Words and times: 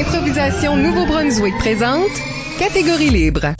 Improvisation 0.00 0.76
Nouveau-Brunswick 0.76 1.54
présente 1.58 2.08
Catégorie 2.58 3.10
libre. 3.10 3.52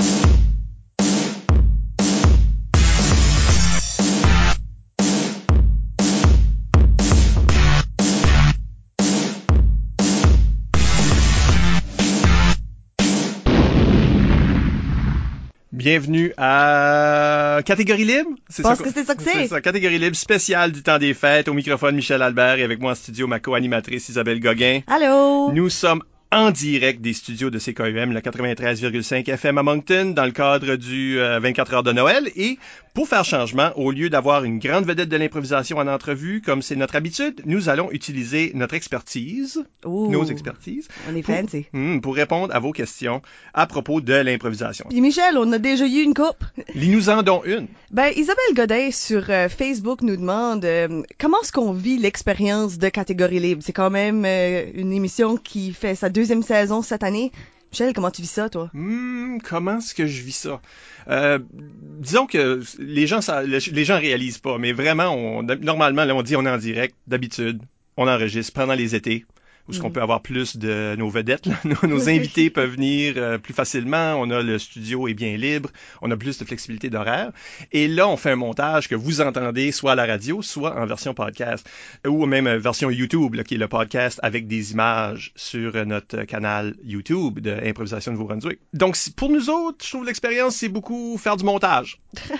Bienvenue 15.72 16.32
à 16.38 17.60
Catégorie 17.66 18.04
Libre. 18.04 18.30
Je 18.48 18.62
pense 18.62 18.80
que 18.80 18.90
c'est 18.90 19.04
ça 19.04 19.14
que 19.14 19.22
c'est. 19.22 19.32
C'est 19.32 19.48
ça, 19.48 19.60
Catégorie 19.60 19.98
Libre 19.98 20.16
spéciale 20.16 20.72
du 20.72 20.82
temps 20.82 20.98
des 20.98 21.12
fêtes. 21.12 21.48
Au 21.48 21.52
microphone, 21.52 21.96
Michel 21.96 22.22
Albert 22.22 22.58
et 22.58 22.62
avec 22.62 22.80
moi 22.80 22.92
en 22.92 22.94
studio, 22.94 23.26
ma 23.26 23.40
co-animatrice 23.40 24.08
Isabelle 24.08 24.40
Gauguin. 24.40 24.80
Allô? 24.86 25.52
Nous 25.52 25.68
sommes 25.68 26.02
en 26.32 26.50
direct 26.52 27.00
des 27.00 27.12
studios 27.12 27.50
de 27.50 27.58
CKUM, 27.58 28.12
le 28.12 28.20
93,5 28.20 29.28
FM 29.28 29.58
à 29.58 29.62
Moncton, 29.62 30.12
dans 30.14 30.24
le 30.24 30.30
cadre 30.30 30.76
du 30.76 31.18
euh, 31.18 31.40
24 31.40 31.74
heures 31.74 31.82
de 31.82 31.92
Noël. 31.92 32.30
Et 32.36 32.58
pour 32.94 33.08
faire 33.08 33.24
changement, 33.24 33.70
au 33.76 33.90
lieu 33.90 34.10
d'avoir 34.10 34.44
une 34.44 34.58
grande 34.58 34.84
vedette 34.84 35.08
de 35.08 35.16
l'improvisation 35.16 35.78
en 35.78 35.86
entrevue, 35.86 36.42
comme 36.42 36.62
c'est 36.62 36.76
notre 36.76 36.96
habitude, 36.96 37.42
nous 37.46 37.68
allons 37.68 37.90
utiliser 37.92 38.52
notre 38.54 38.74
expertise, 38.74 39.64
nos 39.84 40.24
expertises, 40.24 40.88
On 41.08 41.14
est 41.14 41.22
pour, 41.22 41.34
fancy. 41.34 41.66
Hmm, 41.72 42.00
pour 42.00 42.14
répondre 42.16 42.54
à 42.54 42.58
vos 42.58 42.72
questions 42.72 43.22
à 43.54 43.66
propos 43.66 44.00
de 44.00 44.14
l'improvisation. 44.14 44.86
Puis 44.88 45.00
Michel, 45.00 45.38
on 45.38 45.52
a 45.52 45.58
déjà 45.58 45.86
eu 45.86 46.02
une 46.02 46.14
coupe. 46.14 46.44
Nous 46.74 47.08
en 47.08 47.22
donnent 47.22 47.42
une. 47.46 47.68
Ben, 47.90 48.10
Isabelle 48.14 48.54
Godin 48.54 48.90
sur 48.90 49.30
euh, 49.30 49.48
Facebook 49.48 50.02
nous 50.02 50.16
demande 50.16 50.64
euh, 50.64 51.02
comment 51.18 51.40
est-ce 51.42 51.52
qu'on 51.52 51.72
vit 51.72 51.98
l'expérience 51.98 52.78
de 52.78 52.88
catégorie 52.88 53.40
libre? 53.40 53.62
C'est 53.64 53.72
quand 53.72 53.90
même 53.90 54.24
euh, 54.24 54.64
une 54.74 54.92
émission 54.92 55.36
qui 55.36 55.72
fait 55.72 55.94
sa 55.94 56.08
deuxième 56.08 56.42
saison 56.42 56.82
cette 56.82 57.02
année. 57.02 57.32
Michel, 57.72 57.92
comment 57.92 58.10
tu 58.10 58.22
vis 58.22 58.30
ça, 58.30 58.48
toi? 58.48 58.68
Hmm, 58.72 59.38
comment 59.38 59.78
est-ce 59.78 59.94
que 59.94 60.06
je 60.06 60.22
vis 60.22 60.36
ça? 60.36 60.60
Euh, 61.08 61.38
disons 61.52 62.26
que 62.26 62.60
les 62.78 63.06
gens, 63.06 63.20
ça, 63.20 63.42
les 63.42 63.84
gens 63.84 63.98
réalisent 63.98 64.38
pas, 64.38 64.58
mais 64.58 64.72
vraiment, 64.72 65.42
normalement, 65.42 66.04
là, 66.04 66.14
on 66.14 66.22
dit 66.22 66.34
on 66.36 66.44
est 66.44 66.50
en 66.50 66.58
direct, 66.58 66.96
d'habitude, 67.06 67.62
on 67.96 68.08
enregistre 68.08 68.52
pendant 68.52 68.74
les 68.74 68.94
étés, 68.94 69.24
où 69.70 69.72
ce 69.72 69.80
qu'on 69.80 69.86
Mhm. 69.88 69.92
peut 69.94 70.02
avoir 70.02 70.20
plus 70.22 70.56
de 70.56 70.94
nos 70.98 71.08
vedettes, 71.08 71.46
là. 71.46 71.54
Nos, 71.64 71.88
nos 71.88 72.08
invités 72.08 72.50
peuvent 72.50 72.70
venir 72.72 73.14
euh, 73.16 73.38
plus 73.38 73.54
facilement, 73.54 74.16
on 74.18 74.28
a 74.30 74.42
le 74.42 74.58
studio 74.58 75.08
est 75.08 75.14
bien 75.14 75.36
libre, 75.36 75.70
on 76.02 76.10
a 76.10 76.16
plus 76.16 76.38
de 76.38 76.44
flexibilité 76.44 76.90
d'horaire, 76.90 77.30
et 77.72 77.88
là, 77.88 78.08
on 78.08 78.16
fait 78.16 78.30
un 78.32 78.36
montage 78.36 78.88
que 78.88 78.94
vous 78.94 79.20
entendez 79.20 79.72
soit 79.72 79.92
à 79.92 79.94
la 79.94 80.06
radio, 80.06 80.42
soit 80.42 80.76
en 80.78 80.84
version 80.86 81.14
podcast, 81.14 81.66
ou 82.06 82.26
même 82.26 82.46
euh, 82.46 82.58
version 82.58 82.90
YouTube, 82.90 83.34
là, 83.34 83.44
qui 83.44 83.54
est 83.54 83.58
le 83.58 83.68
podcast 83.68 84.18
avec 84.22 84.46
des 84.48 84.72
images 84.72 85.32
sur 85.36 85.76
euh, 85.76 85.84
notre 85.84 86.24
canal 86.24 86.74
YouTube 86.84 87.38
de 87.40 87.56
Improvisation 87.64 88.12
de 88.12 88.16
Nouveau-Brunswick. 88.16 88.58
Donc, 88.74 88.96
pour 89.16 89.30
nous 89.30 89.48
autres, 89.50 89.84
je 89.84 89.90
trouve 89.90 90.04
l'expérience, 90.04 90.56
c'est 90.56 90.68
beaucoup 90.68 91.16
faire 91.18 91.36
du 91.36 91.44
montage. 91.44 91.98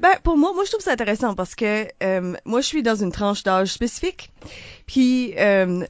Ben, 0.00 0.12
pour 0.22 0.36
moi, 0.36 0.52
moi, 0.54 0.64
je 0.64 0.70
trouve 0.70 0.82
ça 0.82 0.92
intéressant 0.92 1.34
parce 1.34 1.54
que 1.54 1.86
euh, 2.02 2.34
moi, 2.44 2.60
je 2.60 2.66
suis 2.66 2.82
dans 2.82 2.96
une 2.96 3.12
tranche 3.12 3.42
d'âge 3.42 3.72
spécifique. 3.72 4.30
Puis, 4.86 5.34
euh, 5.38 5.84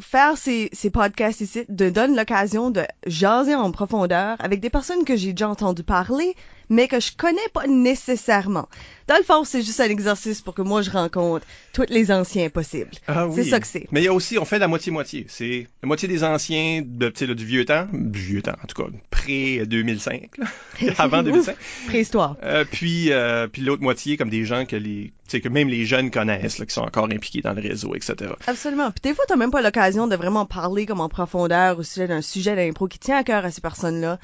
faire 0.00 0.36
ces, 0.36 0.70
ces 0.72 0.90
podcasts 0.90 1.40
ici 1.40 1.64
de 1.68 1.90
donne 1.90 2.16
l'occasion 2.16 2.70
de 2.70 2.82
jaser 3.06 3.54
en 3.54 3.70
profondeur 3.70 4.36
avec 4.40 4.60
des 4.60 4.70
personnes 4.70 5.04
que 5.04 5.16
j'ai 5.16 5.32
déjà 5.32 5.48
entendu 5.48 5.82
parler, 5.82 6.34
mais 6.72 6.88
que 6.88 7.00
je 7.00 7.12
connais 7.14 7.48
pas 7.52 7.66
nécessairement. 7.66 8.66
Dans 9.06 9.18
le 9.18 9.24
fond, 9.24 9.44
c'est 9.44 9.60
juste 9.60 9.80
un 9.80 9.90
exercice 9.90 10.40
pour 10.40 10.54
que 10.54 10.62
moi, 10.62 10.80
je 10.80 10.90
rencontre 10.90 11.46
tous 11.74 11.84
les 11.90 12.10
anciens 12.10 12.48
possibles. 12.48 12.90
Ah 13.06 13.28
C'est 13.34 13.44
ça 13.44 13.60
que 13.60 13.66
c'est. 13.66 13.86
Mais 13.90 14.00
il 14.00 14.04
y 14.04 14.08
a 14.08 14.12
aussi, 14.14 14.38
on 14.38 14.46
fait 14.46 14.58
la 14.58 14.68
moitié-moitié. 14.68 15.26
C'est 15.28 15.66
la 15.82 15.86
moitié 15.86 16.08
des 16.08 16.24
anciens, 16.24 16.82
de, 16.82 17.12
là, 17.26 17.34
du 17.34 17.44
vieux 17.44 17.66
temps, 17.66 17.88
du 17.92 18.18
vieux 18.18 18.40
temps, 18.40 18.56
en 18.62 18.66
tout 18.66 18.82
cas, 18.82 18.88
pré-2005, 19.10 20.30
avant 20.96 21.22
2005. 21.22 21.56
Préhistoire. 21.88 22.36
Euh, 22.42 22.64
puis 22.64 23.12
euh, 23.12 23.48
puis 23.48 23.60
l'autre 23.60 23.82
moitié, 23.82 24.16
comme 24.16 24.30
des 24.30 24.46
gens 24.46 24.64
que 24.64 24.76
les, 24.76 25.12
que 25.30 25.48
même 25.50 25.68
les 25.68 25.84
jeunes 25.84 26.10
connaissent, 26.10 26.58
là, 26.58 26.64
qui 26.64 26.72
sont 26.72 26.80
encore 26.80 27.04
impliqués 27.04 27.42
dans 27.42 27.52
le 27.52 27.60
réseau, 27.60 27.94
etc. 27.94 28.32
Absolument. 28.46 28.90
Puis 28.92 29.10
des 29.10 29.14
fois, 29.14 29.26
t'as 29.28 29.36
même 29.36 29.50
pas 29.50 29.60
l'occasion 29.60 30.06
de 30.06 30.16
vraiment 30.16 30.46
parler 30.46 30.86
comme 30.86 31.00
en 31.00 31.10
profondeur 31.10 31.78
au 31.78 31.82
sujet 31.82 32.08
d'un 32.08 32.22
sujet 32.22 32.56
d'impro 32.56 32.88
qui 32.88 32.98
tient 32.98 33.18
à 33.18 33.24
cœur 33.24 33.44
à 33.44 33.50
ces 33.50 33.60
personnes-là. 33.60 34.18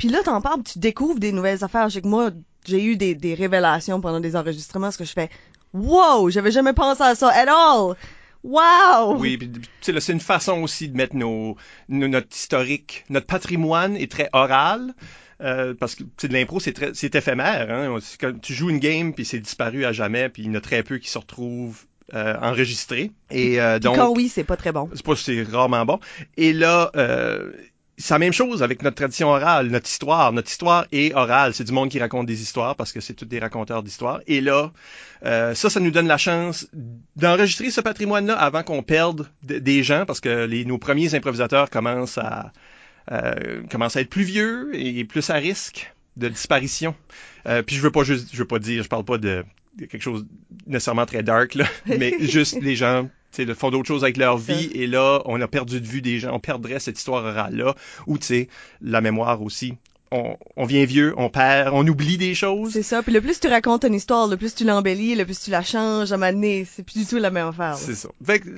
Puis 0.00 0.08
là, 0.08 0.22
t'en 0.24 0.40
parles, 0.40 0.62
tu 0.64 0.78
découvres 0.80 1.20
des 1.20 1.30
nouvelles 1.30 1.62
affaires. 1.62 1.88
Je 1.90 1.94
sais 1.94 2.00
que 2.02 2.08
moi, 2.08 2.30
j'ai 2.66 2.82
eu 2.82 2.96
des, 2.96 3.14
des 3.14 3.34
révélations 3.34 4.00
pendant 4.00 4.18
des 4.18 4.34
enregistrements, 4.34 4.90
ce 4.90 4.98
que 4.98 5.04
je 5.04 5.12
fais, 5.12 5.30
wow, 5.74 6.28
j'avais 6.30 6.50
jamais 6.50 6.72
pensé 6.72 7.02
à 7.02 7.14
ça 7.14 7.28
at 7.28 7.46
all. 7.48 7.94
Wow! 8.42 9.16
Oui, 9.18 9.38
c'est 9.82 10.08
une 10.12 10.20
façon 10.20 10.62
aussi 10.62 10.88
de 10.88 10.96
mettre 10.96 11.14
nos, 11.14 11.56
nos- 11.90 12.08
notre 12.08 12.34
historique, 12.34 13.04
notre 13.10 13.26
patrimoine 13.26 13.96
est 13.96 14.10
très 14.10 14.30
oral. 14.32 14.94
euh, 15.42 15.74
parce 15.78 15.94
que 15.94 16.02
de 16.04 16.32
l'impro, 16.32 16.58
c'est 16.60 17.14
éphémère. 17.14 17.70
Hein? 17.70 17.98
Comme 18.18 18.40
tu 18.40 18.52
joues 18.54 18.70
une 18.70 18.78
game 18.78 19.12
puis 19.14 19.24
c'est 19.24 19.40
disparu 19.40 19.84
à 19.84 19.92
jamais, 19.92 20.28
puis 20.30 20.42
il 20.42 20.48
y 20.48 20.50
en 20.50 20.54
a 20.54 20.60
très 20.60 20.82
peu 20.82 20.98
qui 20.98 21.08
se 21.10 21.18
retrouvent 21.18 21.84
euh, 22.14 22.36
enregistrés. 22.42 23.12
Et 23.30 23.60
euh, 23.60 23.78
donc, 23.78 23.96
quand 23.96 24.10
oui, 24.10 24.28
c'est 24.28 24.44
pas 24.44 24.56
très 24.56 24.72
bon. 24.72 24.88
c'est 24.94 25.04
pas 25.04 25.16
c'est 25.16 25.42
rarement 25.42 25.84
bon. 25.86 25.98
Et 26.36 26.52
là, 26.52 26.90
euh, 26.96 27.52
c'est 28.00 28.14
la 28.14 28.18
même 28.18 28.32
chose 28.32 28.62
avec 28.62 28.82
notre 28.82 28.96
tradition 28.96 29.28
orale, 29.28 29.68
notre 29.68 29.88
histoire. 29.88 30.32
Notre 30.32 30.50
histoire 30.50 30.86
est 30.90 31.14
orale. 31.14 31.54
C'est 31.54 31.64
du 31.64 31.72
monde 31.72 31.90
qui 31.90 31.98
raconte 31.98 32.26
des 32.26 32.42
histoires 32.42 32.74
parce 32.74 32.92
que 32.92 33.00
c'est 33.00 33.14
tous 33.14 33.26
des 33.26 33.38
raconteurs 33.38 33.82
d'histoires. 33.82 34.20
Et 34.26 34.40
là, 34.40 34.72
euh, 35.24 35.54
ça, 35.54 35.70
ça 35.70 35.80
nous 35.80 35.90
donne 35.90 36.08
la 36.08 36.18
chance 36.18 36.68
d'enregistrer 37.16 37.70
ce 37.70 37.80
patrimoine-là 37.80 38.34
avant 38.34 38.62
qu'on 38.62 38.82
perde 38.82 39.28
des 39.42 39.82
gens 39.82 40.06
parce 40.06 40.20
que 40.20 40.46
les, 40.46 40.64
nos 40.64 40.78
premiers 40.78 41.14
improvisateurs 41.14 41.68
commencent 41.68 42.18
à, 42.18 42.52
euh, 43.12 43.62
commencent 43.70 43.96
à 43.96 44.00
être 44.00 44.10
plus 44.10 44.24
vieux 44.24 44.70
et 44.74 45.04
plus 45.04 45.28
à 45.30 45.34
risque 45.34 45.92
de 46.16 46.28
disparition. 46.28 46.94
Euh, 47.46 47.62
puis 47.62 47.76
je 47.76 47.82
veux 47.82 47.92
pas 47.92 48.04
juste, 48.04 48.28
je 48.32 48.38
veux 48.38 48.46
pas 48.46 48.58
dire, 48.58 48.82
je 48.82 48.88
parle 48.88 49.04
pas 49.04 49.18
de, 49.18 49.44
de 49.78 49.86
quelque 49.86 50.02
chose 50.02 50.26
nécessairement 50.66 51.06
très 51.06 51.22
dark 51.22 51.54
là, 51.54 51.66
mais 51.86 52.14
juste 52.20 52.60
les 52.60 52.76
gens 52.76 53.08
sais, 53.32 53.54
font 53.54 53.70
d'autres 53.70 53.88
choses 53.88 54.04
avec 54.04 54.16
leur 54.16 54.38
vie 54.38 54.70
et 54.74 54.86
là 54.86 55.22
on 55.24 55.40
a 55.40 55.48
perdu 55.48 55.80
de 55.80 55.86
vue 55.86 56.02
des 56.02 56.18
gens, 56.18 56.34
on 56.34 56.40
perdrait 56.40 56.80
cette 56.80 56.98
histoire 56.98 57.24
orale 57.24 57.56
là 57.56 57.74
ou 58.06 58.18
tu 58.18 58.26
sais 58.26 58.48
la 58.82 59.00
mémoire 59.00 59.42
aussi. 59.42 59.74
On, 60.12 60.36
on 60.56 60.64
vient 60.64 60.84
vieux, 60.86 61.14
on 61.18 61.28
perd, 61.30 61.72
on 61.72 61.86
oublie 61.86 62.18
des 62.18 62.34
choses. 62.34 62.72
C'est 62.72 62.82
ça. 62.82 63.00
Puis 63.00 63.12
le 63.12 63.20
plus 63.20 63.38
tu 63.38 63.46
racontes 63.46 63.84
une 63.84 63.94
histoire, 63.94 64.26
le 64.26 64.36
plus 64.36 64.56
tu 64.56 64.64
l'embellis, 64.64 65.14
le 65.14 65.24
plus 65.24 65.38
tu 65.38 65.52
la 65.52 65.62
changes 65.62 66.12
à 66.12 66.16
donné, 66.16 66.66
c'est 66.68 66.82
plus 66.82 66.98
du 66.98 67.06
tout 67.06 67.18
la 67.18 67.30
même 67.30 67.46
affaire. 67.46 67.76
C'est 67.76 67.94
ça. 67.94 68.08
Fait 68.24 68.40
que, 68.40 68.48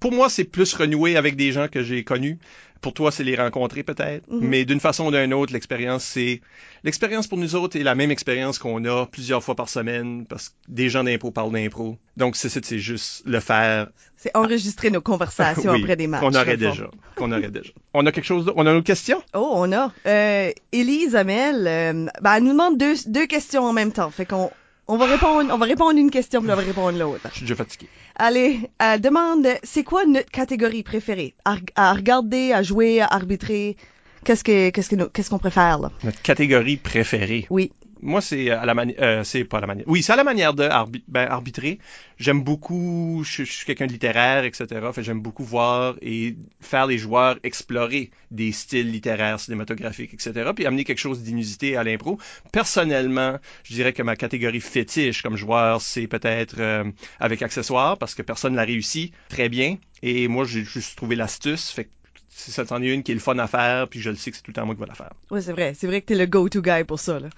pour 0.00 0.12
moi, 0.12 0.30
c'est 0.30 0.44
plus 0.44 0.72
renouer 0.72 1.18
avec 1.18 1.36
des 1.36 1.52
gens 1.52 1.68
que 1.68 1.82
j'ai 1.82 2.02
connus. 2.02 2.38
Pour 2.86 2.94
toi, 2.94 3.10
c'est 3.10 3.24
les 3.24 3.34
rencontrer 3.34 3.82
peut-être. 3.82 4.30
Mhm. 4.30 4.38
Mais 4.42 4.64
d'une 4.64 4.78
façon 4.78 5.06
ou 5.06 5.10
d'une 5.10 5.34
autre, 5.34 5.52
l'expérience, 5.52 6.04
c'est... 6.04 6.40
L'expérience 6.84 7.26
pour 7.26 7.36
nous 7.36 7.56
autres 7.56 7.76
est 7.76 7.82
la 7.82 7.96
même 7.96 8.12
expérience 8.12 8.60
qu'on 8.60 8.84
a 8.84 9.06
plusieurs 9.06 9.42
fois 9.42 9.56
par 9.56 9.68
semaine 9.68 10.24
parce 10.24 10.50
que 10.50 10.54
des 10.68 10.88
gens 10.88 11.02
d'impro 11.02 11.32
parlent 11.32 11.50
d'impro. 11.50 11.98
Donc, 12.16 12.36
c'est 12.36 12.48
c'est 12.48 12.78
juste 12.78 13.24
le 13.26 13.40
faire. 13.40 13.88
C'est 14.16 14.30
enregistrer 14.36 14.92
nos 14.92 15.00
conversations 15.00 15.68
Oui, 15.72 15.80
après 15.80 15.96
des 15.96 16.06
matchs. 16.06 16.20
Qu'on 16.20 16.34
aurait 16.36 16.56
déjà. 16.56 16.88
Qu'on 17.16 17.32
aurait 17.32 17.50
déjà. 17.50 17.72
On 17.92 18.06
a 18.06 18.12
quelque 18.12 18.24
chose? 18.24 18.52
On 18.54 18.64
a 18.64 18.70
une 18.70 18.76
autre 18.76 18.86
question? 18.86 19.20
Oh, 19.34 19.50
on 19.56 19.72
a. 19.72 19.92
Euh, 20.06 20.52
Élise 20.70 21.16
Amel, 21.16 21.66
euh, 21.66 22.06
ben, 22.20 22.34
elle 22.36 22.44
nous 22.44 22.52
demande 22.52 22.78
deux, 22.78 22.94
deux 23.08 23.26
questions 23.26 23.64
en 23.64 23.72
même 23.72 23.90
temps. 23.90 24.12
Fait 24.12 24.26
qu'on 24.26 24.52
on 24.88 24.96
va 24.96 25.06
répondre, 25.06 25.52
on 25.52 25.58
va 25.58 25.66
répondre 25.66 25.98
une 25.98 26.10
question 26.10 26.40
puis 26.40 26.50
on 26.50 26.56
va 26.56 26.62
répondre 26.62 26.98
l'autre. 26.98 27.28
Je 27.30 27.36
suis 27.36 27.40
déjà 27.42 27.56
fatigué. 27.56 27.88
Allez, 28.16 28.60
elle 28.78 29.00
demande, 29.00 29.46
c'est 29.62 29.84
quoi 29.84 30.04
notre 30.06 30.30
catégorie 30.30 30.82
préférée? 30.82 31.34
À, 31.44 31.56
à 31.74 31.92
regarder, 31.92 32.52
à 32.52 32.62
jouer, 32.62 33.00
à 33.00 33.06
arbitrer? 33.06 33.76
Qu'est-ce 34.24 34.42
que, 34.42 34.70
qu'est-ce 34.70 34.90
que 34.90 35.04
qu'est-ce 35.04 35.30
qu'on 35.30 35.38
préfère, 35.38 35.78
là? 35.78 35.92
Notre 36.02 36.20
catégorie 36.22 36.76
préférée? 36.76 37.46
Oui. 37.50 37.72
Moi, 38.02 38.20
c'est 38.20 38.50
à 38.50 38.66
la 38.66 38.74
manière, 38.74 38.96
euh, 39.00 39.24
c'est 39.24 39.44
pas 39.44 39.58
à 39.58 39.60
la 39.60 39.66
manière. 39.66 39.86
Oui, 39.88 40.02
c'est 40.02 40.12
à 40.12 40.16
la 40.16 40.24
manière 40.24 40.54
de 40.54 40.68
ben, 41.08 41.26
arbitrer. 41.28 41.78
J'aime 42.18 42.42
beaucoup, 42.42 43.22
je, 43.24 43.42
suis 43.42 43.66
quelqu'un 43.66 43.86
de 43.86 43.92
littéraire, 43.92 44.44
etc. 44.44 44.66
Fait 44.92 45.02
j'aime 45.02 45.20
beaucoup 45.20 45.44
voir 45.44 45.96
et 46.02 46.36
faire 46.60 46.86
les 46.86 46.98
joueurs 46.98 47.38
explorer 47.42 48.10
des 48.30 48.52
styles 48.52 48.90
littéraires, 48.90 49.40
cinématographiques, 49.40 50.14
etc. 50.14 50.50
Puis 50.54 50.66
amener 50.66 50.84
quelque 50.84 50.98
chose 50.98 51.22
d'inusité 51.22 51.76
à 51.76 51.84
l'impro. 51.84 52.18
Personnellement, 52.52 53.38
je 53.64 53.74
dirais 53.74 53.92
que 53.92 54.02
ma 54.02 54.16
catégorie 54.16 54.60
fétiche 54.60 55.22
comme 55.22 55.36
joueur, 55.36 55.80
c'est 55.80 56.06
peut-être 56.06 56.56
euh, 56.58 56.84
avec 57.18 57.42
accessoires 57.42 57.98
parce 57.98 58.14
que 58.14 58.22
personne 58.22 58.54
l'a 58.56 58.64
réussi 58.64 59.12
très 59.28 59.48
bien. 59.48 59.78
Et 60.02 60.28
moi, 60.28 60.44
j'ai 60.44 60.64
juste 60.64 60.96
trouvé 60.96 61.16
l'astuce. 61.16 61.70
Fait 61.70 61.84
que 61.84 61.90
ça 62.36 62.64
t'en 62.64 62.82
est 62.82 62.88
une 62.88 63.02
qui 63.02 63.12
est 63.12 63.14
le 63.14 63.20
fun 63.20 63.38
à 63.38 63.46
faire, 63.46 63.88
puis 63.88 64.00
je 64.00 64.10
le 64.10 64.16
sais 64.16 64.30
que 64.30 64.36
c'est 64.36 64.42
tout 64.42 64.50
le 64.50 64.54
temps 64.54 64.66
moi 64.66 64.74
qui 64.74 64.80
vais 64.80 64.86
la 64.86 64.94
faire 64.94 65.12
Oui, 65.30 65.42
c'est 65.42 65.52
vrai. 65.52 65.74
C'est 65.74 65.86
vrai 65.86 66.00
que 66.02 66.06
t'es 66.06 66.14
le 66.14 66.26
go-to 66.26 66.60
guy 66.60 66.84
pour 66.84 67.00
ça, 67.00 67.18
là. 67.18 67.28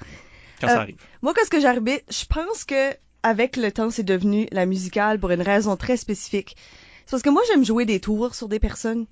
Quand 0.61 0.69
Euh, 0.69 0.75
ça 0.75 0.81
arrive. 0.81 0.97
Moi, 1.23 1.35
qu'est-ce 1.35 1.51
que 1.51 1.61
j'arbitre? 1.61 2.05
Je 2.11 2.25
pense 2.25 2.65
que 2.65 2.95
avec 3.23 3.57
le 3.57 3.73
temps, 3.73 3.91
c'est 3.91 4.05
devenu 4.05 4.47
la 4.53 4.67
musicale 4.67 5.19
pour 5.19 5.31
une 5.31 5.43
raison 5.43 5.77
très 5.77 5.97
spécifique. 5.97 6.57
C'est 7.05 7.11
parce 7.13 7.23
que 7.23 7.31
moi, 7.31 7.43
j'aime 7.49 7.65
jouer 7.65 7.85
des 7.85 8.01
tours 8.01 8.35
sur 8.35 8.49
des 8.49 8.61
personnes. 8.61 9.07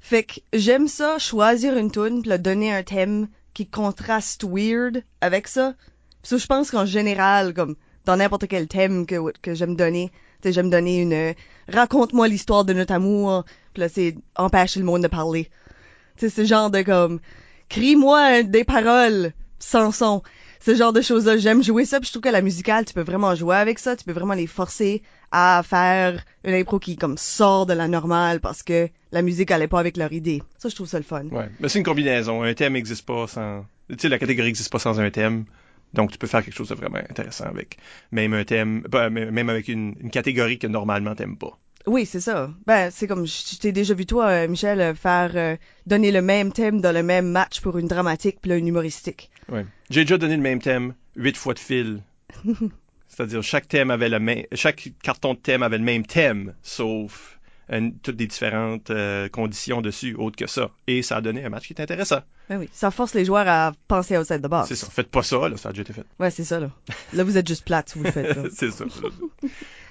Fait 0.00 0.22
que 0.22 0.40
j'aime 0.52 0.86
ça, 0.86 1.18
choisir 1.18 1.76
une 1.76 1.90
tune, 1.90 2.22
puis 2.22 2.38
donner 2.38 2.72
un 2.72 2.82
thème 2.82 3.28
qui 3.54 3.66
contraste 3.66 4.44
weird 4.44 5.02
avec 5.20 5.48
ça. 5.48 5.74
Puis 6.22 6.28
ça, 6.30 6.36
je 6.36 6.46
pense 6.46 6.70
qu'en 6.70 6.86
général, 6.86 7.52
comme 7.54 7.74
dans 8.04 8.16
n'importe 8.16 8.46
quel 8.46 8.68
thème 8.68 9.06
que, 9.06 9.32
que 9.42 9.54
j'aime 9.54 9.76
donner, 9.76 10.10
Tu 10.42 10.52
j'aime 10.52 10.70
donner 10.70 11.00
une 11.00 11.12
euh, 11.12 11.32
raconte-moi 11.68 12.28
l'histoire 12.28 12.64
de 12.64 12.72
notre 12.72 12.94
amour. 12.94 13.44
Puis 13.74 13.80
là, 13.80 13.88
c'est 13.88 14.16
empêcher 14.36 14.78
le 14.80 14.86
monde 14.86 15.02
de 15.02 15.08
parler. 15.08 15.50
Tu 16.16 16.28
sais, 16.28 16.42
ce 16.42 16.46
genre 16.46 16.70
de 16.70 16.82
comme 16.82 17.20
crie-moi 17.68 18.44
des 18.44 18.64
paroles 18.64 19.32
sans 19.58 19.90
son. 19.90 20.22
Ce 20.60 20.74
genre 20.74 20.92
de 20.92 21.00
choses-là, 21.00 21.36
j'aime 21.36 21.62
jouer 21.62 21.84
ça. 21.84 22.00
Puis 22.00 22.08
je 22.08 22.12
trouve 22.12 22.22
que 22.22 22.28
la 22.28 22.42
musicale, 22.42 22.84
tu 22.84 22.94
peux 22.94 23.02
vraiment 23.02 23.34
jouer 23.34 23.56
avec 23.56 23.78
ça. 23.78 23.96
Tu 23.96 24.04
peux 24.04 24.12
vraiment 24.12 24.34
les 24.34 24.46
forcer 24.46 25.02
à 25.30 25.62
faire 25.64 26.24
une 26.44 26.54
impro 26.54 26.78
qui 26.78 26.96
comme 26.96 27.18
sort 27.18 27.66
de 27.66 27.72
la 27.72 27.88
normale 27.88 28.40
parce 28.40 28.62
que 28.62 28.88
la 29.12 29.22
musique 29.22 29.50
allait 29.50 29.68
pas 29.68 29.80
avec 29.80 29.96
leur 29.96 30.12
idée. 30.12 30.42
Ça, 30.58 30.68
je 30.68 30.74
trouve 30.74 30.88
ça 30.88 30.98
le 30.98 31.04
fun. 31.04 31.26
Ouais. 31.26 31.48
Mais 31.60 31.68
c'est 31.68 31.78
une 31.78 31.84
combinaison. 31.84 32.42
Un 32.42 32.54
thème 32.54 32.74
n'existe 32.74 33.06
pas 33.06 33.26
sans. 33.26 33.64
Tu 33.88 33.96
sais, 33.98 34.08
la 34.08 34.18
catégorie 34.18 34.48
n'existe 34.48 34.70
pas 34.70 34.78
sans 34.78 35.00
un 35.00 35.10
thème. 35.10 35.44
Donc, 35.94 36.12
tu 36.12 36.18
peux 36.18 36.26
faire 36.26 36.44
quelque 36.44 36.54
chose 36.54 36.68
de 36.68 36.74
vraiment 36.74 36.98
intéressant 36.98 37.46
avec 37.46 37.78
même 38.12 38.34
un 38.34 38.44
thème, 38.44 38.84
même 38.92 39.48
avec 39.48 39.68
une, 39.68 39.94
une 40.00 40.10
catégorie 40.10 40.58
que 40.58 40.66
normalement 40.66 41.14
t'aimes 41.14 41.38
pas. 41.38 41.58
Oui, 41.88 42.04
c'est 42.04 42.20
ça. 42.20 42.50
Ben, 42.66 42.90
c'est 42.90 43.06
comme 43.06 43.26
je 43.26 43.58
t'ai 43.58 43.72
déjà 43.72 43.94
vu 43.94 44.04
toi, 44.04 44.26
euh, 44.26 44.48
Michel, 44.48 44.80
euh, 44.80 44.94
faire 44.94 45.32
euh, 45.34 45.56
donner 45.86 46.12
le 46.12 46.20
même 46.20 46.52
thème 46.52 46.80
dans 46.80 46.92
le 46.92 47.02
même 47.02 47.28
match 47.28 47.60
pour 47.60 47.78
une 47.78 47.88
dramatique 47.88 48.38
puis 48.42 48.50
là, 48.50 48.56
une 48.56 48.68
humoristique. 48.68 49.30
Ouais. 49.48 49.64
J'ai 49.88 50.02
déjà 50.02 50.18
donné 50.18 50.36
le 50.36 50.42
même 50.42 50.60
thème 50.60 50.94
huit 51.16 51.36
fois 51.36 51.54
de 51.54 51.58
fil. 51.58 52.02
C'est-à-dire 53.08 53.42
chaque 53.42 53.68
thème 53.68 53.90
avait 53.90 54.10
le 54.10 54.20
même, 54.20 54.44
chaque 54.52 54.90
carton 55.02 55.32
de 55.32 55.38
thème 55.38 55.62
avait 55.62 55.78
le 55.78 55.84
même 55.84 56.06
thème, 56.06 56.54
sauf 56.62 57.38
toutes 58.02 58.16
des 58.16 58.26
différentes 58.26 58.90
conditions 59.30 59.82
dessus, 59.82 60.14
autres 60.14 60.36
que 60.36 60.46
ça. 60.46 60.70
Et 60.86 61.02
ça 61.02 61.16
a 61.16 61.20
donné 61.20 61.44
un 61.44 61.50
match 61.50 61.66
qui 61.66 61.74
est 61.74 61.82
intéressant. 61.82 62.20
Ben 62.48 62.58
oui, 62.58 62.68
ça 62.72 62.90
force 62.90 63.12
les 63.12 63.26
joueurs 63.26 63.46
à 63.46 63.72
penser 63.88 64.16
outside 64.16 64.40
the 64.40 64.48
box. 64.48 64.68
C'est 64.68 64.76
ça. 64.76 64.86
Faites 64.88 65.10
pas 65.10 65.22
ça, 65.22 65.48
là, 65.48 65.56
ça 65.58 65.68
a 65.68 65.72
déjà 65.72 65.82
été 65.82 65.92
fait. 65.92 66.04
Ouais, 66.18 66.30
c'est 66.30 66.44
ça, 66.44 66.60
là. 66.60 66.70
Là, 67.12 67.24
vous 67.24 67.36
êtes 67.36 67.46
juste 67.46 67.66
plate 67.66 67.90
si 67.90 67.98
vous 67.98 68.04
le 68.04 68.10
faites, 68.10 68.38
c'est 68.54 68.70
ça. 68.70 68.86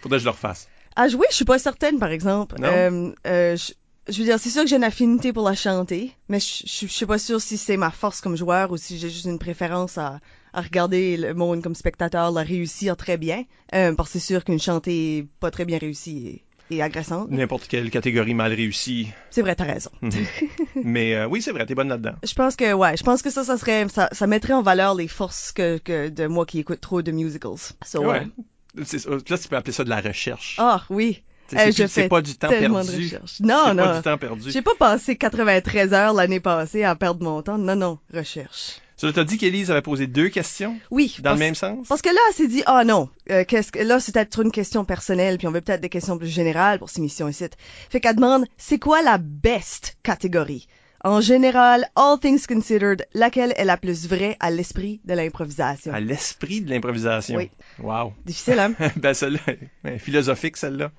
Faudrait 0.02 0.18
que 0.18 0.20
je 0.20 0.26
le 0.26 0.32
refasse. 0.32 0.68
À 0.98 1.08
jouer, 1.08 1.28
je 1.30 1.36
suis 1.36 1.46
pas 1.46 1.60
certaine, 1.60 2.00
par 2.00 2.10
exemple. 2.10 2.56
Non? 2.60 2.68
Euh, 2.68 3.12
euh, 3.28 3.56
je, 3.56 3.72
je 4.12 4.18
veux 4.20 4.26
dire, 4.26 4.40
c'est 4.40 4.50
sûr 4.50 4.64
que 4.64 4.68
j'ai 4.70 4.76
une 4.78 4.84
affinité 4.84 5.32
pour 5.32 5.48
la 5.48 5.54
chanter, 5.56 6.12
mais 6.28 6.40
je, 6.40 6.64
je, 6.66 6.88
je 6.88 6.92
suis 6.92 7.06
pas 7.06 7.20
sûre 7.20 7.40
si 7.40 7.56
c'est 7.58 7.78
ma 7.78 7.92
force 7.92 8.20
comme 8.20 8.36
joueur 8.36 8.72
ou 8.72 8.78
si 8.78 8.98
j'ai 8.98 9.10
juste 9.10 9.26
une 9.26 9.38
préférence 9.38 9.98
à, 9.98 10.20
à 10.54 10.62
regarder 10.62 11.16
le 11.18 11.34
monde 11.36 11.62
comme 11.62 11.76
spectateur 11.76 12.32
la 12.32 12.42
réussir 12.42 12.98
très 12.98 13.18
bien. 13.18 13.44
Euh, 13.76 13.94
parce 13.94 14.12
que 14.12 14.18
c'est 14.20 14.26
sûr 14.34 14.44
qu'une 14.44 14.60
chantée 14.60 15.28
pas 15.40 15.52
très 15.52 15.66
bien 15.66 15.78
réussie 15.78 16.44
est, 16.72 16.76
est 16.76 16.82
agressante. 16.82 17.30
N'importe 17.30 17.68
quelle 17.68 17.92
catégorie 17.92 18.34
mal 18.34 18.52
réussie. 18.54 19.10
C'est 19.30 19.44
vrai, 19.44 19.54
t'as 19.56 19.66
raison. 19.66 19.92
Mhm. 20.02 20.12
Mais 20.84 21.14
euh, 21.14 21.28
oui, 21.28 21.44
c'est 21.44 21.52
vrai, 21.52 21.66
t'es 21.68 21.76
bonne 21.76 21.90
là-dedans. 21.90 22.16
Je 22.24 22.34
pense 22.34 22.56
que 22.56 22.74
ouais, 22.74 22.98
je 22.98 23.04
pense 23.04 23.22
que 23.22 23.30
ça, 23.30 23.44
ça 23.44 23.58
serait, 23.58 23.88
ça, 23.90 24.10
ça 24.12 24.26
mettrait 24.26 24.54
en 24.54 24.64
valeur 24.64 24.96
les 24.96 25.08
forces 25.08 25.52
que, 25.52 25.78
que 25.78 26.10
de 26.10 26.26
moi 26.26 26.46
qui 26.48 26.58
écoute 26.60 26.82
trop 26.82 27.04
de 27.04 27.12
musicals. 27.12 27.74
So, 27.86 28.00
Ouais. 28.02 28.08
ouais. 28.22 28.28
Là, 28.78 29.38
tu 29.38 29.48
peux 29.48 29.56
appeler 29.56 29.74
ça 29.74 29.84
de 29.84 29.90
la 29.90 30.02
recherche. 30.02 30.56
Ah 30.60 30.84
oui. 30.90 31.24
C'est- 31.50 32.10
pas 32.10 32.22
du 32.22 32.36
temps 32.36 32.50
perdu. 32.50 32.76
recherche. 32.76 33.40
Non, 33.40 33.64
c'est 33.68 33.74
non. 33.74 33.84
pas 33.84 33.96
du 33.98 34.02
temps 34.02 34.18
perdu. 34.18 34.52
J'ai 34.52 34.62
pas 34.62 34.76
passé 34.78 35.16
93 35.16 35.94
heures 35.94 36.14
l'année 36.14 36.40
passée 36.40 36.84
à 36.84 36.96
perdre 36.96 37.24
mon 37.24 37.42
temps. 37.42 37.58
Non, 37.58 37.76
non, 37.76 38.00
recherche. 38.14 38.80
Ça, 38.98 39.14
t'as 39.14 39.24
dit 39.24 39.38
qu'Élise 39.38 39.70
avait 39.70 39.84
posé 39.84 40.08
deux 40.08 40.30
questions? 40.30 40.76
Oui. 40.90 41.16
dans 41.20 41.30
parce, 41.30 41.40
le 41.40 41.46
même 41.46 41.56
sens? 41.56 41.88
Parce 41.88 42.02
que 42.02 42.10
là, 42.10 42.20
elle 42.30 42.36
s'est 42.36 42.48
dit, 42.48 42.64
ah 42.66 42.84
non, 42.84 43.10
euh, 43.30 43.46
qu'est-ce 43.48 43.72
que 43.72 43.80
là, 43.80 44.00
c'est 44.00 44.12
peut-être 44.12 44.42
une 44.42 44.52
question 44.52 44.86
personnelle, 44.86 45.38
puis 45.38 45.46
on 45.48 45.52
veut 45.52 45.62
peut-être 45.62 45.82
des 45.82 45.90
questions 45.90 46.18
plus 46.18 46.28
générales 46.28 46.80
pour 46.80 46.90
ces 46.90 47.00
missions 47.00 47.28
ici. 47.28 47.46
Fait 47.92 48.00
qu'elle 48.00 48.16
demande, 48.16 48.46
c'est 48.58 48.80
quoi 48.80 49.04
la 49.04 49.20
best 49.20 49.98
catégorie? 50.02 50.68
En 51.04 51.22
général, 51.22 51.86
all 51.96 52.20
things 52.20 52.48
considered, 52.48 53.06
laquelle 53.14 53.54
est 53.58 53.66
la 53.66 53.78
plus 53.78 54.08
vraie 54.08 54.36
à 54.40 54.50
l'esprit 54.50 55.00
de 55.06 55.14
l'improvisation? 55.14 55.94
À 55.94 56.00
l'esprit 56.00 56.62
de 56.62 56.70
l'improvisation? 56.70 57.38
Oui. 57.38 57.52
Wow. 57.80 58.14
Difficile, 58.26 58.60
hein? 58.60 58.74
ben, 58.96 59.14
celle-là, 59.14 59.40
ben, 59.84 60.00
philosophique, 60.00 60.58
celle-là. 60.58 60.92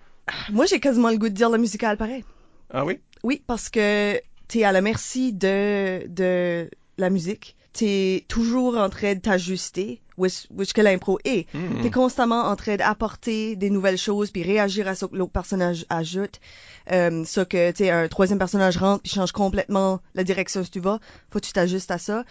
Moi, 0.50 0.67
j'ai 0.67 0.79
quasiment 0.79 1.11
le 1.11 1.19
goût 1.19 1.29
de 1.29 1.35
dire 1.35 1.50
le 1.50 1.59
musical 1.59 1.97
pareil. 1.97 2.25
Ah 2.71 2.85
oui? 2.85 3.00
Oui, 3.25 3.43
parce 3.47 3.69
que 3.71 4.21
t'es 4.47 4.65
à 4.65 4.73
la 4.73 4.81
merci 4.81 5.33
de, 5.33 6.06
de 6.06 6.71
la 6.97 7.11
musique. 7.11 7.56
T'es 7.73 8.25
toujours 8.29 8.79
en 8.79 8.89
train 8.91 9.15
de 9.15 9.21
t'ajuster, 9.21 10.00
which 10.19 10.73
que 10.73 10.81
l'impro 10.81 11.19
est. 11.25 11.47
Hmm. 11.55 11.81
T'es 11.82 11.91
constamment 11.91 12.43
en 12.43 12.56
train 12.56 12.76
d'apporter 12.76 13.56
des 13.56 13.70
nouvelles 13.70 13.99
choses 13.99 14.31
puis 14.31 14.43
réagir 14.43 14.88
à 14.88 14.94
ce 14.94 15.06
que 15.06 15.17
l'autre 15.17 15.32
personnage 15.32 15.87
ajoute. 15.88 16.41
Euh, 16.93 17.25
ça 17.25 17.44
que, 17.44 17.70
tu 17.70 17.85
sais, 17.85 17.91
un 17.91 18.09
troisième 18.09 18.38
personnage 18.38 18.76
rentre 18.76 19.03
puis 19.03 19.12
change 19.12 19.32
complètement 19.32 20.00
la 20.15 20.25
direction 20.25 20.62
où 20.62 20.65
tu 20.65 20.81
vas. 20.81 20.99
Faut 21.31 21.38
que 21.38 21.47
tu 21.47 21.53
t'ajustes 21.53 21.91
à 21.91 21.99
ça. 21.99 22.25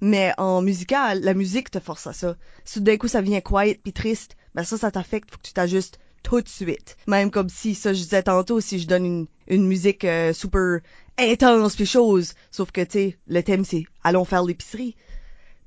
Mais 0.00 0.32
en 0.36 0.62
musical, 0.62 1.20
la 1.20 1.34
musique 1.34 1.70
te 1.70 1.78
force 1.78 2.06
à 2.06 2.12
ça. 2.12 2.36
Si 2.64 2.80
d'un 2.80 2.96
coup 2.96 3.08
ça 3.08 3.20
vient 3.20 3.40
quiet 3.40 3.78
puis 3.82 3.92
triste, 3.92 4.36
ben 4.54 4.64
ça, 4.64 4.76
ça 4.76 4.90
t'affecte. 4.90 5.30
Faut 5.30 5.38
que 5.38 5.46
tu 5.46 5.52
t'ajustes 5.52 5.98
tout 6.22 6.40
de 6.40 6.48
suite. 6.48 6.96
Même 7.06 7.30
comme 7.30 7.48
si, 7.48 7.74
ça 7.74 7.92
je 7.92 8.02
disais 8.02 8.22
tantôt, 8.22 8.60
si 8.60 8.78
je 8.78 8.86
donne 8.86 9.04
une, 9.04 9.26
une 9.48 9.66
musique 9.66 10.04
euh, 10.04 10.32
super 10.32 10.80
intense 11.18 11.76
puis 11.76 11.86
chose, 11.86 12.34
sauf 12.50 12.70
que, 12.70 12.80
tu 12.80 12.90
sais, 12.90 13.18
le 13.26 13.42
thème 13.42 13.64
c'est 13.64 13.84
allons 14.02 14.24
faire 14.24 14.42
l'épicerie. 14.42 14.96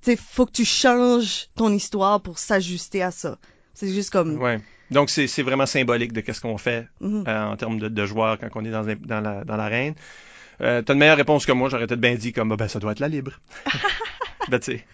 Sais, 0.05 0.15
faut 0.15 0.45
que 0.45 0.51
tu 0.51 0.65
changes 0.65 1.47
ton 1.55 1.71
histoire 1.73 2.21
pour 2.21 2.37
s'ajuster 2.37 3.01
à 3.01 3.11
ça. 3.11 3.37
C'est 3.73 3.91
juste 3.91 4.11
comme... 4.11 4.37
Ouais. 4.41 4.59
Donc, 4.91 5.09
c'est 5.09 5.25
c'est 5.27 5.41
vraiment 5.41 5.65
symbolique 5.65 6.13
de 6.13 6.21
qu'est-ce 6.21 6.41
qu'on 6.41 6.57
fait 6.59 6.87
Mhm. 7.01 7.23
euh, 7.27 7.45
en 7.45 7.57
termes 7.57 7.79
de, 7.79 7.87
de 7.87 8.05
joueurs 8.05 8.37
quand 8.37 8.47
on 8.55 8.63
est 8.65 8.69
dans, 8.71 8.83
dans 8.85 9.21
la 9.21 9.43
dans 9.43 9.57
l'arène. 9.57 9.95
Euh, 10.61 10.81
T'as 10.83 10.93
une 10.93 10.99
meilleure 10.99 11.17
réponse 11.17 11.45
que 11.47 11.51
moi, 11.51 11.69
j'aurais 11.69 11.87
peut-être 11.87 11.99
bien 11.99 12.13
dit 12.15 12.31
comme 12.33 12.51
Ah, 12.51 12.55
ben 12.55 12.67
ça 12.67 12.79
doit 12.79 12.91
être 12.91 12.99
la 12.99 13.07
libre. 13.07 13.31
ben 14.49 14.59
tu 14.59 14.73
sais, 14.73 14.85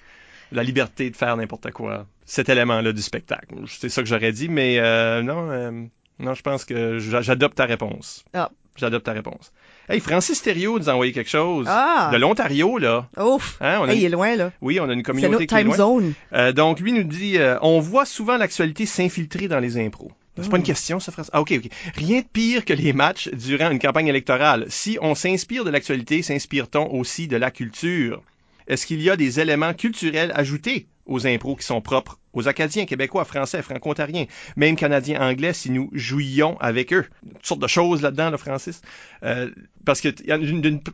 la 0.54 0.64
liberté 0.64 1.10
de 1.10 1.16
faire 1.18 1.36
n'importe 1.38 1.72
quoi, 1.72 2.08
cet 2.26 2.48
élément-là 2.50 2.94
du 2.94 3.02
spectacle. 3.02 3.54
C'est 3.68 3.90
ça 3.90 4.02
que 4.02 4.08
j'aurais 4.08 4.32
dit, 4.32 4.48
mais 4.50 4.80
euh, 4.80 5.22
non, 5.22 5.52
euh, 5.52 5.72
non, 6.20 6.34
je 6.34 6.42
pense 6.42 6.64
que 6.66 7.00
j'a- 7.00 7.22
j'adopte 7.22 7.58
ta 7.58 7.66
réponse. 7.66 8.24
Ah. 8.34 8.50
J'adopte 8.78 9.06
ta 9.06 9.12
réponse. 9.14 9.52
Hey, 9.92 10.00
Francis 10.00 10.42
Thériault 10.42 10.80
nous 10.80 10.90
a 10.90 10.94
envoyé 10.94 11.12
quelque 11.12 11.30
chose. 11.30 11.66
Ah! 11.70 12.10
De 12.14 12.18
l'Ontario, 12.18 12.78
là. 12.78 13.10
Ouf! 13.18 13.58
Hein, 13.60 13.80
on 13.82 13.88
il 13.88 14.06
est 14.06 14.10
loin, 14.10 14.38
là. 14.38 14.52
Oui, 14.62 14.80
on 14.80 14.88
a 14.88 14.94
une 14.94 15.04
communauté 15.04 15.46
qui 15.46 15.54
est 15.54 15.58
time 15.58 15.68
loin. 15.68 15.76
zone. 15.76 16.14
Euh, 16.32 16.54
donc, 16.54 16.80
lui 16.80 16.94
nous 16.94 17.04
dit 17.04 17.38
euh, 17.38 17.58
On 17.62 17.82
voit 17.82 18.06
souvent 18.06 18.38
l'actualité 18.38 18.86
s'infiltrer 18.86 19.50
dans 19.50 19.60
les 19.60 19.78
impros. 19.78 20.12
C'est 20.40 20.50
pas 20.50 20.58
une 20.58 20.64
question, 20.64 21.02
ça, 21.02 21.12
François? 21.12 21.36
Ah, 21.36 21.42
OK, 21.42 21.54
OK. 21.58 21.70
Rien 21.96 22.22
de 22.22 22.26
pire 22.26 22.64
que 22.64 22.74
les 22.74 22.94
matchs 22.94 23.30
durant 23.34 23.70
une 23.70 23.80
campagne 23.80 24.08
électorale. 24.08 24.66
Si 24.70 24.98
on 25.02 25.14
s'inspire 25.14 25.66
de 25.66 25.70
l'actualité, 25.70 26.22
s'inspire-t-on 26.22 26.90
aussi 26.94 27.28
de 27.28 27.36
la 27.36 27.52
culture? 27.52 28.24
Est-ce 28.68 28.86
qu'il 28.86 29.02
y 29.02 29.10
a 29.10 29.18
des 29.18 29.42
éléments 29.42 29.74
culturels 29.74 30.32
ajoutés? 30.34 30.88
Aux 31.12 31.28
impros 31.28 31.56
qui 31.56 31.66
sont 31.66 31.82
propres 31.82 32.18
aux 32.34 32.48
Acadiens, 32.48 32.86
Québécois, 32.86 33.26
Français, 33.26 33.62
Franco-Ontariens, 33.62 34.26
même 34.56 34.76
Canadiens, 34.76 35.22
Anglais, 35.22 35.54
si 35.54 35.70
nous 35.70 35.90
jouions 35.94 36.58
avec 36.60 36.94
eux? 36.94 37.06
Toutes 37.36 37.46
sortes 37.46 37.62
de 37.62 37.68
choses 37.68 38.02
là-dedans, 38.02 38.30
là, 38.30 38.38
Francis. 38.38 38.82
Euh, 39.24 39.50
parce 39.86 40.02
que 40.02 40.10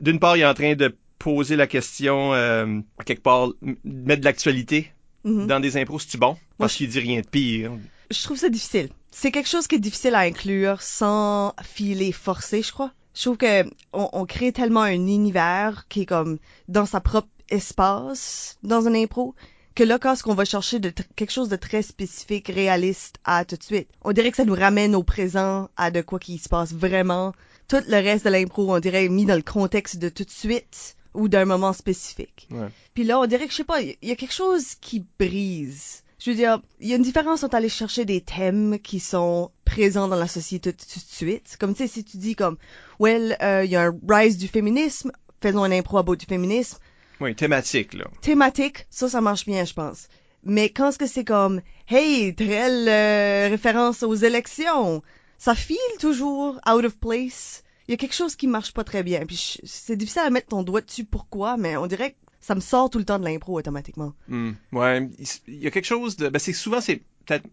d'une 0.02 0.20
part, 0.20 0.36
il 0.36 0.42
est 0.42 0.46
en 0.46 0.54
train 0.54 0.76
de 0.76 0.96
poser 1.20 1.56
la 1.56 1.68
question, 1.68 2.34
euh, 2.34 2.80
quelque 3.06 3.22
part, 3.22 3.50
mettre 3.84 4.22
de 4.22 4.26
l'actualité 4.26 4.92
Mhm. 5.24 5.48
dans 5.48 5.60
des 5.60 5.78
impros, 5.78 6.00
c'est-tu 6.00 6.18
bon? 6.18 6.38
Parce 6.58 6.76
qu'il 6.76 6.88
dit 6.88 7.00
rien 7.00 7.22
de 7.22 7.28
pire. 7.28 7.72
Je 8.10 8.24
trouve 8.24 8.38
ça 8.38 8.50
difficile. 8.50 8.90
C'est 9.12 9.32
quelque 9.32 9.50
chose 9.50 9.68
qui 9.68 9.76
est 9.76 9.80
difficile 9.80 10.16
à 10.16 10.20
inclure 10.20 10.82
sans 10.82 11.54
filer 11.62 12.12
forcé, 12.12 12.62
je 12.62 12.72
crois. 12.72 12.92
Je 13.14 13.24
trouve 13.24 13.38
que 13.38 13.64
on, 13.94 14.10
on 14.14 14.26
crée 14.26 14.52
tellement 14.52 14.84
un 14.84 14.92
univers 14.92 15.86
qui 15.90 16.02
est 16.02 16.06
comme 16.06 16.38
dans 16.68 16.86
sa 16.86 17.02
propre 17.02 17.28
espace 17.50 18.58
dans 18.64 18.88
un 18.88 18.94
impro 18.94 19.36
que 19.78 19.84
là, 19.84 20.00
quand 20.00 20.16
on 20.26 20.34
va 20.34 20.44
chercher 20.44 20.80
de 20.80 20.92
quelque 21.16 21.30
chose 21.30 21.50
de 21.50 21.56
très 21.56 21.84
spécifique, 21.84 22.48
réaliste 22.48 23.18
à 23.24 23.46
tout 23.46 23.58
de 23.58 23.64
suite, 23.64 23.88
on 24.02 24.12
dirait 24.12 24.32
que 24.32 24.38
ça 24.38 24.44
nous 24.44 24.56
ramène 24.56 24.96
au 24.96 25.04
présent, 25.04 25.70
à 25.78 25.92
de 25.92 26.02
quoi 26.02 26.18
qui 26.18 26.40
se 26.40 26.50
passe 26.50 26.74
vraiment. 26.74 27.32
Tout 27.68 27.84
le 27.88 27.98
reste 27.98 28.26
de 28.26 28.32
l'impro, 28.32 28.74
on 28.74 28.80
dirait 28.80 29.08
mis 29.08 29.26
dans 29.26 29.36
le 29.36 29.44
contexte 29.44 30.00
de 30.00 30.10
tout 30.10 30.24
de 30.24 30.32
suite 30.32 30.96
ou 31.14 31.28
d'un 31.28 31.46
moment 31.46 31.74
spécifique. 31.74 32.48
Ouais. 32.50 32.70
Puis 32.96 33.04
là, 33.04 33.20
on 33.20 33.28
dirait 33.28 33.46
que, 33.46 33.52
je 33.52 33.58
sais 33.58 33.64
pas, 33.64 33.80
il 33.82 33.96
y 34.02 34.10
a 34.10 34.16
quelque 34.16 34.34
chose 34.34 34.74
qui 34.82 35.06
brise. 35.20 36.02
Je 36.18 36.32
veux 36.32 36.36
dire, 36.36 36.60
il 36.80 36.88
y 36.88 36.94
a 36.94 36.96
une 36.96 37.04
différence 37.04 37.44
entre 37.44 37.54
aller 37.54 37.70
chercher 37.70 38.04
des 38.04 38.22
thèmes 38.22 38.80
qui 38.80 39.00
sont 39.00 39.52
présents 39.64 40.08
dans 40.08 40.16
la 40.16 40.28
société 40.28 40.74
tout, 40.74 40.86
de 40.86 41.06
suite. 41.08 41.56
Comme, 41.60 41.76
tu 41.76 41.84
sais, 41.84 41.88
si 41.88 42.04
tu 42.04 42.18
dis 42.18 42.36
comme, 42.36 42.58
well, 43.00 43.38
euh, 43.44 43.64
il 43.64 43.70
y 43.70 43.76
a 43.76 43.84
un 43.84 44.00
rise 44.10 44.40
du 44.40 44.48
féminisme, 44.48 45.12
faisons 45.40 45.64
un 45.64 45.72
impro 45.72 46.00
à 46.00 46.04
bord 46.04 46.18
du 46.18 46.26
féminisme. 46.26 46.80
Oui, 47.20 47.36
thématique, 47.36 47.94
là. 47.94 48.06
Thématique, 48.22 48.86
ça, 48.90 49.10
ça 49.10 49.22
marche 49.22 49.46
bien, 49.46 49.66
je 49.66 49.74
pense. 49.74 50.08
Mais 50.44 50.70
quand 50.70 50.92
ce 50.92 50.98
que 50.98 51.08
c'est 51.08 51.26
comme, 51.26 51.62
hey, 51.90 52.34
telle 52.36 52.88
euh, 52.88 53.50
référence 53.50 54.04
aux 54.04 54.16
élections, 54.16 55.02
ça 55.38 55.56
file 55.56 55.78
toujours 56.00 56.60
out 56.70 56.86
of 56.86 56.98
place. 56.98 57.64
Il 57.88 57.92
y 57.92 57.94
a 57.94 57.98
quelque 57.98 58.16
chose 58.16 58.36
qui 58.36 58.48
marche 58.48 58.74
pas 58.74 58.84
très 58.84 59.04
bien. 59.04 59.26
Puis 59.26 59.60
c'est 59.64 59.96
difficile 59.96 60.24
à 60.26 60.30
mettre 60.30 60.48
ton 60.48 60.64
doigt 60.64 60.82
dessus 60.82 61.06
pourquoi, 61.06 61.58
mais 61.58 61.78
on 61.78 61.88
dirait 61.88 62.12
que 62.12 62.18
ça 62.40 62.56
me 62.56 62.60
sort 62.60 62.90
tout 62.90 62.98
le 62.98 63.06
temps 63.06 63.20
de 63.20 63.26
l'impro 63.26 63.58
automatiquement. 63.58 64.14
Hmm. 64.28 64.52
Ouais, 64.72 65.10
il 65.48 65.64
y 65.64 65.68
a 65.68 65.72
quelque 65.72 65.86
chose 65.86 66.18
de... 66.18 66.30
Ben, 66.30 66.40
c'est 66.40 66.54
souvent, 66.54 66.82
c'est 66.82 67.02
peut-être... 67.26 67.46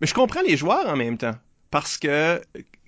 Mais 0.00 0.06
je 0.06 0.14
comprends 0.14 0.42
les 0.42 0.56
joueurs 0.56 0.86
en 0.86 0.96
même 0.96 1.18
temps. 1.18 1.34
Parce 1.70 1.96
que 1.96 2.42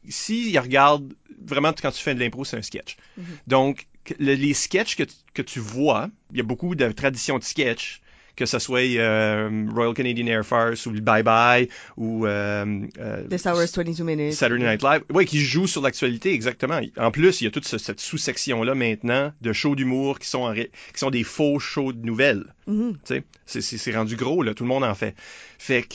s'ils 0.08 0.58
regardent... 0.58 1.14
Vraiment, 1.46 1.72
quand 1.72 1.90
tu 1.90 2.02
fais 2.02 2.14
de 2.14 2.20
l'impro, 2.20 2.44
c'est 2.44 2.56
un 2.56 2.62
sketch. 2.62 2.96
Mhm. 3.16 3.24
Donc, 3.46 3.86
les 4.18 4.54
sketchs 4.54 4.96
que, 4.96 5.04
tu- 5.04 5.14
que 5.34 5.42
tu 5.42 5.60
vois, 5.60 6.10
il 6.32 6.38
y 6.38 6.40
a 6.40 6.44
beaucoup 6.44 6.74
de 6.74 6.90
traditions 6.92 7.38
de 7.38 7.44
sketch 7.44 8.00
que 8.36 8.46
ce 8.46 8.58
soit 8.58 8.80
euh, 8.98 9.64
Royal 9.72 9.94
Canadian 9.94 10.26
Air 10.26 10.44
Force 10.44 10.86
ou 10.86 10.90
Bye 11.00 11.22
Bye 11.22 11.68
ou 11.96 12.26
euh, 12.26 12.80
euh, 12.98 13.22
This 13.28 13.46
Hour's 13.46 13.72
22 13.72 14.02
Minutes. 14.02 14.32
Saturday 14.32 14.64
Night 14.64 14.82
Live. 14.82 15.02
Oui, 15.12 15.24
qui 15.24 15.38
joue 15.38 15.68
sur 15.68 15.80
l'actualité, 15.82 16.32
exactement. 16.32 16.80
En 16.96 17.12
plus, 17.12 17.40
il 17.40 17.44
y 17.44 17.46
a 17.46 17.52
toute 17.52 17.64
ce- 17.64 17.78
cette 17.78 18.00
sous-section-là 18.00 18.74
maintenant 18.74 19.32
de 19.40 19.52
shows 19.52 19.76
d'humour 19.76 20.18
qui 20.18 20.28
sont 20.28 20.40
en 20.40 20.52
qui 20.52 20.68
sont 20.96 21.10
des 21.10 21.22
faux 21.22 21.60
shows 21.60 21.92
de 21.92 22.04
nouvelles. 22.04 22.52
Tu 22.66 23.22
sais, 23.46 23.60
c'est- 23.78 23.94
rendu 23.96 24.16
gros, 24.16 24.42
là. 24.42 24.52
Tout 24.52 24.64
le 24.64 24.68
monde 24.68 24.82
en 24.82 24.96
fait. 24.96 25.14
Fait 25.60 25.82
que 25.84 25.94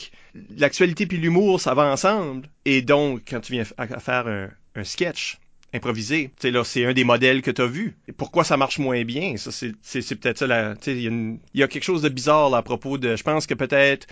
l'actualité 0.56 1.04
puis 1.04 1.18
l'humour, 1.18 1.60
ça 1.60 1.74
va 1.74 1.92
ensemble. 1.92 2.48
Et 2.64 2.80
donc, 2.80 3.20
quand 3.28 3.40
tu 3.40 3.52
viens 3.52 3.64
à 3.76 3.86
faire 4.00 4.26
un, 4.28 4.48
un 4.76 4.84
sketch 4.84 5.36
improvisé, 5.72 6.30
tu 6.40 6.50
là, 6.50 6.64
c'est 6.64 6.84
un 6.84 6.92
des 6.92 7.04
modèles 7.04 7.42
que 7.42 7.50
tu 7.50 7.62
as 7.62 7.66
vu. 7.66 7.96
Pourquoi 8.16 8.44
ça 8.44 8.56
marche 8.56 8.78
moins 8.78 9.04
bien? 9.04 9.36
Ça, 9.36 9.52
c'est- 9.52 9.74
peut-être 10.16 10.38
ça, 10.38 10.74
il 10.86 11.38
y, 11.54 11.58
y 11.60 11.62
a 11.62 11.68
quelque 11.68 11.84
chose 11.84 12.02
de 12.02 12.08
bizarre, 12.08 12.54
à 12.54 12.62
propos 12.62 12.98
de, 12.98 13.16
je 13.16 13.22
pense 13.22 13.46
que 13.46 13.54
peut-être 13.54 14.06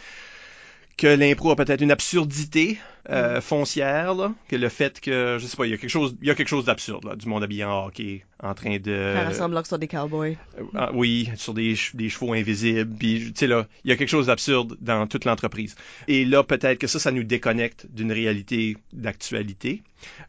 que 0.99 1.07
l'impro 1.07 1.51
a 1.53 1.57
peut-être 1.57 1.81
une 1.81 1.93
absurdité 1.93 2.77
euh, 3.09 3.41
foncière, 3.41 4.15
là, 4.15 4.35
que 4.49 4.57
le 4.57 4.69
fait 4.69 5.01
que, 5.01 5.39
je 5.41 5.47
sais 5.47 5.57
pas, 5.57 5.65
il 5.65 5.71
y 5.71 5.75
a 5.75 5.79
quelque 5.79 5.89
chose, 5.89 6.15
il 6.21 6.29
y 6.29 6.31
a 6.31 6.35
quelque 6.35 6.49
chose 6.49 6.67
d'absurde, 6.67 7.05
là, 7.05 7.17
du 7.17 7.27
monde 7.29 7.43
habillé 7.43 7.65
en 7.65 7.87
hockey, 7.87 8.25
en 8.43 8.53
train 8.53 8.79
de... 8.79 9.15
Faire 9.15 9.35
semblant 9.35 9.61
que 9.61 9.67
ce 9.67 9.71
soit 9.71 9.79
des 9.79 9.89
cowboys. 9.89 10.37
Euh, 10.59 10.65
ah, 10.75 10.91
oui, 10.93 11.31
sur 11.37 11.55
des, 11.55 11.75
che- 11.77 11.95
des 11.97 12.11
chevaux 12.11 12.35
invisibles. 12.35 12.95
Puis, 12.99 13.33
tu 13.33 13.33
sais, 13.37 13.47
là, 13.47 13.67
il 13.85 13.91
y 13.91 13.93
a 13.93 13.97
quelque 13.97 14.09
chose 14.11 14.27
d'absurde 14.27 14.77
dans 14.81 15.07
toute 15.07 15.25
l'entreprise. 15.25 15.77
Et 16.09 16.25
là, 16.27 16.43
peut-être 16.43 16.79
que 16.79 16.87
ça, 16.89 16.99
ça 16.99 17.11
nous 17.13 17.23
déconnecte 17.23 17.87
d'une 17.91 18.13
réalité 18.13 18.77
d'actualité. 18.93 19.83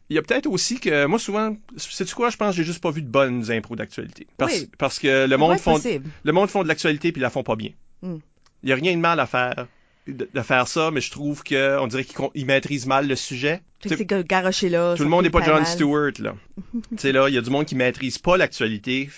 Il 0.08 0.16
y 0.16 0.18
a 0.18 0.22
peut-être 0.22 0.46
aussi 0.46 0.80
que, 0.80 1.04
moi, 1.06 1.18
souvent, 1.18 1.56
sais-tu 1.76 2.14
quoi, 2.14 2.30
je 2.30 2.36
pense 2.36 2.50
que 2.52 2.56
j'ai 2.56 2.64
juste 2.64 2.80
pas 2.82 2.90
vu 2.92 3.02
de 3.02 3.08
bonnes 3.08 3.50
impros 3.50 3.76
d'actualité. 3.76 4.26
Parce, 4.38 4.52
Oui. 4.52 4.70
parce 4.78 4.98
que 4.98 5.26
le 5.26 5.36
monde, 5.36 5.58
font, 5.58 5.78
le 6.24 6.32
monde 6.32 6.48
font 6.48 6.62
de 6.62 6.68
l'actualité 6.68 7.12
puis 7.12 7.20
ils 7.20 7.22
la 7.22 7.30
font 7.30 7.42
pas 7.42 7.56
bien. 7.56 7.70
Hmm. 8.02 8.18
Il 8.62 8.68
y 8.68 8.72
a 8.72 8.76
rien 8.76 8.94
de 8.94 9.00
mal 9.00 9.20
à 9.20 9.26
faire 9.26 9.66
de, 10.06 10.28
de 10.32 10.40
faire 10.42 10.66
ça, 10.68 10.90
mais 10.90 11.00
je 11.00 11.10
trouve 11.10 11.42
que 11.42 11.78
on 11.78 11.86
dirait 11.86 12.04
qu'ils 12.04 12.46
maîtrisent 12.46 12.86
mal 12.86 13.06
le 13.08 13.16
sujet. 13.16 13.62
C'est 13.84 14.04
que 14.06 14.22
garoché 14.22 14.68
là. 14.68 14.94
Tout 14.96 15.02
le 15.04 15.08
monde 15.08 15.24
n'est 15.24 15.30
pas 15.30 15.42
John 15.42 15.62
mal. 15.62 15.66
Stewart, 15.66 16.12
là. 16.18 16.34
tu 16.72 16.80
sais, 16.98 17.12
là, 17.12 17.28
il 17.28 17.34
y 17.34 17.38
a 17.38 17.42
du 17.42 17.50
monde 17.50 17.64
qui 17.66 17.74
maîtrise 17.74 18.18
pas 18.18 18.36
l'actualité. 18.36 19.08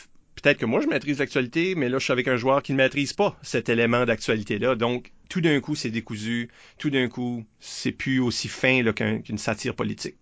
Peut-être 0.41 0.59
que 0.59 0.67
moi, 0.67 0.81
je 0.81 0.87
maîtrise 0.89 1.19
l'actualité, 1.19 1.75
mais 1.75 1.89
là, 1.89 1.99
je 1.99 2.05
suis 2.05 2.13
avec 2.13 2.27
un 2.27 2.37
joueur 2.37 2.63
qui 2.63 2.73
ne 2.73 2.77
maîtrise 2.79 3.13
pas 3.13 3.37
cet 3.43 3.69
élément 3.69 4.05
d'actualité-là. 4.07 4.75
Donc, 4.77 5.13
tout 5.29 5.41
d'un 5.41 5.61
coup, 5.61 5.75
c'est 5.75 5.91
décousu. 5.91 6.49
Tout 6.79 6.91
d'un 6.91 7.09
coup, 7.09 7.45
c'est 7.61 7.93
plus 7.93 8.19
aussi 8.19 8.49
fin 8.49 8.83
là, 8.83 8.93
qu'un- 8.93 9.21
qu'une 9.21 9.39
satire 9.39 9.75
politique. 9.75 10.17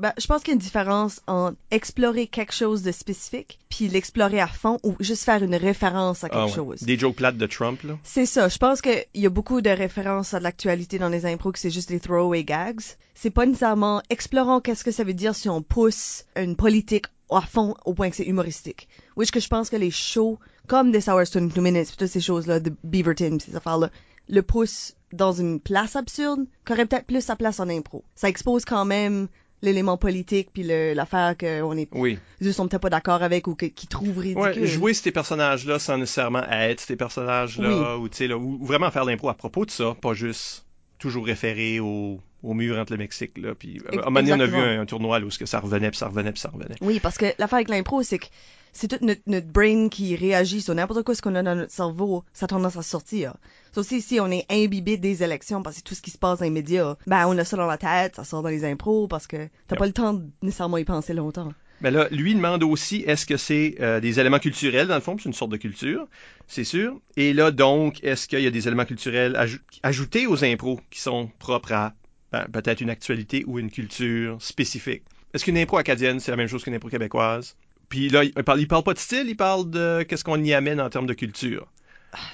Ben, 0.00 0.14
je 0.18 0.26
pense 0.26 0.42
qu'il 0.42 0.52
y 0.52 0.52
a 0.52 0.54
une 0.54 0.60
différence 0.60 1.20
entre 1.26 1.58
explorer 1.70 2.26
quelque 2.26 2.54
chose 2.54 2.82
de 2.82 2.90
spécifique, 2.90 3.58
puis 3.68 3.86
l'explorer 3.86 4.40
à 4.40 4.46
fond, 4.46 4.78
ou 4.82 4.96
juste 4.98 5.24
faire 5.24 5.42
une 5.42 5.54
référence 5.54 6.24
à 6.24 6.30
quelque 6.30 6.40
Ah 6.40 6.46
ouais. 6.46 6.52
chose. 6.52 6.80
Des 6.80 6.98
jokes 6.98 7.16
plates 7.16 7.36
de 7.36 7.46
Trump, 7.46 7.82
là? 7.82 7.98
C'est 8.02 8.24
ça. 8.24 8.48
Je 8.48 8.56
pense 8.56 8.80
qu'il 8.80 9.04
y 9.14 9.26
a 9.26 9.28
beaucoup 9.28 9.60
de 9.60 9.68
références 9.68 10.32
à 10.32 10.38
de 10.38 10.44
l'actualité 10.44 10.98
dans 10.98 11.10
les 11.10 11.26
impros 11.26 11.52
que 11.52 11.58
c'est 11.58 11.70
juste 11.70 11.90
des 11.90 12.00
throwaway 12.00 12.44
gags. 12.44 12.80
C'est 13.14 13.28
pas 13.28 13.44
nécessairement 13.44 14.00
explorant 14.08 14.60
qu'est-ce 14.60 14.84
que 14.84 14.90
ça 14.90 15.04
veut 15.04 15.12
dire 15.12 15.34
si 15.34 15.50
on 15.50 15.60
pousse 15.60 16.24
une 16.34 16.56
politique 16.56 17.04
à 17.30 17.42
fond 17.42 17.74
au 17.84 17.92
point 17.92 18.08
que 18.08 18.16
c'est 18.16 18.24
humoristique. 18.24 18.88
Which 19.16 19.30
que 19.30 19.40
je 19.40 19.48
pense 19.48 19.68
que 19.68 19.76
les 19.76 19.90
shows, 19.90 20.38
comme 20.66 20.88
Hour's 20.94 21.36
22 21.36 21.60
Minutes, 21.60 21.90
pis 21.90 21.96
toutes 21.98 22.08
ces 22.08 22.22
choses-là, 22.22 22.58
de 22.58 22.72
Beaverton, 22.84 23.36
ces 23.38 23.54
affaires-là, 23.54 23.90
le 24.28 24.42
poussent 24.42 24.94
dans 25.12 25.32
une 25.32 25.60
place 25.60 25.96
absurde, 25.96 26.46
qu'aurait 26.64 26.86
peut-être 26.86 27.06
plus 27.06 27.20
sa 27.24 27.36
place 27.36 27.60
en 27.60 27.68
impro. 27.68 28.04
Ça 28.14 28.28
expose 28.28 28.64
quand 28.64 28.84
même 28.84 29.28
l'élément 29.62 29.96
politique 29.96 30.48
puis 30.52 30.62
l'affaire 30.62 31.36
qu'on 31.36 31.76
est 31.76 31.88
Oui. 31.92 32.18
juste 32.40 32.60
on 32.60 32.68
peut-être 32.68 32.82
pas 32.82 32.90
d'accord 32.90 33.22
avec 33.22 33.46
ou 33.46 33.54
qu'ils 33.54 33.72
trouvent 33.88 34.18
ridicule. 34.18 34.42
Ouais, 34.42 34.66
jouer 34.66 34.94
ces 34.94 35.10
personnages-là 35.10 35.78
sans 35.78 35.98
nécessairement 35.98 36.44
être 36.50 36.80
ces 36.80 36.96
personnages-là, 36.96 37.98
ou, 37.98 38.08
tu 38.08 38.16
sais, 38.28 38.32
ou, 38.32 38.64
vraiment 38.64 38.90
faire 38.90 39.04
l'impro 39.04 39.28
à 39.28 39.34
propos 39.34 39.66
de 39.66 39.70
ça, 39.70 39.94
pas 40.00 40.14
juste 40.14 40.64
toujours 40.98 41.26
référer 41.26 41.80
au, 41.80 42.20
au 42.42 42.54
mur 42.54 42.78
entre 42.78 42.92
le 42.92 42.98
Mexique, 42.98 43.38
là. 43.38 43.54
Puis, 43.54 43.80
à 43.90 43.94
un 43.94 44.04
moment 44.04 44.20
donné, 44.20 44.32
on 44.34 44.40
a 44.40 44.46
vu 44.46 44.56
un, 44.56 44.80
un 44.80 44.86
tournoi 44.86 45.18
là, 45.18 45.26
où 45.26 45.30
ce 45.30 45.38
que 45.38 45.46
ça 45.46 45.60
revenait, 45.60 45.90
puis 45.90 45.98
ça 45.98 46.08
revenait, 46.08 46.32
puis 46.32 46.40
ça 46.40 46.50
revenait. 46.50 46.76
Oui, 46.80 47.00
parce 47.00 47.16
que 47.16 47.26
l'affaire 47.38 47.56
avec 47.56 47.68
l'impro, 47.68 48.02
c'est 48.02 48.18
que 48.18 48.26
c'est 48.72 48.88
tout 48.88 49.04
notre, 49.04 49.22
notre 49.26 49.48
brain 49.48 49.88
qui 49.88 50.14
réagit 50.14 50.60
sur 50.60 50.74
n'importe 50.74 51.02
quoi 51.02 51.14
ce 51.14 51.22
qu'on 51.22 51.34
a 51.34 51.42
dans 51.42 51.54
notre 51.56 51.72
cerveau, 51.72 52.24
ça 52.32 52.44
a 52.44 52.48
tendance 52.48 52.76
à 52.76 52.82
sortir. 52.82 53.34
Ça 53.72 53.80
aussi, 53.80 54.00
si 54.02 54.18
on 54.20 54.30
est 54.30 54.46
imbibé 54.50 54.96
des 54.96 55.22
élections 55.22 55.62
parce 55.62 55.76
que 55.78 55.82
tout 55.82 55.94
ce 55.94 56.02
qui 56.02 56.10
se 56.10 56.18
passe 56.18 56.40
dans 56.40 56.44
les 56.44 56.50
médias, 56.50 56.96
ben 57.06 57.26
on 57.28 57.38
a 57.38 57.44
ça 57.44 57.56
dans 57.56 57.66
la 57.66 57.78
tête, 57.78 58.16
ça 58.16 58.24
sort 58.24 58.42
dans 58.42 58.48
les 58.48 58.64
impros 58.64 59.06
parce 59.08 59.26
que 59.26 59.36
t'as 59.68 59.76
Yep. 59.76 59.78
pas 59.78 59.86
le 59.86 59.92
temps 59.92 60.14
de 60.14 60.24
nécessairement 60.42 60.78
y 60.78 60.84
penser 60.84 61.14
longtemps. 61.14 61.52
Mais 61.80 61.90
là, 61.90 62.08
lui 62.10 62.32
il 62.32 62.36
demande 62.36 62.62
aussi 62.64 63.04
est-ce 63.06 63.24
que 63.26 63.36
c'est 63.36 63.76
euh, 63.80 64.00
des 64.00 64.18
éléments 64.20 64.38
culturels, 64.40 64.88
dans 64.88 64.96
le 64.96 65.00
fond, 65.00 65.16
c'est 65.18 65.26
une 65.28 65.32
sorte 65.34 65.52
de 65.52 65.56
culture, 65.56 66.06
c'est 66.46 66.64
sûr. 66.64 67.00
Et 67.16 67.32
là, 67.32 67.50
donc, 67.52 68.02
est-ce 68.04 68.26
qu'il 68.28 68.40
y 68.40 68.46
a 68.46 68.50
des 68.50 68.66
éléments 68.66 68.84
culturels 68.84 69.34
aj- 69.34 69.60
ajoutés 69.82 70.26
aux 70.26 70.44
impros 70.44 70.80
qui 70.90 71.00
sont 71.00 71.30
propres 71.38 71.72
à 71.72 71.94
ben, 72.32 72.44
peut-être 72.52 72.80
une 72.80 72.90
actualité 72.90 73.44
ou 73.46 73.58
une 73.58 73.70
culture 73.70 74.36
spécifique? 74.42 75.04
Est-ce 75.32 75.44
qu'une 75.44 75.56
impro 75.58 75.78
acadienne, 75.78 76.18
c'est 76.20 76.32
la 76.32 76.36
même 76.36 76.48
chose 76.48 76.64
qu'une 76.64 76.74
impro 76.74 76.88
québécoise? 76.90 77.56
Puis 77.88 78.08
là, 78.08 78.24
il 78.24 78.32
parle, 78.34 78.60
il 78.60 78.68
parle 78.68 78.82
pas 78.84 78.94
de 78.94 78.98
style, 78.98 79.26
il 79.28 79.36
parle 79.36 79.70
de 79.70 80.02
qu'est-ce 80.02 80.22
qu'on 80.24 80.42
y 80.44 80.52
amène 80.52 80.80
en 80.80 80.90
termes 80.90 81.06
de 81.06 81.14
culture. 81.14 81.66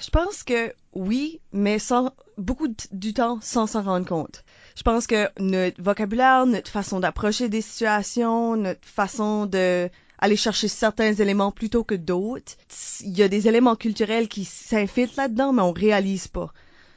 Je 0.01 0.09
pense 0.09 0.43
que 0.43 0.73
oui, 0.93 1.39
mais 1.51 1.79
sans 1.79 2.13
beaucoup 2.37 2.67
du 2.91 3.13
temps 3.13 3.39
sans 3.41 3.67
s'en 3.67 3.83
rendre 3.83 4.07
compte. 4.07 4.43
Je 4.75 4.83
pense 4.83 5.07
que 5.07 5.29
notre 5.39 5.81
vocabulaire, 5.81 6.45
notre 6.45 6.71
façon 6.71 6.99
d'approcher 6.99 7.49
des 7.49 7.61
situations, 7.61 8.55
notre 8.55 8.87
façon 8.87 9.45
de 9.45 9.89
aller 10.19 10.35
chercher 10.35 10.67
certains 10.67 11.13
éléments 11.13 11.51
plutôt 11.51 11.83
que 11.83 11.95
d'autres, 11.95 12.53
il 13.01 13.17
y 13.17 13.23
a 13.23 13.27
des 13.27 13.47
éléments 13.47 13.75
culturels 13.75 14.27
qui 14.27 14.45
s'infiltrent 14.45 15.17
là-dedans, 15.17 15.53
mais 15.53 15.61
on 15.61 15.73
réalise 15.73 16.27
pas. 16.27 16.51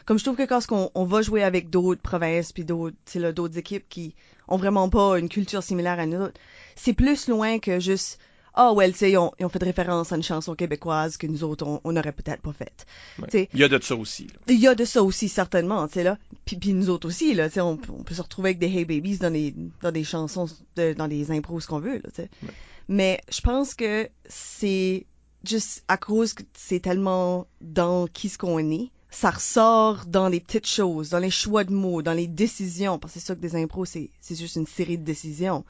Comme 0.07 0.19
je 0.19 0.25
trouve 0.25 0.37
que 0.37 0.47
quand 0.47 0.91
on, 0.95 1.05
va 1.05 1.23
jouer 1.23 1.43
avec 1.43 1.71
d'autres 1.71 2.01
provinces 2.01 2.53
puis 2.53 2.65
d'autres, 2.65 2.97
d'autres 3.31 3.59
équipes 3.59 3.89
qui 3.89 4.15
ont 4.49 4.57
vraiment 4.57 4.89
pas 4.89 5.19
une 5.19 5.29
culture 5.29 5.63
similaire 5.63 6.01
à 6.01 6.07
nous 6.07 6.29
c'est 6.75 6.95
plus 6.95 7.29
loin 7.29 7.59
que 7.59 7.79
juste 7.79 8.19
ah 8.55 8.73
ouais, 8.73 8.91
tu 8.91 8.99
sais, 8.99 9.11
ils 9.13 9.17
ont, 9.19 9.33
ils 9.39 9.47
ont 9.47 9.49
fait 9.49 9.63
référence 9.63 10.13
à 10.13 10.17
une 10.17 10.23
chanson 10.23 10.55
québécoise 10.55 11.17
que 11.17 11.27
nous 11.27 11.45
autres 11.45 11.67
on, 11.67 11.81
on 11.85 11.97
aurait 11.97 12.13
peut-être 12.13 12.43
pas 12.43 12.53
faite. 12.53 12.87
Ouais. 13.21 13.49
Il 13.55 13.61
y 13.61 13.65
a 13.65 13.69
de 13.69 13.81
ça 13.83 13.95
aussi. 13.97 14.27
il 14.49 14.59
y 14.61 14.67
a 14.69 14.75
de 14.75 14.85
ça 14.85 15.03
aussi, 15.03 15.29
certainement, 15.29 15.87
tu 15.89 15.95
sais, 15.95 16.03
là. 16.05 16.19
Puis, 16.45 16.57
puis 16.57 16.73
nous 16.73 16.91
autres 16.91 17.07
aussi, 17.09 17.35
là, 17.35 17.49
tu 17.49 17.55
sais, 17.55 17.61
on, 17.61 17.77
peut- 17.77 17.93
on 17.97 18.03
peut 18.03 18.15
se 18.15 18.23
retrouver 18.23 18.51
avec 18.51 18.59
des 18.59 18.67
Hey 18.69 18.85
Babies 18.85 19.19
dans 19.19 19.31
des, 19.33 19.55
dans 19.83 19.93
des 19.93 20.05
chansons, 20.05 20.47
de- 20.77 20.93
dans 20.95 21.09
des 21.09 21.31
impros, 21.31 21.61
ce 21.61 21.67
qu'on 21.69 21.81
veut, 21.81 21.95
là, 21.97 22.09
tu 22.11 22.17
sais. 22.17 22.31
Ouais. 22.43 22.49
Mais 22.89 23.21
je 23.31 23.41
pense 23.41 23.75
que 23.75 24.09
c'est 24.29 25.07
juste 25.45 25.85
à 25.89 25.97
cause 25.97 26.33
que 26.35 26.43
c'est 26.55 26.81
tellement 26.81 27.47
dans 27.61 28.07
qui 28.09 28.29
ce 28.29 28.37
qu'on 28.37 28.59
est, 28.59 28.91
ça 29.11 29.31
ressort 29.31 30.07
dans 30.07 30.29
les 30.29 30.39
petites 30.41 30.67
choses, 30.67 31.11
dans 31.11 31.19
les 31.19 31.31
choix 31.31 31.65
de 31.65 31.73
mots, 31.73 32.03
dans 32.03 32.13
les 32.13 32.27
décisions, 32.27 32.99
parce 32.99 33.15
que 33.15 33.21
c'est 33.21 33.27
ça 33.27 33.35
que 33.35 33.41
des 33.41 33.57
impros, 33.57 33.85
c'est 33.85 34.11
juste 34.29 34.57
une 34.57 34.67
série 34.67 34.99
de 34.99 35.05
décisions. 35.05 35.65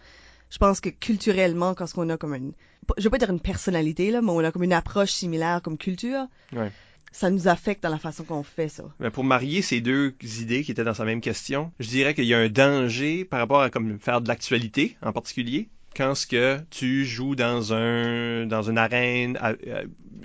Je 0.50 0.58
pense 0.58 0.80
que 0.80 0.88
culturellement, 0.90 1.74
quand 1.74 1.86
on 1.96 2.08
a 2.10 2.16
comme 2.16 2.34
une, 2.34 2.52
je 2.98 3.04
veux 3.04 3.10
pas 3.10 3.18
dire 3.18 3.30
une 3.30 3.40
personnalité, 3.40 4.10
là, 4.10 4.20
mais 4.20 4.30
on 4.30 4.40
a 4.40 4.50
comme 4.52 4.64
une 4.64 4.72
approche 4.72 5.12
similaire 5.12 5.62
comme 5.62 5.78
culture, 5.78 6.26
Ouais. 6.52 6.70
ça 7.12 7.30
nous 7.30 7.46
affecte 7.48 7.82
dans 7.82 7.88
la 7.90 7.98
façon 7.98 8.24
qu'on 8.24 8.42
fait 8.42 8.68
ça. 8.68 8.84
Mais 8.98 9.10
pour 9.10 9.22
marier 9.24 9.62
ces 9.62 9.80
deux 9.80 10.14
idées 10.40 10.62
qui 10.64 10.72
étaient 10.72 10.84
dans 10.84 10.94
sa 10.94 11.04
même 11.04 11.20
question, 11.20 11.72
je 11.78 11.88
dirais 11.88 12.14
qu'il 12.14 12.24
y 12.24 12.34
a 12.34 12.38
un 12.38 12.48
danger 12.48 13.24
par 13.24 13.38
rapport 13.40 13.62
à 13.62 13.70
comme 13.70 13.98
faire 14.00 14.20
de 14.20 14.28
l'actualité 14.28 14.96
en 15.02 15.12
particulier 15.12 15.68
quand 15.96 16.14
ce 16.14 16.26
que 16.26 16.58
tu 16.70 17.04
joues 17.04 17.34
dans 17.34 17.72
un 17.72 18.46
dans 18.46 18.62
une 18.62 18.78
arène 18.78 19.36
à- 19.40 19.54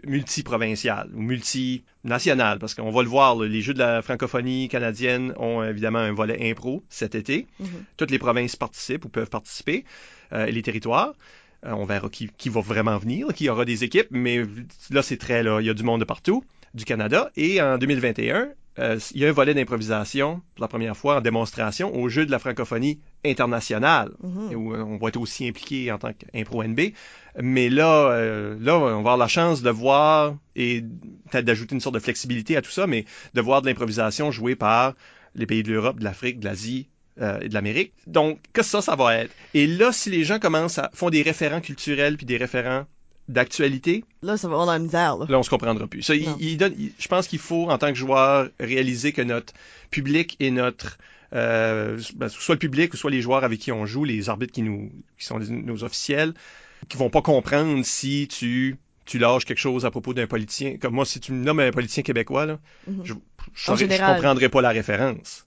multiprovinciale 0.06 1.10
ou 1.16 1.22
multinationale 1.22 2.60
parce 2.60 2.76
qu'on 2.76 2.92
va 2.92 3.02
le 3.02 3.10
voir 3.10 3.36
les 3.36 3.62
jeux 3.62 3.74
de 3.74 3.80
la 3.80 4.02
francophonie 4.02 4.68
canadienne 4.70 5.34
ont 5.38 5.64
évidemment 5.64 6.00
un 6.00 6.14
volet 6.14 6.50
impro 6.52 6.84
cet 6.90 7.16
été 7.16 7.48
Mhm. 7.60 7.84
toutes 7.98 8.12
les 8.12 8.20
provinces 8.20 8.56
participent 8.56 9.06
ou 9.06 9.10
peuvent 9.10 9.30
participer 9.30 9.84
euh, 9.84 10.15
les 10.32 10.62
territoires 10.62 11.14
Euh, 11.66 11.72
on 11.74 11.86
verra 11.86 12.10
qui, 12.10 12.30
qui 12.38 12.50
va 12.50 12.62
vraiment 12.62 12.98
venir, 13.00 13.28
qui 13.34 13.50
aura 13.50 13.66
des 13.66 13.84
équipes, 13.84 14.10
mais 14.12 14.44
là, 14.92 15.02
c'est 15.02 15.18
très, 15.18 15.42
là, 15.42 15.62
il 15.62 15.66
y 15.66 15.70
a 15.70 15.74
du 15.74 15.84
monde 15.84 16.02
de 16.02 16.06
partout, 16.06 16.44
du 16.76 16.86
Canada. 16.86 17.32
Et 17.38 17.60
en 17.62 17.78
2021, 17.80 18.50
euh, 18.78 19.00
il 19.16 19.22
y 19.22 19.26
a 19.26 19.30
un 19.30 19.32
volet 19.32 19.54
d'improvisation, 19.56 20.42
pour 20.54 20.62
la 20.62 20.68
première 20.68 20.96
fois, 20.96 21.18
en 21.18 21.22
démonstration 21.22 21.96
au 21.96 22.08
jeu 22.10 22.26
de 22.28 22.32
la 22.32 22.38
francophonie 22.40 23.00
internationale, 23.26 24.12
Mhm. 24.22 24.56
où 24.56 24.74
euh, 24.74 24.84
on 24.84 24.98
va 24.98 25.08
être 25.08 25.18
aussi 25.20 25.48
impliqué 25.48 25.92
en 25.92 25.98
tant 25.98 26.12
qu'impro-NB. 26.14 26.94
Mais 27.42 27.70
là, 27.70 28.10
euh, 28.12 28.58
là, 28.62 28.78
on 28.78 28.86
va 28.86 28.98
avoir 28.98 29.18
la 29.18 29.28
chance 29.28 29.62
de 29.64 29.70
voir, 29.72 30.36
et 30.56 30.84
peut-être 31.32 31.46
d'ajouter 31.46 31.74
une 31.74 31.82
sorte 31.82 31.96
de 31.96 32.00
flexibilité 32.00 32.58
à 32.58 32.62
tout 32.62 32.72
ça, 32.72 32.86
mais 32.86 33.06
de 33.34 33.42
voir 33.42 33.62
de 33.64 33.68
l'improvisation 33.68 34.30
jouée 34.32 34.56
par 34.56 34.94
les 35.34 35.46
pays 35.48 35.64
de 35.64 35.72
l'Europe, 35.72 36.00
de 36.00 36.04
l'Afrique, 36.04 36.40
de 36.40 36.46
l'Asie, 36.46 36.88
euh, 37.22 37.40
et 37.42 37.50
de 37.50 37.54
l'Amérique. 37.54 37.94
Donc, 38.08 38.40
que 38.54 38.62
ça, 38.64 38.82
ça 38.82 38.96
va 38.96 39.16
être. 39.18 39.32
Et 39.54 39.68
là, 39.68 39.92
si 39.92 40.10
les 40.10 40.24
gens 40.24 40.40
commencent 40.40 40.78
à 40.80 40.90
font 40.94 41.10
des 41.10 41.22
référents 41.22 41.62
culturels 41.62 42.18
puis 42.18 42.26
des 42.26 42.38
référents 42.38 42.86
d'actualité, 43.30 44.04
Là, 44.22 44.38
ça 44.38 44.48
va 44.48 44.54
avoir 44.54 44.68
la 44.68 44.80
misère, 44.80 45.18
là. 45.18 45.26
là, 45.28 45.40
on 45.40 45.44
se 45.44 45.50
comprendra 45.50 45.88
plus. 45.88 46.04
Ça, 46.04 46.16
il, 46.16 46.26
Non. 46.26 46.38
il 46.40 46.58
donne, 46.58 46.74
il- 46.78 46.92
je 47.00 47.08
pense 47.08 47.28
qu'il 47.28 47.40
faut, 47.40 47.70
en 47.70 47.78
tant 47.78 47.90
que 47.90 47.96
joueur, 47.98 48.50
réaliser 48.60 49.14
que 49.14 49.22
notre 49.22 49.54
public 49.92 50.36
et 50.40 50.52
notre 50.52 50.98
euh, 51.34 52.00
ben, 52.16 52.30
soit 52.30 52.56
le 52.56 52.60
public 52.60 52.94
ou 52.94 52.98
soit 52.98 53.10
les 53.12 53.22
joueurs 53.22 53.44
avec 53.44 53.60
qui 53.60 53.72
on 53.72 53.86
joue, 53.86 54.04
les 54.06 54.30
arbitres 54.30 54.54
qui 54.54 54.62
nous 54.62 54.92
qui 55.18 55.26
sont 55.26 55.40
nos 55.40 55.84
officiels, 55.84 56.34
qui 56.88 56.98
vont 56.98 57.10
pas 57.10 57.22
comprendre 57.24 57.84
si 57.84 58.28
tu 58.30 58.78
tu 59.06 59.18
lâches 59.20 59.44
quelque 59.46 59.58
chose 59.60 59.86
à 59.86 59.92
propos 59.92 60.14
d'un 60.14 60.28
politicien. 60.28 60.78
Comme 60.78 60.94
moi, 60.94 61.06
si 61.06 61.20
tu 61.20 61.32
me 61.34 61.44
nommes 61.44 61.60
un 61.60 61.72
politicien 61.72 62.04
québécois, 62.04 62.46
là, 62.46 62.60
Mhm. 62.88 63.02
je, 63.06 63.14
je, 63.54 63.64
saurais- 63.66 63.90
je 63.90 64.02
comprendrais 64.14 64.50
pas 64.50 64.62
la 64.62 64.70
référence. 64.70 65.46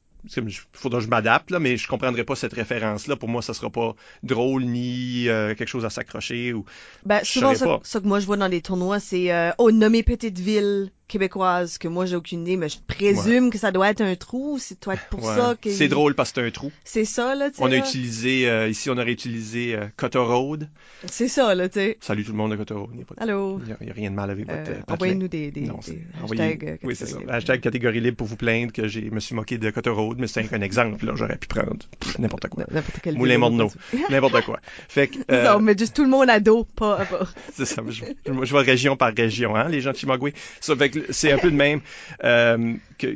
Faudra 0.72 0.98
que 0.98 1.04
je 1.04 1.10
m'adapte, 1.10 1.50
là, 1.50 1.58
mais 1.58 1.76
je 1.76 1.88
comprendrais 1.88 2.24
pas 2.24 2.34
cette 2.34 2.52
référence-là. 2.52 3.16
Pour 3.16 3.28
moi, 3.28 3.42
ça 3.42 3.54
sera 3.54 3.70
pas 3.70 3.94
drôle 4.22 4.64
ni 4.64 5.28
euh, 5.28 5.54
quelque 5.54 5.68
chose 5.68 5.84
à 5.84 5.90
s'accrocher. 5.90 6.52
Ou... 6.52 6.64
Ben, 7.06 7.20
souvent, 7.22 7.54
ça 7.54 8.00
que 8.00 8.06
moi 8.06 8.20
je 8.20 8.26
vois 8.26 8.36
dans 8.36 8.48
les 8.48 8.60
tournois, 8.60 9.00
c'est 9.00 9.32
euh, 9.32 9.50
oh, 9.58 9.70
nommer 9.70 10.02
petite 10.02 10.38
ville 10.38 10.90
québécoise, 11.08 11.78
que 11.78 11.88
moi 11.88 12.06
j'ai 12.06 12.16
aucune 12.16 12.42
idée, 12.42 12.56
mais 12.56 12.68
je 12.68 12.78
présume 12.86 13.50
que 13.50 13.58
ça 13.58 13.72
doit 13.72 13.88
être 13.90 14.00
un 14.00 14.14
trou, 14.14 14.58
c'est 14.58 14.82
doit 14.82 14.94
être 14.94 15.06
pour 15.10 15.24
Ouais. 15.24 15.34
ça 15.36 15.56
que. 15.60 15.70
C'est 15.70 15.88
drôle 15.88 16.14
parce 16.14 16.30
que 16.32 16.40
c'est 16.40 16.46
un 16.46 16.50
trou. 16.50 16.70
C'est 16.84 17.04
ça, 17.04 17.34
là. 17.34 17.48
On 17.58 17.66
a 17.66 17.70
là. 17.70 17.76
utilisé, 17.78 18.48
euh, 18.48 18.68
ici, 18.68 18.90
on 18.90 18.98
aurait 18.98 19.10
utilisé 19.12 19.74
euh, 19.74 19.86
Cotter 19.96 20.18
Road. 20.18 20.68
C'est 21.06 21.28
ça, 21.28 21.54
là, 21.54 21.68
tu 21.68 21.78
sais. 21.80 21.96
Salut 22.00 22.24
tout 22.24 22.32
le 22.32 22.36
monde 22.38 22.50
de 22.52 22.56
Cotter 22.56 22.74
Road. 22.74 22.90
Il 22.92 22.96
n'y 22.98 23.02
a, 23.02 23.06
pas 23.06 23.14
de- 23.14 23.22
Allô? 23.22 23.60
il 23.80 23.86
y 23.86 23.90
a- 23.90 23.92
rien 23.94 24.10
de 24.10 24.14
mal 24.16 24.30
avec 24.30 24.46
votre 24.46 24.58
Euh, 24.70 24.74
euh. 24.74 24.92
Envoyez-nous 24.92 25.28
des, 25.28 25.50
des, 25.50 25.62
Non, 25.62 25.78
des 25.86 25.98
hashtags. 26.22 26.64
euh, 26.64 26.76
oui, 26.84 26.94
c'est 26.94 27.06
ça. 27.06 27.18
Hashtag 27.28 27.60
catégorie 27.60 28.00
libre 28.00 28.16
pour 28.18 28.26
vous 28.26 28.36
plaindre 28.36 28.72
que 28.72 28.86
je 28.88 29.00
me 29.00 29.20
suis 29.20 29.34
moqué 29.34 29.58
de 29.58 29.70
Cotter 29.70 29.90
Road, 29.90 30.18
mais 30.20 30.26
c'est 30.26 30.52
un 30.52 30.60
exemple. 30.60 31.06
Là, 31.06 31.12
j'aurais 31.16 31.36
pu 31.38 31.48
prendre 31.48 31.76
n'importe 32.18 32.48
quoi. 32.48 32.64
N'importe 32.70 32.98
quel 33.02 33.16
Moulin 33.16 33.38
Morneau. 33.38 33.70
N'importe 34.10 34.42
quoi. 34.44 34.60
Fait 34.88 35.08
que, 35.08 35.18
Non, 35.52 35.60
mais 35.60 35.76
juste 35.76 35.94
tout 35.96 36.04
le 36.04 36.10
monde 36.10 36.28
à 36.30 36.38
dos, 36.40 36.64
pas, 36.64 37.04
pas. 37.06 37.26
c'est 37.54 37.64
ça. 37.64 37.82
Je, 37.88 38.04
je, 38.26 38.44
je 38.44 38.52
vais 38.54 38.62
région 38.62 38.96
par 38.96 39.12
région, 39.14 39.56
hein, 39.56 39.68
les 39.68 39.80
gens 39.80 39.92
de 39.92 39.96
Chimagoué. 39.96 40.34
Ça 40.60 40.76
fait 40.76 40.90
que 40.90 40.97
c'est 41.10 41.32
un 41.32 41.38
peu 41.38 41.50
de 41.50 41.56
même. 41.56 41.80
Euh, 42.24 42.74
que, 42.98 43.06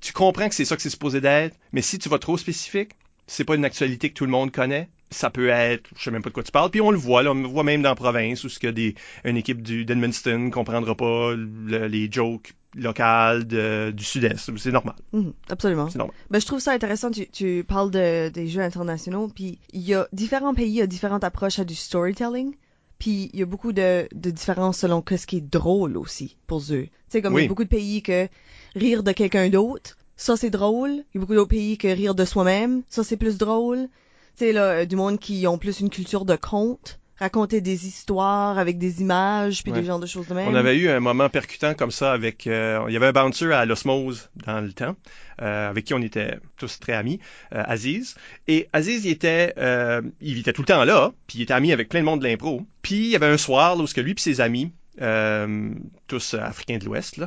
tu 0.00 0.12
comprends 0.12 0.48
que 0.48 0.54
c'est 0.54 0.64
ça 0.64 0.76
que 0.76 0.82
c'est 0.82 0.90
supposé 0.90 1.20
d'être, 1.20 1.56
mais 1.72 1.82
si 1.82 1.98
tu 1.98 2.08
vas 2.08 2.18
trop 2.18 2.36
spécifique, 2.38 2.92
c'est 3.26 3.44
pas 3.44 3.54
une 3.56 3.64
actualité 3.64 4.10
que 4.10 4.14
tout 4.14 4.24
le 4.24 4.30
monde 4.30 4.52
connaît. 4.52 4.88
Ça 5.10 5.30
peut 5.30 5.48
être, 5.48 5.88
je 5.96 6.02
sais 6.02 6.10
même 6.10 6.22
pas 6.22 6.30
de 6.30 6.34
quoi 6.34 6.42
tu 6.42 6.50
parles. 6.50 6.70
Puis 6.70 6.80
on 6.80 6.90
le 6.90 6.98
voit, 6.98 7.22
là, 7.22 7.30
on 7.30 7.34
le 7.34 7.46
voit 7.48 7.62
même 7.62 7.80
dans 7.82 7.90
la 7.90 7.94
province 7.94 8.42
où 8.44 8.48
ce 8.48 8.58
que 8.58 8.66
des, 8.66 8.94
une 9.24 9.36
équipe 9.36 9.62
du 9.62 9.84
d'Edmundston 9.84 10.50
comprendra 10.50 10.96
pas 10.96 11.32
le- 11.34 11.86
les 11.86 12.08
jokes 12.10 12.54
locales 12.74 13.46
de- 13.46 13.92
du 13.92 14.04
Sud-Est. 14.04 14.50
C'est 14.56 14.72
normal. 14.72 14.94
Mhm, 15.12 15.32
absolument. 15.48 15.88
C'est 15.90 15.98
normal. 15.98 16.14
Ben, 16.30 16.40
je 16.40 16.46
trouve 16.46 16.58
ça 16.60 16.72
intéressant. 16.72 17.10
Tu, 17.10 17.28
tu 17.28 17.64
parles 17.66 17.90
de, 17.90 18.28
des 18.30 18.48
jeux 18.48 18.60
internationaux, 18.62 19.28
puis 19.34 19.58
il 19.72 19.82
y 19.82 19.94
a 19.94 20.08
différents 20.12 20.54
pays, 20.54 20.68
il 20.68 20.74
y 20.74 20.82
a 20.82 20.86
différentes 20.86 21.24
approches 21.24 21.58
à 21.58 21.64
du 21.64 21.74
storytelling. 21.74 22.54
Puis 22.98 23.30
il 23.32 23.40
y 23.40 23.42
a 23.42 23.46
beaucoup 23.46 23.72
de, 23.72 24.08
de 24.14 24.30
différences 24.30 24.78
selon 24.78 25.02
que 25.02 25.16
ce 25.16 25.26
qui 25.26 25.38
est 25.38 25.40
drôle 25.40 25.96
aussi 25.96 26.36
pour 26.46 26.60
eux. 26.70 26.84
Tu 26.84 26.90
sais, 27.08 27.22
comme 27.22 27.36
il 27.38 27.42
y 27.42 27.44
a 27.44 27.48
beaucoup 27.48 27.64
de 27.64 27.68
pays 27.68 28.02
que 28.02 28.28
rire 28.74 29.02
de 29.02 29.12
quelqu'un 29.12 29.48
d'autre, 29.48 29.96
ça 30.16 30.36
c'est 30.36 30.50
drôle. 30.50 30.90
Il 30.90 31.14
y 31.14 31.18
a 31.18 31.20
beaucoup 31.20 31.34
d'autres 31.34 31.50
pays 31.50 31.78
que 31.78 31.88
rire 31.88 32.14
de 32.14 32.24
soi-même, 32.24 32.82
ça 32.88 33.04
c'est 33.04 33.16
plus 33.16 33.38
drôle. 33.38 33.88
Tu 34.36 34.46
sais, 34.46 34.52
là, 34.52 34.64
euh, 34.64 34.84
du 34.86 34.96
monde 34.96 35.18
qui 35.18 35.46
ont 35.46 35.58
plus 35.58 35.80
une 35.80 35.90
culture 35.90 36.24
de 36.24 36.36
conte, 36.36 36.98
raconter 37.18 37.60
des 37.60 37.86
histoires 37.86 38.58
avec 38.58 38.78
des 38.78 39.00
images, 39.00 39.62
puis 39.62 39.72
Ouais. 39.72 39.80
des 39.80 39.86
genres 39.86 39.98
de 40.00 40.06
choses 40.06 40.26
de 40.28 40.34
même. 40.34 40.48
On 40.48 40.54
avait 40.54 40.76
eu 40.76 40.88
un 40.88 41.00
moment 41.00 41.28
percutant 41.28 41.74
comme 41.74 41.90
ça 41.90 42.12
avec. 42.12 42.46
euh, 42.46 42.84
il 42.88 42.92
y 42.92 42.96
avait 42.96 43.06
un 43.06 43.12
bouncer 43.12 43.52
à 43.52 43.64
l'osmose 43.64 44.28
dans 44.46 44.60
le 44.60 44.72
temps, 44.72 44.96
euh, 45.40 45.70
avec 45.70 45.84
qui 45.86 45.94
on 45.94 46.02
était 46.02 46.38
tous 46.56 46.78
très 46.78 46.92
amis, 46.92 47.18
euh, 47.54 47.62
Aziz. 47.66 48.16
Et 48.48 48.68
Aziz, 48.72 49.04
il 49.04 49.10
était, 49.10 49.54
euh, 49.58 50.02
il 50.20 50.38
était 50.38 50.52
tout 50.52 50.62
le 50.62 50.66
temps 50.66 50.84
là, 50.84 51.12
puis 51.26 51.38
il 51.38 51.42
était 51.42 51.54
ami 51.54 51.72
avec 51.72 51.88
plein 51.88 52.00
de 52.00 52.04
monde 52.04 52.20
de 52.20 52.26
l'impro. 52.26 52.62
Puis 52.82 52.96
il 53.06 53.08
y 53.08 53.16
avait 53.16 53.26
un 53.26 53.38
soir 53.38 53.76
là, 53.76 53.82
où 53.82 53.86
ce 53.86 53.94
que 53.94 54.00
lui 54.00 54.12
et 54.12 54.20
ses 54.20 54.40
amis, 54.40 54.72
euh, 55.00 55.70
tous 56.06 56.34
euh, 56.34 56.40
africains 56.40 56.78
de 56.78 56.84
l'Ouest, 56.84 57.20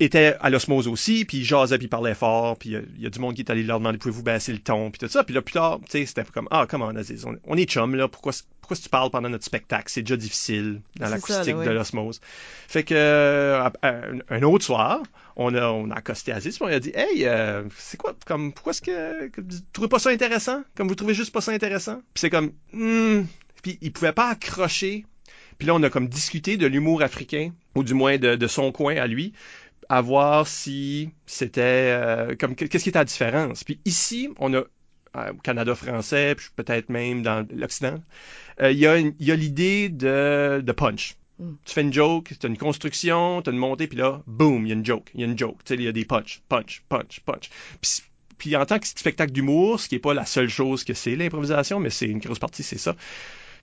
étaient 0.00 0.36
à 0.40 0.50
l'osmose 0.50 0.88
aussi, 0.88 1.24
puis 1.24 1.38
ils 1.38 1.44
jasaient, 1.44 1.78
puis 1.78 1.86
ils 1.86 1.90
parlaient 1.90 2.14
fort, 2.14 2.58
puis 2.58 2.74
euh, 2.74 2.82
il 2.96 3.02
y 3.02 3.06
a 3.06 3.10
du 3.10 3.18
monde 3.18 3.34
qui 3.34 3.42
est 3.42 3.50
allé 3.50 3.62
leur 3.62 3.78
demander 3.78 3.98
pouvez-vous 3.98 4.22
baisser 4.22 4.52
le 4.52 4.58
ton, 4.58 4.90
puis 4.90 4.98
tout 4.98 5.08
ça. 5.08 5.24
Puis 5.24 5.34
là, 5.34 5.42
plus 5.42 5.54
tard, 5.54 5.80
tu 5.84 5.90
sais, 5.90 6.06
c'était 6.06 6.24
comme 6.24 6.48
ah, 6.50 6.66
comment 6.68 6.88
Aziz, 6.88 7.24
on, 7.24 7.36
on 7.44 7.56
est 7.56 7.68
chum 7.68 7.94
là, 7.94 8.08
pourquoi 8.08 8.32
pourquoi 8.64 8.76
tu 8.78 8.88
parles 8.88 9.10
pendant 9.10 9.28
notre 9.28 9.44
spectacle? 9.44 9.84
C'est 9.88 10.00
déjà 10.00 10.16
difficile 10.16 10.80
dans 10.96 11.10
l'acoustique 11.10 11.56
de 11.56 11.70
l'osmose. 11.70 12.20
Fait 12.66 12.82
que 12.82 12.94
euh, 12.94 13.68
un 14.30 14.42
autre 14.42 14.64
soir, 14.64 15.02
on 15.36 15.54
a 15.54 15.68
on 15.68 15.90
a 15.90 15.96
accosté 15.96 16.32
Aziz, 16.32 16.56
puis 16.56 16.64
on 16.64 16.68
lui 16.68 16.74
a 16.74 16.80
dit 16.80 16.92
hey, 16.94 17.26
euh, 17.26 17.64
c'est 17.76 17.98
quoi 17.98 18.14
comme 18.24 18.54
pourquoi 18.54 18.70
est-ce 18.70 18.80
que, 18.80 19.28
que 19.28 19.42
vous 19.42 19.58
trouvez 19.72 19.88
pas 19.88 19.98
ça 19.98 20.10
intéressant? 20.10 20.62
Comme 20.74 20.88
vous 20.88 20.94
trouvez 20.94 21.14
juste 21.14 21.32
pas 21.32 21.42
ça 21.42 21.52
intéressant? 21.52 21.96
Puis 22.14 22.20
c'est 22.22 22.30
comme 22.30 22.52
hmm. 22.72 23.24
puis 23.62 23.78
il 23.82 23.92
pouvait 23.92 24.12
pas 24.12 24.30
accrocher. 24.30 25.04
Puis 25.58 25.66
là 25.68 25.74
on 25.74 25.82
a 25.82 25.90
comme 25.90 26.08
discuté 26.08 26.56
de 26.56 26.66
l'humour 26.66 27.02
africain 27.02 27.50
ou 27.74 27.84
du 27.84 27.94
moins 27.94 28.18
de, 28.18 28.36
de 28.36 28.46
son 28.46 28.72
coin 28.72 28.96
à 28.96 29.06
lui 29.06 29.32
à 29.88 30.00
voir 30.00 30.46
si 30.46 31.10
c'était 31.26 31.60
euh, 31.62 32.36
comme 32.38 32.54
qu'est-ce 32.54 32.82
qui 32.82 32.88
était 32.88 32.98
la 32.98 33.04
différence. 33.04 33.64
Puis 33.64 33.80
ici, 33.84 34.28
on 34.38 34.54
a 34.54 34.62
euh, 35.16 35.32
au 35.32 35.36
Canada 35.36 35.74
français, 35.74 36.34
puis 36.34 36.48
peut-être 36.56 36.88
même 36.88 37.22
dans 37.22 37.46
l'Occident, 37.54 38.02
euh, 38.60 38.72
il 38.72 38.78
y 38.78 38.86
a, 38.86 38.98
y 38.98 39.30
a 39.30 39.36
l'idée 39.36 39.88
de, 39.88 40.60
de 40.64 40.72
punch. 40.72 41.16
Mm. 41.38 41.52
Tu 41.64 41.74
fais 41.74 41.82
une 41.82 41.92
joke, 41.92 42.32
tu 42.38 42.46
as 42.46 42.48
une 42.48 42.58
construction, 42.58 43.42
tu 43.42 43.50
as 43.50 43.52
une 43.52 43.58
montée, 43.58 43.86
puis 43.86 43.98
là, 43.98 44.22
boum, 44.26 44.66
il 44.66 44.68
y 44.68 44.72
a 44.72 44.74
une 44.74 44.84
joke, 44.84 45.10
il 45.14 45.20
y 45.20 45.24
a 45.24 45.26
une 45.26 45.38
joke. 45.38 45.58
Tu 45.64 45.74
sais, 45.74 45.74
il 45.74 45.84
y 45.84 45.88
a 45.88 45.92
des 45.92 46.04
punch, 46.04 46.42
punch, 46.48 46.82
punch, 46.88 47.20
punch. 47.20 47.50
Puis, 47.80 48.02
puis 48.38 48.56
en 48.56 48.66
tant 48.66 48.78
que 48.78 48.86
spectacle 48.86 49.32
d'humour, 49.32 49.80
ce 49.80 49.88
qui 49.88 49.94
n'est 49.96 50.00
pas 50.00 50.14
la 50.14 50.26
seule 50.26 50.48
chose 50.48 50.84
que 50.84 50.94
c'est 50.94 51.16
l'improvisation, 51.16 51.80
mais 51.80 51.90
c'est 51.90 52.06
une 52.06 52.18
grosse 52.18 52.38
partie, 52.38 52.62
c'est 52.62 52.78
ça. 52.78 52.96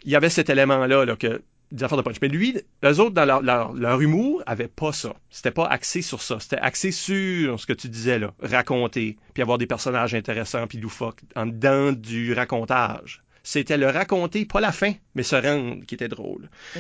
Il 0.04 0.12
y 0.12 0.16
avait 0.16 0.30
cet 0.30 0.50
élément-là, 0.50 1.06
là, 1.06 1.16
que 1.16 1.42
des 1.72 1.84
affaires 1.84 1.98
de 1.98 2.04
punch. 2.04 2.18
Mais 2.22 2.28
lui, 2.28 2.58
eux 2.84 3.00
autres, 3.00 3.12
dans 3.12 3.26
leur, 3.26 3.42
leur, 3.42 3.74
leur 3.74 4.02
humour, 4.02 4.44
avaient 4.46 4.68
pas 4.68 4.92
ça. 4.92 5.16
C'était 5.30 5.52
pas 5.52 5.66
axé 5.66 6.02
sur 6.02 6.22
ça. 6.22 6.40
C'était 6.40 6.58
axé 6.58 6.92
sur 6.92 7.60
ce 7.60 7.66
que 7.66 7.74
tu 7.74 7.90
disais, 7.90 8.20
là. 8.20 8.34
Raconter, 8.42 9.18
puis 9.34 9.42
avoir 9.42 9.58
des 9.58 9.68
personnages 9.68 10.14
intéressants, 10.14 10.68
puis 10.68 10.78
loufoques, 10.78 11.22
en 11.36 11.46
dedans 11.46 11.92
du 11.92 12.34
racontage. 12.34 13.24
C'était 13.44 13.78
le 13.78 13.88
raconter, 13.88 14.46
pas 14.46 14.62
la 14.62 14.72
fin, 14.72 14.94
mais 15.16 15.24
se 15.24 15.36
rendre 15.36 15.86
qui 15.86 15.96
était 15.96 16.08
drôle. 16.08 16.50
Ah. 16.76 16.80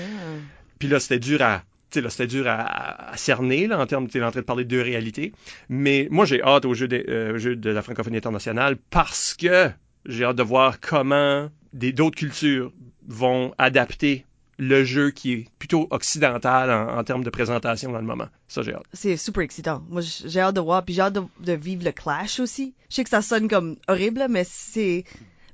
Puis 0.77 0.87
là, 0.87 0.99
c'était 0.99 1.19
dur 1.19 1.41
à. 1.41 1.63
tu 1.89 1.99
sais, 1.99 2.01
là, 2.01 2.09
c'était 2.09 2.27
dur 2.27 2.47
à, 2.47 3.11
à 3.11 3.17
cerner, 3.17 3.67
là, 3.67 3.79
en 3.79 3.87
termes, 3.87 4.07
tu 4.07 4.19
es 4.19 4.23
en 4.23 4.31
train 4.31 4.41
de 4.41 4.45
parler 4.45 4.65
de 4.65 4.69
deux 4.69 4.81
réalités. 4.81 5.33
Mais 5.69 6.07
moi, 6.11 6.25
j'ai 6.25 6.41
hâte 6.43 6.65
au 6.65 6.73
jeu, 6.73 6.87
de, 6.87 7.03
euh, 7.07 7.33
au 7.33 7.37
jeu 7.37 7.55
de 7.55 7.69
la 7.69 7.81
francophonie 7.81 8.17
internationale 8.17 8.77
parce 8.89 9.33
que 9.33 9.71
j'ai 10.05 10.23
hâte 10.23 10.35
de 10.35 10.43
voir 10.43 10.79
comment 10.79 11.49
des, 11.73 11.93
d'autres 11.93 12.17
cultures 12.17 12.71
vont 13.07 13.53
adapter 13.57 14.25
le 14.61 14.83
jeu 14.83 15.09
qui 15.09 15.33
est 15.33 15.45
plutôt 15.57 15.87
occidental 15.89 16.69
en, 16.69 16.99
en 16.99 17.03
termes 17.03 17.23
de 17.23 17.31
présentation 17.31 17.91
dans 17.91 17.97
le 17.97 18.05
moment. 18.05 18.27
Ça, 18.47 18.61
j'ai 18.61 18.75
hâte. 18.75 18.85
C'est 18.93 19.17
super 19.17 19.41
excitant. 19.41 19.83
Moi, 19.89 20.01
j'ai 20.03 20.39
hâte 20.39 20.55
de 20.55 20.61
voir, 20.61 20.85
puis 20.85 20.93
j'ai 20.93 21.01
hâte 21.01 21.13
de, 21.13 21.23
de 21.39 21.53
vivre 21.53 21.83
le 21.83 21.91
clash 21.91 22.39
aussi. 22.39 22.75
Je 22.87 22.95
sais 22.95 23.03
que 23.03 23.09
ça 23.09 23.23
sonne 23.23 23.47
comme 23.47 23.77
horrible, 23.87 24.27
mais 24.29 24.43
c'est 24.47 25.03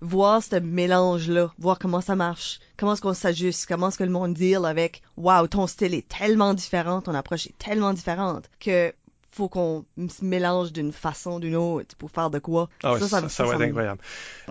voir 0.02 0.44
ce 0.44 0.58
mélange-là, 0.58 1.54
voir 1.58 1.80
comment 1.80 2.02
ça 2.02 2.18
marche, 2.18 2.60
comment 2.76 2.94
est-ce 2.94 3.02
qu'on 3.02 3.14
s'ajuste, 3.14 3.66
comment 3.66 3.88
est-ce 3.88 3.98
que 3.98 4.04
le 4.04 4.10
monde 4.10 4.34
deal 4.34 4.66
avec 4.66 5.02
«Wow, 5.18 5.48
ton 5.48 5.68
style 5.68 5.94
est 5.94 6.08
tellement 6.10 6.54
différent, 6.54 7.02
ton 7.02 7.16
approche 7.16 7.48
est 7.48 7.58
tellement 7.58 7.94
différente 7.94 8.50
que 8.60 8.94
faut 9.32 9.48
qu'on 9.48 9.86
se 9.98 10.26
mélange 10.26 10.74
d'une 10.74 10.92
façon 10.92 11.36
ou 11.36 11.40
d'une 11.40 11.56
autre 11.56 11.96
pour 11.96 12.12
faire 12.12 12.30
de 12.30 12.40
quoi. 12.40 12.70
Ah 12.84 13.00
ça, 13.00 13.30
ça, 13.30 13.46
va 13.46 13.54
être 13.54 13.62
incroyable. 13.62 14.02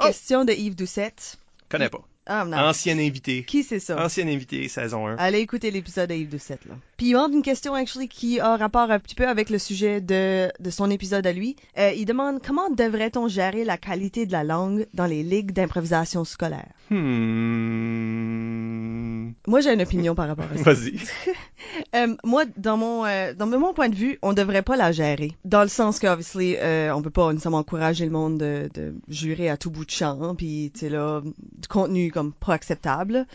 Question 0.01 0.45
de 0.45 0.53
Yves 0.53 0.77
Doucette. 0.77 1.37
Connais 1.69 1.91
pas. 1.91 2.03
Ah. 2.27 2.45
Ancien 2.69 2.99
invité. 2.99 3.45
Qui 3.45 3.63
c'est 3.63 3.79
ça? 3.79 4.05
Ancien 4.05 4.27
invité, 4.27 4.67
saison 4.69 5.07
1. 5.07 5.17
Allez 5.17 5.39
écouter 5.39 5.71
l'épisode 5.71 6.09
de 6.11 6.15
Yves 6.15 6.29
Doucette, 6.29 6.65
là. 6.65 6.75
Puis 6.97 7.07
il 7.09 7.13
demande 7.13 7.33
une 7.35 7.43
question, 7.43 7.75
actually, 7.75 8.09
qui 8.09 8.41
a 8.41 8.57
rapport 8.57 8.91
un 8.91 8.99
petit 8.99 9.15
peu 9.15 9.29
avec 9.29 9.49
le 9.49 9.59
sujet 9.59 10.01
de, 10.01 10.51
de 10.59 10.71
son 10.71 10.91
épisode 10.91 11.25
à 11.27 11.33
lui. 11.33 11.55
Euh, 11.79 11.93
il 11.93 12.05
demande 12.05 12.41
comment 12.45 12.69
devrait-on 12.71 13.29
gérer 13.29 13.63
la 13.65 13.77
qualité 13.77 14.27
de 14.27 14.33
la 14.33 14.43
langue 14.43 14.87
dans 14.95 15.07
les 15.07 15.23
ligues 15.23 15.53
d'improvisation 15.53 16.25
scolaire? 16.25 16.73
Hmm. 16.91 18.17
Moi, 19.47 19.61
j'ai 19.61 19.73
une 19.73 19.83
opinion 19.83 20.17
par 20.17 20.27
rapport 20.29 20.47
à 20.53 20.57
ça. 20.57 20.63
Vas-y. 20.73 20.99
Euh, 21.95 22.17
moi, 22.25 22.45
dans 22.57 22.77
mon, 22.77 23.05
euh, 23.05 23.35
dans 23.35 23.47
mon 23.47 23.73
point 23.75 23.89
de 23.89 23.95
vue, 23.95 24.19
on 24.23 24.33
devrait 24.33 24.63
pas 24.63 24.77
la 24.77 24.93
gérer. 24.93 25.33
Dans 25.45 25.63
le 25.63 25.69
sens 25.69 25.99
que, 25.99 26.07
obviously, 26.07 26.57
euh, 26.57 26.95
on 26.95 27.03
peut 27.03 27.11
pas 27.11 27.33
nécessairement 27.33 27.59
encourager 27.59 28.05
le 28.05 28.11
monde 28.11 28.39
de, 28.39 28.69
de 28.75 28.95
jurer 29.09 29.49
à 29.49 29.57
tout 29.57 29.71
bout 29.71 29.85
de 29.85 29.91
champ, 29.91 30.35
puis, 30.35 30.71
tu 30.75 30.81
sais, 30.81 30.89
là, 30.89 31.23
du 31.23 31.69
contenu 31.69 32.11
comme 32.11 32.33
pas 32.33 32.55
acceptable. 32.55 33.27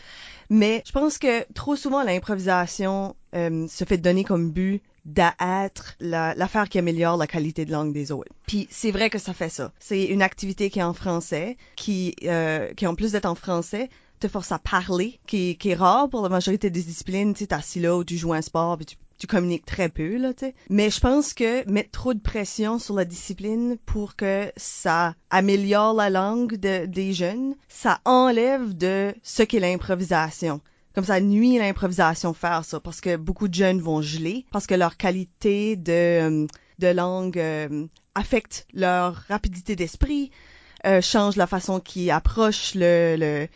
Mais 0.50 0.84
je 0.86 0.92
pense 0.92 1.18
que 1.18 1.46
trop 1.54 1.76
souvent, 1.76 2.04
l'improvisation 2.04 3.16
euh, 3.36 3.68
se 3.68 3.86
fait 3.86 3.98
donner 3.98 4.24
comme 4.24 4.52
but 4.52 4.82
d'être 5.06 5.96
la- 6.00 6.36
l'affaire 6.36 6.70
qui 6.70 6.78
améliore 6.78 7.18
la 7.18 7.26
qualité 7.26 7.66
de 7.66 7.72
langue 7.72 7.94
des 7.94 8.12
autres. 8.12 8.32
Puis 8.48 8.68
c'est 8.70 8.92
vrai 8.92 9.10
que 9.10 9.18
ça 9.18 9.34
fait 9.34 9.50
ça. 9.50 9.72
C'est 9.80 10.04
une 10.06 10.22
activité 10.22 10.70
qui 10.70 10.80
est 10.80 10.84
en 10.84 10.94
français, 10.94 11.58
qui, 11.76 12.16
qui 12.76 12.88
en 12.88 12.96
plus 12.96 13.14
d'être 13.14 13.26
en 13.26 13.34
français, 13.36 13.90
te 14.22 14.28
force 14.28 14.52
à 14.52 14.60
parler, 14.60 15.20
qui, 15.28 15.58
est 15.64 15.74
rare 15.74 16.10
pour 16.10 16.22
la 16.22 16.30
majorité 16.30 16.70
des 16.70 16.82
disciplines. 16.82 17.34
Tu 17.34 17.46
sais, 17.46 17.54
assis 17.54 17.80
là 17.80 17.98
où 17.98 18.04
tu 18.04 18.18
joues 18.18 18.34
un 18.34 18.42
sport, 18.42 18.78
puis 18.78 18.86
tu, 18.86 18.96
tu 19.18 19.28
communiques 19.28 19.66
très 19.66 19.90
peu, 19.90 20.18
là. 20.18 20.32
Mais 20.70 20.90
je 20.90 21.00
pense 21.00 21.34
que 21.34 21.70
mettre 21.70 21.92
trop 21.92 22.14
de 22.14 22.20
pression 22.20 22.80
sur 22.80 22.96
la 22.96 23.06
discipline 23.06 23.78
pour 23.86 24.16
que 24.16 24.52
ça 24.56 25.16
améliore 25.30 25.94
la 25.94 26.10
langue 26.10 26.56
de- 26.56 26.86
des 26.86 27.14
jeunes, 27.14 27.56
ça 27.68 28.00
enlève 28.06 28.76
de 28.76 29.14
ce 29.24 29.44
qu'est 29.44 29.60
l'improvisation. 29.60 30.62
Comme 30.94 31.06
ça 31.06 31.22
nuit 31.22 31.58
l'improvisation 31.58 32.34
faire 32.34 32.66
ça, 32.66 32.80
parce 32.80 33.00
que 33.00 33.16
beaucoup 33.16 33.48
de 33.48 33.54
jeunes 33.54 33.80
vont 33.80 34.02
geler, 34.02 34.46
parce 34.52 34.68
que 34.68 34.76
leur 34.76 34.98
qualité 34.98 35.76
de, 35.78 36.48
de 36.80 36.88
langue 36.88 37.40
euh, 37.40 37.86
affecte 38.14 38.68
leur 38.74 39.16
rapidité 39.30 39.76
d'esprit, 39.76 40.32
euh, 40.86 41.00
change 41.00 41.36
la 41.38 41.48
façon 41.48 41.80
qu'ils 41.80 42.12
approchent 42.12 42.74
le, 42.76 43.48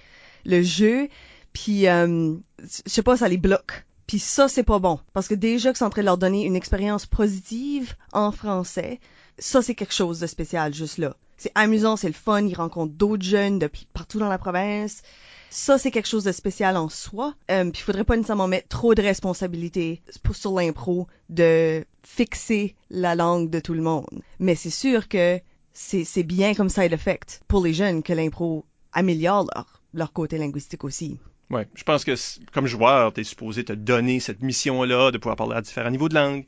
le 0.45 0.61
jeu, 0.61 1.09
puis 1.53 1.87
euh, 1.87 2.35
je 2.59 2.81
sais 2.85 3.03
pas, 3.03 3.17
ça 3.17 3.27
les 3.27 3.37
bloque. 3.37 3.85
Puis 4.07 4.19
ça, 4.19 4.47
c'est 4.47 4.63
pas 4.63 4.79
bon. 4.79 4.99
Parce 5.13 5.27
que 5.27 5.33
déjà 5.33 5.71
que 5.71 5.77
c'est 5.77 5.85
en 5.85 5.89
train 5.89 6.01
de 6.01 6.05
leur 6.05 6.17
donner 6.17 6.45
une 6.45 6.55
expérience 6.55 7.05
positive 7.05 7.95
en 8.13 8.31
français, 8.31 8.99
ça, 9.39 9.61
c'est 9.61 9.75
quelque 9.75 9.93
chose 9.93 10.19
de 10.19 10.27
spécial 10.27 10.73
juste 10.73 10.97
là. 10.97 11.15
C'est 11.37 11.51
amusant, 11.55 11.95
c'est 11.95 12.07
le 12.07 12.13
fun, 12.13 12.45
ils 12.45 12.55
rencontrent 12.55 12.93
d'autres 12.93 13.23
jeunes 13.23 13.59
de 13.59 13.69
partout 13.93 14.19
dans 14.19 14.29
la 14.29 14.37
province. 14.37 15.01
Ça, 15.49 15.77
c'est 15.77 15.91
quelque 15.91 16.07
chose 16.07 16.23
de 16.23 16.31
spécial 16.31 16.77
en 16.77 16.89
soi. 16.89 17.33
Euh, 17.51 17.63
puis 17.71 17.81
il 17.81 17.83
faudrait 17.83 18.03
pas 18.03 18.15
nécessairement 18.15 18.47
mettre 18.47 18.67
trop 18.67 18.93
de 18.93 19.01
responsabilités 19.01 20.01
pour, 20.23 20.35
sur 20.35 20.53
l'impro 20.53 21.07
de 21.29 21.85
fixer 22.03 22.75
la 22.89 23.15
langue 23.15 23.49
de 23.49 23.59
tout 23.59 23.73
le 23.73 23.81
monde. 23.81 24.21
Mais 24.39 24.55
c'est 24.55 24.69
sûr 24.69 25.07
que 25.07 25.39
c'est 25.73 26.23
bien 26.23 26.53
comme 26.53 26.69
side 26.69 26.93
effect 26.93 27.41
pour 27.47 27.63
les 27.63 27.73
jeunes 27.73 28.01
que 28.01 28.13
l'impro 28.13 28.65
améliore 28.93 29.45
leur, 29.53 29.74
leur 29.95 30.13
côté 30.13 30.37
linguistique 30.37 30.83
aussi. 30.83 31.17
Ouais, 31.49 31.67
je 31.75 31.83
pense 31.83 32.03
que 32.03 32.13
comme 32.51 32.65
joueur, 32.65 33.13
tu 33.13 33.21
es 33.21 33.23
supposé 33.23 33.63
te 33.63 33.73
donner 33.73 34.19
cette 34.19 34.41
mission-là 34.41 35.11
de 35.11 35.17
pouvoir 35.17 35.35
parler 35.35 35.55
à 35.55 35.61
différents 35.61 35.91
niveaux 35.91 36.09
de 36.09 36.15
langue, 36.15 36.45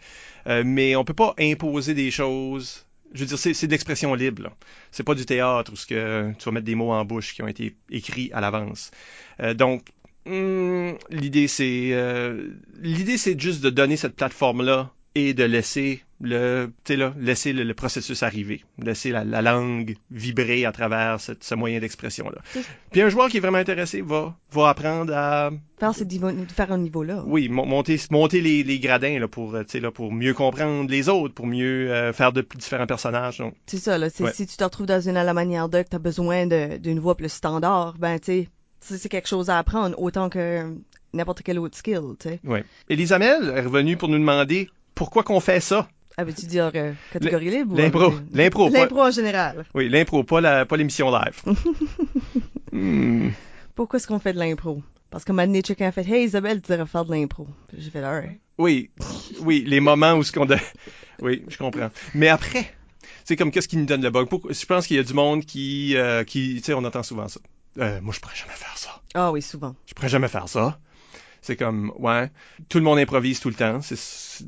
euh, 0.47 0.63
mais 0.65 0.95
on 0.95 1.03
peut 1.03 1.13
pas 1.13 1.35
imposer 1.39 1.93
des 1.93 2.09
choses. 2.09 2.85
Je 3.13 3.21
veux 3.21 3.25
dire, 3.25 3.37
c'est 3.37 3.67
de 3.67 3.71
l'expression 3.71 4.13
libre. 4.15 4.51
C'est 4.91 5.03
pas 5.03 5.15
du 5.15 5.25
théâtre 5.25 5.71
où 5.71 5.75
que 5.87 6.33
tu 6.37 6.45
vas 6.45 6.51
mettre 6.51 6.65
des 6.65 6.75
mots 6.75 6.91
en 6.91 7.05
bouche 7.05 7.33
qui 7.33 7.41
ont 7.41 7.47
été 7.47 7.75
écrits 7.89 8.31
à 8.33 8.41
l'avance. 8.41 8.91
Euh, 9.39 9.53
donc, 9.53 9.83
hmm, 10.25 10.93
l'idée 11.09 11.47
c'est 11.47 11.91
euh, 11.93 12.49
l'idée 12.79 13.17
c'est 13.17 13.39
juste 13.39 13.61
de 13.61 13.69
donner 13.69 13.97
cette 13.97 14.15
plateforme-là 14.15 14.91
et 15.17 15.33
de 15.33 15.43
laisser 15.43 16.03
le, 16.21 16.71
là, 16.89 17.13
laisser 17.17 17.53
le, 17.53 17.73
processus 17.73 18.21
arriver, 18.21 18.63
laisser 18.77 19.09
la, 19.09 19.23
langue 19.41 19.95
vibrer 20.11 20.65
à 20.65 20.71
travers 20.71 21.19
ce 21.19 21.55
moyen 21.55 21.79
d'expression-là. 21.79 22.39
Puis 22.91 23.01
un 23.01 23.09
joueur 23.09 23.29
qui 23.29 23.37
est 23.37 23.39
vraiment 23.39 23.57
intéressé 23.57 24.01
va, 24.01 24.35
va 24.51 24.69
apprendre 24.69 25.13
à 25.15 25.49
faire 25.79 25.95
ces 25.95 26.05
différents 26.05 26.77
niveaux-là. 26.77 27.23
Oui, 27.25 27.49
monter, 27.49 27.99
monter 28.11 28.41
les, 28.41 28.63
les 28.63 28.79
gradins 28.79 29.19
là, 29.19 29.27
pour, 29.27 29.53
là, 29.53 29.91
pour 29.91 30.11
mieux 30.11 30.35
comprendre 30.35 30.89
les 30.89 31.09
autres, 31.09 31.33
pour 31.33 31.47
mieux 31.47 31.91
euh, 31.91 32.13
faire 32.13 32.31
de 32.31 32.45
différents 32.55 32.87
personnages. 32.87 33.41
C'est 33.65 33.77
ça, 33.77 33.97
là, 33.97 34.09
si 34.11 34.45
tu 34.45 34.57
te 34.57 34.63
retrouves 34.63 34.87
dans 34.87 35.01
une 35.01 35.17
à 35.17 35.23
la 35.23 35.33
manière 35.33 35.67
de 35.67 35.81
que 35.81 35.89
tu 35.89 35.95
as 35.95 35.99
besoin 35.99 36.45
d'une 36.45 36.99
voix 36.99 37.15
plus 37.15 37.29
standard, 37.29 37.95
ben 37.97 38.19
tu 38.19 38.47
sais, 38.81 38.97
c'est 38.97 39.09
quelque 39.09 39.27
chose 39.27 39.49
à 39.49 39.57
apprendre 39.57 39.99
autant 39.99 40.29
que 40.29 40.75
n'importe 41.13 41.41
quel 41.41 41.59
autre 41.59 41.77
skill, 41.77 42.15
tu 42.19 42.29
sais. 42.29 42.39
Oui. 42.43 42.59
Elisabeth 42.89 43.43
est 43.43 43.61
revenue 43.61 43.97
pour 43.97 44.09
nous 44.09 44.19
demander 44.19 44.69
pourquoi 44.97 45.23
qu'on 45.23 45.39
fait 45.39 45.59
ça? 45.59 45.87
Ah, 46.17 46.23
veux-tu 46.23 46.47
dire 46.47 46.71
euh, 46.73 46.93
catégorie 47.13 47.51
libre? 47.51 47.77
L'impro. 47.77 48.15
L'impro. 48.33 48.69
L'impro 48.69 49.01
en 49.01 49.11
général. 49.11 49.63
Oui, 49.75 49.87
l'impro, 49.87 50.23
pas, 50.23 50.65
pas 50.65 50.77
l'émission 50.77 51.11
live. 51.11 51.41
Hmm. 52.69 53.29
Pourquoi 53.75 53.97
est-ce 53.97 54.07
qu'on 54.07 54.19
fait 54.19 54.33
de 54.33 54.39
l'impro? 54.39 54.83
Parce 55.09 55.23
que 55.23 55.31
maintenant, 55.31 55.61
quelqu'un 55.61 55.87
a 55.87 55.91
fait 55.93 56.05
Hey 56.05 56.25
Isabelle, 56.25 56.61
tu 56.61 56.69
devrais 56.69 56.85
faire 56.85 57.05
de 57.05 57.13
l'impro. 57.13 57.47
J'ai 57.75 57.89
fait 57.89 58.03
alright. 58.03 58.41
Oui, 58.57 58.91
oui, 59.39 59.63
les 59.65 59.79
moments 59.79 60.13
où 60.15 60.21
ce 60.21 60.33
qu'on. 60.33 60.45
De... 60.45 60.57
Oui, 61.21 61.43
je 61.47 61.57
comprends. 61.57 61.89
Mais 62.13 62.27
après, 62.27 62.69
c'est 63.23 63.37
comme 63.37 63.51
qu'est-ce 63.51 63.69
qui 63.69 63.77
nous 63.77 63.85
donne 63.85 64.03
le 64.03 64.09
bug? 64.09 64.27
Je 64.49 64.65
pense 64.65 64.85
qu'il 64.85 64.97
y 64.97 64.99
a 64.99 65.03
du 65.03 65.13
monde 65.13 65.45
qui. 65.45 65.95
Euh, 65.95 66.25
qui 66.25 66.55
tu 66.57 66.63
sais, 66.63 66.73
on 66.73 66.83
entend 66.83 67.03
souvent 67.03 67.29
ça. 67.29 67.39
Euh, 67.79 68.01
moi, 68.01 68.13
je 68.13 68.19
pourrais 68.19 68.35
jamais 68.35 68.53
faire 68.53 68.77
ça. 68.77 69.01
Ah 69.13 69.31
oui, 69.31 69.41
souvent. 69.41 69.75
Je 69.87 69.93
pourrais 69.93 70.09
jamais 70.09 70.27
faire 70.27 70.49
ça. 70.49 70.77
C'est 71.41 71.55
comme, 71.55 71.93
ouais, 71.99 72.29
tout 72.69 72.77
le 72.77 72.83
monde 72.83 72.99
improvise 72.99 73.39
tout 73.39 73.49
le 73.49 73.55
temps. 73.55 73.79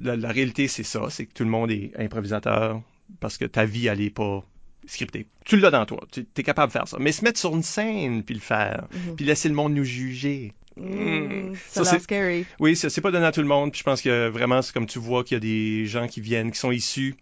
La, 0.01 0.15
la, 0.15 0.29
réalité, 0.29 0.67
c'est 0.67 0.83
ça, 0.83 1.09
c'est 1.09 1.25
que 1.25 1.33
tout 1.33 1.43
le 1.43 1.49
monde 1.49 1.71
est 1.71 1.91
improvisateur 1.97 2.81
parce 3.19 3.37
que 3.37 3.45
ta 3.45 3.65
vie, 3.65 3.87
elle 3.87 4.01
est 4.01 4.09
pas 4.09 4.43
scriptée. 4.85 5.27
Tu 5.45 5.57
l'as 5.57 5.71
dans 5.71 5.85
toi, 5.85 6.01
tu 6.11 6.25
es 6.35 6.43
capable 6.43 6.67
de 6.67 6.73
faire 6.73 6.87
ça. 6.87 6.97
Mais 6.99 7.11
se 7.11 7.23
mettre 7.23 7.39
sur 7.39 7.55
une 7.55 7.63
scène, 7.63 8.23
puis 8.23 8.35
le 8.35 8.41
faire, 8.41 8.87
mm-hmm. 8.91 9.15
puis 9.15 9.25
laisser 9.25 9.49
le 9.49 9.55
monde 9.55 9.73
nous 9.73 9.83
juger. 9.83 10.53
Mm, 10.77 11.53
ça, 11.67 11.83
c'est 11.83 11.99
scary. 11.99 12.45
Oui, 12.59 12.75
c'est 12.75 13.01
pas 13.01 13.11
donné 13.11 13.25
à 13.25 13.31
tout 13.31 13.41
le 13.41 13.47
monde. 13.47 13.71
Puis 13.71 13.79
je 13.79 13.83
pense 13.83 14.01
que 14.01 14.29
vraiment, 14.29 14.61
c'est 14.61 14.73
comme 14.73 14.87
tu 14.87 14.99
vois 14.99 15.23
qu'il 15.23 15.35
y 15.35 15.37
a 15.37 15.41
des 15.41 15.85
gens 15.85 16.07
qui 16.07 16.21
viennent, 16.21 16.51
qui 16.51 16.59
sont 16.59 16.71
issus 16.71 17.15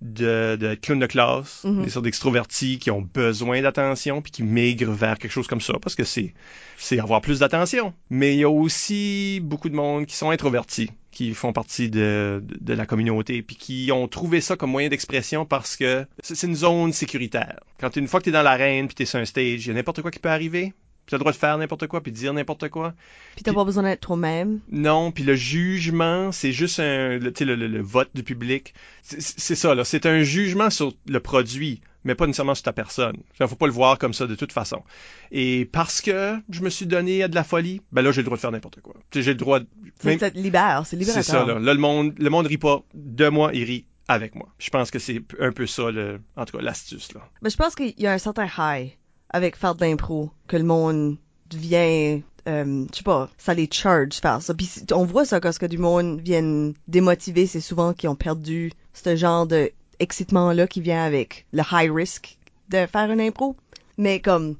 de, 0.00 0.56
de 0.56 0.74
clowns 0.74 0.98
de 0.98 1.06
classe, 1.06 1.64
mm-hmm. 1.64 1.84
des 1.84 1.90
sortes 1.90 2.04
d'extrovertis 2.04 2.78
qui 2.78 2.90
ont 2.90 3.02
besoin 3.02 3.60
d'attention 3.62 4.22
puis 4.22 4.32
qui 4.32 4.42
migrent 4.42 4.92
vers 4.92 5.18
quelque 5.18 5.32
chose 5.32 5.46
comme 5.46 5.60
ça 5.60 5.74
parce 5.80 5.94
que 5.94 6.04
c'est 6.04 6.34
c'est 6.76 6.98
avoir 6.98 7.20
plus 7.20 7.40
d'attention. 7.40 7.92
Mais 8.08 8.34
il 8.34 8.40
y 8.40 8.44
a 8.44 8.50
aussi 8.50 9.40
beaucoup 9.42 9.68
de 9.68 9.74
monde 9.74 10.06
qui 10.06 10.16
sont 10.16 10.30
introvertis, 10.30 10.90
qui 11.10 11.34
font 11.34 11.52
partie 11.52 11.90
de, 11.90 12.42
de, 12.60 12.74
la 12.74 12.86
communauté 12.86 13.42
puis 13.42 13.56
qui 13.56 13.90
ont 13.92 14.08
trouvé 14.08 14.40
ça 14.40 14.56
comme 14.56 14.70
moyen 14.70 14.88
d'expression 14.88 15.44
parce 15.44 15.76
que 15.76 16.06
c'est 16.22 16.46
une 16.46 16.56
zone 16.56 16.92
sécuritaire. 16.92 17.60
Quand 17.78 17.94
une 17.96 18.08
fois 18.08 18.20
que 18.20 18.24
tu 18.24 18.30
es 18.30 18.32
dans 18.32 18.42
l'arène 18.42 18.86
puis 18.86 18.94
tu 18.94 19.02
es 19.02 19.06
sur 19.06 19.18
un 19.18 19.24
stage, 19.26 19.66
il 19.66 19.68
y 19.68 19.70
a 19.70 19.74
n'importe 19.74 20.00
quoi 20.00 20.10
qui 20.10 20.18
peut 20.18 20.30
arriver. 20.30 20.72
Tu 21.10 21.16
as 21.16 21.18
le 21.18 21.22
droit 21.22 21.32
de 21.32 21.36
faire 21.36 21.58
n'importe 21.58 21.88
quoi 21.88 22.00
puis 22.00 22.12
de 22.12 22.16
dire 22.16 22.32
n'importe 22.32 22.68
quoi. 22.68 22.94
Puis 23.34 23.42
t'as 23.42 23.52
pas 23.52 23.64
besoin 23.64 23.82
d'être 23.82 24.00
toi-même. 24.00 24.60
Non, 24.70 25.10
puis 25.10 25.24
le 25.24 25.34
jugement, 25.34 26.30
c'est 26.30 26.52
juste 26.52 26.78
un, 26.78 27.18
le, 27.18 27.32
le, 27.40 27.66
le, 27.66 27.82
vote 27.82 28.10
du 28.14 28.22
public. 28.22 28.74
C'est 29.02 29.56
ça, 29.56 29.74
là. 29.74 29.84
C'est 29.84 30.06
un 30.06 30.22
jugement 30.22 30.70
sur 30.70 30.92
le 31.08 31.18
produit, 31.18 31.80
mais 32.04 32.14
pas 32.14 32.28
nécessairement 32.28 32.54
sur 32.54 32.62
ta 32.62 32.72
personne. 32.72 33.16
Il 33.40 33.48
faut 33.48 33.56
pas 33.56 33.66
le 33.66 33.72
voir 33.72 33.98
comme 33.98 34.14
ça 34.14 34.28
de 34.28 34.36
toute 34.36 34.52
façon. 34.52 34.84
Et 35.32 35.64
parce 35.72 36.00
que 36.00 36.36
je 36.48 36.62
me 36.62 36.70
suis 36.70 36.86
donné 36.86 37.24
à 37.24 37.28
de 37.28 37.34
la 37.34 37.42
folie, 37.42 37.82
ben 37.90 38.02
là, 38.02 38.12
j'ai 38.12 38.20
le 38.20 38.26
droit 38.26 38.36
de 38.36 38.42
faire 38.42 38.52
n'importe 38.52 38.80
quoi. 38.80 38.94
J'ai 39.12 39.24
le 39.24 39.34
droit 39.34 39.58
de... 39.58 39.66
Même... 40.04 40.20
C'est 40.20 40.36
libère, 40.36 40.84
c'est 40.86 40.94
libérateur. 40.94 41.24
C'est 41.24 41.32
ça, 41.32 41.44
là. 41.44 41.58
Là, 41.58 41.74
le 41.74 41.80
monde, 41.80 42.14
le 42.20 42.30
monde 42.30 42.46
rit 42.46 42.58
pas 42.58 42.84
de 42.94 43.28
moi, 43.28 43.50
il 43.52 43.64
rit 43.64 43.84
avec 44.06 44.36
moi. 44.36 44.48
Je 44.60 44.70
pense 44.70 44.92
que 44.92 45.00
c'est 45.00 45.22
un 45.40 45.50
peu 45.50 45.66
ça, 45.66 45.90
le, 45.90 46.20
en 46.36 46.44
tout 46.44 46.56
cas, 46.56 46.62
l'astuce, 46.62 47.12
là. 47.14 47.22
Ben, 47.42 47.50
je 47.50 47.56
pense 47.56 47.74
qu'il 47.74 47.94
y 47.98 48.06
a 48.06 48.12
un 48.12 48.18
certain 48.18 48.46
high 48.58 48.92
avec 49.30 49.56
faire 49.56 49.74
de 49.74 49.84
l'impro, 49.84 50.30
que 50.46 50.56
le 50.56 50.64
monde 50.64 51.16
devient 51.50 52.22
euh, 52.48 52.86
je 52.90 52.98
sais 52.98 53.02
pas, 53.02 53.28
ça 53.38 53.54
les 53.54 53.68
charge 53.70 54.14
faire 54.14 54.42
ça. 54.42 54.54
Puis 54.54 54.70
on 54.92 55.04
voit 55.04 55.24
ça 55.24 55.40
quand 55.40 55.52
ce 55.52 55.58
que 55.58 55.66
du 55.66 55.78
monde 55.78 56.20
vient 56.20 56.72
démotiver, 56.88 57.46
c'est 57.46 57.60
souvent 57.60 57.92
qu'ils 57.92 58.08
ont 58.08 58.14
perdu 58.14 58.72
ce 58.92 59.16
genre 59.16 59.46
de 59.46 59.70
excitement 59.98 60.52
là 60.52 60.66
qui 60.66 60.80
vient 60.80 61.04
avec 61.04 61.46
le 61.52 61.62
high 61.70 61.90
risk 61.92 62.38
de 62.70 62.86
faire 62.86 63.10
une 63.10 63.20
impro. 63.20 63.56
Mais 63.98 64.20
comme 64.20 64.56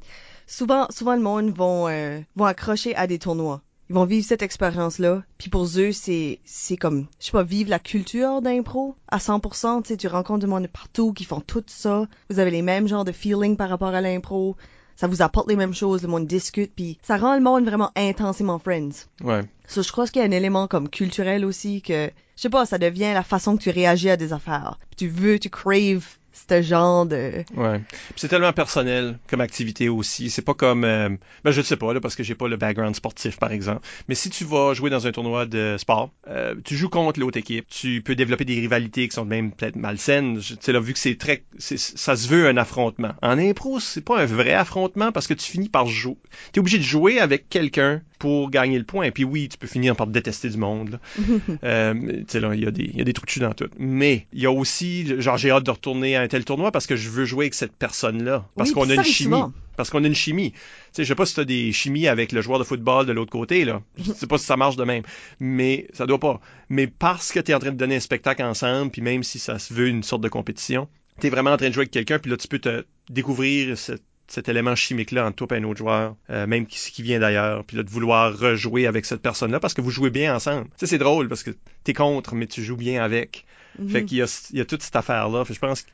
souvent, 0.46 0.86
souvent 0.90 1.14
le 1.14 1.22
monde 1.22 1.56
vont 1.56 1.88
euh, 1.88 2.20
vont 2.36 2.44
accrocher 2.44 2.94
à 2.96 3.06
des 3.06 3.18
tournois 3.18 3.62
ils 3.90 3.94
vont 3.94 4.04
vivre 4.04 4.24
cette 4.24 4.42
expérience-là. 4.42 5.24
Puis 5.36 5.50
pour 5.50 5.64
eux, 5.64 5.90
c'est 5.90 6.38
c'est 6.44 6.76
comme, 6.76 7.06
je 7.18 7.26
sais 7.26 7.32
pas, 7.32 7.42
vivre 7.42 7.70
la 7.70 7.80
culture 7.80 8.40
d'impro 8.40 8.94
à 9.08 9.18
100%. 9.18 9.82
Tu 9.82 9.88
sais, 9.88 9.96
tu 9.96 10.06
rencontres 10.06 10.38
du 10.38 10.46
monde 10.46 10.68
partout 10.68 11.12
qui 11.12 11.24
font 11.24 11.40
tout 11.40 11.64
ça. 11.66 12.06
Vous 12.30 12.38
avez 12.38 12.52
les 12.52 12.62
mêmes 12.62 12.86
genres 12.86 13.04
de 13.04 13.10
feeling 13.10 13.56
par 13.56 13.68
rapport 13.68 13.92
à 13.92 14.00
l'impro. 14.00 14.56
Ça 14.94 15.08
vous 15.08 15.22
apporte 15.22 15.48
les 15.48 15.56
mêmes 15.56 15.74
choses, 15.74 16.02
le 16.02 16.08
monde 16.08 16.26
discute, 16.26 16.72
puis 16.76 16.98
ça 17.02 17.16
rend 17.16 17.34
le 17.34 17.40
monde 17.40 17.64
vraiment 17.64 17.90
intensément 17.96 18.58
friends. 18.58 19.06
Ouais. 19.24 19.40
So, 19.66 19.82
je 19.82 19.90
crois 19.90 20.06
qu'il 20.06 20.20
y 20.20 20.24
a 20.24 20.28
un 20.28 20.30
élément 20.30 20.68
comme 20.68 20.88
culturel 20.88 21.44
aussi 21.44 21.82
que, 21.82 22.10
je 22.36 22.42
sais 22.42 22.50
pas, 22.50 22.66
ça 22.66 22.78
devient 22.78 23.12
la 23.14 23.22
façon 23.24 23.56
que 23.56 23.62
tu 23.62 23.70
réagis 23.70 24.10
à 24.10 24.16
des 24.16 24.32
affaires. 24.32 24.78
tu 24.96 25.08
veux, 25.08 25.38
tu 25.38 25.48
craves 25.48 26.18
ce 26.32 26.62
genre 26.62 27.06
de. 27.06 27.44
Ouais. 27.56 27.80
C'est 28.16 28.28
tellement 28.28 28.52
personnel 28.52 29.18
comme 29.28 29.40
activité 29.40 29.88
aussi. 29.88 30.30
C'est 30.30 30.42
pas 30.42 30.54
comme. 30.54 30.84
Euh, 30.84 31.08
ben, 31.44 31.50
je 31.50 31.60
ne 31.60 31.64
sais 31.64 31.76
pas, 31.76 31.92
là, 31.92 32.00
parce 32.00 32.16
que 32.16 32.22
j'ai 32.22 32.34
pas 32.34 32.48
le 32.48 32.56
background 32.56 32.94
sportif, 32.94 33.38
par 33.38 33.52
exemple. 33.52 33.86
Mais 34.08 34.14
si 34.14 34.30
tu 34.30 34.44
vas 34.44 34.74
jouer 34.74 34.90
dans 34.90 35.06
un 35.06 35.12
tournoi 35.12 35.46
de 35.46 35.76
sport, 35.78 36.10
euh, 36.28 36.54
tu 36.64 36.76
joues 36.76 36.88
contre 36.88 37.20
l'autre 37.20 37.38
équipe. 37.38 37.66
Tu 37.68 38.02
peux 38.02 38.14
développer 38.14 38.44
des 38.44 38.60
rivalités 38.60 39.08
qui 39.08 39.14
sont 39.14 39.24
même 39.24 39.52
peut-être 39.52 39.76
malsaines. 39.76 40.38
Tu 40.38 40.56
sais, 40.60 40.72
là, 40.72 40.80
vu 40.80 40.92
que 40.92 40.98
c'est 40.98 41.16
très. 41.16 41.44
Ça 41.58 42.16
se 42.16 42.28
veut 42.28 42.48
un 42.48 42.56
affrontement. 42.56 43.12
En 43.22 43.38
impro, 43.38 43.80
c'est 43.80 44.04
pas 44.04 44.20
un 44.20 44.26
vrai 44.26 44.52
affrontement 44.52 45.12
parce 45.12 45.26
que 45.26 45.34
tu 45.34 45.50
finis 45.50 45.68
par 45.68 45.86
jouer. 45.86 46.16
Tu 46.52 46.58
es 46.58 46.60
obligé 46.60 46.78
de 46.78 46.82
jouer 46.82 47.20
avec 47.20 47.48
quelqu'un 47.48 48.02
pour 48.20 48.50
gagner 48.50 48.78
le 48.78 48.84
point. 48.84 49.04
Et 49.04 49.10
puis 49.10 49.24
oui, 49.24 49.48
tu 49.48 49.58
peux 49.58 49.66
finir 49.66 49.96
par 49.96 50.06
détester 50.06 50.50
du 50.50 50.58
monde. 50.58 51.00
euh, 51.64 51.94
tu 51.94 52.24
sais, 52.28 52.40
là, 52.40 52.54
il 52.54 52.62
y, 52.62 52.66
a 52.66 52.70
des, 52.70 52.90
y 52.94 53.00
a 53.00 53.04
des 53.04 53.12
trucs 53.12 53.36
dans 53.38 53.54
tout. 53.54 53.68
Mais 53.78 54.26
il 54.32 54.42
y 54.42 54.46
a 54.46 54.52
aussi, 54.52 55.20
genre, 55.20 55.38
j'ai 55.38 55.50
hâte 55.50 55.64
de 55.64 55.70
retourner 55.70 56.16
à 56.16 56.19
un 56.20 56.28
tel 56.28 56.44
tournoi 56.44 56.70
parce 56.72 56.86
que 56.86 56.96
je 56.96 57.08
veux 57.10 57.24
jouer 57.24 57.46
avec 57.46 57.54
cette 57.54 57.72
personne-là. 57.72 58.46
Parce 58.56 58.72
qu'on 58.72 58.88
a 58.90 58.94
une 58.94 59.04
chimie. 59.04 59.42
Parce 59.76 59.90
qu'on 59.90 60.04
a 60.04 60.06
une 60.06 60.14
chimie. 60.14 60.52
Tu 60.52 60.58
sais, 60.92 61.04
je 61.04 61.08
sais 61.08 61.14
pas 61.14 61.26
si 61.26 61.34
tu 61.34 61.40
as 61.40 61.44
des 61.44 61.72
chimies 61.72 62.08
avec 62.08 62.32
le 62.32 62.42
joueur 62.42 62.58
de 62.58 62.64
football 62.64 63.06
de 63.06 63.12
l'autre 63.12 63.30
côté, 63.30 63.64
là. 63.64 63.82
Je 63.98 64.12
sais 64.12 64.26
pas 64.26 64.38
si 64.38 64.44
ça 64.44 64.56
marche 64.56 64.76
de 64.76 64.84
même. 64.84 65.02
Mais 65.38 65.86
ça 65.92 66.06
doit 66.06 66.18
pas. 66.18 66.40
Mais 66.68 66.86
parce 66.86 67.32
que 67.32 67.40
tu 67.40 67.52
es 67.52 67.54
en 67.54 67.58
train 67.58 67.72
de 67.72 67.76
donner 67.76 67.96
un 67.96 68.00
spectacle 68.00 68.42
ensemble, 68.42 68.90
puis 68.90 69.02
même 69.02 69.22
si 69.22 69.38
ça 69.38 69.58
se 69.58 69.72
veut 69.72 69.88
une 69.88 70.02
sorte 70.02 70.22
de 70.22 70.28
compétition, 70.28 70.88
tu 71.20 71.26
es 71.26 71.30
vraiment 71.30 71.52
en 71.52 71.56
train 71.56 71.68
de 71.68 71.74
jouer 71.74 71.82
avec 71.82 71.92
quelqu'un, 71.92 72.18
puis 72.18 72.30
là, 72.30 72.36
tu 72.36 72.48
peux 72.48 72.58
te 72.58 72.84
découvrir 73.08 73.76
cette 73.78 74.02
cet 74.30 74.48
élément 74.48 74.76
chimique-là 74.76 75.26
entre 75.26 75.44
toi 75.44 75.56
et 75.56 75.60
un 75.60 75.64
autre 75.64 75.78
joueur, 75.78 76.14
euh, 76.30 76.46
même 76.46 76.66
qui, 76.66 76.78
qui 76.92 77.02
vient 77.02 77.18
d'ailleurs, 77.18 77.64
puis 77.64 77.76
là, 77.76 77.82
de 77.82 77.90
vouloir 77.90 78.38
rejouer 78.38 78.86
avec 78.86 79.04
cette 79.04 79.20
personne-là 79.20 79.58
parce 79.58 79.74
que 79.74 79.80
vous 79.80 79.90
jouez 79.90 80.10
bien 80.10 80.34
ensemble. 80.34 80.66
Tu 80.66 80.72
sais, 80.78 80.86
c'est 80.86 80.98
drôle 80.98 81.28
parce 81.28 81.42
que 81.42 81.50
t'es 81.82 81.92
contre, 81.92 82.34
mais 82.34 82.46
tu 82.46 82.62
joues 82.62 82.76
bien 82.76 83.02
avec. 83.02 83.44
Mm-hmm. 83.80 83.88
Fait 83.88 84.04
qu'il 84.04 84.18
y 84.18 84.22
a, 84.22 84.48
il 84.50 84.58
y 84.58 84.60
a 84.60 84.64
toute 84.64 84.82
cette 84.82 84.96
affaire-là. 84.96 85.44
je 85.48 85.58
pense 85.58 85.84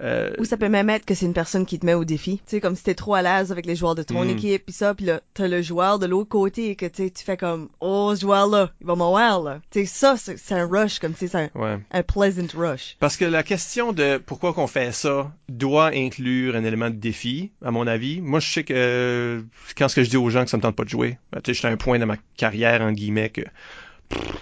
euh, 0.00 0.32
Ou 0.38 0.44
ça 0.44 0.56
peut 0.56 0.68
même 0.68 0.90
être 0.90 1.04
que 1.04 1.14
c'est 1.14 1.26
une 1.26 1.34
personne 1.34 1.66
qui 1.66 1.78
te 1.78 1.86
met 1.86 1.94
au 1.94 2.04
défi. 2.04 2.38
Tu 2.38 2.56
sais, 2.56 2.60
comme 2.60 2.74
si 2.74 2.82
t'es 2.82 2.94
trop 2.94 3.14
à 3.14 3.22
l'aise 3.22 3.52
avec 3.52 3.66
les 3.66 3.76
joueurs 3.76 3.94
de 3.94 4.02
ton 4.02 4.24
mm. 4.24 4.30
équipe, 4.30 4.64
puis 4.64 4.74
ça, 4.74 4.94
puis 4.94 5.06
là, 5.06 5.20
t'as 5.34 5.46
le 5.46 5.62
joueur 5.62 5.98
de 5.98 6.06
l'autre 6.06 6.28
côté 6.28 6.70
et 6.70 6.76
que 6.76 6.86
tu 6.86 7.10
fais 7.14 7.36
comme, 7.36 7.68
oh, 7.80 8.12
ce 8.14 8.22
joueur-là, 8.22 8.72
il 8.80 8.86
va 8.86 8.96
m'avoir, 8.96 9.42
là. 9.42 9.60
Tu 9.70 9.80
sais, 9.80 9.86
ça, 9.86 10.16
c'est 10.16 10.54
un 10.54 10.66
rush, 10.66 10.98
comme 10.98 11.14
si 11.14 11.28
c'est 11.28 11.50
un, 11.54 11.80
un 11.90 12.02
pleasant 12.02 12.46
rush. 12.56 12.96
Parce 12.98 13.16
que 13.16 13.24
la 13.24 13.42
question 13.42 13.92
de 13.92 14.18
pourquoi 14.18 14.52
qu'on 14.52 14.66
fait 14.66 14.92
ça 14.92 15.32
doit 15.48 15.88
inclure 15.94 16.56
un 16.56 16.64
élément 16.64 16.90
de 16.90 16.96
défi, 16.96 17.52
à 17.64 17.70
mon 17.70 17.86
avis. 17.86 18.20
Moi, 18.20 18.40
je 18.40 18.50
sais 18.50 18.64
que 18.64 19.44
quand 19.76 19.88
ce 19.88 19.96
que 19.96 20.02
je 20.02 20.10
dis 20.10 20.16
aux 20.16 20.30
gens 20.30 20.44
que 20.44 20.50
ça 20.50 20.56
me 20.56 20.62
tente 20.62 20.76
pas 20.76 20.84
de 20.84 20.88
jouer, 20.88 21.18
ben, 21.32 21.40
tu 21.40 21.50
sais, 21.50 21.54
j'étais 21.54 21.68
à 21.68 21.70
un 21.70 21.76
point 21.76 21.98
de 21.98 22.04
ma 22.04 22.16
carrière, 22.36 22.80
en 22.82 22.92
guillemets, 22.92 23.30
que 23.30 23.42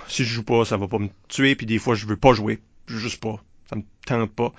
si 0.09 0.25
je 0.25 0.35
joue 0.35 0.43
pas, 0.43 0.65
ça 0.65 0.77
va 0.77 0.89
pas 0.89 0.99
me 0.99 1.09
tuer, 1.29 1.55
puis 1.55 1.67
des 1.67 1.79
fois, 1.79 1.95
je 1.95 2.07
veux 2.07 2.17
pas 2.17 2.33
jouer. 2.33 2.59
Juste 2.99 3.21
pas. 3.21 3.43
Ça 3.69 3.77
me 3.77 3.83
tente 4.07 4.31
pas. 4.33 4.53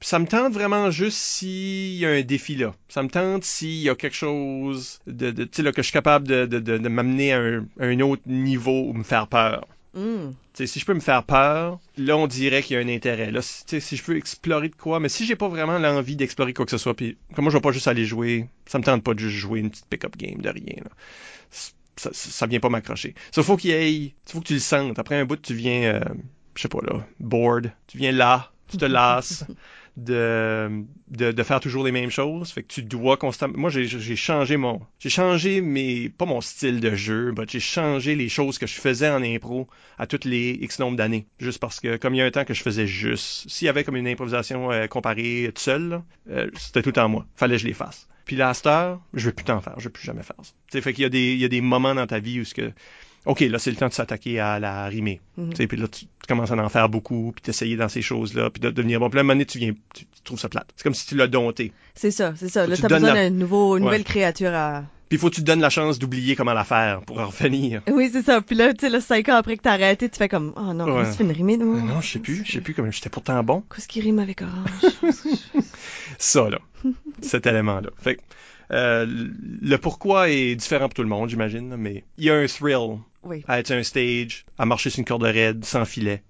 Ça 0.00 0.18
me 0.20 0.26
tente 0.26 0.52
vraiment 0.52 0.90
juste 0.90 1.18
s'il 1.18 1.96
y 1.96 2.06
a 2.06 2.10
un 2.10 2.22
défi 2.22 2.54
là. 2.54 2.74
Ça 2.88 3.02
me 3.02 3.08
tente 3.08 3.44
s'il 3.44 3.80
y 3.80 3.88
a 3.88 3.96
quelque 3.96 4.14
chose 4.14 5.00
de, 5.08 5.48
là, 5.62 5.72
que 5.72 5.82
je 5.82 5.86
suis 5.86 5.92
capable 5.92 6.28
de, 6.28 6.46
de, 6.46 6.60
de, 6.60 6.78
de 6.78 6.88
m'amener 6.88 7.32
à 7.32 7.40
un, 7.40 7.66
à 7.80 7.86
un 7.86 7.98
autre 8.00 8.22
niveau 8.26 8.84
ou 8.88 8.92
me 8.92 9.02
faire 9.02 9.26
peur. 9.26 9.66
Mm. 9.94 10.30
Tu 10.30 10.34
sais, 10.54 10.66
si 10.66 10.78
je 10.78 10.84
peux 10.84 10.94
me 10.94 11.00
faire 11.00 11.24
peur, 11.24 11.80
là, 11.96 12.16
on 12.16 12.26
dirait 12.26 12.62
qu'il 12.62 12.76
y 12.76 12.78
a 12.78 12.82
un 12.82 12.88
intérêt. 12.88 13.30
Là, 13.30 13.42
si, 13.42 13.64
tu 13.64 13.70
sais, 13.70 13.80
si 13.80 13.96
je 13.96 14.04
peux 14.04 14.16
explorer 14.16 14.68
de 14.68 14.76
quoi, 14.76 15.00
mais 15.00 15.08
si 15.08 15.26
j'ai 15.26 15.36
pas 15.36 15.48
vraiment 15.48 15.78
l'envie 15.78 16.14
d'explorer 16.14 16.54
quoi 16.54 16.64
que 16.64 16.70
ce 16.70 16.78
soit, 16.78 16.94
puis 16.94 17.16
comme 17.34 17.44
moi, 17.44 17.50
je 17.50 17.56
vais 17.56 17.62
pas 17.62 17.72
juste 17.72 17.88
aller 17.88 18.04
jouer, 18.04 18.46
ça 18.66 18.78
me 18.78 18.84
tente 18.84 19.02
pas 19.02 19.14
de 19.14 19.18
juste 19.18 19.36
jouer 19.36 19.60
une 19.60 19.70
petite 19.70 19.86
pick-up 19.86 20.16
game 20.16 20.40
de 20.40 20.48
rien. 20.48 20.76
Là. 20.84 20.90
Ça, 21.50 21.72
ça, 21.96 22.10
ça 22.12 22.46
vient 22.46 22.60
pas 22.60 22.68
m'accrocher. 22.68 23.14
Ça, 23.32 23.42
faut 23.42 23.56
qu'il 23.56 23.70
y 23.70 23.72
ait, 23.72 24.14
faut 24.26 24.40
que 24.40 24.46
tu 24.46 24.54
le 24.54 24.60
sentes. 24.60 24.98
Après 24.98 25.16
un 25.16 25.24
bout, 25.24 25.36
tu 25.36 25.54
viens, 25.54 25.94
euh, 25.94 26.00
je 26.58 26.62
sais 26.62 26.68
pas 26.68 26.80
là, 26.82 27.06
bored. 27.20 27.72
Tu 27.86 27.98
viens 27.98 28.10
là, 28.10 28.50
tu 28.68 28.78
te 28.78 28.84
lasses 28.84 29.44
de, 29.96 30.82
de, 31.06 31.30
de 31.30 31.42
faire 31.44 31.60
toujours 31.60 31.84
les 31.84 31.92
mêmes 31.92 32.10
choses. 32.10 32.50
Fait 32.50 32.64
que 32.64 32.66
tu 32.74 32.82
dois 32.82 33.16
constamment. 33.16 33.56
Moi, 33.56 33.70
j'ai 33.70 34.16
changé 34.16 34.56
mon. 34.56 34.80
J'ai 34.98 35.08
changé 35.08 35.60
mes. 35.60 36.08
pas 36.08 36.24
mon 36.24 36.40
style 36.40 36.80
de 36.80 36.96
jeu, 36.96 37.32
mais 37.38 37.44
j'ai 37.48 37.60
changé 37.60 38.16
les 38.16 38.28
choses 38.28 38.58
que 38.58 38.66
je 38.66 38.74
faisais 38.74 39.08
en 39.08 39.22
impro 39.22 39.68
à 39.98 40.08
toutes 40.08 40.24
les 40.24 40.58
X 40.60 40.80
nombre 40.80 40.96
d'années. 40.96 41.28
Juste 41.38 41.60
parce 41.60 41.78
que 41.78 41.96
comme 41.96 42.16
il 42.16 42.18
y 42.18 42.22
a 42.22 42.24
un 42.24 42.30
temps 42.32 42.44
que 42.44 42.54
je 42.54 42.62
faisais 42.64 42.88
juste. 42.88 43.48
S'il 43.48 43.66
y 43.66 43.68
avait 43.68 43.84
comme 43.84 43.96
une 43.96 44.08
improvisation 44.08 44.72
euh, 44.72 44.88
comparée 44.88 45.52
tout 45.54 45.62
seul, 45.62 46.02
euh, 46.28 46.50
c'était 46.56 46.82
tout 46.82 46.98
en 46.98 47.08
moi. 47.08 47.24
Fallait 47.36 47.54
que 47.54 47.62
je 47.62 47.68
les 47.68 47.72
fasse. 47.74 48.08
Puis 48.24 48.34
là, 48.34 48.48
à 48.48 48.54
cette 48.54 48.66
heure, 48.66 49.00
je 49.14 49.26
vais 49.26 49.32
plus 49.32 49.44
t'en 49.44 49.60
faire, 49.60 49.74
je 49.78 49.84
vais 49.84 49.92
plus 49.92 50.04
jamais 50.04 50.24
faire 50.24 50.36
ça. 50.42 50.52
T'sais, 50.68 50.80
fait 50.80 50.92
qu'il 50.92 51.02
y 51.02 51.06
a 51.06 51.08
des, 51.08 51.34
il 51.34 51.38
y 51.38 51.44
a 51.44 51.48
des 51.48 51.60
moments 51.60 51.94
dans 51.94 52.08
ta 52.08 52.18
vie 52.18 52.40
où 52.40 52.44
ce 52.44 52.52
que, 52.52 52.72
OK, 53.26 53.40
là, 53.40 53.58
c'est 53.58 53.70
le 53.70 53.76
temps 53.76 53.88
de 53.88 53.92
s'attaquer 53.92 54.40
à 54.40 54.58
la. 54.58 54.88
Tu 55.50 55.56
sais, 55.56 55.66
Puis 55.66 55.76
là, 55.76 55.86
tu, 55.88 56.06
tu 56.06 56.08
commences 56.28 56.50
à 56.50 56.56
en 56.56 56.68
faire 56.68 56.88
beaucoup, 56.88 57.32
puis 57.34 57.42
t'essayer 57.42 57.76
dans 57.76 57.88
ces 57.88 58.00
choses-là, 58.02 58.50
puis 58.50 58.60
de 58.60 58.70
devenir 58.70 59.00
bon. 59.00 59.10
Puis 59.10 59.16
là, 59.16 59.20
à 59.20 59.22
un 59.22 59.24
moment 59.24 59.34
donné, 59.34 59.44
tu 59.46 59.58
viens, 59.58 59.72
tu, 59.94 60.04
tu 60.04 60.22
trouves 60.24 60.38
ça 60.40 60.48
plate. 60.48 60.68
C'est 60.76 60.82
comme 60.84 60.94
si 60.94 61.06
tu 61.06 61.16
l'as 61.16 61.26
dompté. 61.26 61.72
C'est 61.94 62.10
ça, 62.10 62.32
c'est 62.36 62.48
ça. 62.48 62.66
Là, 62.66 62.76
tu 62.76 62.82
donnes 62.82 63.00
besoin 63.00 63.14
la- 63.14 63.28
d'une 63.30 63.42
Ouais. 63.74 63.80
nouvelle 63.80 64.04
créature 64.04 64.54
à. 64.54 64.84
Puis 65.08 65.16
il 65.16 65.18
faut 65.18 65.30
que 65.30 65.36
tu 65.36 65.40
te 65.40 65.46
donnes 65.46 65.60
la 65.60 65.70
chance 65.70 65.98
d'oublier 65.98 66.36
comment 66.36 66.52
la 66.52 66.64
faire 66.64 67.00
pour 67.02 67.18
en 67.18 67.26
revenir. 67.28 67.80
Oui, 67.90 68.10
c'est 68.12 68.22
ça. 68.22 68.40
Puis 68.42 68.54
là, 68.56 68.74
tu 68.74 68.80
sais, 68.80 68.90
là, 68.90 69.00
cinq 69.00 69.28
ans 69.30 69.36
après 69.36 69.56
que 69.56 69.62
t'as 69.62 69.72
arrêté, 69.72 70.08
tu 70.08 70.18
fais 70.18 70.28
comme, 70.28 70.52
oh 70.56 70.72
non, 70.74 70.84
Ouais. 70.96 71.10
tu 71.10 71.16
fais 71.16 71.24
une 71.24 71.32
rimée, 71.32 71.56
non? 71.56 71.76
Euh, 71.76 71.80
Non, 71.80 72.00
je 72.00 72.08
sais 72.12 72.18
plus, 72.18 72.42
je 72.44 72.52
sais 72.52 72.60
plus 72.60 72.74
comment 72.74 72.90
j'étais 72.90 73.08
pourtant 73.08 73.42
bon. 73.42 73.62
Qu'est-ce 73.74 73.88
qui 73.88 74.00
rime 74.02 74.18
avec 74.18 74.42
orange? 74.42 75.14
Ça, 76.18 76.50
là. 76.50 76.58
cet 77.22 77.46
élément-là. 77.46 77.90
Fait 77.98 78.16
que, 78.16 78.20
euh, 78.72 79.06
le 79.08 79.76
pourquoi 79.78 80.28
est 80.30 80.54
différent 80.56 80.86
pour 80.88 80.94
tout 80.94 81.02
le 81.02 81.08
monde, 81.08 81.28
j'imagine, 81.30 81.74
mais 81.76 82.04
il 82.18 82.24
y 82.24 82.30
a 82.30 82.34
un 82.36 82.46
thrill 82.46 82.98
Oui. 83.22 83.42
à 83.48 83.60
être 83.60 83.68
sur 83.68 83.76
un 83.76 83.82
stage, 83.82 84.44
à 84.58 84.66
marcher 84.66 84.90
sur 84.90 84.98
une 84.98 85.04
corde 85.06 85.22
raide, 85.22 85.64
sans 85.64 85.84
filet. 85.84 86.22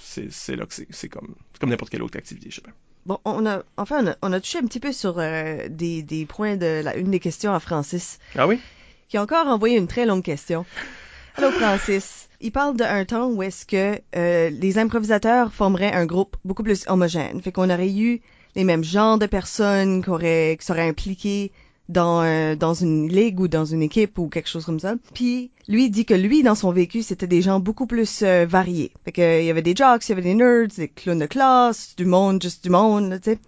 C'est 0.00 0.56
là 0.56 0.66
que 0.66 0.74
c'est 0.74 1.08
comme, 1.08 1.34
c'est 1.52 1.60
comme 1.60 1.70
n'importe 1.70 1.90
quelle 1.90 2.02
autre 2.02 2.18
activité, 2.18 2.48
je 2.50 2.56
sais 2.56 2.60
pas. 2.62 2.70
Bon, 3.06 3.18
on 3.24 3.44
a, 3.46 3.62
enfin, 3.76 4.04
on 4.04 4.10
a, 4.10 4.16
on 4.22 4.32
a 4.32 4.40
touché 4.40 4.58
un 4.58 4.66
petit 4.66 4.78
peu 4.80 4.92
sur 4.92 5.14
euh, 5.18 5.66
des, 5.68 6.02
des 6.02 6.24
points 6.24 6.56
de 6.56 6.82
la, 6.84 6.96
une 6.96 7.10
des 7.10 7.18
questions 7.20 7.52
à 7.52 7.58
Francis, 7.60 8.18
Ah 8.36 8.46
oui? 8.46 8.60
qui 9.08 9.16
a 9.16 9.22
encore 9.22 9.46
envoyé 9.48 9.76
une 9.76 9.88
très 9.88 10.06
longue 10.06 10.22
question. 10.22 10.64
Allô, 11.36 11.50
Francis. 11.50 12.28
Il 12.40 12.50
parle 12.52 12.76
d'un 12.76 13.04
temps 13.04 13.28
où 13.28 13.42
est-ce 13.42 13.66
que 13.66 14.00
euh, 14.16 14.50
les 14.50 14.78
improvisateurs 14.78 15.52
formeraient 15.52 15.92
un 15.92 16.06
groupe 16.06 16.36
beaucoup 16.44 16.62
plus 16.62 16.84
homogène. 16.88 17.40
Fait 17.40 17.52
qu'on 17.52 17.70
aurait 17.70 17.92
eu 17.92 18.20
les 18.56 18.64
mêmes 18.64 18.82
genres 18.84 19.18
de 19.18 19.26
personnes 19.26 20.02
qui, 20.02 20.10
auraient, 20.10 20.56
qui 20.58 20.66
seraient 20.66 20.88
impliquées 20.88 21.52
dans, 21.92 22.22
euh, 22.22 22.56
dans 22.56 22.74
une 22.74 23.08
ligue 23.08 23.38
ou 23.40 23.48
dans 23.48 23.64
une 23.64 23.82
équipe 23.82 24.18
ou 24.18 24.28
quelque 24.28 24.48
chose 24.48 24.64
comme 24.64 24.80
ça. 24.80 24.94
Puis 25.14 25.50
lui 25.68 25.90
dit 25.90 26.04
que 26.04 26.14
lui, 26.14 26.42
dans 26.42 26.54
son 26.56 26.72
vécu, 26.72 27.02
c'était 27.02 27.26
des 27.28 27.42
gens 27.42 27.60
beaucoup 27.60 27.86
plus 27.86 28.22
euh, 28.22 28.46
variés. 28.48 28.92
Fait 29.04 29.12
que, 29.12 29.40
il 29.40 29.46
y 29.46 29.50
avait 29.50 29.62
des 29.62 29.76
jocks, 29.76 30.06
il 30.08 30.10
y 30.10 30.12
avait 30.12 30.22
des 30.22 30.34
nerds, 30.34 30.68
des 30.76 30.88
clowns 30.88 31.20
de 31.20 31.26
classe, 31.26 31.94
du 31.96 32.04
monde, 32.04 32.42
juste 32.42 32.64
du 32.64 32.70
monde, 32.70 33.20
tu 33.22 33.30
sais. 33.32 33.38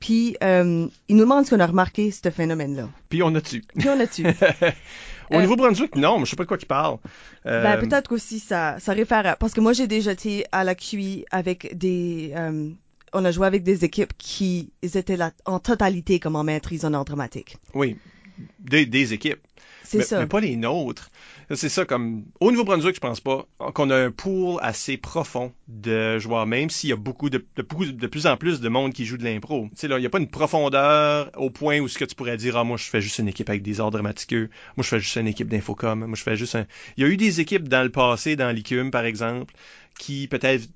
Puis 0.00 0.36
euh, 0.42 0.86
il 1.08 1.16
nous 1.16 1.22
demande 1.24 1.46
si 1.46 1.54
on 1.54 1.60
a 1.60 1.66
remarqué 1.66 2.10
ce 2.10 2.28
phénomène-là. 2.30 2.88
Puis 3.08 3.22
on 3.22 3.34
a 3.34 3.40
tu. 3.40 3.62
Puis 3.78 3.88
on 3.88 3.98
a-tu? 4.00 4.26
Au 5.30 5.36
Euh, 5.36 5.40
Nouveau-Brunswick, 5.42 5.96
non, 5.96 6.18
mais 6.18 6.26
je 6.26 6.30
sais 6.30 6.36
pas 6.36 6.42
de 6.42 6.48
quoi 6.48 6.58
il 6.60 6.66
parle. 6.66 6.98
Euh, 7.46 7.62
Ben, 7.62 7.78
peut-être 7.80 8.08
qu'aussi 8.08 8.38
ça, 8.38 8.76
ça 8.78 8.92
réfère 8.92 9.26
à... 9.26 9.36
Parce 9.36 9.54
que 9.54 9.60
moi, 9.62 9.72
j'ai 9.72 9.86
déjà 9.86 10.12
été 10.12 10.44
à 10.52 10.64
la 10.64 10.74
QI 10.74 11.24
avec 11.30 11.78
des... 11.78 12.32
euh, 12.36 12.68
on 13.14 13.24
a 13.24 13.30
joué 13.30 13.46
avec 13.46 13.62
des 13.62 13.84
équipes 13.84 14.12
qui 14.18 14.70
ils 14.82 14.96
étaient 14.96 15.16
là 15.16 15.32
en 15.46 15.58
totalité 15.60 16.20
comme 16.20 16.36
en 16.36 16.44
maîtrise 16.44 16.84
en 16.84 16.92
art 16.92 17.04
dramatique. 17.06 17.56
Oui, 17.72 17.96
des, 18.58 18.84
des 18.84 19.12
équipes. 19.14 19.40
C'est 19.86 20.02
ça. 20.02 20.18
mais 20.20 20.26
pas 20.26 20.40
les 20.40 20.56
nôtres. 20.56 21.10
C'est 21.54 21.68
ça, 21.68 21.84
comme 21.84 22.24
au 22.40 22.50
Nouveau-Brunswick, 22.50 22.94
je 22.96 23.00
pense 23.00 23.20
pas 23.20 23.46
qu'on 23.74 23.90
a 23.90 23.96
un 23.96 24.10
pool 24.10 24.58
assez 24.62 24.96
profond 24.96 25.52
de 25.68 26.18
joueurs, 26.18 26.46
même 26.46 26.70
s'il 26.70 26.88
y 26.90 26.92
a 26.92 26.96
beaucoup 26.96 27.28
de, 27.30 27.44
de, 27.56 27.62
beaucoup- 27.62 27.84
de 27.84 28.06
plus 28.06 28.26
en 28.26 28.36
plus 28.38 28.60
de 28.60 28.68
monde 28.70 28.92
qui 28.94 29.04
joue 29.04 29.18
de 29.18 29.24
l'impro. 29.24 29.66
Tu 29.70 29.76
sais, 29.76 29.88
là, 29.88 29.98
il 29.98 30.02
y 30.02 30.06
a 30.06 30.10
pas 30.10 30.18
une 30.18 30.30
profondeur 30.30 31.30
au 31.36 31.50
point 31.50 31.78
où 31.80 31.86
ce 31.86 31.98
que 31.98 32.06
tu 32.06 32.14
pourrais 32.14 32.38
dire, 32.38 32.56
ah, 32.56 32.64
moi, 32.64 32.76
je 32.78 32.84
fais 32.84 33.02
juste 33.02 33.18
une 33.18 33.28
équipe 33.28 33.50
avec 33.50 33.62
des 33.62 33.78
arts 33.80 33.90
dramatiqueux. 33.90 34.48
Moi, 34.76 34.82
je 34.82 34.88
fais 34.88 34.98
juste 35.00 35.16
une 35.16 35.28
équipe 35.28 35.48
d'infocom. 35.48 35.98
Moi, 36.06 36.16
je 36.16 36.22
fais 36.22 36.34
juste 36.36 36.54
un. 36.56 36.66
Il 36.96 37.04
y 37.04 37.06
a 37.06 37.10
eu 37.10 37.18
des 37.18 37.40
équipes 37.40 37.68
dans 37.68 37.82
le 37.82 37.90
passé, 37.90 38.34
dans 38.36 38.50
l'ICUM, 38.50 38.90
par 38.90 39.04
exemple, 39.04 39.54
qui 39.98 40.26
peut-être 40.28 40.66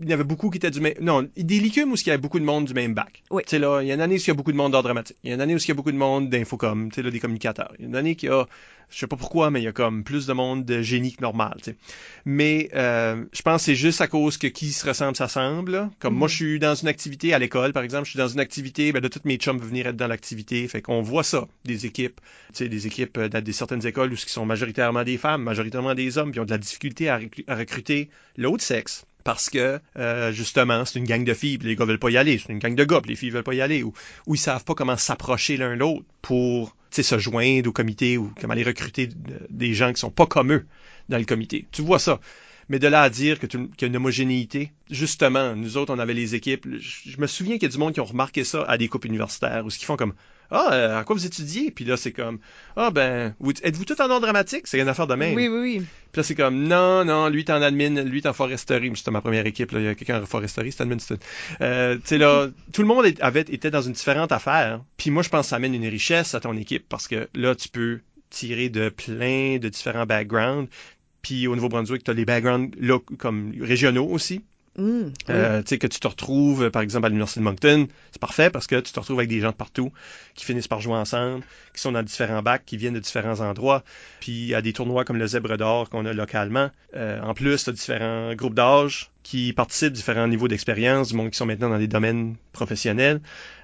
il 0.00 0.08
y 0.08 0.12
avait 0.12 0.24
beaucoup 0.24 0.50
qui 0.50 0.58
étaient 0.58 0.70
du 0.70 0.80
même. 0.80 0.94
Non, 1.00 1.28
des 1.36 1.60
licumes 1.60 1.92
où 1.92 1.94
il 1.96 2.06
y 2.06 2.10
avait 2.10 2.18
beaucoup 2.18 2.38
de 2.38 2.44
monde 2.44 2.66
du 2.66 2.74
même 2.74 2.94
bac. 2.94 3.22
Oui. 3.30 3.42
Tu 3.44 3.50
sais, 3.50 3.58
là, 3.58 3.80
il 3.82 3.88
y 3.88 3.90
a 3.90 3.94
une 3.94 4.00
année 4.00 4.16
où 4.16 4.18
il 4.18 4.26
y 4.26 4.30
a 4.30 4.34
beaucoup 4.34 4.52
de 4.52 4.56
monde 4.56 4.72
d'art 4.72 4.82
dramatique. 4.82 5.16
Il 5.24 5.30
y 5.30 5.32
a 5.32 5.34
une 5.34 5.40
année 5.40 5.54
où 5.54 5.58
il 5.58 5.68
y 5.68 5.70
a 5.70 5.74
beaucoup 5.74 5.92
de 5.92 5.96
monde 5.96 6.30
d'infocom, 6.30 6.90
tu 6.90 6.96
sais, 6.96 7.02
là, 7.02 7.10
des 7.10 7.20
communicateurs. 7.20 7.72
Il 7.78 7.82
y 7.82 7.84
a 7.84 7.88
une 7.88 7.96
année 7.96 8.14
qui 8.14 8.28
a, 8.28 8.46
je 8.90 8.98
sais 8.98 9.06
pas 9.06 9.16
pourquoi, 9.16 9.50
mais 9.50 9.60
il 9.60 9.64
y 9.64 9.68
a 9.68 9.72
comme 9.72 10.04
plus 10.04 10.26
de 10.26 10.32
monde 10.32 10.64
de 10.64 10.82
génie 10.82 11.12
que 11.12 11.22
normal, 11.22 11.54
tu 11.58 11.70
sais. 11.70 11.76
Mais, 12.24 12.70
euh, 12.74 13.24
je 13.32 13.42
pense 13.42 13.62
que 13.62 13.66
c'est 13.66 13.74
juste 13.74 14.00
à 14.00 14.06
cause 14.06 14.36
que 14.36 14.46
qui 14.46 14.72
se 14.72 14.86
ressemble 14.86 15.16
s'assemble, 15.16 15.72
là. 15.72 15.90
Comme 15.98 16.14
moi, 16.14 16.28
je 16.28 16.36
suis 16.36 16.58
dans 16.58 16.74
une 16.74 16.88
activité 16.88 17.34
à 17.34 17.38
l'école, 17.38 17.72
par 17.72 17.82
exemple, 17.82 18.04
je 18.04 18.10
suis 18.10 18.18
dans 18.18 18.28
une 18.28 18.40
activité, 18.40 18.92
ben, 18.92 19.00
de 19.00 19.08
toutes 19.08 19.24
mes 19.24 19.36
chums 19.36 19.58
venir 19.58 19.86
être 19.86 19.96
dans 19.96 20.08
l'activité. 20.08 20.66
Fait 20.68 20.82
qu'on 20.82 21.02
voit 21.02 21.24
ça, 21.24 21.46
des 21.64 21.86
équipes, 21.86 22.20
tu 22.52 22.58
sais, 22.64 22.68
des 22.68 22.86
équipes 22.86 23.18
euh, 23.18 23.28
dans 23.28 23.42
des 23.42 23.52
certaines 23.52 23.86
écoles 23.86 24.12
où 24.12 24.16
ce 24.16 24.26
qui 24.26 24.32
sont 24.32 24.46
majoritairement 24.46 25.04
des 25.04 25.18
femmes, 25.18 25.42
majoritairement 25.42 25.94
des 25.94 26.18
hommes, 26.18 26.30
puis 26.30 26.40
ont 26.40 26.44
de 26.44 26.50
la 26.50 26.58
difficulté 26.58 27.08
à 27.08 27.18
recruter 27.48 28.10
l'autre 28.36 28.62
sexe 28.62 29.04
parce 29.24 29.50
que 29.50 29.80
euh, 29.96 30.32
justement 30.32 30.84
c'est 30.84 30.98
une 30.98 31.06
gang 31.06 31.24
de 31.24 31.34
filles 31.34 31.58
les 31.62 31.76
gars 31.76 31.84
veulent 31.84 31.98
pas 31.98 32.10
y 32.10 32.16
aller 32.16 32.38
c'est 32.38 32.52
une 32.52 32.58
gang 32.58 32.74
de 32.74 32.84
gars 32.84 33.00
les 33.06 33.16
filles 33.16 33.30
veulent 33.30 33.42
pas 33.42 33.54
y 33.54 33.60
aller 33.60 33.82
ou, 33.82 33.92
ou 34.26 34.34
ils 34.34 34.38
savent 34.38 34.64
pas 34.64 34.74
comment 34.74 34.96
s'approcher 34.96 35.56
l'un 35.56 35.74
l'autre 35.76 36.04
pour 36.22 36.76
se 36.90 37.18
joindre 37.18 37.68
au 37.68 37.72
comité 37.72 38.16
ou 38.18 38.32
comment 38.40 38.52
aller 38.52 38.62
recruter 38.62 39.08
de- 39.08 39.14
des 39.50 39.74
gens 39.74 39.92
qui 39.92 39.98
sont 40.00 40.10
pas 40.12 40.26
comme 40.26 40.52
eux 40.52 40.66
dans 41.08 41.18
le 41.18 41.24
comité 41.24 41.66
tu 41.72 41.82
vois 41.82 41.98
ça 41.98 42.20
mais 42.68 42.78
de 42.78 42.86
là 42.88 43.02
à 43.02 43.10
dire 43.10 43.38
que 43.38 43.46
qu'il 43.46 43.60
y 43.82 43.84
a 43.84 43.86
une 43.88 43.96
homogénéité, 43.96 44.72
justement, 44.90 45.54
nous 45.54 45.76
autres, 45.76 45.92
on 45.94 45.98
avait 45.98 46.14
les 46.14 46.34
équipes. 46.34 46.66
Je, 46.78 47.10
je 47.10 47.20
me 47.20 47.26
souviens 47.26 47.56
qu'il 47.56 47.64
y 47.64 47.66
a 47.66 47.68
du 47.68 47.76
monde 47.76 47.92
qui 47.92 48.00
ont 48.00 48.06
remarqué 48.06 48.42
ça 48.42 48.62
à 48.62 48.78
des 48.78 48.88
coupes 48.88 49.04
universitaires, 49.04 49.66
où 49.66 49.70
ce 49.70 49.76
qu'ils 49.78 49.84
font 49.86 49.96
comme 49.96 50.14
Ah, 50.50 50.72
euh, 50.72 50.98
à 51.00 51.04
quoi 51.04 51.16
vous 51.16 51.26
étudiez? 51.26 51.70
Puis 51.70 51.84
là, 51.84 51.96
c'est 51.96 52.12
comme 52.12 52.38
Ah, 52.76 52.90
ben, 52.90 53.34
vous- 53.40 53.52
êtes-vous 53.62 53.84
tout 53.84 54.00
en 54.00 54.10
art 54.10 54.20
dramatique? 54.20 54.66
C'est 54.66 54.78
une 54.80 54.88
affaire 54.88 55.06
de 55.06 55.14
même. 55.14 55.34
Oui, 55.34 55.48
oui, 55.48 55.58
oui. 55.60 55.78
Puis 56.12 56.20
là, 56.20 56.22
c'est 56.22 56.34
comme, 56.34 56.62
non, 56.68 57.04
non, 57.04 57.28
lui, 57.28 57.44
t'es 57.44 57.52
en 57.52 57.62
admin, 57.62 58.02
lui, 58.04 58.22
t'es 58.22 58.28
en 58.28 58.32
foresterie. 58.32 58.90
C'était 58.94 59.10
ma 59.10 59.20
première 59.20 59.46
équipe, 59.46 59.72
là. 59.72 59.80
Il 59.80 59.84
y 59.84 59.88
a 59.88 59.94
quelqu'un 59.94 60.22
en 60.22 60.26
foresterie, 60.26 60.70
c'était 60.70 60.82
admin. 60.82 60.96
Euh, 61.60 61.96
tu 61.96 62.02
sais, 62.04 62.18
là, 62.18 62.48
tout 62.72 62.82
le 62.82 62.88
monde 62.88 63.04
avait, 63.20 63.40
était 63.40 63.70
dans 63.70 63.82
une 63.82 63.92
différente 63.94 64.30
affaire. 64.32 64.80
Puis 64.96 65.10
moi, 65.10 65.22
je 65.22 65.28
pense 65.28 65.46
que 65.46 65.50
ça 65.50 65.56
amène 65.56 65.74
une 65.74 65.86
richesse 65.88 66.34
à 66.34 66.40
ton 66.40 66.56
équipe 66.56 66.86
parce 66.88 67.08
que 67.08 67.28
là, 67.34 67.54
tu 67.54 67.68
peux 67.68 68.00
tirer 68.30 68.68
de 68.68 68.88
plein 68.88 69.58
de 69.58 69.68
différents 69.68 70.06
backgrounds. 70.06 70.68
Puis 71.22 71.46
au 71.46 71.54
Nouveau-Brunswick, 71.56 72.04
tu 72.04 72.10
as 72.10 72.14
les 72.14 72.24
backgrounds 72.26 72.76
là, 72.78 72.98
comme 73.18 73.52
régionaux 73.60 74.06
aussi. 74.06 74.44
Mm, 74.76 75.02
oui. 75.04 75.10
Euh, 75.30 75.62
tu 75.62 75.68
sais, 75.68 75.78
que 75.78 75.86
tu 75.86 76.00
te 76.00 76.08
retrouves, 76.08 76.64
euh, 76.64 76.70
par 76.70 76.82
exemple, 76.82 77.06
à 77.06 77.08
l'Université 77.08 77.38
de 77.40 77.44
Moncton, 77.44 77.86
c'est 78.10 78.20
parfait 78.20 78.50
parce 78.50 78.66
que 78.66 78.80
tu 78.80 78.92
te 78.92 78.98
retrouves 78.98 79.18
avec 79.18 79.28
des 79.28 79.40
gens 79.40 79.50
de 79.50 79.54
partout 79.56 79.92
qui 80.34 80.44
finissent 80.44 80.66
par 80.66 80.80
jouer 80.80 80.94
ensemble, 80.96 81.44
qui 81.72 81.80
sont 81.80 81.92
dans 81.92 82.02
différents 82.02 82.42
bacs, 82.42 82.64
qui 82.64 82.76
viennent 82.76 82.94
de 82.94 82.98
différents 83.00 83.40
endroits. 83.40 83.84
Puis 84.20 84.52
à 84.52 84.62
des 84.62 84.72
tournois 84.72 85.04
comme 85.04 85.16
le 85.16 85.26
Zèbre 85.28 85.56
d'Or 85.56 85.90
qu'on 85.90 86.04
a 86.06 86.12
localement, 86.12 86.70
euh, 86.96 87.20
en 87.20 87.34
plus, 87.34 87.62
tu 87.64 87.70
as 87.70 87.72
différents 87.72 88.34
groupes 88.34 88.54
d'âge 88.54 89.10
qui 89.22 89.52
participent, 89.52 89.92
différents 89.92 90.26
niveaux 90.26 90.48
d'expérience, 90.48 91.08
du 91.08 91.14
monde 91.14 91.30
qui 91.30 91.36
sont 91.36 91.46
maintenant 91.46 91.70
dans 91.70 91.78
des 91.78 91.88
domaines 91.88 92.34
professionnels, 92.52 93.20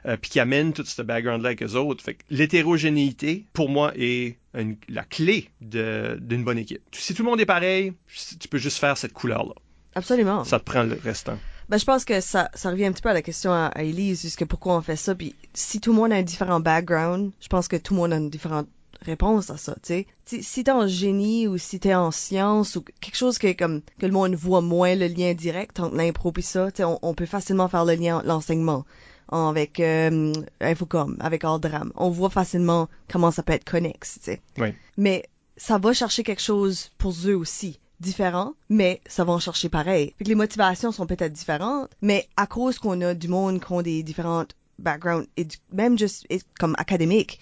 euh, 0.06 0.16
puis 0.16 0.30
qui 0.30 0.38
amènent 0.40 0.72
tout 0.72 0.84
ce 0.84 1.02
background-là 1.02 1.48
avec 1.48 1.62
eux 1.64 1.74
autres. 1.74 2.04
Fait 2.04 2.14
que 2.14 2.22
l'hétérogénéité, 2.30 3.46
pour 3.52 3.68
moi, 3.68 3.92
est 3.96 4.38
une- 4.54 4.76
la 4.88 5.02
clé 5.02 5.50
d'une 5.60 6.44
bonne 6.44 6.58
équipe. 6.58 6.82
Si 6.92 7.14
tout 7.14 7.24
le 7.24 7.30
monde 7.30 7.40
est 7.40 7.46
pareil, 7.46 7.92
tu 8.38 8.48
peux 8.48 8.58
juste 8.58 8.78
faire 8.78 8.96
cette 8.96 9.12
couleur-là. 9.12 9.54
Absolument. 9.94 10.44
Ça 10.44 10.58
te 10.58 10.64
prend 10.64 10.82
le 10.82 10.98
restant. 11.02 11.38
Ben, 11.68 11.78
je 11.78 11.84
pense 11.84 12.04
que 12.04 12.20
ça, 12.20 12.50
ça 12.54 12.70
revient 12.70 12.86
un 12.86 12.92
petit 12.92 13.02
peu 13.02 13.10
à 13.10 13.14
la 13.14 13.22
question 13.22 13.52
à, 13.52 13.66
à 13.66 13.82
Elise, 13.82 14.22
jusque 14.22 14.44
pourquoi 14.44 14.76
on 14.76 14.80
fait 14.82 14.96
ça. 14.96 15.14
Puis 15.14 15.34
si 15.54 15.80
tout 15.80 15.92
le 15.92 15.96
monde 15.96 16.12
a 16.12 16.16
un 16.16 16.22
différent 16.22 16.58
background, 16.60 17.30
je 17.40 17.48
pense 17.48 17.68
que 17.68 17.76
tout 17.76 17.94
le 17.94 18.00
monde 18.00 18.12
a 18.12 18.16
une 18.16 18.30
différente 18.30 18.66
réponse 19.02 19.48
à 19.50 19.56
ça, 19.56 19.74
tu 19.82 20.04
sais. 20.26 20.42
Si- 20.42 20.64
t'es 20.64 20.70
en 20.70 20.86
génie 20.86 21.46
ou 21.48 21.56
si 21.58 21.80
t'es 21.80 21.94
en 21.94 22.10
science 22.10 22.76
ou 22.76 22.82
quelque 23.00 23.16
chose 23.16 23.38
que 23.38 23.52
comme 23.52 23.80
que 23.98 24.04
le 24.06 24.12
monde 24.12 24.34
voit 24.34 24.60
moins 24.60 24.94
le 24.94 25.06
lien 25.06 25.32
direct 25.32 25.80
entre 25.80 25.96
l'impro 25.96 26.32
et 26.36 26.42
ça, 26.42 26.70
tu 26.70 26.84
on, 26.84 26.98
on 27.02 27.14
peut 27.14 27.24
facilement 27.26 27.68
faire 27.68 27.84
le 27.86 27.94
lien 27.94 28.16
entre 28.18 28.26
l'enseignement 28.26 28.84
en- 29.28 29.48
avec 29.48 29.80
euh, 29.80 30.32
Infocom, 30.60 31.16
avec 31.20 31.44
Art 31.44 31.60
Drame. 31.60 31.92
On 31.96 32.10
voit 32.10 32.30
facilement 32.30 32.88
comment 33.10 33.30
ça 33.30 33.42
peut 33.42 33.52
être 33.54 33.64
connexe, 33.64 34.14
tu 34.18 34.32
sais. 34.32 34.40
Oui. 34.58 34.74
Mais 34.98 35.24
ça 35.56 35.78
va 35.78 35.92
chercher 35.94 36.22
quelque 36.22 36.42
chose 36.42 36.90
pour 36.98 37.14
eux 37.26 37.34
aussi. 37.34 37.78
Différents, 38.00 38.54
mais 38.68 39.00
ça 39.06 39.24
va 39.24 39.32
en 39.32 39.38
chercher 39.38 39.68
pareil. 39.68 40.14
Fait 40.18 40.24
que 40.24 40.28
les 40.28 40.34
motivations 40.34 40.90
sont 40.92 41.06
peut-être 41.06 41.32
différentes, 41.32 41.90
mais 42.00 42.26
à 42.36 42.46
cause 42.46 42.78
qu'on 42.78 43.00
a 43.02 43.14
du 43.14 43.28
monde 43.28 43.60
qui 43.64 43.72
ont 43.72 43.82
des 43.82 44.02
différentes 44.02 44.56
backgrounds, 44.78 45.28
et 45.36 45.46
même 45.72 45.98
juste 45.98 46.26
comme 46.58 46.74
académique, 46.78 47.38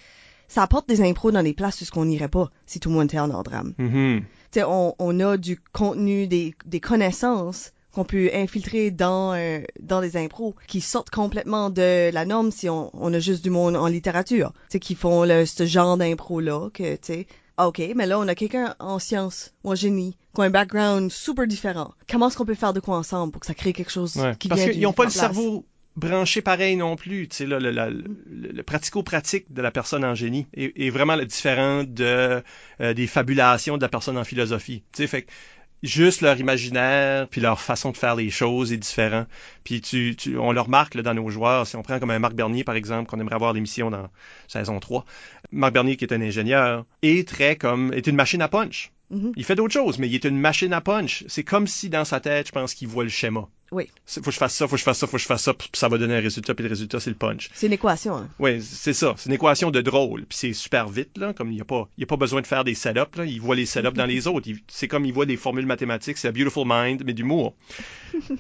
ça 0.49 0.63
apporte 0.63 0.89
des 0.89 1.03
impros 1.03 1.31
dans 1.31 1.43
des 1.43 1.53
places 1.53 1.81
où 1.81 1.85
ce 1.85 1.91
qu'on 1.91 2.07
n'irait 2.07 2.29
pas 2.29 2.51
si 2.67 2.81
tout 2.81 2.89
le 2.89 2.97
monde 2.97 3.05
était 3.05 3.19
en 3.19 3.31
ordre 3.31 3.51
drame. 3.51 3.75
Sais, 4.51 4.65
on, 4.65 4.95
on 4.99 5.21
a 5.21 5.37
du 5.37 5.61
contenu, 5.73 6.27
des, 6.27 6.55
des 6.65 6.81
connaissances 6.81 7.73
qu'on 7.93 8.05
peut 8.05 8.31
infiltrer 8.35 8.91
dans 8.91 9.35
euh, 9.35 9.61
dans 9.81 10.01
des 10.01 10.17
impros 10.17 10.55
qui 10.67 10.81
sortent 10.81 11.11
complètement 11.11 11.69
de 11.71 12.11
la 12.13 12.25
norme 12.25 12.51
si 12.51 12.69
on, 12.69 12.91
on 12.95 13.13
a 13.13 13.19
juste 13.19 13.43
du 13.43 13.51
monde 13.51 13.77
en 13.77 13.87
littérature, 13.87 14.53
tu 14.53 14.59
sais, 14.73 14.81
qui 14.81 14.95
font 14.95 15.25
le, 15.25 15.47
ce 15.47 15.67
genre 15.67 15.97
d'impro 15.97 16.41
là 16.41 16.69
que 16.73 16.95
tu 16.95 16.99
sais. 17.03 17.27
Ah, 17.59 17.69
OK, 17.69 17.83
mais 17.95 18.07
là, 18.07 18.19
on 18.19 18.27
a 18.29 18.35
quelqu'un 18.35 18.75
en 18.79 18.99
sciences 18.99 19.53
ou 19.65 19.73
en 19.73 19.75
génie 19.75 20.17
qui 20.35 20.41
a 20.41 20.45
un 20.45 20.51
background 20.51 21.11
super 21.11 21.47
différent. 21.47 21.93
Comment 22.11 22.29
est-ce 22.29 22.37
qu'on 22.39 22.47
peut 22.47 22.55
faire 22.55 22.73
de 22.73 22.81
quoi 22.81 22.97
ensemble 22.97 23.33
pour 23.33 23.41
que 23.41 23.47
ça 23.47 23.55
crée 23.55 23.73
quelque 23.75 23.91
chose 23.93 24.17
Ouais. 24.17 24.35
qui 24.39 24.49
Parce 24.49 24.61
vient 24.63 24.71
qu'ils 24.73 24.81
n'ont 24.83 24.93
pas 24.93 25.05
le 25.05 25.11
place? 25.11 25.21
cerveau 25.21 25.67
branché 25.97 26.41
pareil 26.43 26.77
non 26.77 26.95
plus. 26.95 27.27
Tu 27.29 27.37
sais, 27.39 27.47
là, 27.47 27.59
le, 27.59 27.73
le- 27.73 27.91
le- 28.31 28.53
le 28.53 28.63
pratico-pratique 28.63 29.53
de 29.53 29.61
la 29.61 29.73
personne 29.73 30.05
en 30.05 30.15
génie 30.15 30.47
est, 30.55 30.73
est 30.81 30.91
vraiment 30.91 31.17
le 31.17 31.27
différent 31.27 31.83
de, 31.83 32.41
euh, 32.81 32.95
des 32.95 33.07
fabulations 33.09 33.77
de 33.77 33.83
la 33.83 33.89
personne 33.89 34.17
en 34.17 34.23
philosophie. 34.25 34.85
Tu 34.93 35.03
sais, 35.03 35.07
fait 35.09 35.23
que 35.23 35.31
juste 35.83 36.21
leur 36.21 36.39
imaginaire 36.39 37.29
puis 37.29 37.41
leur 37.41 37.61
façon 37.61 37.91
de 37.91 37.97
faire 37.97 38.17
les 38.17 38.31
choses 38.31 38.73
est 38.73 38.77
différent. 38.77 39.27
Puis 39.65 39.81
tu, 39.81 40.17
tu, 40.17 40.39
on 40.39 40.53
le 40.53 40.61
remarque 40.61 40.95
là, 40.95 41.03
dans 41.03 41.15
nos 41.15 41.31
joueurs. 41.31 41.67
Si 41.67 41.77
on 41.77 41.83
prend 41.83 41.99
comme 41.99 42.11
un 42.11 42.19
Marc 42.19 42.35
Bernier, 42.35 42.65
par 42.65 42.75
exemple, 42.75 43.09
qu'on 43.09 43.21
aimerait 43.21 43.37
avoir 43.37 43.53
l'émission 43.53 43.91
dans 43.91 44.09
saison 44.49 44.81
3. 44.81 45.05
Marc 45.53 45.73
Bernier, 45.73 45.97
qui 45.97 46.05
est 46.05 46.13
un 46.13 46.21
ingénieur, 46.21 46.85
est 47.03 47.29
très 47.29 47.57
comme, 47.57 47.93
est 47.93 48.07
une 48.07 48.17
machine 48.17 48.43
à 48.43 48.49
punch. 48.49 48.93
Mhm. 49.11 49.33
Il 49.37 49.45
fait 49.45 49.55
d'autres 49.55 49.73
choses, 49.73 49.99
mais 49.99 50.09
il 50.09 50.15
est 50.15 50.25
une 50.25 50.39
machine 50.39 50.73
à 50.73 50.81
punch. 50.81 51.25
C'est 51.29 51.45
comme 51.45 51.67
si 51.67 51.89
dans 51.89 52.05
sa 52.05 52.21
tête, 52.21 52.49
je 52.49 52.53
pense 52.53 52.75
qu'il 52.75 52.89
voit 52.89 53.05
le 53.05 53.11
schéma. 53.11 53.49
Oui. 53.71 53.89
Faut 54.07 54.21
que 54.23 54.31
je 54.31 54.37
fasse 54.39 54.55
ça, 54.55 54.67
faut 54.67 54.77
que 54.77 54.79
je 54.79 54.85
fasse 54.85 54.99
ça, 54.99 55.07
faut 55.07 55.17
que 55.17 55.23
je 55.23 55.27
fasse 55.27 55.43
ça, 55.43 55.55
puis 55.55 55.69
ça 55.75 55.89
va 55.89 55.99
donner 55.99 56.17
un 56.17 56.21
résultat, 56.21 56.55
puis 56.55 56.65
le 56.65 56.71
résultat, 56.71 57.01
c'est 57.01 57.11
le 57.11 57.17
punch. 57.17 57.51
C'est 57.55 57.67
une 57.67 57.73
équation. 57.75 58.17
Hein. 58.17 58.29
Oui, 58.39 58.63
c'est 58.63 58.95
ça. 58.95 59.15
C'est 59.17 59.29
une 59.29 59.35
équation 59.35 59.71
de 59.71 59.81
drôle, 59.81 60.25
puis 60.27 60.39
c'est 60.39 60.53
super 60.53 60.89
vite, 60.89 61.19
là, 61.19 61.33
comme 61.33 61.51
il 61.51 61.57
n'y 61.57 61.61
a, 61.61 61.65
pas- 61.65 61.89
y 61.99 62.03
a 62.03 62.07
pas 62.07 62.17
besoin 62.17 62.41
de 62.41 62.47
faire 62.47 62.65
des 62.65 62.75
setups, 62.75 63.17
là. 63.17 63.25
Il 63.25 63.41
voit 63.41 63.57
les 63.57 63.67
setups 63.67 63.93
dans 63.93 64.07
les 64.07 64.27
autres. 64.27 64.49
C'est 64.69 64.89
comme 64.89 65.05
il 65.05 65.13
voit 65.13 65.27
des 65.27 65.37
formules 65.37 65.67
mathématiques, 65.67 66.17
c'est 66.19 66.29
a 66.29 66.33
beautiful 66.33 66.65
mind, 66.67 67.03
mais 67.05 67.13
d'humour. 67.13 67.55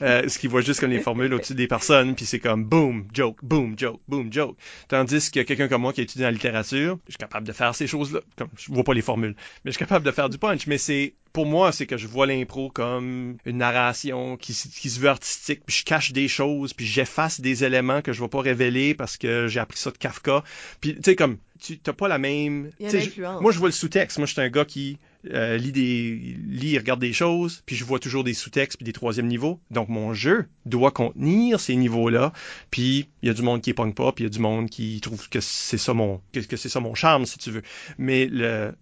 Euh, 0.02 0.26
ce 0.28 0.38
qu'il 0.38 0.50
voit 0.50 0.60
juste 0.62 0.80
comme 0.80 0.90
les 0.90 1.00
formules 1.00 1.32
au-dessus 1.34 1.54
des 1.54 1.68
personnes, 1.68 2.14
puis 2.14 2.24
c'est 2.24 2.38
comme 2.40 2.64
boom, 2.64 3.06
joke, 3.12 3.36
boom, 3.42 3.78
joke, 3.78 4.00
boom, 4.08 4.32
joke. 4.32 4.56
Tandis 4.88 5.30
que 5.30 5.40
quelqu'un 5.42 5.68
comme 5.68 5.82
moi 5.82 5.92
qui 5.92 6.00
a 6.00 6.04
étudié 6.04 6.26
en 6.26 6.30
littérature, 6.30 6.98
je 7.06 7.12
suis 7.12 7.18
capable 7.18 7.46
de 7.46 7.52
faire 7.52 7.74
ces 7.74 7.86
choses-là. 7.86 8.20
Comme, 8.36 8.48
je 8.56 8.72
vois 8.72 8.82
pas 8.82 8.94
les 8.94 9.02
formules, 9.02 9.34
mais 9.64 9.70
je 9.70 9.76
suis 9.76 9.78
capable 9.78 10.04
de 10.04 10.10
faire 10.10 10.30
du 10.30 10.38
punch. 10.38 10.66
Mais 10.66 10.78
c'est, 10.78 11.14
pour 11.32 11.46
moi, 11.46 11.72
c'est 11.72 11.86
que 11.86 11.96
je 11.96 12.06
vois 12.06 12.26
l'impro 12.26 12.70
comme 12.70 13.36
une 13.44 13.58
narration 13.58 14.36
qui, 14.36 14.52
se 14.54 15.00
veut 15.00 15.08
artistique, 15.08 15.62
puis 15.66 15.76
je 15.76 15.84
cache 15.84 16.12
des 16.12 16.28
choses, 16.28 16.72
puis 16.72 16.86
j'efface 16.86 17.40
des 17.40 17.64
éléments 17.64 18.02
que 18.02 18.12
je 18.12 18.20
vais 18.22 18.28
pas 18.28 18.40
révéler 18.40 18.94
parce 18.94 19.16
que 19.16 19.46
j'ai 19.48 19.60
appris 19.60 19.78
ça 19.78 19.90
de 19.90 19.98
Kafka. 19.98 20.42
Puis, 20.80 20.94
tu 20.94 21.02
sais, 21.04 21.16
comme, 21.16 21.38
tu 21.60 21.78
t'as 21.78 21.92
pas 21.92 22.08
la 22.08 22.18
même... 22.18 22.70
Il 22.80 22.90
y 22.90 23.24
a 23.24 23.40
moi, 23.40 23.52
je 23.52 23.58
vois 23.58 23.68
le 23.68 23.72
sous-texte. 23.72 24.18
Moi, 24.18 24.26
je 24.26 24.32
suis 24.32 24.42
un 24.42 24.48
gars 24.48 24.64
qui 24.64 24.98
euh, 25.32 25.56
lit 25.56 25.72
des 25.72 26.78
regarde 26.78 27.00
des 27.00 27.12
choses, 27.12 27.62
puis 27.66 27.76
je 27.76 27.84
vois 27.84 27.98
toujours 27.98 28.24
des 28.24 28.34
sous-textes 28.34 28.78
puis 28.78 28.84
des 28.84 28.92
troisième 28.92 29.26
niveaux. 29.26 29.60
Donc 29.70 29.88
mon 29.88 30.14
jeu 30.14 30.46
doit 30.66 30.90
contenir 30.90 31.60
ces 31.60 31.76
niveaux-là. 31.76 32.32
Puis 32.70 33.08
il 33.22 33.28
y 33.28 33.30
a 33.30 33.34
du 33.34 33.42
monde 33.42 33.60
qui 33.60 33.74
pogne 33.74 33.94
pas, 33.94 34.12
puis 34.12 34.24
il 34.24 34.26
y 34.26 34.30
a 34.30 34.32
du 34.32 34.38
monde 34.38 34.70
qui 34.70 35.00
trouve 35.00 35.28
que 35.28 35.40
c'est 35.40 35.78
ça 35.78 35.94
mon 35.94 36.20
que, 36.32 36.56
c'est 36.56 36.68
ça 36.68 36.80
mon 36.80 36.94
charme 36.94 37.26
si 37.26 37.38
tu 37.38 37.50
veux. 37.50 37.62
Mais 37.98 38.30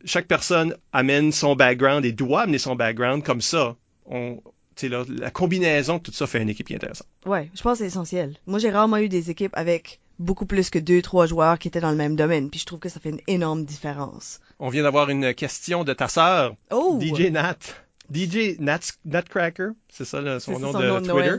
chaque 0.05 0.27
personne 0.27 0.77
amène 0.93 1.33
son 1.33 1.57
background 1.57 2.05
et 2.05 2.13
doit 2.13 2.43
amener 2.43 2.59
son 2.59 2.77
background 2.77 3.23
comme 3.23 3.41
ça. 3.41 3.77
On 4.07 4.41
la 4.83 5.31
combinaison 5.31 5.97
de 5.97 6.03
tout 6.03 6.13
ça 6.13 6.27
fait 6.27 6.43
une 6.43 6.49
équipe 6.49 6.71
intéressante. 6.71 7.09
Ouais, 7.25 7.51
je 7.55 7.63
pense 7.63 7.75
que 7.75 7.85
c'est 7.85 7.87
essentiel. 7.87 8.37
Moi, 8.47 8.59
j'ai 8.59 8.71
rarement 8.71 8.99
eu 8.99 9.09
des 9.09 9.31
équipes 9.31 9.53
avec 9.55 10.01
beaucoup 10.19 10.47
plus 10.47 10.71
que 10.71 10.79
deux, 10.79 11.03
trois 11.03 11.27
joueurs 11.27 11.59
qui 11.59 11.69
étaient 11.69 11.81
dans 11.81 11.91
le 11.91 11.97
même 11.97 12.17
domaine, 12.17 12.51
puis 12.51 12.61
je 12.61 12.67
trouve 12.67 12.79
que 12.79 12.89
ça 12.89 13.01
fait 13.01 13.11
une 13.11 13.21
énorme 13.27 13.65
différence. 13.65 14.41
On 14.59 14.69
vient 14.69 14.83
d'avoir 14.83 15.11
une 15.11 15.35
question 15.35 15.85
de 15.85 15.93
ta 15.93 16.09
sœur, 16.09 16.57
Oh! 16.71 16.99
DJ 17.01 17.31
Nat. 17.31 17.59
DJ 18.13 18.59
Nat, 18.61 18.81
Nutcracker, 19.05 19.71
c'est 19.89 20.05
ça 20.05 20.19
son, 20.39 20.59
nom, 20.59 20.73
son 20.73 20.79
de 20.79 20.87
nom 20.87 21.03
Twitter. 21.03 21.37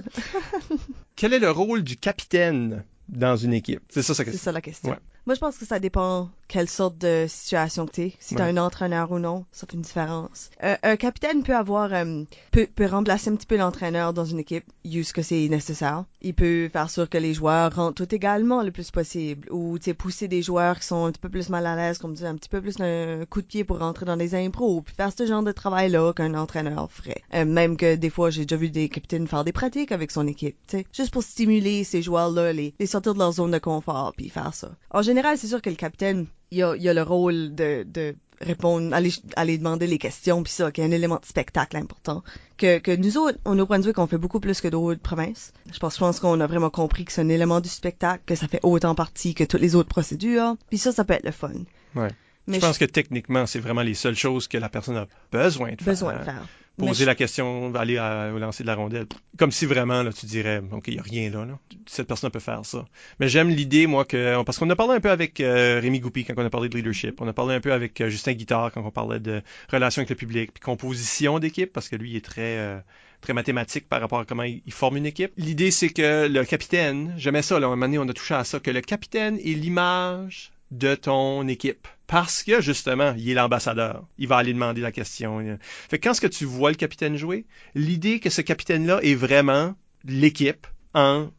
Quel 1.15 1.33
est 1.33 1.39
le 1.39 1.49
rôle 1.49 1.83
du 1.83 1.97
capitaine 1.97 2.83
dans 3.07 3.37
une 3.37 3.53
équipe? 3.53 3.81
C'est 3.89 4.03
ça 4.03 4.13
ça 4.13 4.51
la 4.51 4.61
question. 4.61 4.89
Ouais. 4.89 4.97
Moi, 5.27 5.35
je 5.35 5.41
pense 5.41 5.57
que 5.57 5.65
ça 5.65 5.77
dépend 5.79 6.29
quelle 6.47 6.69
sorte 6.69 6.97
de 6.97 7.25
situation 7.27 7.85
que 7.85 7.91
t'es. 7.91 8.13
Si 8.17 8.35
t'as 8.35 8.45
Ouais. 8.45 8.51
un 8.57 8.63
entraîneur 8.63 9.11
ou 9.11 9.19
non, 9.19 9.43
ça 9.51 9.67
fait 9.67 9.75
une 9.75 9.81
différence. 9.81 10.49
Euh, 10.63 10.77
un 10.81 10.95
capitaine 10.95 11.43
peut 11.43 11.53
avoir, 11.53 11.93
euh, 11.93 12.23
peut, 12.53 12.65
peut 12.73 12.85
remplacer 12.85 13.29
un 13.29 13.35
petit 13.35 13.45
peu 13.45 13.57
l'entraîneur 13.57 14.13
dans 14.13 14.23
une 14.23 14.39
équipe, 14.39 14.63
juste 14.85 15.11
que 15.11 15.21
c'est 15.21 15.49
nécessaire. 15.49 16.05
Il 16.21 16.33
peut 16.33 16.69
faire 16.71 16.89
sûr 16.89 17.09
que 17.09 17.17
les 17.17 17.33
joueurs 17.33 17.75
rentrent 17.75 17.95
tout 18.05 18.15
également 18.15 18.63
le 18.63 18.71
plus 18.71 18.89
possible, 18.91 19.51
ou 19.51 19.77
tu 19.77 19.93
pousser 19.93 20.29
des 20.29 20.41
joueurs 20.41 20.79
qui 20.79 20.87
sont 20.87 21.03
un 21.03 21.11
petit 21.11 21.19
peu 21.19 21.27
plus 21.27 21.49
mal 21.49 21.65
à 21.65 21.75
l'aise, 21.75 21.97
comme 21.97 22.13
dire 22.13 22.27
un 22.29 22.35
petit 22.35 22.47
peu 22.47 22.61
plus 22.61 22.79
un 22.79 23.25
coup 23.29 23.41
de 23.41 23.47
pied 23.47 23.65
pour 23.65 23.79
rentrer 23.79 24.05
dans 24.05 24.15
des 24.15 24.33
impros, 24.33 24.79
puis 24.81 24.95
faire 24.95 25.11
ce 25.11 25.25
genre 25.25 25.43
de 25.43 25.51
travail 25.51 25.89
là 25.91 26.13
qu'un 26.13 26.35
entraîneur 26.35 26.89
ferait. 26.89 27.21
Euh, 27.33 27.43
même 27.43 27.75
que 27.75 27.95
des 27.97 28.09
fois, 28.09 28.29
j'ai 28.29 28.43
déjà 28.45 28.55
vu 28.55 28.69
des 28.69 28.87
capitaines 28.87 29.27
faire 29.27 29.43
des 29.43 29.51
pratiques 29.51 29.91
avec 29.91 30.11
son 30.11 30.25
équipe, 30.25 30.55
tu 30.69 30.77
sais, 30.77 30.85
juste 30.93 31.11
pour 31.11 31.23
stimuler 31.23 31.83
ces 31.83 32.01
joueurs 32.01 32.31
là, 32.31 32.53
les, 32.53 32.73
les 32.79 32.85
sortir 32.85 33.13
de 33.13 33.19
leur 33.19 33.33
zone 33.33 33.51
de 33.51 33.57
confort, 33.59 34.13
puis 34.15 34.29
faire 34.29 34.53
ça. 34.53 34.71
En 34.91 35.01
général, 35.01 35.16
c'est 35.37 35.47
sûr 35.47 35.61
que 35.61 35.69
le 35.69 35.75
capitaine, 35.75 36.27
il 36.51 36.63
a, 36.63 36.75
il 36.75 36.87
a 36.87 36.93
le 36.93 37.03
rôle 37.03 37.55
de, 37.55 37.83
de 37.83 38.15
répondre, 38.41 38.93
aller, 38.93 39.11
aller 39.35 39.57
demander 39.57 39.87
les 39.87 39.97
questions, 39.97 40.43
puis 40.43 40.51
ça, 40.51 40.71
qu'il 40.71 40.83
y 40.83 40.87
a 40.87 40.89
un 40.89 40.93
élément 40.93 41.17
de 41.17 41.25
spectacle 41.25 41.77
important. 41.77 42.23
Que, 42.57 42.79
que 42.79 42.95
nous 42.95 43.17
autres, 43.17 43.37
au 43.45 43.51
Nouveau-Brunswick, 43.51 43.97
on 43.97 44.07
fait 44.07 44.17
beaucoup 44.17 44.39
plus 44.39 44.61
que 44.61 44.67
d'autres 44.67 45.01
provinces. 45.01 45.53
Je 45.71 45.79
pense, 45.79 45.95
je 45.95 45.99
pense 45.99 46.19
qu'on 46.19 46.39
a 46.39 46.47
vraiment 46.47 46.69
compris 46.69 47.05
que 47.05 47.11
c'est 47.11 47.21
un 47.21 47.29
élément 47.29 47.61
du 47.61 47.69
spectacle, 47.69 48.23
que 48.25 48.35
ça 48.35 48.47
fait 48.47 48.59
autant 48.63 48.95
partie 48.95 49.33
que 49.33 49.43
toutes 49.43 49.61
les 49.61 49.75
autres 49.75 49.89
procédures. 49.89 50.55
Puis 50.69 50.77
ça, 50.77 50.91
ça 50.91 51.03
peut 51.03 51.13
être 51.13 51.25
le 51.25 51.31
fun. 51.31 51.51
Ouais. 51.95 52.09
Mais 52.47 52.55
je 52.55 52.65
pense 52.65 52.77
que 52.77 52.85
techniquement, 52.85 53.45
c'est 53.45 53.59
vraiment 53.59 53.81
les 53.81 53.93
seules 53.93 54.15
choses 54.15 54.47
que 54.47 54.57
la 54.57 54.69
personne 54.69 54.97
a 54.97 55.07
besoin 55.31 55.73
de 55.73 55.81
faire. 55.81 55.93
besoin 55.93 56.17
de 56.17 56.23
faire. 56.23 56.47
Poser 56.77 57.03
je- 57.03 57.07
la 57.07 57.15
question, 57.15 57.73
aller 57.75 57.97
à- 57.97 58.31
au 58.33 58.37
lancer 58.37 58.63
de 58.63 58.67
la 58.67 58.75
rondelle. 58.75 59.07
Comme 59.37 59.51
si 59.51 59.65
vraiment, 59.65 60.03
là, 60.03 60.13
tu 60.13 60.25
dirais, 60.27 60.61
OK, 60.71 60.87
il 60.89 60.93
n'y 60.93 60.99
a 60.99 61.03
rien 61.03 61.29
là, 61.31 61.45
là. 61.45 61.57
Cette 61.87 62.07
personne 62.07 62.29
peut 62.29 62.39
faire 62.39 62.63
ça. 62.65 62.85
Mais 63.19 63.29
j'aime 63.29 63.49
l'idée, 63.49 63.87
moi, 63.87 64.05
que. 64.05 64.43
Parce 64.43 64.57
qu'on 64.59 64.69
a 64.69 64.75
parlé 64.75 64.93
un 64.95 64.99
peu 64.99 65.09
avec 65.09 65.39
euh, 65.39 65.79
Rémi 65.81 65.99
Goupy 65.99 66.23
quand 66.25 66.33
on 66.37 66.45
a 66.45 66.49
parlé 66.49 66.69
de 66.69 66.77
leadership. 66.77 67.19
On 67.21 67.27
a 67.27 67.33
parlé 67.33 67.55
un 67.55 67.59
peu 67.61 67.73
avec 67.73 67.99
euh, 68.01 68.09
Justin 68.09 68.33
Guittard 68.33 68.71
quand 68.71 68.83
on 68.85 68.91
parlait 68.91 69.19
de 69.19 69.41
relations 69.71 70.01
avec 70.01 70.09
le 70.11 70.15
public, 70.15 70.51
puis 70.53 70.61
composition 70.61 71.39
d'équipe, 71.39 71.73
parce 71.73 71.89
que 71.89 71.95
lui, 71.95 72.11
il 72.11 72.15
est 72.15 72.25
très. 72.25 72.57
euh, 72.57 72.79
très 73.19 73.33
mathématique 73.33 73.89
par 73.89 73.99
rapport 73.99 74.19
à 74.19 74.25
comment 74.25 74.43
il 74.43 74.61
il 74.67 74.71
forme 74.71 74.97
une 74.97 75.07
équipe. 75.07 75.31
L'idée, 75.37 75.71
c'est 75.71 75.89
que 75.89 76.27
le 76.27 76.45
capitaine, 76.45 77.15
j'aimais 77.17 77.41
ça, 77.41 77.59
là, 77.59 77.65
à 77.65 77.69
un 77.69 77.71
moment 77.75 77.87
donné, 77.87 77.97
on 77.97 78.07
a 78.07 78.13
touché 78.13 78.35
à 78.35 78.43
ça, 78.43 78.59
que 78.59 78.69
le 78.69 78.81
capitaine 78.81 79.37
est 79.39 79.55
l'image 79.55 80.51
de 80.69 80.93
ton 80.93 81.47
équipe. 81.47 81.87
Parce 82.07 82.41
que, 82.43 82.61
justement, 82.61 83.13
il 83.17 83.29
est 83.29 83.33
l'ambassadeur. 83.33 84.05
Il 84.17 84.27
va 84.27 84.37
aller 84.37 84.53
demander 84.53 84.81
la 84.81 84.93
question. 84.93 85.57
Fait 85.89 85.99
que 85.99 86.07
quand 86.07 86.13
ce 86.13 86.21
que 86.21 86.27
tu 86.27 86.45
vois 86.45 86.71
le 86.71 86.77
capitaine 86.77 87.17
jouer, 87.17 87.45
l'idée 87.75 88.19
que 88.19 88.29
ce 88.29 88.41
capitaine-là 88.41 88.99
est 89.03 89.15
vraiment 89.15 89.75
l'équipe 90.05 90.65
en, 90.93 91.29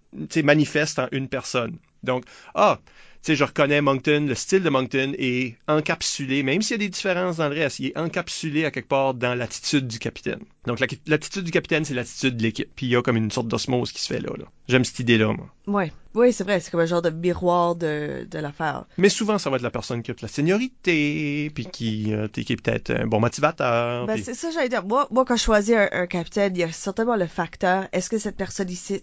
manifeste 0.44 0.98
en 0.98 1.08
une 1.10 1.28
personne. 1.28 1.78
Donc, 2.02 2.24
ah, 2.54 2.80
sais, 3.22 3.36
je 3.36 3.44
reconnais 3.44 3.80
Moncton, 3.80 4.24
le 4.28 4.34
style 4.34 4.62
de 4.62 4.70
Moncton 4.70 5.12
est 5.18 5.56
encapsulé, 5.66 6.42
même 6.42 6.62
s'il 6.62 6.72
y 6.72 6.74
a 6.74 6.78
des 6.78 6.88
différences 6.88 7.36
dans 7.36 7.48
le 7.48 7.54
reste, 7.54 7.78
il 7.80 7.86
est 7.88 7.98
encapsulé 7.98 8.64
à 8.64 8.70
quelque 8.70 8.88
part 8.88 9.14
dans 9.14 9.34
l'attitude 9.34 9.86
du 9.86 9.98
capitaine. 9.98 10.40
Donc, 10.66 10.80
la- 10.80 10.86
l'attitude 11.06 11.44
du 11.44 11.50
capitaine, 11.50 11.84
c'est 11.84 11.94
l'attitude 11.94 12.36
de 12.36 12.42
l'équipe. 12.42 12.68
Puis 12.76 12.86
il 12.86 12.90
y 12.90 12.96
a 12.96 13.02
comme 13.02 13.16
une 13.16 13.30
sorte 13.30 13.48
d'osmose 13.48 13.92
qui 13.92 14.00
se 14.02 14.08
fait 14.12 14.20
là. 14.20 14.30
là. 14.38 14.44
J'aime 14.68 14.84
cette 14.84 14.98
idée-là, 14.98 15.32
moi. 15.32 15.46
Ouais. 15.66 15.92
Oui, 16.14 16.32
c'est 16.32 16.44
vrai, 16.44 16.60
c'est 16.60 16.70
comme 16.70 16.80
un 16.80 16.86
genre 16.86 17.02
de 17.02 17.10
miroir 17.10 17.74
de, 17.76 18.26
de 18.30 18.38
l'affaire. 18.38 18.84
Mais 18.98 19.08
souvent, 19.08 19.38
ça 19.38 19.50
va 19.50 19.56
être 19.56 19.62
la 19.62 19.70
personne 19.70 20.02
qui 20.02 20.10
a 20.10 20.14
de 20.14 20.18
la 20.22 20.28
seniorité, 20.28 21.50
puis 21.54 21.66
qui, 21.66 22.12
euh, 22.12 22.28
qui 22.28 22.40
est 22.52 22.56
peut-être 22.62 22.90
un 22.90 23.06
bon 23.06 23.20
motivateur. 23.20 24.06
Ben, 24.06 24.14
puis- 24.14 24.24
c'est 24.24 24.34
ça, 24.34 24.50
j'allais 24.50 24.68
dire. 24.68 24.84
Moi, 24.84 25.06
moi, 25.10 25.24
quand 25.24 25.36
je 25.36 25.42
choisis 25.42 25.74
un, 25.74 25.88
un 25.92 26.06
capitaine, 26.06 26.54
il 26.56 26.60
y 26.60 26.64
a 26.64 26.72
certainement 26.72 27.16
le 27.16 27.26
facteur, 27.26 27.86
est-ce 27.92 28.10
que 28.10 28.18
cette 28.18 28.36
personne 28.36 28.70
ici 28.70 28.94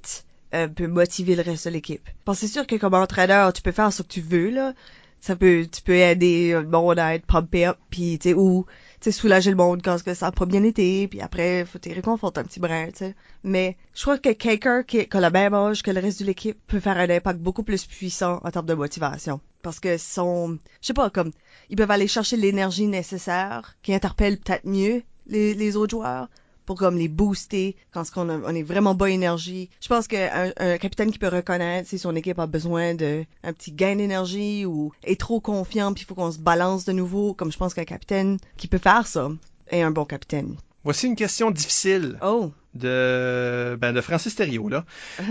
euh, 0.56 0.68
peut 0.68 0.88
motiver 0.88 1.36
le 1.36 1.44
reste 1.44 1.66
de 1.66 1.72
l'équipe? 1.72 2.08
Parce 2.24 2.40
c'est 2.40 2.48
sûr 2.48 2.66
que 2.66 2.76
comme 2.76 2.94
entraîneur, 2.94 3.54
tu 3.54 3.62
peux 3.62 3.72
faire 3.72 3.92
ce 3.92 4.02
que 4.02 4.08
tu 4.08 4.22
veux. 4.22 4.74
Ça 5.22 5.36
peut, 5.36 5.66
tu 5.72 5.82
peux 5.82 5.96
aider 5.96 6.52
le 6.54 6.68
monde 6.68 7.00
à 7.00 7.16
être 7.16 7.26
pumpé 7.26 7.66
up, 7.66 7.78
puis, 7.90 8.20
tu 8.20 8.30
sais, 8.30 8.36
ou, 8.36 8.66
tu 9.00 9.06
sais, 9.06 9.12
soulager 9.12 9.50
le 9.50 9.56
monde 9.56 9.82
quand 9.84 9.98
ça 9.98 10.28
a 10.28 10.32
pas 10.32 10.46
bien 10.46 10.64
été, 10.64 11.08
puis 11.08 11.20
après, 11.20 11.66
faut 11.66 11.80
te 11.80 11.90
réconforter 11.90 12.42
un 12.42 12.44
petit 12.44 12.60
brin, 12.60 12.90
tu. 12.96 13.06
Mais, 13.44 13.76
je 13.96 14.04
crois 14.04 14.20
que 14.20 14.34
quelqu'un 14.34 14.84
qui, 14.84 15.08
a 15.10 15.22
le 15.22 15.30
même 15.32 15.56
âge 15.56 15.82
que 15.82 15.90
le 15.90 16.00
reste 16.00 16.20
de 16.20 16.26
l'équipe 16.26 16.60
peut 16.68 16.80
faire 16.80 16.98
un 16.98 17.10
impact 17.10 17.40
beaucoup 17.40 17.64
plus 17.64 17.86
puissant 17.86 18.40
en 18.44 18.52
termes 18.52 18.68
de 18.68 18.76
motivation. 18.76 19.42
Parce 19.64 19.80
que 19.80 19.98
son, 19.98 20.60
je 20.82 20.88
sais 20.88 20.94
pas, 20.94 21.10
comme, 21.10 21.32
ils 21.72 21.76
peuvent 21.76 21.90
aller 21.90 22.08
chercher 22.08 22.38
l'énergie 22.38 22.86
nécessaire 22.86 23.78
qui 23.82 23.96
interpelle 23.96 24.38
peut-être 24.38 24.66
mieux 24.66 25.02
les 25.28 25.76
autres 25.76 25.92
joueurs 25.92 26.28
pour 26.66 26.78
comme 26.78 26.98
les 26.98 27.08
booster 27.08 27.76
quand 27.92 28.04
on, 28.16 28.30
a- 28.30 28.40
on 28.46 28.56
est 28.56 28.64
vraiment 28.64 28.96
bas 28.96 29.10
énergie. 29.10 29.70
Je 29.82 29.88
pense 29.88 30.08
qu'un 30.08 30.52
un 30.58 30.78
capitaine 30.78 31.12
qui 31.12 31.20
peut 31.20 31.28
reconnaître 31.28 31.88
si 31.90 31.98
son 32.00 32.16
équipe 32.16 32.40
a 32.40 32.48
besoin 32.48 32.94
de 32.96 33.26
un 33.44 33.54
petit 33.54 33.72
gain 33.72 33.96
d'énergie 33.96 34.66
ou 34.66 34.92
est 35.04 35.20
trop 35.20 35.40
confiant 35.40 35.94
puis 35.94 36.04
il 36.04 36.06
faut 36.08 36.16
qu'on 36.16 36.32
se 36.32 36.40
balance 36.40 36.86
de 36.86 36.92
nouveau, 36.92 37.34
comme 37.34 37.52
je 37.52 37.58
pense 37.58 37.74
qu'un 37.74 37.86
capitaine 37.86 38.38
qui 38.58 38.68
peut 38.68 38.78
faire 38.78 39.08
ça 39.08 39.30
est 39.70 39.82
un 39.82 39.92
bon 39.92 40.06
capitaine. 40.06 40.56
Voici 40.84 41.08
une 41.08 41.16
question 41.16 41.50
difficile 41.50 42.20
Oh. 42.22 42.52
de, 42.76 43.76
ben, 43.82 43.92
de 43.92 44.02
Francis 44.02 44.36
Thériault, 44.36 44.70
là. 44.70 44.86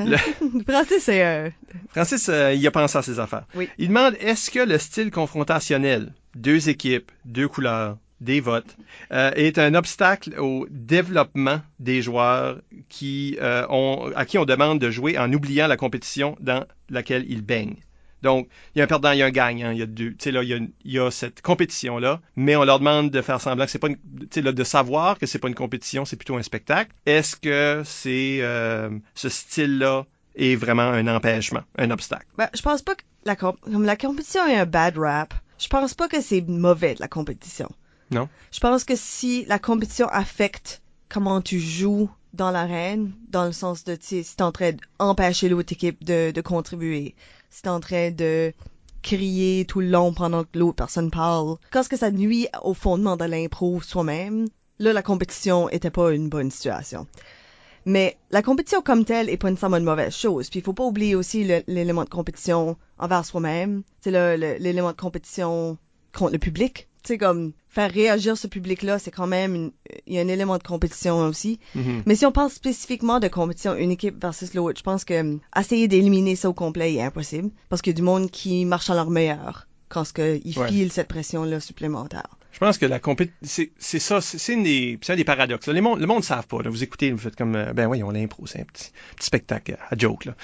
Le- 0.05 0.16
Francis, 0.68 1.03
c'est... 1.05 1.24
euh, 1.24 1.51
Francis, 1.93 2.28
euh, 2.28 2.53
il 2.53 2.66
a 2.66 2.70
pensé 2.72 2.99
à 2.99 3.03
ses 3.03 3.20
affaires. 3.20 3.45
Oui. 3.55 3.68
Il 3.78 3.89
demande 3.89 4.16
est-ce 4.18 4.51
que 4.51 4.59
le 4.59 4.78
style 4.78 5.12
confrontationnel, 5.12 6.12
deux 6.35 6.68
équipes, 6.68 7.12
deux 7.24 7.47
couleurs, 7.47 7.99
des 8.25 8.41
votes, 8.41 8.77
euh, 9.12 9.31
est 9.37 9.59
un 9.59 9.75
obstacle 9.75 10.39
au 10.39 10.66
développement 10.70 11.61
des 11.79 12.03
joueurs 12.03 12.61
qui, 12.89 13.37
euh, 13.41 13.66
ont, 13.68 14.11
à 14.16 14.25
qui 14.25 14.39
on 14.39 14.45
demande 14.45 14.81
de 14.81 14.91
jouer 14.91 15.18
en 15.18 15.33
oubliant 15.33 15.66
la 15.66 15.77
compétition 15.77 16.37
dans 16.41 16.64
laquelle 16.89 17.25
ils 17.29 17.43
baignent. 17.43 17.77
Donc, 18.22 18.49
il 18.75 18.79
y 18.79 18.81
a 18.81 18.85
un 18.85 18.87
perdant, 18.87 19.12
il 19.12 19.18
y 19.18 19.22
a 19.22 19.27
un 19.27 19.31
gagnant, 19.31 19.70
il 19.70 20.70
y 20.87 20.99
a 20.99 21.11
cette 21.11 21.43
compétition-là, 21.43 22.22
mais 22.37 22.57
on 22.57 22.64
leur 22.64 22.79
demande 22.79 23.11
de 23.11 23.20
faire 23.20 23.39
semblant 23.39 23.66
que 23.66 23.70
c'est 23.70 23.79
pas 23.79 23.89
de 23.91 24.64
savoir 24.64 25.18
que 25.18 25.27
c'est 25.27 25.39
pas 25.39 25.49
une 25.49 25.55
compétition, 25.55 26.07
c'est 26.07 26.16
plutôt 26.16 26.37
un 26.37 26.43
spectacle. 26.43 26.91
Est-ce 27.05 27.37
que 27.37 27.83
c'est, 27.85 28.39
euh, 28.41 28.89
ce 29.14 29.29
style-là 29.29 30.07
est 30.37 30.57
vraiment 30.57 30.83
un 30.83 31.07
empêchement, 31.07 31.61
un 31.77 31.91
obstacle? 31.91 32.27
Ben, 32.39 32.49
je 32.55 32.62
pense 32.62 32.81
pas 32.81 32.95
que 32.95 33.03
la 33.27 33.97
compétition 33.97 34.47
est 34.47 34.57
un 34.57 34.66
bad 34.66 34.97
rap. 34.97 35.35
Je 35.59 35.68
pense 35.68 35.93
pas 35.93 36.09
que 36.09 36.22
c'est 36.22 36.41
mauvais, 36.49 36.97
la 36.99 37.09
compétition. 37.09 37.70
Non? 38.11 38.29
Je 38.53 38.61
pense 38.61 38.85
que 38.85 38.97
si 38.97 39.45
la 39.47 39.59
compétition 39.59 40.07
affecte 40.09 40.83
comment 41.09 41.41
tu 41.41 41.59
joues 41.59 42.11
dans 42.33 42.51
l'arène, 42.51 43.13
dans 43.31 43.45
le 43.45 43.53
sens 43.53 43.85
de, 43.85 43.97
si 44.01 44.25
t'es 44.25 44.43
en 44.43 44.53
train 44.53 44.73
d'empêcher 44.99 45.49
l'autre 45.49 45.73
équipe 45.73 46.03
de, 46.05 46.41
contribuer, 46.41 47.15
si 47.51 47.63
t'es 47.63 47.69
en 47.69 47.81
train 47.81 48.11
de 48.11 48.53
crier 49.03 49.65
tout 49.67 49.81
le 49.81 49.89
long 49.89 50.13
pendant 50.15 50.45
que 50.45 50.59
l'autre 50.59 50.77
personne 50.77 51.11
parle, 51.11 51.57
quand 51.71 51.81
est-ce 51.81 51.89
que 51.89 51.97
ça 51.97 52.11
nuit 52.11 52.49
au 52.63 52.75
fondement 52.75 53.17
de 53.17 53.25
l'impro 53.25 53.81
soi-même, 53.83 54.49
là, 54.79 54.93
la 54.93 55.03
compétition 55.03 55.69
était 55.69 55.91
pas 55.91 56.13
une 56.13 56.29
bonne 56.29 56.51
situation. 56.51 57.07
Mais 57.87 58.17
la 58.31 58.41
compétition 58.43 58.81
comme 58.81 59.05
telle 59.05 59.29
est 59.29 59.37
pas 59.37 59.51
nécessairement 59.51 59.77
une 59.77 59.85
mauvaise 59.85 60.17
chose. 60.17 60.49
Puis 60.49 60.61
il 60.61 60.63
faut 60.65 60.73
pas 60.73 60.85
oublier 60.85 61.15
aussi 61.15 61.45
l'élément 61.67 62.05
de 62.05 62.09
compétition 62.09 62.77
envers 62.99 63.27
soi-même. 63.27 63.83
C'est 64.01 64.11
le- 64.11 64.57
l'élément 64.59 64.91
de 64.93 64.97
compétition 64.97 65.77
contre 66.15 66.33
le 66.33 66.39
public. 66.39 66.89
Tu 67.03 67.09
sais, 67.09 67.19
comme 67.19 67.53
faire 67.69 67.91
réagir 67.91 68.39
ce 68.39 68.47
public-là, 68.47 68.99
c'est 68.99 69.11
quand 69.11 69.27
même 69.27 69.73
il 70.07 70.15
y 70.15 70.19
a 70.19 70.23
un 70.23 70.29
élément 70.29 70.57
de 70.57 70.62
compétition 70.62 71.19
aussi. 71.27 71.61
Mhm. 71.75 72.03
Mais 72.07 72.15
si 72.15 72.25
on 72.25 72.33
parle 72.33 72.51
spécifiquement 72.51 73.21
de 73.21 73.29
compétition 73.29 73.75
une 73.75 73.91
équipe 73.91 74.19
versus 74.21 74.55
l'autre, 74.55 74.79
je 74.79 74.83
pense 74.85 75.05
que 75.05 75.21
hum, 75.21 75.41
essayer 75.59 75.87
d'éliminer 75.87 76.35
ça 76.37 76.49
au 76.49 76.55
complet 76.55 76.95
est 76.95 77.03
impossible 77.03 77.51
parce 77.69 77.83
qu'il 77.83 77.91
y 77.93 77.97
a 77.97 77.99
du 77.99 78.03
monde 78.03 78.31
qui 78.31 78.65
marche 78.65 78.89
à 78.89 78.95
leur 78.95 79.11
meilleur 79.11 79.67
quand 79.91 80.05
ils 80.19 80.59
Ouais. 80.59 80.69
filent 80.69 80.91
cette 80.91 81.09
pression-là 81.09 81.61
supplémentaire. 81.61 82.27
Je 82.53 82.59
pense 82.59 82.79
que 82.79 82.87
la 82.87 83.01
compétition, 83.01 83.65
c'est 83.79 83.99
ça, 83.99 84.21
c'est 84.21 84.57
des, 84.62 84.99
un 85.09 85.17
des 85.17 85.25
paradoxes. 85.25 85.67
Les 85.69 85.75
le 85.75 85.81
monde 85.83 86.01
ne 86.01 86.21
savent 86.23 86.47
pas. 86.47 86.62
là. 86.62 86.71
Vous 86.71 86.83
écoutez, 86.85 87.11
vous 87.12 87.19
faites 87.19 87.37
comme, 87.37 87.55
euh, 87.57 87.73
ben 87.73 87.87
voyons, 87.87 88.11
l'impro, 88.11 88.47
c'est 88.47 88.61
un 88.61 88.65
petit, 88.65 88.93
petit 89.17 89.27
spectacle 89.27 89.77
à 89.91 89.97
joke. 89.97 90.25
Là. 90.25 90.37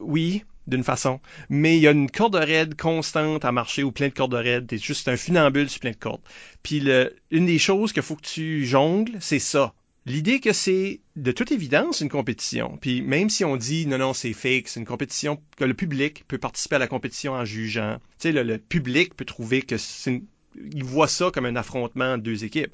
Oui, 0.00 0.44
d'une 0.66 0.84
façon, 0.84 1.20
mais 1.48 1.76
il 1.76 1.82
y 1.82 1.88
a 1.88 1.90
une 1.90 2.10
corde 2.10 2.36
raide 2.36 2.76
constante 2.76 3.44
à 3.44 3.52
marcher 3.52 3.82
ou 3.82 3.92
plein 3.92 4.08
de 4.08 4.14
cordes 4.14 4.34
raides. 4.34 4.66
T'es 4.68 4.78
juste 4.78 5.08
un 5.08 5.16
funambule 5.16 5.68
sur 5.68 5.80
plein 5.80 5.90
de 5.90 5.96
cordes. 5.96 6.22
Puis 6.62 6.80
le, 6.80 7.16
une 7.30 7.46
des 7.46 7.58
choses 7.58 7.92
qu'il 7.92 8.02
faut 8.02 8.16
que 8.16 8.26
tu 8.26 8.64
jongles, 8.64 9.16
c'est 9.20 9.38
ça. 9.38 9.74
L'idée 10.04 10.40
que 10.40 10.52
c'est 10.52 11.00
de 11.14 11.30
toute 11.30 11.52
évidence 11.52 12.00
une 12.00 12.08
compétition. 12.08 12.76
Puis 12.80 13.02
même 13.02 13.30
si 13.30 13.44
on 13.44 13.56
dit 13.56 13.86
non, 13.86 13.98
non, 13.98 14.14
c'est 14.14 14.32
fake, 14.32 14.68
c'est 14.68 14.80
une 14.80 14.86
compétition, 14.86 15.40
que 15.56 15.64
le 15.64 15.74
public 15.74 16.24
peut 16.26 16.38
participer 16.38 16.76
à 16.76 16.80
la 16.80 16.88
compétition 16.88 17.34
en 17.34 17.44
jugeant. 17.44 17.98
Tu 18.18 18.32
sais, 18.32 18.32
le, 18.32 18.58
public 18.58 19.14
peut 19.14 19.24
trouver 19.24 19.62
que 19.62 19.76
voit 20.82 21.08
ça 21.08 21.30
comme 21.32 21.46
un 21.46 21.56
affrontement 21.56 22.18
de 22.18 22.22
deux 22.22 22.44
équipes. 22.44 22.72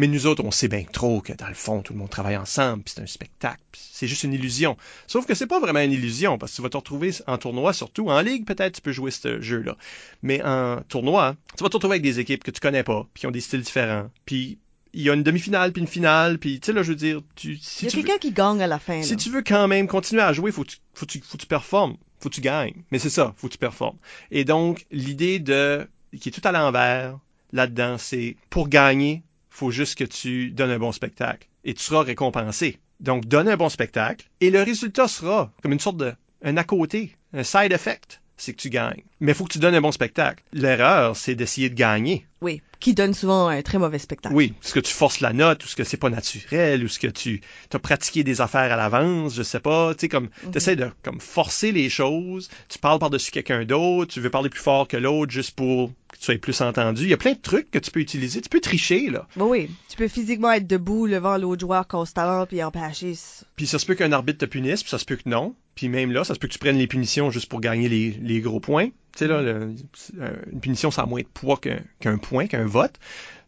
Mais 0.00 0.06
nous 0.06 0.26
autres, 0.26 0.42
on 0.42 0.50
sait 0.50 0.68
bien 0.68 0.84
trop 0.90 1.20
que 1.20 1.34
dans 1.34 1.48
le 1.48 1.52
fond, 1.52 1.82
tout 1.82 1.92
le 1.92 1.98
monde 1.98 2.08
travaille 2.08 2.38
ensemble, 2.38 2.84
puis 2.84 2.94
c'est 2.96 3.02
un 3.02 3.06
spectacle, 3.06 3.60
puis 3.70 3.82
c'est 3.92 4.06
juste 4.06 4.22
une 4.24 4.32
illusion. 4.32 4.78
Sauf 5.06 5.26
que 5.26 5.34
c'est 5.34 5.46
pas 5.46 5.60
vraiment 5.60 5.80
une 5.80 5.92
illusion, 5.92 6.38
parce 6.38 6.52
que 6.52 6.56
tu 6.56 6.62
vas 6.62 6.70
te 6.70 6.78
retrouver 6.78 7.10
en 7.26 7.36
tournoi, 7.36 7.74
surtout 7.74 8.08
en 8.08 8.18
ligue, 8.22 8.46
peut-être 8.46 8.76
tu 8.76 8.80
peux 8.80 8.92
jouer 8.92 9.10
ce 9.10 9.42
jeu-là. 9.42 9.76
Mais 10.22 10.42
en 10.42 10.80
tournoi, 10.88 11.36
tu 11.54 11.62
vas 11.62 11.68
te 11.68 11.76
retrouver 11.76 11.96
avec 11.96 12.02
des 12.02 12.18
équipes 12.18 12.42
que 12.42 12.50
tu 12.50 12.60
connais 12.60 12.82
pas, 12.82 13.06
puis 13.12 13.20
qui 13.20 13.26
ont 13.26 13.30
des 13.30 13.42
styles 13.42 13.60
différents. 13.60 14.08
Puis 14.24 14.56
il 14.94 15.02
y 15.02 15.10
a 15.10 15.12
une 15.12 15.22
demi-finale, 15.22 15.70
puis 15.70 15.82
une 15.82 15.86
finale, 15.86 16.38
puis 16.38 16.60
tu 16.60 16.64
sais 16.64 16.72
là, 16.72 16.82
je 16.82 16.88
veux 16.88 16.96
dire, 16.96 17.20
tu, 17.34 17.58
si 17.58 17.84
il 17.84 17.90
y 17.90 17.92
a 17.92 17.94
quelqu'un 17.94 18.18
qui 18.18 18.32
gagne 18.32 18.62
à 18.62 18.66
la 18.66 18.78
fin. 18.78 19.02
si 19.02 19.16
tu 19.16 19.28
veux 19.28 19.42
quand 19.42 19.68
même 19.68 19.86
continuer 19.86 20.22
à 20.22 20.32
jouer, 20.32 20.50
faut 20.50 20.64
tu, 20.64 20.78
faut 20.94 21.04
que 21.04 21.10
tu, 21.10 21.20
faut 21.20 21.36
tu 21.36 21.44
performes, 21.44 21.98
faut 22.20 22.30
que 22.30 22.36
tu 22.36 22.40
gagnes. 22.40 22.84
Mais 22.90 22.98
c'est 22.98 23.10
ça, 23.10 23.34
faut 23.36 23.48
que 23.48 23.52
tu 23.52 23.58
performes. 23.58 23.98
Et 24.30 24.46
donc, 24.46 24.86
l'idée 24.90 25.40
de, 25.40 25.86
qui 26.18 26.30
est 26.30 26.32
tout 26.32 26.48
à 26.48 26.52
l'envers, 26.52 27.18
là-dedans, 27.52 27.98
c'est 27.98 28.38
pour 28.48 28.70
gagner, 28.70 29.24
faut 29.50 29.70
juste 29.70 29.98
que 29.98 30.04
tu 30.04 30.50
donnes 30.50 30.70
un 30.70 30.78
bon 30.78 30.92
spectacle. 30.92 31.48
Et 31.64 31.74
tu 31.74 31.82
seras 31.82 32.02
récompensé. 32.02 32.78
Donc, 33.00 33.26
donne 33.26 33.48
un 33.48 33.56
bon 33.56 33.68
spectacle. 33.68 34.28
Et 34.40 34.50
le 34.50 34.62
résultat 34.62 35.08
sera 35.08 35.52
comme 35.62 35.72
une 35.72 35.80
sorte 35.80 35.98
de, 35.98 36.14
un 36.42 36.56
à 36.56 36.64
côté, 36.64 37.16
un 37.32 37.42
side 37.42 37.72
effect. 37.72 38.20
C'est 38.42 38.54
que 38.54 38.60
tu 38.62 38.70
gagnes. 38.70 39.02
Mais 39.20 39.34
faut 39.34 39.44
que 39.44 39.52
tu 39.52 39.58
donnes 39.58 39.74
un 39.74 39.82
bon 39.82 39.92
spectacle. 39.92 40.42
L'erreur, 40.54 41.14
c'est 41.14 41.34
d'essayer 41.34 41.68
de 41.68 41.74
gagner. 41.74 42.26
Oui, 42.40 42.62
qui 42.78 42.94
donne 42.94 43.12
souvent 43.12 43.48
un 43.48 43.60
très 43.60 43.76
mauvais 43.76 43.98
spectacle. 43.98 44.34
Oui, 44.34 44.54
est-ce 44.64 44.72
que 44.72 44.80
tu 44.80 44.94
forces 44.94 45.20
la 45.20 45.34
note, 45.34 45.62
ou 45.62 45.66
est-ce 45.66 45.76
que 45.76 45.84
c'est 45.84 45.98
pas 45.98 46.08
naturel, 46.08 46.82
ou 46.82 46.86
est-ce 46.86 46.98
que 46.98 47.06
tu 47.08 47.42
as 47.74 47.78
pratiqué 47.78 48.24
des 48.24 48.40
affaires 48.40 48.72
à 48.72 48.76
l'avance, 48.76 49.34
je 49.34 49.42
sais 49.42 49.60
pas, 49.60 49.92
tu 49.92 50.00
sais, 50.00 50.08
comme, 50.08 50.30
Mhm. 50.44 50.50
t'essaies 50.52 50.76
de, 50.76 50.90
comme, 51.02 51.20
forcer 51.20 51.70
les 51.70 51.90
choses, 51.90 52.48
tu 52.70 52.78
parles 52.78 52.98
par-dessus 52.98 53.30
quelqu'un 53.30 53.66
d'autre, 53.66 54.14
tu 54.14 54.20
veux 54.20 54.30
parler 54.30 54.48
plus 54.48 54.62
fort 54.62 54.88
que 54.88 54.96
l'autre 54.96 55.30
juste 55.30 55.54
pour 55.54 55.90
que 56.10 56.16
tu 56.16 56.24
sois 56.24 56.38
plus 56.38 56.58
entendu. 56.62 57.02
Il 57.02 57.10
y 57.10 57.12
a 57.12 57.18
plein 57.18 57.32
de 57.34 57.38
trucs 57.40 57.70
que 57.70 57.78
tu 57.78 57.90
peux 57.90 58.00
utiliser, 58.00 58.40
tu 58.40 58.48
peux 58.48 58.60
tricher, 58.60 59.10
là. 59.10 59.26
Bon, 59.36 59.50
oui, 59.50 59.68
tu 59.90 59.98
peux 59.98 60.08
physiquement 60.08 60.50
être 60.52 60.66
debout 60.66 61.06
devant 61.08 61.36
l'autre 61.36 61.60
joueur 61.60 61.86
constamment 61.86 62.46
puis 62.46 62.62
empêcher. 62.62 63.14
ce- 63.16 63.44
Puis 63.56 63.66
ça 63.66 63.78
se 63.78 63.84
peut 63.84 63.94
qu'un 63.96 64.12
arbitre 64.12 64.38
te 64.38 64.46
punisse, 64.46 64.82
puis 64.82 64.88
ça 64.90 64.98
se 64.98 65.04
peut 65.04 65.16
que 65.16 65.28
non. 65.28 65.54
Puis 65.80 65.88
même 65.88 66.12
là, 66.12 66.24
ça 66.24 66.34
se 66.34 66.38
peut 66.38 66.46
que 66.46 66.52
tu 66.52 66.58
prennes 66.58 66.76
les 66.76 66.86
punitions 66.86 67.30
juste 67.30 67.48
pour 67.48 67.58
gagner 67.62 67.88
les, 67.88 68.10
les 68.10 68.42
gros 68.42 68.60
points. 68.60 68.88
Tu 68.88 68.92
sais, 69.16 69.26
là, 69.26 69.40
le- 69.40 69.74
euh, 70.18 70.36
une 70.52 70.60
punition, 70.60 70.90
ça 70.90 71.04
a 71.04 71.06
moins 71.06 71.22
de 71.22 71.26
poids 71.26 71.58
qu'un 72.00 72.18
point, 72.18 72.48
qu'un 72.48 72.66
vote. 72.66 72.96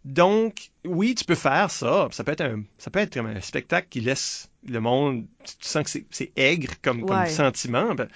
Donc, 0.06 0.70
oui, 0.86 1.14
tu 1.14 1.26
peux 1.26 1.34
faire 1.34 1.70
ça. 1.70 2.08
Ça 2.10 2.24
peut 2.24 2.32
être 2.32 2.40
un, 2.40 2.62
ça 2.78 2.90
peut 2.90 3.00
être 3.00 3.12
comme 3.12 3.26
un 3.26 3.42
spectacle 3.42 3.86
qui 3.90 4.00
laisse 4.00 4.48
le 4.66 4.80
monde, 4.80 5.26
tu 5.44 5.56
tu 5.58 5.68
sens 5.68 5.84
que 5.92 6.00
c'est- 6.10 6.32
aigre 6.36 6.72
comme, 6.80 7.04
sentiment. 7.28 7.94
Ben, 7.94 8.08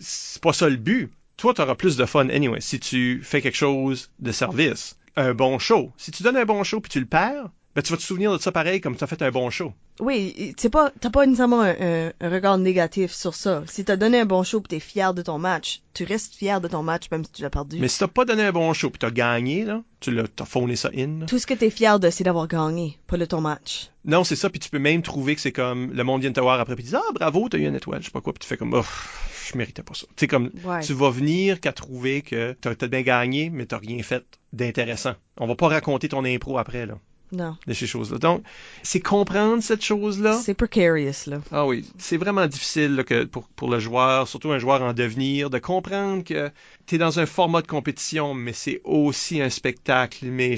c'est 0.00 0.40
pas 0.40 0.54
ça 0.54 0.66
le 0.70 0.76
but. 0.76 1.10
Toi, 1.36 1.52
tu 1.52 1.60
auras 1.60 1.74
plus 1.74 1.98
de 1.98 2.06
fun 2.06 2.30
anyway 2.30 2.62
si 2.62 2.80
tu 2.80 3.20
fais 3.22 3.42
quelque 3.42 3.54
chose 3.58 4.10
de 4.18 4.32
service. 4.32 4.96
Un 5.14 5.34
bon 5.34 5.58
show. 5.58 5.92
Si 5.98 6.10
tu 6.10 6.22
donnes 6.22 6.38
un 6.38 6.46
bon 6.46 6.64
show 6.64 6.80
puis 6.80 6.88
tu 6.90 7.00
le 7.00 7.06
perds, 7.06 7.50
ben, 7.74 7.82
tu 7.82 7.92
vas 7.92 7.96
te 7.96 8.02
souvenir 8.02 8.32
de 8.32 8.38
ça 8.38 8.50
pareil 8.50 8.80
comme 8.80 8.96
tu 8.96 9.04
as 9.04 9.06
fait 9.06 9.22
un 9.22 9.30
bon 9.30 9.50
show. 9.50 9.72
Oui, 10.00 10.54
c'est 10.56 10.70
pas, 10.70 10.90
t'as 11.00 11.10
pas 11.10 11.26
nécessairement 11.26 11.60
un, 11.60 11.74
un- 11.80 12.12
un 12.20 12.28
regard 12.30 12.56
négatif 12.58 13.12
sur 13.12 13.34
ça. 13.34 13.62
Si 13.66 13.84
t'as 13.84 13.96
donné 13.96 14.20
un 14.20 14.24
bon 14.26 14.42
show 14.42 14.60
pis 14.60 14.68
t'es 14.68 14.80
fier 14.80 15.12
de 15.14 15.22
ton 15.22 15.38
match, 15.38 15.82
tu 15.94 16.04
restes 16.04 16.34
fier 16.34 16.60
de 16.60 16.68
ton 16.68 16.82
match 16.82 17.04
même 17.10 17.24
si 17.24 17.32
tu 17.32 17.42
l'as 17.42 17.50
perdu. 17.50 17.78
Mais 17.80 17.88
si 17.88 17.98
t'as 17.98 18.06
pas 18.08 18.24
donné 18.24 18.44
un 18.44 18.52
bon 18.52 18.72
show 18.72 18.90
puis 18.90 18.98
t'as 18.98 19.10
gagné, 19.10 19.64
là, 19.64 19.82
tu 20.00 20.10
l'as, 20.12 20.26
t'as 20.28 20.44
fauné 20.44 20.76
ça 20.76 20.90
in. 20.96 21.20
là. 21.20 21.26
Tout 21.26 21.38
ce 21.38 21.46
que 21.46 21.54
t'es 21.54 21.70
fier 21.70 21.98
de, 22.00 22.10
c'est 22.10 22.24
d'avoir 22.24 22.46
gagné, 22.48 22.98
pas 23.06 23.16
de 23.16 23.24
ton 23.24 23.40
match. 23.40 23.90
Non, 24.04 24.24
c'est 24.24 24.36
ça, 24.36 24.50
puis 24.50 24.60
tu 24.60 24.70
peux 24.70 24.78
même 24.78 25.02
trouver 25.02 25.34
que 25.34 25.40
c'est 25.40 25.52
comme 25.52 25.92
le 25.92 26.04
monde 26.04 26.20
vient 26.20 26.30
de 26.30 26.34
te 26.36 26.40
voir 26.40 26.58
après 26.60 26.74
puis 26.76 26.84
dit 26.84 26.94
ah 26.96 27.02
bravo, 27.14 27.48
t'as 27.48 27.58
eu 27.58 27.66
une 27.66 27.74
étoile, 27.74 28.00
je 28.00 28.06
sais 28.06 28.10
pas 28.12 28.20
quoi, 28.20 28.32
puis 28.32 28.40
tu 28.40 28.46
fais 28.46 28.56
comme 28.56 28.74
oh, 28.74 28.84
je 29.52 29.58
méritais 29.58 29.82
pas 29.82 29.94
ça. 29.94 30.06
Tu 30.16 30.26
comme 30.28 30.50
Ouais. 30.64 30.80
tu 30.82 30.92
vas 30.94 31.10
venir 31.10 31.60
qu'à 31.60 31.72
trouver 31.72 32.22
que 32.22 32.56
t'as, 32.60 32.74
t'as 32.74 32.86
bien 32.88 33.02
gagné, 33.02 33.50
mais 33.50 33.66
t'as 33.66 33.78
rien 33.78 34.02
fait 34.02 34.24
d'intéressant. 34.52 35.14
On 35.38 35.46
va 35.46 35.54
pas 35.56 35.68
raconter 35.68 36.08
ton 36.08 36.24
impro 36.24 36.58
après 36.58 36.86
là, 36.86 36.94
Non. 37.32 37.56
de 37.66 37.74
ces 37.74 37.86
choses-là. 37.86 38.18
Donc 38.18 38.42
c'est 38.82 39.00
comprendre 39.00 39.62
cette 39.62 39.84
chose-là. 39.84 40.40
C'est 40.42 40.54
precarious, 40.54 41.26
là. 41.26 41.40
Ah 41.52 41.66
oui, 41.66 41.84
c'est 41.98 42.16
vraiment 42.16 42.46
difficile 42.46 42.94
là, 42.96 43.04
que 43.04 43.24
pour, 43.24 43.48
pour 43.48 43.70
le 43.70 43.78
joueur, 43.78 44.28
surtout 44.28 44.50
un 44.50 44.58
joueur 44.58 44.82
en 44.82 44.92
devenir, 44.92 45.50
de 45.50 45.58
comprendre 45.58 46.24
que 46.24 46.50
tu 46.86 46.94
es 46.94 46.98
dans 46.98 47.20
un 47.20 47.26
format 47.26 47.62
de 47.62 47.66
compétition, 47.66 48.34
mais 48.34 48.52
c'est 48.52 48.80
aussi 48.84 49.40
un 49.40 49.50
spectacle. 49.50 50.26
Mais 50.26 50.56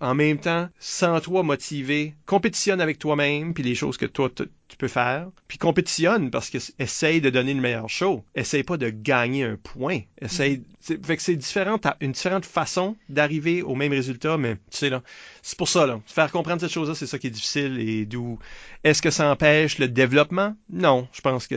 en 0.00 0.14
même 0.14 0.38
temps, 0.38 0.68
sans 0.78 1.20
toi 1.20 1.42
motivé, 1.42 2.14
compétitionne 2.26 2.80
avec 2.80 2.98
toi-même, 2.98 3.54
puis 3.54 3.62
les 3.62 3.74
choses 3.74 3.96
que 3.96 4.06
toi 4.06 4.30
tu 4.68 4.76
peux 4.76 4.88
faire, 4.88 5.28
puis 5.46 5.58
compétitionne 5.58 6.30
parce 6.30 6.50
que 6.50 6.58
essaye 6.78 7.20
de 7.20 7.30
donner 7.30 7.54
le 7.54 7.60
meilleur 7.60 7.88
show. 7.88 8.24
Essaye 8.34 8.64
pas 8.64 8.76
de 8.76 8.90
gagner 8.90 9.44
un 9.44 9.56
point. 9.56 10.00
Essaye, 10.20 10.62
c'est- 10.80 11.04
fait 11.06 11.16
que 11.16 11.22
c'est 11.22 11.36
différent, 11.36 11.78
t'as 11.78 11.96
une 12.00 12.12
différente 12.12 12.44
façon 12.44 12.96
d'arriver 13.08 13.62
au 13.62 13.74
même 13.74 13.92
résultat, 13.92 14.36
mais 14.36 14.56
tu 14.70 14.78
sais 14.78 14.90
là, 14.90 15.02
c'est 15.42 15.56
pour 15.56 15.68
ça 15.68 15.86
là, 15.86 16.00
faire 16.06 16.32
comprendre 16.32 16.60
cette 16.60 16.72
chose-là, 16.72 16.94
c'est 16.94 17.06
ça 17.06 17.18
qui 17.18 17.28
est 17.28 17.30
difficile 17.30 17.78
et 17.78 18.06
d'où 18.06 18.38
est-ce 18.82 19.00
que 19.00 19.10
ça 19.10 19.30
empêche 19.30 19.78
le 19.78 19.88
développement? 19.88 20.56
Non, 20.70 21.06
je 21.12 21.20
pense 21.20 21.46
que 21.46 21.56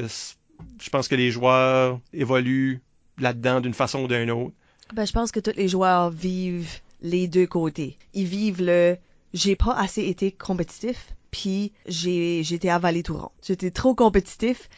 je 0.81 0.89
pense 0.89 1.07
que 1.07 1.15
les 1.15 1.31
joueurs 1.31 1.99
évoluent 2.13 2.81
là-dedans 3.17 3.59
d'une 3.61 3.73
façon 3.73 4.03
ou 4.03 4.07
d'une 4.07 4.31
autre. 4.31 4.53
Ben, 4.93 5.05
je 5.05 5.11
pense 5.13 5.31
que 5.31 5.39
tous 5.39 5.55
les 5.55 5.67
joueurs 5.67 6.09
vivent 6.09 6.79
les 7.01 7.27
deux 7.27 7.47
côtés. 7.47 7.97
Ils 8.13 8.25
vivent 8.25 8.61
le 8.61 8.97
j'ai 9.33 9.55
pas 9.55 9.75
assez 9.75 10.03
été 10.03 10.31
compétitif, 10.31 11.13
puis 11.31 11.71
j'ai 11.85 12.39
été 12.39 12.69
avalé 12.69 13.03
tout 13.03 13.17
rond. 13.17 13.31
J'étais 13.43 13.71
trop 13.71 13.93
compétitif, 13.93 14.69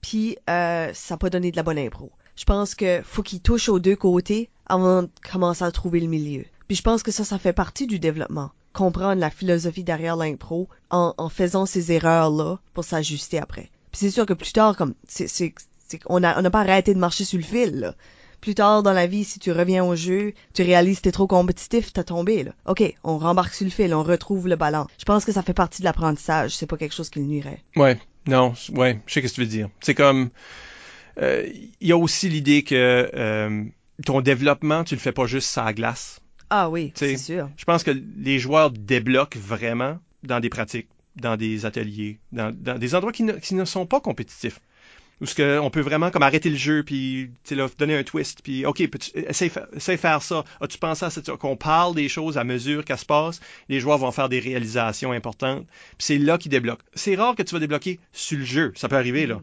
puis 0.00 0.38
euh, 0.48 0.90
ça 0.94 1.14
n'a 1.14 1.18
pas 1.18 1.30
donné 1.30 1.50
de 1.50 1.56
la 1.56 1.62
bonne 1.62 1.78
impro. 1.78 2.10
Je 2.36 2.44
pense 2.44 2.74
que 2.74 3.02
faut 3.02 3.22
qu'ils 3.22 3.40
touchent 3.40 3.68
aux 3.68 3.80
deux 3.80 3.96
côtés 3.96 4.48
avant 4.66 5.02
de 5.02 5.10
commencer 5.30 5.64
à 5.64 5.72
trouver 5.72 6.00
le 6.00 6.06
milieu. 6.06 6.44
Puis 6.68 6.76
je 6.76 6.82
pense 6.82 7.02
que 7.02 7.10
ça, 7.10 7.24
ça 7.24 7.38
fait 7.38 7.52
partie 7.52 7.86
du 7.86 7.98
développement. 7.98 8.50
comprendre 8.72 9.20
la 9.20 9.30
philosophie 9.30 9.82
derrière 9.82 10.14
l'impro 10.14 10.68
en, 10.90 11.28
faisant 11.28 11.66
ces 11.66 11.90
erreurs-là 11.90 12.58
pour 12.74 12.84
s'ajuster 12.84 13.38
après. 13.38 13.70
Puis 13.90 14.00
c'est 14.00 14.10
sûr 14.10 14.24
que 14.24 14.34
plus 14.34 14.52
tard, 14.52 14.76
comme, 14.76 14.94
c'est, 15.08 15.26
c'est, 15.26 15.54
on 16.06 16.20
n'a 16.20 16.50
pas 16.50 16.60
arrêté 16.60 16.94
de 16.94 16.98
marcher 16.98 17.24
sur 17.24 17.38
le 17.38 17.44
fil, 17.44 17.80
là. 17.80 17.94
Plus 18.40 18.54
tard 18.54 18.82
dans 18.82 18.92
la 18.92 19.06
vie, 19.06 19.24
si 19.24 19.38
tu 19.38 19.50
reviens 19.52 19.84
au 19.84 19.96
jeu, 19.96 20.32
tu 20.54 20.62
réalises 20.62 20.98
que 20.98 21.02
t'es 21.02 21.12
trop 21.12 21.26
compétitif, 21.26 21.92
t'as 21.92 22.04
tombé, 22.04 22.44
là. 22.44 22.52
OK, 22.66 22.82
on 23.04 23.18
rembarque 23.18 23.54
sur 23.54 23.64
le 23.64 23.70
fil, 23.70 23.92
on 23.94 24.02
retrouve 24.02 24.48
le 24.48 24.56
ballon. 24.56 24.86
Je 24.98 25.04
pense 25.04 25.24
que 25.24 25.32
ça 25.32 25.42
fait 25.42 25.54
partie 25.54 25.82
de 25.82 25.84
l'apprentissage, 25.84 26.56
c'est 26.56 26.66
pas 26.66 26.76
quelque 26.76 26.94
chose 26.94 27.10
qui 27.10 27.18
le 27.18 27.26
nuirait. 27.26 27.62
Ouais, 27.76 27.98
non, 28.26 28.54
ouais, 28.74 29.00
je 29.06 29.14
sais 29.14 29.22
ce 29.22 29.28
que 29.28 29.34
tu 29.34 29.40
veux 29.40 29.46
dire. 29.46 29.68
C'est 29.80 29.94
comme, 29.94 30.30
euh, 31.20 31.46
il 31.80 31.88
y 31.88 31.92
a 31.92 31.96
aussi 31.96 32.28
l'idée 32.28 32.62
que 32.62 33.10
euh, 33.14 33.64
ton 34.04 34.20
développement, 34.20 34.84
tu 34.84 34.94
le 34.94 35.00
fais 35.00 35.12
pas 35.12 35.26
juste 35.26 35.50
sur 35.50 35.64
la 35.64 35.72
glace. 35.72 36.20
Ah 36.50 36.70
oui, 36.70 36.92
c'est 36.94 37.16
sûr. 37.16 37.50
Je 37.56 37.64
pense 37.64 37.82
que 37.82 37.90
les 37.90 38.38
joueurs 38.38 38.70
débloquent 38.70 39.38
vraiment 39.38 39.98
dans 40.22 40.40
des 40.40 40.48
pratiques, 40.48 40.88
dans 41.16 41.36
des 41.36 41.66
ateliers, 41.66 42.18
dans, 42.32 42.54
dans 42.54 42.78
des 42.78 42.94
endroits 42.94 43.12
qui 43.12 43.24
ne, 43.24 43.32
qui 43.32 43.54
ne 43.54 43.64
sont 43.64 43.86
pas 43.86 44.00
compétitifs. 44.00 44.60
Où 45.20 45.26
ce 45.26 45.34
que 45.34 45.58
on 45.58 45.70
peut 45.70 45.80
vraiment 45.80 46.10
comme 46.10 46.22
arrêter 46.22 46.48
le 46.48 46.56
jeu 46.56 46.84
puis 46.84 47.30
là, 47.50 47.66
donner 47.78 47.96
un 47.96 48.04
twist 48.04 48.40
puis 48.42 48.64
ok 48.64 48.88
peux-tu- 48.88 49.10
essaye, 49.18 49.50
faire 49.98 50.22
ça. 50.22 50.44
As-tu 50.60 50.78
pensé 50.78 51.04
à 51.04 51.10
cette 51.10 51.30
qu'on 51.36 51.56
parle 51.56 51.94
des 51.94 52.08
choses 52.08 52.38
à 52.38 52.44
mesure 52.44 52.84
qu'elles 52.84 52.98
se 52.98 53.04
passent 53.04 53.40
les 53.68 53.80
joueurs 53.80 53.98
vont 53.98 54.12
faire 54.12 54.28
des 54.28 54.38
réalisations 54.38 55.12
importantes 55.12 55.66
puis 55.66 56.06
c'est 56.06 56.18
là 56.18 56.38
qu'ils 56.38 56.50
débloquent. 56.50 56.84
C'est 56.94 57.16
rare 57.16 57.34
que 57.34 57.42
tu 57.42 57.54
vas 57.54 57.60
débloquer 57.60 57.98
sur 58.12 58.38
le 58.38 58.44
jeu. 58.44 58.72
Ça 58.76 58.88
peut 58.88 58.96
arriver 58.96 59.26
là. 59.26 59.40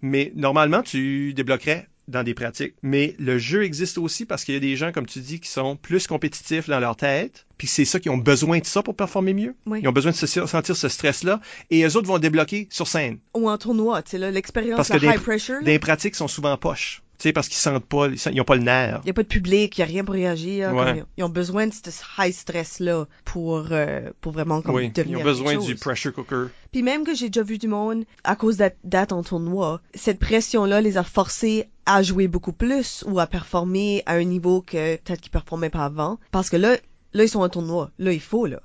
Mais 0.00 0.32
normalement 0.34 0.82
tu 0.82 1.34
débloquerais 1.34 1.86
dans 2.08 2.22
des 2.24 2.34
pratiques. 2.34 2.74
Mais 2.82 3.14
le 3.18 3.38
jeu 3.38 3.62
existe 3.64 3.98
aussi 3.98 4.24
parce 4.24 4.44
qu'il 4.44 4.54
y 4.54 4.56
a 4.56 4.60
des 4.60 4.74
gens, 4.76 4.90
comme 4.92 5.06
tu 5.06 5.20
dis, 5.20 5.38
qui 5.40 5.48
sont 5.48 5.76
plus 5.76 6.06
compétitifs 6.06 6.68
dans 6.68 6.80
leur 6.80 6.96
tête. 6.96 7.46
Puis 7.58 7.66
c'est 7.68 7.84
ça 7.84 8.00
qui 8.00 8.08
ont 8.10 8.16
besoin 8.18 8.58
de 8.58 8.66
ça 8.66 8.82
pour 8.82 8.96
performer 8.96 9.34
mieux. 9.34 9.54
Oui. 9.66 9.80
Ils 9.82 9.88
ont 9.88 9.92
besoin 9.92 10.12
de 10.12 10.16
se 10.16 10.26
sentir 10.26 10.76
ce 10.76 10.88
stress-là. 10.88 11.40
Et 11.70 11.84
eux 11.84 11.96
autres 11.96 12.08
vont 12.08 12.18
débloquer 12.18 12.66
sur 12.70 12.86
scène. 12.88 13.18
Ou 13.34 13.48
en 13.48 13.58
tournoi, 13.58 14.02
tu 14.02 14.18
sais, 14.18 14.30
l'expérience, 14.30 14.76
Parce 14.76 14.88
que 14.88 14.96
high 14.96 15.12
des- 15.12 15.18
pressure, 15.18 15.54
là. 15.56 15.60
Les 15.62 15.78
pratiques 15.78 16.14
sont 16.16 16.28
souvent 16.28 16.56
poches. 16.56 17.02
Tu 17.18 17.24
sais, 17.24 17.32
parce 17.32 17.48
qu'ils 17.48 17.58
sentent 17.58 17.84
pas, 17.84 18.06
ils 18.06 18.36
n'ont 18.36 18.44
pas 18.44 18.54
le 18.54 18.62
nerf. 18.62 19.00
Il 19.02 19.06
n'y 19.06 19.10
a 19.10 19.14
pas 19.14 19.24
de 19.24 19.28
public, 19.28 19.76
il 19.76 19.80
n'y 19.80 19.82
a 19.82 19.86
rien 19.86 20.04
pour 20.04 20.14
réagir. 20.14 20.72
Ouais. 20.72 20.84
comme 20.84 20.96
ils, 20.96 21.04
ils 21.16 21.24
ont 21.24 21.28
besoin 21.28 21.66
de 21.66 21.72
ce 21.72 21.90
high 22.16 22.32
stress-là 22.32 23.06
pour, 23.24 23.66
euh, 23.72 24.10
pour 24.20 24.30
vraiment 24.32 24.62
comme, 24.62 24.76
Oui, 24.76 24.86
ils 24.86 24.92
devenir 24.92 25.18
ont 25.18 25.24
besoin 25.24 25.56
du 25.56 25.74
pressure 25.74 26.12
cooker. 26.12 26.46
Puis 26.70 26.82
même 26.84 27.04
que 27.04 27.14
j'ai 27.14 27.28
déjà 27.28 27.42
vu 27.42 27.58
du 27.58 27.66
monde, 27.66 28.04
à 28.22 28.36
cause 28.36 28.56
d'être 28.56 29.12
en 29.12 29.24
tournoi, 29.24 29.80
cette 29.94 30.20
pression-là 30.20 30.80
les 30.80 30.96
a 30.96 31.02
forcés 31.02 31.68
à 31.86 32.02
jouer 32.02 32.28
beaucoup 32.28 32.52
plus 32.52 33.02
ou 33.08 33.18
à 33.18 33.26
performer 33.26 34.04
à 34.06 34.14
un 34.14 34.24
niveau 34.24 34.60
que 34.60 34.96
peut-être 34.96 35.20
qu'ils 35.20 35.32
performaient 35.32 35.70
pas 35.70 35.86
avant. 35.86 36.18
Parce 36.30 36.50
que 36.50 36.56
là, 36.56 36.76
là, 37.14 37.24
ils 37.24 37.28
sont 37.28 37.40
en 37.40 37.48
tournoi. 37.48 37.90
Là, 37.98 38.12
il 38.12 38.20
faut, 38.20 38.46
là. 38.46 38.60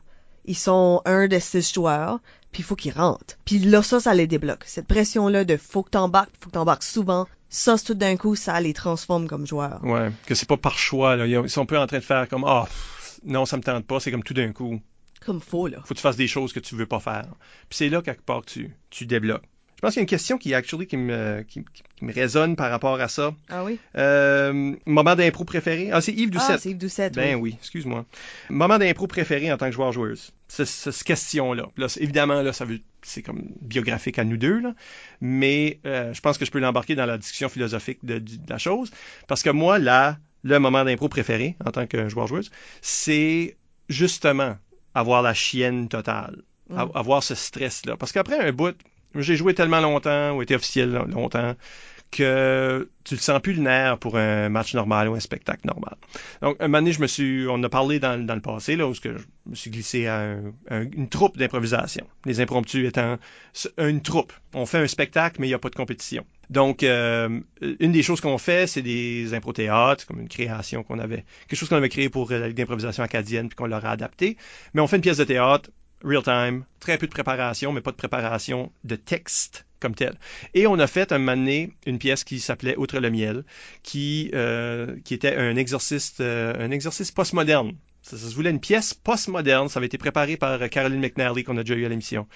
Ils 0.45 0.57
sont 0.57 1.01
un 1.05 1.27
des 1.27 1.39
six 1.39 1.73
joueurs, 1.73 2.19
puis 2.51 2.61
il 2.61 2.65
faut 2.65 2.75
qu'ils 2.75 2.91
rentrent. 2.91 3.37
Puis 3.45 3.59
là, 3.59 3.81
ça, 3.81 4.01
ça 4.01 4.13
les 4.13 4.27
débloque. 4.27 4.63
Cette 4.65 4.87
pression-là 4.87 5.45
de 5.45 5.55
faut 5.55 5.83
que 5.83 5.91
t'embarques, 5.91 6.31
faut 6.39 6.49
que 6.49 6.55
t'embarques 6.55 6.83
souvent, 6.83 7.27
ça, 7.53 7.77
tout 7.77 7.93
d'un 7.93 8.17
coup, 8.17 8.35
ça 8.35 8.59
les 8.59 8.73
transforme 8.73 9.27
comme 9.27 9.45
joueurs. 9.45 9.79
Ouais, 9.83 10.11
que 10.25 10.33
c'est 10.33 10.47
pas 10.47 10.57
par 10.57 10.77
choix. 10.77 11.15
Là. 11.15 11.27
Ils 11.27 11.49
sont 11.49 11.61
un 11.61 11.65
peu 11.65 11.77
en 11.77 11.85
train 11.85 11.99
de 11.99 12.03
faire 12.03 12.27
comme 12.27 12.43
ah 12.45 12.63
pff, 12.65 13.19
non, 13.25 13.45
ça 13.45 13.57
me 13.57 13.61
tente 13.61 13.85
pas. 13.85 13.99
C'est 13.99 14.11
comme 14.11 14.23
tout 14.23 14.33
d'un 14.33 14.51
coup. 14.51 14.81
Comme 15.23 15.39
faut, 15.39 15.67
là. 15.67 15.77
faut 15.81 15.93
que 15.93 15.99
tu 15.99 16.01
fasses 16.01 16.17
des 16.17 16.27
choses 16.27 16.51
que 16.51 16.59
tu 16.59 16.75
veux 16.75 16.87
pas 16.87 16.99
faire. 16.99 17.27
Puis 17.69 17.77
c'est 17.77 17.89
là 17.89 18.01
quelque 18.01 18.23
part 18.23 18.41
que 18.41 18.49
tu, 18.49 18.75
tu 18.89 19.05
débloques. 19.05 19.43
Je 19.83 19.87
pense 19.87 19.95
qu'il 19.95 19.99
y 19.99 20.03
a 20.03 20.03
une 20.03 20.07
question 20.07 20.37
qui, 20.37 20.53
actually, 20.53 20.87
qui, 20.87 20.95
me, 20.95 21.41
qui, 21.41 21.65
me 21.99 22.13
résonne 22.13 22.55
par 22.55 22.71
rapport 22.71 23.01
à 23.01 23.09
ça. 23.09 23.35
Ah 23.49 23.65
oui? 23.65 23.77
Euh, 23.97 24.77
moment 24.85 25.13
d'impro 25.13 25.43
préféré? 25.43 25.89
Ah, 25.91 25.99
c'est 25.99 26.13
Yves 26.13 26.29
Ah, 26.35 26.39
Doucette. 26.39 26.59
c'est 26.61 26.69
Yves 26.69 26.77
Doucette, 26.77 27.15
ben 27.15 27.35
oui. 27.35 27.41
oui, 27.51 27.55
excuse-moi. 27.59 28.05
Moment 28.49 28.77
d'impro 28.77 29.07
préféré 29.07 29.51
en 29.51 29.57
tant 29.57 29.65
que 29.65 29.73
joueur-joueuse? 29.73 30.31
C'est 30.47 30.65
cette 30.65 31.03
question-là. 31.03 31.65
Là, 31.75 31.87
évidemment, 31.99 32.41
là, 32.41 32.53
ça 32.53 32.63
veut, 32.63 32.79
c'est 33.01 33.23
comme 33.23 33.41
biographique 33.59 34.17
à 34.19 34.23
nous 34.23 34.37
deux, 34.37 34.61
là. 34.61 34.73
mais 35.19 35.81
euh, 35.85 36.13
je 36.13 36.21
pense 36.21 36.37
que 36.37 36.45
je 36.45 36.51
peux 36.51 36.59
l'embarquer 36.59 36.95
dans 36.95 37.05
la 37.05 37.17
discussion 37.17 37.49
philosophique 37.49 37.99
de, 38.03 38.23
la 38.47 38.57
chose. 38.57 38.89
Parce 39.27 39.43
que 39.43 39.49
moi, 39.49 39.79
là, 39.79 40.17
le 40.43 40.59
moment 40.59 40.85
d'impro 40.85 41.09
préféré 41.09 41.57
en 41.65 41.71
tant 41.71 41.87
que 41.87 42.07
joueur-joueuse, 42.07 42.51
c'est 42.81 43.57
justement 43.89 44.55
avoir 44.93 45.21
la 45.21 45.33
chienne 45.33 45.89
totale. 45.89 46.41
Avoir 46.69 47.21
ce 47.21 47.35
stress-là. 47.35 47.97
Parce 47.97 48.13
qu'après 48.13 48.39
un 48.39 48.53
bout, 48.53 48.75
j'ai 49.15 49.35
joué 49.35 49.53
tellement 49.53 49.79
longtemps, 49.79 50.31
ou 50.35 50.41
été 50.41 50.55
officiel 50.55 50.91
lo- 50.91 51.05
longtemps, 51.05 51.55
que 52.11 52.89
tu 53.03 53.15
le 53.15 53.19
sens 53.19 53.41
plus 53.41 53.53
le 53.53 53.61
nerf 53.63 53.97
pour 53.97 54.17
un 54.17 54.47
match 54.49 54.75
normal 54.75 55.09
ou 55.09 55.15
un 55.15 55.19
spectacle 55.19 55.65
normal. 55.65 55.95
Donc, 56.43 56.57
un 56.59 56.67
moment 56.67 56.77
donné, 56.79 56.91
je 56.91 57.01
me 57.01 57.07
suis, 57.07 57.47
on 57.49 57.61
a 57.63 57.69
parlé 57.69 57.99
dans, 57.99 58.23
dans 58.23 58.35
le 58.35 58.41
passé, 58.41 58.75
là, 58.75 58.87
où 58.87 58.93
je 58.93 59.01
me 59.47 59.55
suis 59.55 59.71
glissé 59.71 60.05
à 60.05 60.19
un- 60.19 60.53
un- 60.69 60.91
une 60.91 61.09
troupe 61.09 61.37
d'improvisation. 61.37 62.05
Les 62.25 62.39
impromptus 62.39 62.87
étant 62.87 63.17
une 63.79 64.01
troupe. 64.01 64.31
On 64.53 64.67
fait 64.67 64.77
un 64.77 64.87
spectacle, 64.87 65.37
mais 65.39 65.47
il 65.47 65.49
n'y 65.49 65.55
a 65.55 65.59
pas 65.59 65.69
de 65.69 65.75
compétition. 65.75 66.23
Donc, 66.51 66.83
euh, 66.83 67.39
une 67.79 67.91
des 67.91 68.03
choses 68.03 68.21
qu'on 68.21 68.37
fait, 68.37 68.67
c'est 68.67 68.83
des 68.83 69.33
impro-théâtres, 69.33 70.05
comme 70.05 70.19
une 70.19 70.29
création 70.29 70.83
qu'on 70.83 70.99
avait, 70.99 71.25
quelque 71.47 71.57
chose 71.57 71.69
qu'on 71.69 71.77
avait 71.77 71.89
créé 71.89 72.09
pour 72.09 72.29
la 72.29 72.47
Ligue 72.47 72.57
d'improvisation 72.57 73.01
acadienne, 73.03 73.47
puis 73.49 73.55
qu'on 73.55 73.65
l'aurait 73.65 73.87
adapté. 73.87 74.37
Mais 74.75 74.81
on 74.81 74.87
fait 74.87 74.97
une 74.97 75.01
pièce 75.01 75.17
de 75.17 75.23
théâtre, 75.23 75.71
real 76.03 76.23
time, 76.23 76.65
très 76.79 76.97
peu 76.97 77.07
de 77.07 77.11
préparation, 77.11 77.71
mais 77.71 77.81
pas 77.81 77.91
de 77.91 77.95
préparation 77.95 78.71
de 78.83 78.95
texte 78.95 79.65
comme 79.79 79.95
tel. 79.95 80.17
Et 80.53 80.65
on 80.67 80.79
a 80.79 80.87
fait 80.87 81.11
un 81.11 81.19
moment 81.19 81.67
une 81.85 81.99
pièce 81.99 82.23
qui 82.23 82.39
s'appelait 82.39 82.75
Outre 82.77 82.99
le 82.99 83.09
miel, 83.09 83.43
qui, 83.83 84.31
euh, 84.33 84.95
qui 85.03 85.13
était 85.13 85.35
un 85.35 85.55
exorciste, 85.55 86.21
euh, 86.21 86.53
un 86.57 86.71
exorciste 86.71 87.13
postmoderne. 87.13 87.73
Ça, 88.01 88.17
ça 88.17 88.29
se 88.29 88.35
voulait 88.35 88.49
une 88.49 88.59
pièce 88.59 88.93
postmoderne. 88.93 89.69
Ça 89.69 89.79
avait 89.79 89.87
été 89.87 89.97
préparé 89.97 90.35
par 90.35 90.61
euh, 90.61 90.67
Caroline 90.67 90.99
McNally, 90.99 91.43
qu'on 91.43 91.57
a 91.57 91.63
déjà 91.63 91.75
eu 91.75 91.85
à 91.85 91.89
l'émission. 91.89 92.27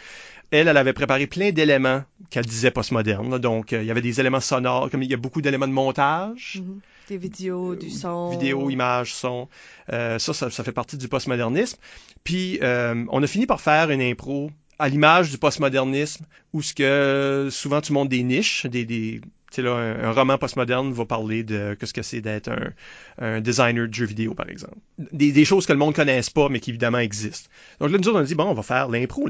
Elle, 0.52 0.70
elle 0.70 0.78
avait 0.78 0.94
préparé 0.94 1.28
plein 1.28 1.52
d'éléments 1.52 2.04
qu'elle 2.30 2.46
disait 2.46 2.72
postmoderne. 2.72 3.38
Donc, 3.38 3.74
euh, 3.74 3.82
il 3.82 3.86
y 3.86 3.92
avait 3.92 4.02
des 4.02 4.20
éléments 4.20 4.40
sonores, 4.40 4.90
comme 4.90 5.04
il 5.04 5.12
y 5.12 5.14
a 5.14 5.18
beaucoup 5.18 5.42
d'éléments 5.42 5.68
de 5.68 5.74
montage. 5.74 6.62
Mhm. 6.64 6.80
Des 7.08 7.18
vidéos, 7.18 7.76
du 7.76 7.90
son. 7.90 8.32
Vidéo, 8.32 8.70
images, 8.70 9.14
son. 9.14 9.48
Euh, 9.94 10.20
ça, 10.20 10.34
ça, 10.34 10.50
ça 10.50 10.64
fait 10.64 10.74
partie 10.74 10.98
du 10.98 11.08
postmodernisme. 11.08 11.78
Puis, 12.24 12.60
euh, 12.62 13.06
on 13.10 13.24
a 13.24 13.28
fini 13.28 13.46
par 13.46 13.62
faire 13.62 13.92
une 13.92 14.02
impro 14.02 14.52
à 14.80 14.90
l'image 14.90 15.32
du 15.32 15.38
postmodernisme, 15.38 16.26
où 16.54 16.62
ce 16.62 16.74
que 16.74 17.48
souvent 17.50 17.82
tu 17.82 17.94
montes 17.94 18.10
des 18.10 18.24
niches, 18.24 18.66
des, 18.66 18.86
des 18.86 19.22
tu 19.50 19.56
sais 19.56 19.62
là, 19.62 19.72
un, 19.72 20.04
un 20.04 20.12
roman 20.12 20.38
postmoderne 20.38 20.92
va 20.92 21.06
parler 21.06 21.44
de 21.44 21.76
qu'est-ce 21.80 21.94
que 21.94 22.02
c'est 22.02 22.20
d'être 22.20 22.50
un, 22.50 22.74
un 23.20 23.40
designer 23.40 23.88
de 23.88 23.94
jeux 23.94 24.06
vidéo, 24.06 24.34
par 24.34 24.50
exemple. 24.50 24.76
Des, 25.14 25.32
des 25.32 25.46
choses 25.46 25.66
que 25.66 25.72
le 25.72 25.80
monde 25.80 25.96
connaisse 25.96 26.30
pas, 26.30 26.50
mais 26.50 26.60
qui 26.60 26.72
évidemment 26.72 27.00
existent. 27.00 27.50
Donc 27.80 27.92
là, 27.92 27.98
nous 27.98 28.08
autres, 28.10 28.18
on 28.20 28.22
a 28.22 28.26
dit, 28.26 28.36
bon, 28.36 28.44
on 28.46 28.54
va 28.54 28.64
faire 28.64 28.90
l'impro. 28.90 29.28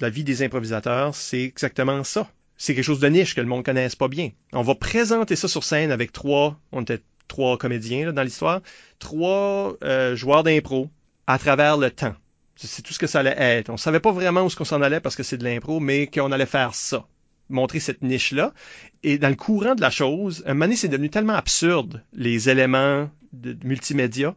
La 0.00 0.10
vie 0.10 0.24
des 0.24 0.42
improvisateurs, 0.42 1.14
c'est 1.14 1.42
exactement 1.42 2.02
ça. 2.02 2.28
C'est 2.56 2.74
quelque 2.74 2.84
chose 2.84 3.00
de 3.00 3.08
niche 3.08 3.34
que 3.34 3.40
le 3.40 3.46
monde 3.46 3.64
connaisse 3.64 3.96
pas 3.96 4.08
bien. 4.08 4.30
On 4.52 4.62
va 4.62 4.74
présenter 4.74 5.36
ça 5.36 5.48
sur 5.48 5.64
scène 5.64 5.90
avec 5.90 6.12
trois, 6.12 6.58
on 6.72 6.82
était 6.82 7.00
trois 7.28 7.58
comédiens 7.58 8.06
là, 8.06 8.12
dans 8.12 8.22
l'histoire, 8.22 8.60
trois 8.98 9.76
euh, 9.82 10.14
joueurs 10.14 10.42
d'impro 10.42 10.88
à 11.26 11.38
travers 11.38 11.76
le 11.76 11.90
temps. 11.90 12.14
C'est 12.56 12.82
tout 12.82 12.92
ce 12.92 12.98
que 12.98 13.08
ça 13.08 13.20
allait 13.20 13.34
être. 13.36 13.70
On 13.70 13.76
savait 13.76 14.00
pas 14.00 14.12
vraiment 14.12 14.42
où 14.42 14.50
ce 14.50 14.56
qu'on 14.56 14.64
s'en 14.64 14.80
allait 14.80 15.00
parce 15.00 15.16
que 15.16 15.24
c'est 15.24 15.38
de 15.38 15.44
l'impro, 15.44 15.80
mais 15.80 16.06
qu'on 16.06 16.30
allait 16.30 16.46
faire 16.46 16.74
ça. 16.74 17.06
Montrer 17.50 17.80
cette 17.80 18.02
niche-là. 18.02 18.54
Et 19.02 19.18
dans 19.18 19.28
le 19.28 19.34
courant 19.34 19.74
de 19.74 19.80
la 19.80 19.90
chose, 19.90 20.44
un 20.46 20.54
moment 20.54 20.72
c'est 20.76 20.88
devenu 20.88 21.10
tellement 21.10 21.34
absurde, 21.34 22.02
les 22.12 22.48
éléments 22.48 23.10
de, 23.32 23.52
de 23.52 23.66
multimédia, 23.66 24.34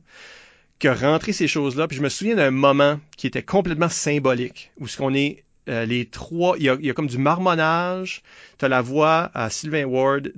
que 0.80 0.88
rentrer 0.88 1.32
ces 1.32 1.48
choses-là, 1.48 1.88
puis 1.88 1.98
je 1.98 2.04
me 2.04 2.10
souviens 2.10 2.36
d'un 2.36 2.52
moment 2.52 3.00
qui 3.16 3.28
était 3.28 3.44
complètement 3.44 3.90
symbolique, 3.90 4.72
où 4.80 4.88
ce 4.88 4.98
qu'on 4.98 5.14
est 5.14 5.44
euh, 5.68 5.86
les 5.86 6.06
trois, 6.06 6.56
il 6.58 6.64
y, 6.64 6.70
a, 6.70 6.94
comme 6.94 7.08
du 7.08 7.18
marmonnage, 7.18 8.24
tu 8.58 8.68
la 8.68 8.82
voix 8.82 9.32
à 9.34 9.50
Sylvain 9.50 9.86
Ward 9.86 10.32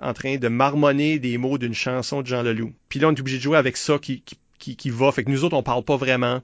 en, 0.00 0.12
train 0.12 0.36
de 0.36 0.48
marmonner 0.48 1.18
des 1.18 1.38
mots 1.38 1.58
d'une 1.58 1.74
chanson 1.74 2.22
de 2.22 2.26
Jean 2.26 2.42
Leloup. 2.42 2.72
Puis 2.88 3.00
là, 3.00 3.08
on 3.08 3.14
est 3.14 3.20
obligé 3.20 3.38
de 3.38 3.42
jouer 3.42 3.58
avec 3.58 3.76
ça 3.76 3.98
qui, 3.98 4.22
qui, 4.60 4.76
qui 4.76 4.90
va, 4.90 5.10
fait 5.10 5.24
que 5.24 5.30
nous 5.30 5.42
autres, 5.42 5.56
on 5.56 5.64
parle 5.64 5.82
pas 5.82 5.96
vraiment. 5.96 6.42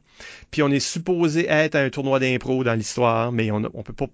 Puis 0.50 0.62
on 0.62 0.70
est 0.70 0.80
supposé 0.80 1.46
être 1.48 1.76
à 1.76 1.80
un 1.82 1.90
tournoi 1.90 2.18
d'impro 2.18 2.64
dans 2.64 2.74
l'histoire, 2.74 3.30
mais 3.30 3.52
on, 3.52 3.62
on 3.74 3.82
peut 3.84 3.92
pas, 3.92 4.06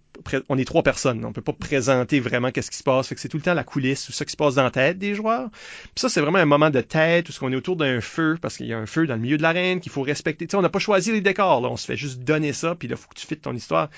on 0.50 0.58
est 0.58 0.64
trois 0.66 0.82
personnes, 0.82 1.24
on 1.24 1.32
peut 1.32 1.40
pas 1.40 1.54
présenter 1.54 2.20
vraiment 2.20 2.50
qu'est-ce 2.50 2.70
qui 2.70 2.76
se 2.76 2.82
passe, 2.82 3.08
fait 3.08 3.14
que 3.14 3.20
c'est 3.20 3.28
tout 3.28 3.38
le 3.38 3.42
temps 3.42 3.54
la 3.54 3.64
coulisse 3.64 4.08
ou 4.08 4.12
ça 4.12 4.24
qui 4.26 4.32
se 4.32 4.36
passe 4.36 4.56
dans 4.56 4.64
la 4.64 4.70
tête 4.70 4.98
des 4.98 5.14
joueurs. 5.14 5.48
Puis 5.50 5.92
ça, 5.96 6.08
c'est 6.10 6.20
vraiment 6.20 6.38
un 6.38 6.44
moment 6.44 6.68
de 6.68 6.80
tête 6.82 7.28
où 7.30 7.32
qu'on 7.32 7.50
est 7.52 7.56
autour 7.56 7.76
d'un 7.76 8.00
feu, 8.02 8.36
parce 8.42 8.58
qu'il 8.58 8.66
y 8.66 8.74
a 8.74 8.78
un 8.78 8.86
feu 8.86 9.06
dans 9.06 9.14
le 9.14 9.20
milieu 9.20 9.38
de 9.38 9.42
l'arène 9.42 9.80
qu'il 9.80 9.90
faut 9.92 10.02
respecter. 10.02 10.46
Tu 10.46 10.50
sais, 10.50 10.56
on 10.56 10.62
n'a 10.62 10.68
pas 10.68 10.78
choisi 10.80 11.12
les 11.12 11.20
décors, 11.22 11.62
on 11.62 11.76
se 11.76 11.86
fait 11.86 11.96
juste 11.96 12.20
donner 12.20 12.52
ça, 12.52 12.74
puis 12.74 12.88
là, 12.88 12.96
faut 12.96 13.08
que 13.08 13.18
tu 13.18 13.26
fites 13.26 13.42
ton 13.42 13.54
histoire. 13.54 13.88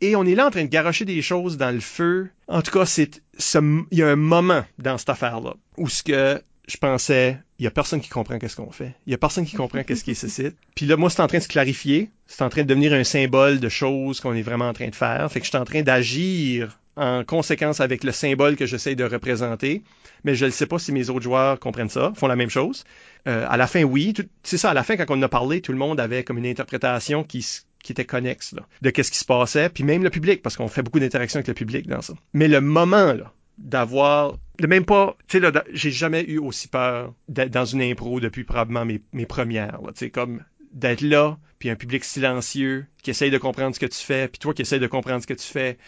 Et 0.00 0.16
on 0.16 0.24
est 0.24 0.34
là 0.34 0.46
en 0.46 0.50
train 0.50 0.64
de 0.64 0.68
garocher 0.68 1.04
des 1.04 1.22
choses 1.22 1.56
dans 1.56 1.70
le 1.70 1.80
feu. 1.80 2.28
En 2.48 2.62
tout 2.62 2.72
cas, 2.72 2.84
c'est, 2.86 3.22
ce- 3.38 3.84
il 3.90 3.98
y 3.98 4.02
a 4.02 4.08
un 4.08 4.16
moment 4.16 4.64
dans 4.78 4.98
cette 4.98 5.08
affaire-là 5.08 5.54
où 5.76 5.88
ce 5.88 6.02
que 6.02 6.42
je 6.66 6.76
pensais, 6.76 7.38
il 7.58 7.64
y 7.64 7.66
a 7.68 7.70
personne 7.70 8.00
qui 8.00 8.08
comprend 8.08 8.38
qu'est-ce 8.38 8.56
qu'on 8.56 8.70
fait. 8.70 8.94
Il 9.06 9.12
y 9.12 9.14
a 9.14 9.18
personne 9.18 9.46
qui 9.46 9.54
comprend 9.54 9.82
qu'est-ce 9.84 10.04
qui 10.04 10.12
est 10.12 10.14
ce. 10.14 10.52
Puis 10.74 10.86
là, 10.86 10.96
moi, 10.96 11.10
c'est 11.10 11.22
en 11.22 11.26
train 11.26 11.38
de 11.38 11.42
se 11.42 11.48
clarifier. 11.48 12.10
C'est 12.26 12.42
en 12.42 12.48
train 12.48 12.62
de 12.62 12.66
devenir 12.66 12.92
un 12.92 13.04
symbole 13.04 13.60
de 13.60 13.68
choses 13.68 14.20
qu'on 14.20 14.34
est 14.34 14.42
vraiment 14.42 14.68
en 14.68 14.72
train 14.72 14.88
de 14.88 14.94
faire. 14.94 15.30
Fait 15.30 15.40
que 15.40 15.46
je 15.46 15.50
suis 15.50 15.58
en 15.58 15.64
train 15.64 15.82
d'agir 15.82 16.78
en 16.96 17.24
conséquence 17.24 17.80
avec 17.80 18.04
le 18.04 18.12
symbole 18.12 18.56
que 18.56 18.66
j'essaie 18.66 18.94
de 18.94 19.04
représenter, 19.04 19.82
mais 20.22 20.34
je 20.34 20.46
ne 20.46 20.50
sais 20.50 20.66
pas 20.66 20.78
si 20.78 20.92
mes 20.92 21.10
autres 21.10 21.22
joueurs 21.22 21.58
comprennent 21.58 21.88
ça, 21.88 22.12
font 22.14 22.26
la 22.26 22.36
même 22.36 22.50
chose. 22.50 22.84
Euh, 23.26 23.46
à 23.48 23.56
la 23.56 23.66
fin, 23.66 23.82
oui. 23.82 24.14
C'est 24.42 24.58
ça, 24.58 24.70
à 24.70 24.74
la 24.74 24.82
fin, 24.82 24.96
quand 24.96 25.06
on 25.08 25.22
a 25.22 25.28
parlé, 25.28 25.60
tout 25.60 25.72
le 25.72 25.78
monde 25.78 25.98
avait 26.00 26.24
comme 26.24 26.38
une 26.38 26.46
interprétation 26.46 27.24
qui, 27.24 27.44
était 27.88 28.04
connexe 28.04 28.54
de 28.80 28.90
qu'est-ce 28.90 29.10
qui 29.10 29.18
se 29.18 29.24
passait, 29.24 29.68
puis 29.68 29.84
même 29.84 30.02
le 30.02 30.10
public, 30.10 30.42
parce 30.42 30.56
qu'on 30.56 30.68
fait 30.68 30.82
beaucoup 30.82 31.00
d'interactions 31.00 31.38
avec 31.38 31.48
le 31.48 31.54
public 31.54 31.86
dans 31.86 32.00
ça. 32.00 32.14
Mais 32.32 32.48
le 32.48 32.60
moment, 32.60 33.12
là, 33.12 33.32
d'avoir 33.58 34.36
de 34.58 34.66
même 34.66 34.84
pas 34.84 35.16
tu 35.28 35.40
sais 35.40 35.52
j'ai 35.72 35.90
jamais 35.90 36.24
eu 36.24 36.38
aussi 36.38 36.68
peur 36.68 37.14
d'être 37.28 37.50
dans 37.50 37.64
une 37.64 37.82
impro 37.82 38.20
depuis 38.20 38.44
probablement 38.44 38.84
mes, 38.84 39.26
premières 39.26 39.80
tu 39.88 39.92
sais 39.94 40.10
comme 40.10 40.42
d'être 40.72 41.00
là 41.00 41.38
puis 41.58 41.70
un 41.70 41.76
public 41.76 42.04
silencieux 42.04 42.86
qui 43.02 43.10
essaye 43.10 43.30
de 43.30 43.38
comprendre 43.38 43.74
ce 43.74 43.80
que 43.80 43.86
tu 43.86 43.98
fais 43.98 44.28
puis 44.28 44.38
toi 44.38 44.54
qui 44.54 44.62
essaye 44.62 44.80
de 44.80 44.86
comprendre 44.86 45.22
ce 45.22 45.26
que 45.26 45.34
tu 45.34 45.46
fais 45.46 45.78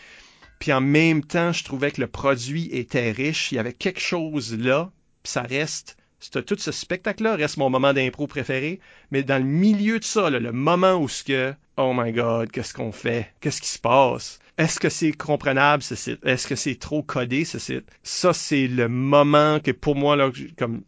puis 0.58 0.72
en 0.72 0.80
même 0.80 1.24
temps 1.24 1.52
je 1.52 1.64
trouvais 1.64 1.90
que 1.90 2.00
le 2.00 2.06
produit 2.06 2.68
était 2.72 3.10
riche 3.10 3.52
il 3.52 3.56
y 3.56 3.58
avait 3.58 3.72
quelque 3.72 4.00
chose 4.00 4.56
là 4.56 4.90
puis 5.22 5.32
ça 5.32 5.42
reste 5.42 5.96
tout 6.30 6.56
ce 6.58 6.72
spectacle-là 6.72 7.36
reste 7.36 7.56
mon 7.56 7.70
moment 7.70 7.92
d'impro 7.92 8.26
préféré, 8.26 8.80
mais 9.10 9.22
dans 9.22 9.38
le 9.38 9.48
milieu 9.48 9.98
de 9.98 10.04
ça, 10.04 10.30
le 10.30 10.52
moment 10.52 10.96
où 10.96 11.08
ce 11.08 11.24
que, 11.24 11.54
oh 11.76 11.92
my 11.94 12.12
god, 12.12 12.50
qu'est-ce 12.50 12.74
qu'on 12.74 12.92
fait? 12.92 13.32
Qu'est-ce 13.40 13.60
qui 13.60 13.68
se 13.68 13.78
passe? 13.78 14.38
Est-ce 14.58 14.80
que 14.80 14.88
c'est 14.88 15.12
comprenable 15.12 15.82
ce 15.82 15.94
site? 15.94 16.24
Est-ce 16.24 16.46
que 16.46 16.56
c'est 16.56 16.76
trop 16.76 17.02
codé 17.02 17.44
ce 17.44 17.58
site? 17.58 17.84
Ça, 18.02 18.32
c'est 18.32 18.68
le 18.68 18.88
moment 18.88 19.60
que 19.60 19.70
pour 19.70 19.96
moi, 19.96 20.16
là, 20.16 20.30
comme 20.56 20.82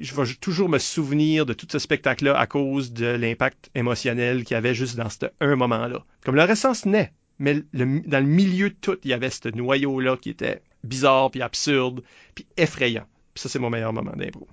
je 0.00 0.14
vais 0.14 0.34
toujours 0.40 0.68
me 0.68 0.78
souvenir 0.78 1.46
de 1.46 1.52
tout 1.52 1.66
ce 1.70 1.78
spectacle-là 1.78 2.38
à 2.38 2.46
cause 2.46 2.92
de 2.92 3.06
l'impact 3.06 3.70
émotionnel 3.74 4.44
qu'il 4.44 4.54
y 4.54 4.58
avait 4.58 4.74
juste 4.74 4.96
dans 4.96 5.10
ce 5.10 5.26
un 5.40 5.56
moment-là. 5.56 6.04
Comme 6.24 6.36
le 6.36 6.42
reste 6.42 6.72
se 6.72 6.88
naît, 6.88 7.12
mais 7.38 7.62
dans 7.72 8.20
le 8.20 8.26
milieu 8.26 8.70
de 8.70 8.76
tout, 8.80 8.98
il 9.04 9.10
y 9.10 9.12
avait 9.12 9.30
ce 9.30 9.48
noyau-là 9.48 10.16
qui 10.16 10.30
était 10.30 10.62
bizarre, 10.84 11.30
puis 11.30 11.42
absurde, 11.42 12.02
puis 12.34 12.46
effrayant. 12.56 13.06
Puis 13.34 13.42
ça, 13.42 13.48
c'est 13.48 13.58
mon 13.58 13.70
meilleur 13.70 13.92
moment 13.92 14.12
d'impro. 14.16 14.46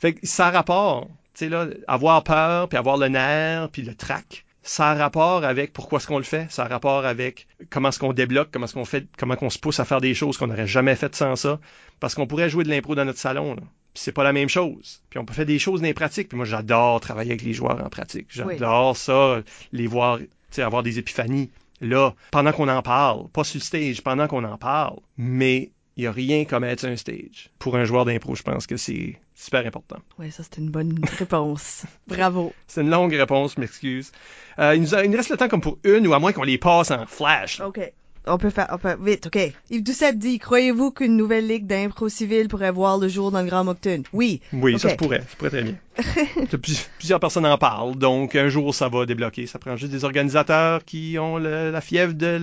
Fait 0.00 0.14
que 0.14 0.26
ça 0.26 0.50
rapport, 0.50 1.08
tu 1.34 1.44
sais, 1.44 1.48
là, 1.48 1.66
avoir 1.86 2.24
peur, 2.24 2.68
puis 2.68 2.78
avoir 2.78 2.96
le 2.96 3.08
nerf, 3.08 3.68
puis 3.70 3.82
le 3.82 3.94
trac, 3.94 4.44
ça 4.62 4.90
a 4.90 4.94
rapport 4.94 5.44
avec 5.44 5.72
pourquoi 5.72 5.98
est-ce 5.98 6.06
qu'on 6.06 6.18
le 6.18 6.24
fait, 6.24 6.50
ça 6.50 6.64
a 6.64 6.68
rapport 6.68 7.04
avec 7.04 7.46
comment 7.70 7.88
est-ce 7.88 7.98
qu'on 7.98 8.12
débloque, 8.12 8.48
comment 8.52 8.66
est-ce 8.66 8.74
qu'on 8.74 8.84
fait, 8.84 9.06
comment 9.18 9.36
qu'on 9.36 9.50
se 9.50 9.58
pousse 9.58 9.80
à 9.80 9.84
faire 9.84 10.00
des 10.00 10.14
choses 10.14 10.36
qu'on 10.36 10.46
n'aurait 10.46 10.66
jamais 10.66 10.94
faites 10.94 11.16
sans 11.16 11.36
ça, 11.36 11.58
parce 12.00 12.14
qu'on 12.14 12.26
pourrait 12.26 12.48
jouer 12.48 12.64
de 12.64 12.68
l'impro 12.68 12.94
dans 12.94 13.04
notre 13.04 13.18
salon, 13.18 13.54
là. 13.54 13.62
Puis 13.94 14.04
c'est 14.04 14.12
pas 14.12 14.24
la 14.24 14.32
même 14.32 14.48
chose. 14.48 15.02
Puis 15.10 15.18
on 15.18 15.26
peut 15.26 15.34
faire 15.34 15.44
des 15.44 15.58
choses 15.58 15.80
dans 15.80 15.86
les 15.86 15.92
pratiques. 15.92 16.28
Puis 16.28 16.36
moi, 16.36 16.46
j'adore 16.46 17.00
travailler 17.00 17.32
avec 17.32 17.42
les 17.42 17.52
joueurs 17.52 17.84
en 17.84 17.90
pratique. 17.90 18.26
J'adore 18.30 18.96
ça, 18.96 19.42
les 19.72 19.86
voir, 19.86 20.18
avoir 20.56 20.82
des 20.82 20.98
épiphanies. 20.98 21.50
Là, 21.82 22.14
pendant 22.30 22.52
qu'on 22.52 22.68
en 22.68 22.80
parle, 22.80 23.28
pas 23.28 23.44
sur 23.44 23.58
le 23.58 23.64
stage, 23.64 24.02
pendant 24.02 24.28
qu'on 24.28 24.44
en 24.44 24.56
parle. 24.56 24.96
Mais 25.18 25.72
il 25.96 26.02
n'y 26.02 26.06
a 26.06 26.12
rien 26.12 26.44
comme 26.44 26.64
être 26.64 26.80
sur 26.80 26.88
un 26.88 26.96
stage. 26.96 27.50
Pour 27.58 27.76
un 27.76 27.84
joueur 27.84 28.04
d'impro, 28.04 28.34
je 28.34 28.42
pense 28.42 28.66
que 28.66 28.76
c'est 28.76 29.18
super 29.34 29.66
important. 29.66 29.98
Oui, 30.18 30.30
ça, 30.30 30.42
c'est 30.42 30.58
une 30.58 30.70
bonne 30.70 30.98
réponse. 31.18 31.84
Bravo. 32.06 32.52
C'est 32.66 32.80
une 32.80 32.90
longue 32.90 33.12
réponse, 33.12 33.58
m'excuse. 33.58 34.12
Euh, 34.58 34.74
il, 34.74 34.82
nous 34.82 34.94
il 34.94 35.10
nous 35.10 35.16
reste 35.16 35.30
le 35.30 35.36
temps 35.36 35.48
comme 35.48 35.60
pour 35.60 35.78
une, 35.84 36.06
ou 36.06 36.14
à 36.14 36.18
moins 36.18 36.32
qu'on 36.32 36.44
les 36.44 36.58
passe 36.58 36.90
en 36.90 37.06
flash. 37.06 37.60
OK. 37.60 37.92
On 38.26 38.38
peut 38.38 38.50
faire, 38.50 38.68
on 38.72 38.78
peut, 38.78 38.96
vite, 39.00 39.26
OK. 39.26 39.38
Yves 39.70 39.82
Doucette 39.82 40.18
dit, 40.18 40.38
croyez-vous 40.38 40.92
qu'une 40.92 41.16
nouvelle 41.16 41.46
ligue 41.46 41.66
d'impro 41.66 42.08
civil 42.08 42.48
pourrait 42.48 42.70
voir 42.70 42.98
le 42.98 43.08
jour 43.08 43.32
dans 43.32 43.42
le 43.42 43.48
Grand 43.48 43.64
Moncton? 43.64 44.02
Oui. 44.12 44.40
Oui, 44.52 44.78
ça 44.78 44.90
se 44.90 44.94
pourrait. 44.94 45.20
Ça 45.20 45.36
pourrait 45.36 45.50
très 45.50 45.62
bien. 45.62 45.74
plusieurs 46.98 47.20
personnes 47.20 47.46
en 47.46 47.58
parlent, 47.58 47.96
donc 47.96 48.34
un 48.34 48.48
jour 48.48 48.74
ça 48.74 48.88
va 48.88 49.06
débloquer. 49.06 49.46
Ça 49.46 49.58
prend 49.58 49.76
juste 49.76 49.92
des 49.92 50.04
organisateurs 50.04 50.84
qui 50.84 51.16
ont 51.18 51.36
la 51.36 51.80
fièvre 51.80 52.14
de 52.14 52.40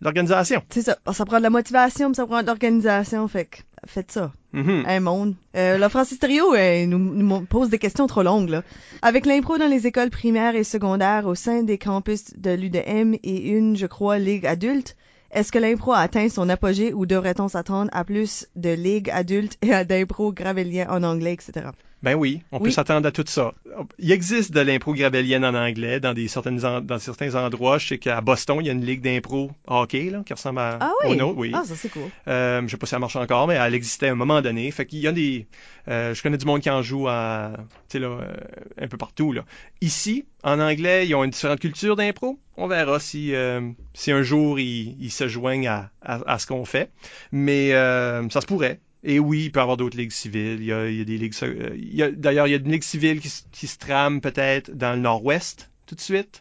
l'organisation. 0.00 0.62
C'est 0.70 0.82
ça. 0.82 0.98
Ça 1.12 1.24
prend 1.24 1.38
de 1.38 1.42
la 1.42 1.50
motivation, 1.50 2.08
mais 2.08 2.14
ça 2.14 2.26
prend 2.26 2.42
de 2.42 2.46
l'organisation, 2.46 3.26
fait 3.28 3.46
que 3.46 3.58
faites 3.86 4.12
ça. 4.12 4.32
Mm-hmm. 4.54 4.86
Un 4.86 5.00
monde. 5.00 5.34
Euh, 5.56 5.78
là, 5.78 5.88
Francis 5.88 6.18
Trio 6.18 6.54
euh, 6.54 6.86
nous, 6.86 6.98
nous, 6.98 7.40
pose 7.42 7.70
des 7.70 7.78
questions 7.78 8.06
trop 8.06 8.22
longues. 8.22 8.50
Là. 8.50 8.62
Avec 9.02 9.26
l'impro 9.26 9.58
dans 9.58 9.66
les 9.66 9.86
écoles 9.86 10.10
primaires 10.10 10.54
et 10.54 10.64
secondaires 10.64 11.26
au 11.26 11.34
sein 11.34 11.62
des 11.62 11.78
campus 11.78 12.34
de 12.36 12.50
l'UDM 12.50 13.14
et 13.22 13.48
une, 13.48 13.76
je 13.76 13.86
crois, 13.86 14.18
ligue 14.18 14.46
adulte, 14.46 14.96
est-ce 15.34 15.50
que 15.50 15.58
l'impro 15.58 15.92
a 15.92 15.98
atteint 15.98 16.28
son 16.28 16.48
apogée 16.48 16.94
ou 16.94 17.06
devrait-on 17.06 17.48
s'attendre 17.48 17.90
à 17.92 18.04
plus 18.04 18.46
de 18.54 18.70
ligues 18.70 19.10
adultes 19.10 19.58
et 19.62 19.74
à 19.74 19.84
d'impro 19.84 20.32
gravelien 20.32 20.86
en 20.88 21.02
anglais, 21.02 21.32
etc.? 21.32 21.70
Ben 22.04 22.14
oui, 22.14 22.42
on 22.52 22.60
peut 22.60 22.70
s'attendre 22.70 23.08
à 23.08 23.12
tout 23.12 23.24
ça. 23.26 23.54
Il 23.98 24.12
existe 24.12 24.52
de 24.52 24.60
l'impro 24.60 24.92
gravélienne 24.92 25.42
en 25.42 25.54
anglais 25.54 26.00
dans 26.00 26.12
des 26.12 26.28
certaines 26.28 26.58
dans 26.58 26.98
certains 26.98 27.34
endroits. 27.34 27.78
Je 27.78 27.88
sais 27.88 27.98
qu'à 27.98 28.20
Boston, 28.20 28.58
il 28.60 28.66
y 28.66 28.68
a 28.68 28.72
une 28.74 28.84
ligue 28.84 29.00
d'impro 29.00 29.50
hockey 29.66 30.10
là, 30.10 30.22
qui 30.24 30.34
ressemble 30.34 30.58
à 30.58 30.78
ah 30.82 30.92
oui? 31.08 31.18
Oui. 31.34 31.52
Ah, 31.54 31.62
ça 31.64 31.74
c'est 31.74 31.88
cool. 31.88 32.02
Euh, 32.28 32.60
je 32.66 32.68
sais 32.68 32.76
pas 32.76 32.84
si 32.84 32.90
ça 32.90 32.98
marche 32.98 33.16
encore, 33.16 33.46
mais 33.46 33.54
elle 33.54 33.74
existait 33.74 34.08
à 34.08 34.12
un 34.12 34.16
moment 34.16 34.42
donné. 34.42 34.70
Fait 34.70 34.84
qu'il 34.84 34.98
y 34.98 35.08
a 35.08 35.12
des 35.12 35.46
euh, 35.88 36.12
je 36.12 36.22
connais 36.22 36.36
du 36.36 36.44
monde 36.44 36.60
qui 36.60 36.68
en 36.68 36.82
joue 36.82 37.08
à 37.08 37.52
là 37.94 38.06
euh, 38.06 38.34
un 38.78 38.88
peu 38.88 38.98
partout 38.98 39.32
là. 39.32 39.44
Ici, 39.80 40.26
en 40.42 40.60
anglais, 40.60 41.06
ils 41.06 41.14
ont 41.14 41.24
une 41.24 41.30
différente 41.30 41.60
culture 41.60 41.96
d'impro. 41.96 42.38
On 42.58 42.66
verra 42.66 43.00
si 43.00 43.34
euh, 43.34 43.62
si 43.94 44.12
un 44.12 44.22
jour 44.22 44.60
ils, 44.60 44.96
ils 45.00 45.10
se 45.10 45.26
joignent 45.26 45.68
à, 45.68 45.90
à, 46.02 46.20
à 46.34 46.38
ce 46.38 46.46
qu'on 46.46 46.66
fait. 46.66 46.90
Mais 47.32 47.72
euh, 47.72 48.28
ça 48.28 48.42
se 48.42 48.46
pourrait. 48.46 48.80
Et 49.04 49.18
oui, 49.18 49.44
il 49.44 49.52
peut 49.52 49.60
y 49.60 49.62
avoir 49.62 49.76
d'autres 49.76 49.96
ligues 49.96 50.10
civiles. 50.10 50.58
Il 50.60 50.64
y 50.64 50.72
a, 50.72 50.88
il 50.88 50.96
y 50.96 51.00
a 51.00 51.04
des 51.04 51.18
ligues. 51.18 51.34
D'ailleurs, 52.16 52.46
il 52.46 52.50
y 52.50 52.54
a 52.54 52.56
une 52.56 52.70
ligue 52.70 52.82
civile 52.82 53.20
qui, 53.20 53.30
qui 53.52 53.66
se 53.66 53.78
trame 53.78 54.20
peut-être 54.20 54.70
dans 54.70 54.94
le 54.94 55.00
nord-ouest 55.00 55.70
tout 55.86 55.94
de 55.94 56.00
suite. 56.00 56.40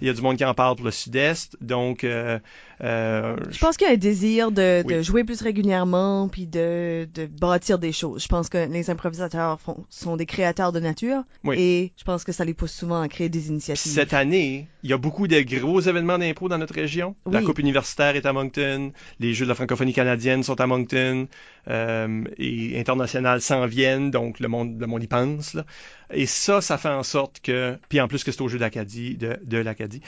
Il 0.00 0.06
y 0.06 0.10
a 0.10 0.14
du 0.14 0.22
monde 0.22 0.36
qui 0.36 0.44
en 0.44 0.54
parle 0.54 0.76
pour 0.76 0.84
le 0.84 0.90
sud-est. 0.90 1.56
Donc, 1.60 2.04
euh, 2.04 2.38
euh, 2.84 3.36
je 3.50 3.58
pense 3.58 3.76
qu'il 3.76 3.88
y 3.88 3.90
a 3.90 3.94
un 3.94 3.96
désir 3.96 4.52
de, 4.52 4.82
de 4.86 5.02
jouer 5.02 5.24
plus 5.24 5.42
régulièrement 5.42 6.28
puis 6.28 6.46
de, 6.46 7.08
de, 7.12 7.26
bâtir 7.26 7.78
des 7.78 7.92
choses. 7.92 8.22
Je 8.22 8.28
pense 8.28 8.48
que 8.48 8.70
les 8.70 8.90
improvisateurs 8.90 9.60
font, 9.60 9.84
sont 9.90 10.16
des 10.16 10.26
créateurs 10.26 10.72
de 10.72 10.80
nature 10.80 11.24
et 11.52 11.92
je 11.96 12.04
pense 12.04 12.24
que 12.24 12.32
ça 12.32 12.44
les 12.44 12.54
pousse 12.54 12.72
souvent 12.72 13.00
à 13.00 13.08
créer 13.08 13.28
des 13.28 13.48
initiatives. 13.48 13.92
Cette 13.92 14.14
année, 14.14 14.68
il 14.82 14.90
y 14.90 14.92
a 14.92 14.98
beaucoup 14.98 15.26
de 15.26 15.40
gros 15.40 15.80
événements 15.80 16.18
d'impro 16.18 16.48
dans 16.48 16.58
notre 16.58 16.74
région. 16.74 17.16
La 17.30 17.42
Coupe 17.42 17.58
universitaire 17.58 18.14
est 18.16 18.26
à 18.26 18.32
Moncton, 18.32 18.92
les 19.18 19.34
Jeux 19.34 19.44
de 19.44 19.48
la 19.48 19.54
francophonie 19.54 19.92
canadienne 19.92 20.42
sont 20.42 20.60
à 20.60 20.66
Moncton 20.66 21.26
euh, 21.68 22.24
et 22.38 22.78
internationales 22.78 23.42
s'en 23.42 23.66
viennent, 23.66 24.10
donc 24.10 24.40
le 24.40 24.48
monde, 24.48 24.80
le 24.80 24.86
monde 24.86 25.02
y 25.02 25.06
pense. 25.06 25.54
Là. 25.54 25.64
Et 26.10 26.26
ça, 26.26 26.60
ça 26.60 26.78
fait 26.78 26.88
en 26.88 27.02
sorte 27.02 27.40
que, 27.40 27.76
puis 27.88 28.00
en 28.00 28.08
plus 28.08 28.24
que 28.24 28.32
c'est 28.32 28.40
au 28.40 28.48
Jeu 28.48 28.58
d'Acadie, 28.58 29.16
de, 29.16 29.38
de 29.44 29.58
l'Acadie, 29.58 30.00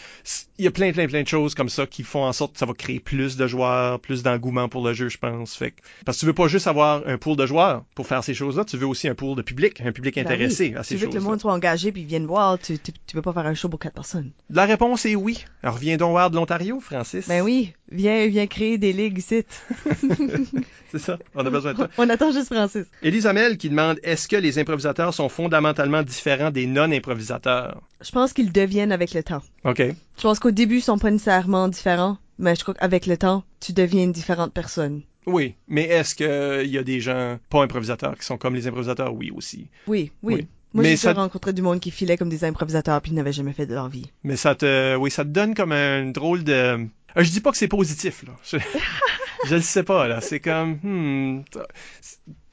il 0.58 0.64
y 0.64 0.68
a 0.68 0.70
plein, 0.70 0.92
plein, 0.92 1.06
plein 1.06 1.22
de 1.22 1.28
choses 1.28 1.54
comme 1.54 1.68
ça 1.68 1.86
qui 1.86 2.02
font 2.02 2.24
en 2.24 2.32
sorte 2.32 2.56
ça 2.60 2.66
va 2.66 2.74
créer 2.74 3.00
plus 3.00 3.38
de 3.38 3.46
joueurs, 3.46 3.98
plus 4.00 4.22
d'engouement 4.22 4.68
pour 4.68 4.86
le 4.86 4.92
jeu, 4.92 5.08
je 5.08 5.16
pense. 5.16 5.56
Fait 5.56 5.72
parce 6.04 6.18
que 6.18 6.20
tu 6.20 6.26
veux 6.26 6.34
pas 6.34 6.46
juste 6.46 6.66
avoir 6.66 7.02
un 7.06 7.16
pool 7.16 7.34
de 7.34 7.46
joueurs 7.46 7.84
pour 7.94 8.06
faire 8.06 8.22
ces 8.22 8.34
choses-là, 8.34 8.66
tu 8.66 8.76
veux 8.76 8.86
aussi 8.86 9.08
un 9.08 9.14
pool 9.14 9.34
de 9.34 9.40
public, 9.40 9.80
un 9.80 9.92
public 9.92 10.16
ben 10.16 10.26
intéressé 10.26 10.74
à 10.76 10.82
ces 10.82 10.96
choses. 10.96 11.00
Tu 11.00 11.06
veux 11.06 11.12
que 11.12 11.16
le 11.16 11.22
monde 11.22 11.40
soit 11.40 11.54
engagé 11.54 11.90
puis 11.90 12.04
vienne 12.04 12.26
voir, 12.26 12.58
tu, 12.58 12.78
tu, 12.78 12.92
veux 13.14 13.22
pas 13.22 13.32
faire 13.32 13.46
un 13.46 13.54
show 13.54 13.70
pour 13.70 13.80
quatre 13.80 13.94
personnes. 13.94 14.32
La 14.50 14.66
réponse 14.66 15.06
est 15.06 15.14
oui. 15.14 15.44
Alors 15.62 15.78
viens 15.78 15.96
donc 15.96 16.10
voir 16.10 16.30
de 16.30 16.36
l'Ontario, 16.36 16.80
Francis. 16.80 17.26
Ben 17.28 17.40
oui, 17.40 17.72
viens, 17.90 18.26
viens 18.26 18.46
créer 18.46 18.76
des 18.76 18.92
ligues 18.92 19.16
ici. 19.16 19.44
c'est 20.92 20.98
ça, 20.98 21.18
on 21.34 21.46
a 21.46 21.48
besoin 21.48 21.72
de 21.72 21.78
toi. 21.78 21.88
On 21.96 22.10
attend 22.10 22.30
juste 22.30 22.52
Francis. 22.52 22.84
Amel 23.24 23.56
qui 23.56 23.70
demande 23.70 23.98
est-ce 24.02 24.28
que 24.28 24.36
les 24.36 24.58
improvisateurs 24.58 25.14
sont 25.14 25.30
fondamentalement 25.30 26.02
différents 26.02 26.50
des 26.50 26.66
non-improvisateurs? 26.66 27.80
Je 28.02 28.10
pense 28.10 28.34
qu'ils 28.34 28.52
deviennent 28.52 28.92
avec 28.92 29.14
le 29.14 29.22
temps. 29.22 29.42
OK. 29.64 29.78
Je 29.78 30.22
pense 30.22 30.38
qu'au 30.38 30.50
début, 30.50 30.76
ils 30.76 30.82
sont 30.82 30.98
pas 30.98 31.10
nécessairement 31.10 31.68
différents 31.68 32.18
mais 32.40 32.56
je 32.56 32.62
crois 32.62 32.74
qu'avec 32.74 33.06
le 33.06 33.16
temps, 33.16 33.44
tu 33.60 33.72
deviens 33.72 34.02
une 34.02 34.12
différente 34.12 34.52
personne. 34.52 35.02
Oui, 35.26 35.54
mais 35.68 35.84
est-ce 35.84 36.14
qu'il 36.14 36.70
y 36.70 36.78
a 36.78 36.82
des 36.82 37.00
gens 37.00 37.38
pas 37.50 37.62
improvisateurs 37.62 38.16
qui 38.18 38.24
sont 38.24 38.38
comme 38.38 38.54
les 38.54 38.66
improvisateurs? 38.66 39.14
Oui, 39.14 39.30
aussi. 39.30 39.68
Oui, 39.86 40.10
oui. 40.22 40.48
Moi, 40.72 40.84
j'ai 40.84 40.96
ça... 40.96 41.12
rencontré 41.12 41.52
du 41.52 41.62
monde 41.62 41.80
qui 41.80 41.90
filait 41.90 42.16
comme 42.16 42.28
des 42.28 42.44
improvisateurs 42.44 43.00
puis 43.02 43.10
ils 43.10 43.14
n'avaient 43.14 43.32
jamais 43.32 43.52
fait 43.52 43.66
de 43.66 43.74
leur 43.74 43.88
vie. 43.88 44.10
Mais 44.22 44.36
ça 44.36 44.54
te, 44.54 44.96
oui, 44.96 45.10
ça 45.10 45.24
te 45.24 45.30
donne 45.30 45.54
comme 45.54 45.72
un 45.72 46.06
drôle 46.06 46.44
de. 46.44 46.52
Euh, 46.52 46.86
je 47.16 47.30
dis 47.30 47.40
pas 47.40 47.50
que 47.50 47.56
c'est 47.56 47.68
positif, 47.68 48.24
là. 48.24 48.32
Je, 48.44 48.56
je 49.46 49.56
le 49.56 49.60
sais 49.60 49.82
pas, 49.82 50.06
là. 50.06 50.20
C'est 50.20 50.40
comme, 50.40 50.78
hmm, 50.82 51.42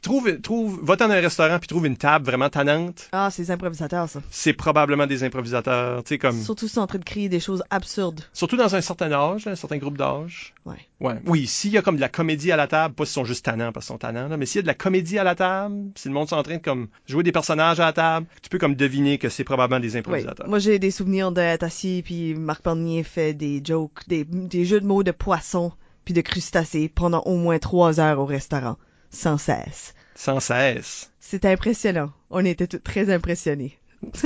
trouve, 0.08 0.41
trouve, 0.41 0.80
va 0.84 0.95
dans 0.95 1.10
un 1.10 1.20
restaurant 1.20 1.60
puis 1.60 1.68
trouve 1.68 1.86
une 1.86 1.97
table 1.97 2.26
vraiment 2.26 2.49
tannante. 2.49 3.10
Ah, 3.12 3.30
c'est 3.32 3.43
des 3.43 3.51
improvisateurs, 3.51 4.10
ça. 4.10 4.22
C'est 4.32 4.53
probablement 4.53 5.05
des 5.05 5.24
improvisateurs, 5.24 6.03
tu 6.03 6.10
sais, 6.10 6.18
comme. 6.18 6.41
Surtout 6.41 6.68
si 6.68 6.80
en 6.80 6.88
train 6.88 6.99
de 6.99 7.03
créer 7.03 7.30
des 7.30 7.39
choses 7.39 7.64
absurdes. 7.70 8.22
Surtout 8.34 8.58
dans 8.58 8.76
un 8.76 8.82
certain 8.82 9.12
âge, 9.12 9.47
un 9.47 9.55
certain 9.55 9.78
groupe 9.78 9.97
d'âge. 9.97 10.53
Ouais. 10.66 10.76
Ouais. 10.99 11.16
Oui, 11.26 11.45
s'il 11.47 11.72
y 11.72 11.78
a 11.78 11.82
comme 11.82 11.95
de 11.95 12.01
la 12.01 12.10
comédie 12.10 12.51
à 12.51 12.55
la 12.55 12.68
table, 12.68 12.95
pas 12.95 13.05
s'ils 13.05 13.14
sont 13.14 13.26
juste 13.26 13.45
tannants 13.45 13.72
parce 13.72 13.86
qu'ils 13.86 13.93
sont 13.93 13.99
tannants, 13.99 14.28
là, 14.28 14.38
mais 14.38 14.45
s'il 14.45 14.60
y 14.60 14.60
a 14.60 14.62
de 14.64 14.68
la 14.68 14.74
comédie 14.74 15.20
à 15.20 15.24
la 15.24 15.36
table, 15.36 15.76
si 15.95 16.08
le 16.08 16.14
monde 16.14 16.28
est 16.30 16.34
en 16.34 16.43
train 16.43 16.58
de 16.58 16.62
comme 16.62 16.88
jouer 17.05 17.24
des 17.24 17.32
personnages 17.32 17.80
à 17.80 17.86
la 17.86 17.93
table, 17.93 18.28
tu 18.41 18.49
peux 18.49 18.58
comme 18.58 18.76
deviner 18.76 19.18
que 19.18 19.30
c'est 19.30 19.43
probablement 19.43 19.80
des 19.80 19.95
improvisateurs. 19.95 20.47
Moi, 20.47 20.60
j'ai 20.60 20.80
des 20.80 20.91
souvenirs 20.91 21.32
d'être 21.32 21.64
assis 21.64 22.01
puis 22.03 22.34
Marc 22.34 22.64
Barnier 22.64 23.03
fait 23.03 23.34
des 23.34 23.62
jokes, 23.64 24.08
des, 24.08 24.24
des 24.24 24.66
jeux 24.66 24.80
de 24.80 24.86
mots 24.86 25.03
de 25.03 25.12
poissons 25.12 25.72
puis 26.05 26.14
de 26.14 26.22
crustacés 26.22 26.88
pendant 26.88 27.22
au 27.22 27.36
moins 27.36 27.60
trois 27.60 27.99
heures 27.99 28.20
au 28.20 28.26
restaurant, 28.26 28.78
sans 29.10 29.38
cesse. 29.38 29.93
Sans 30.18 30.39
cesse. 30.39 31.11
C'était 31.20 31.49
impressionnant. 31.51 32.11
On 32.32 32.43
était 32.43 32.65
tous 32.65 32.80
très 32.80 33.13
impressionnés. 33.13 33.78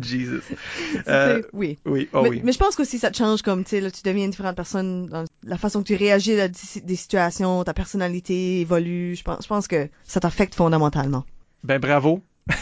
Jesus. 0.00 0.40
Euh, 1.08 1.42
oui. 1.52 1.78
oui, 1.84 2.08
oh 2.12 2.22
mais, 2.22 2.28
oui. 2.28 2.40
mais 2.44 2.52
je 2.52 2.58
pense 2.58 2.76
qu'aussi 2.76 2.98
ça 2.98 3.10
te 3.10 3.16
change 3.16 3.42
comme, 3.42 3.64
tu 3.64 3.70
sais, 3.80 3.90
tu 3.90 4.02
deviens 4.04 4.24
une 4.24 4.30
différente 4.30 4.54
personne 4.56 5.06
dans 5.06 5.24
la 5.44 5.58
façon 5.58 5.82
que 5.82 5.88
tu 5.88 5.96
réagis 5.96 6.40
à 6.40 6.48
des 6.48 6.96
situations, 6.96 7.64
ta 7.64 7.74
personnalité 7.74 8.60
évolue. 8.60 9.16
Je 9.16 9.22
pense, 9.24 9.42
je 9.42 9.48
pense 9.48 9.66
que 9.68 9.88
ça 10.04 10.20
t'affecte 10.20 10.54
fondamentalement. 10.54 11.24
Ben 11.64 11.78
bravo. 11.80 12.22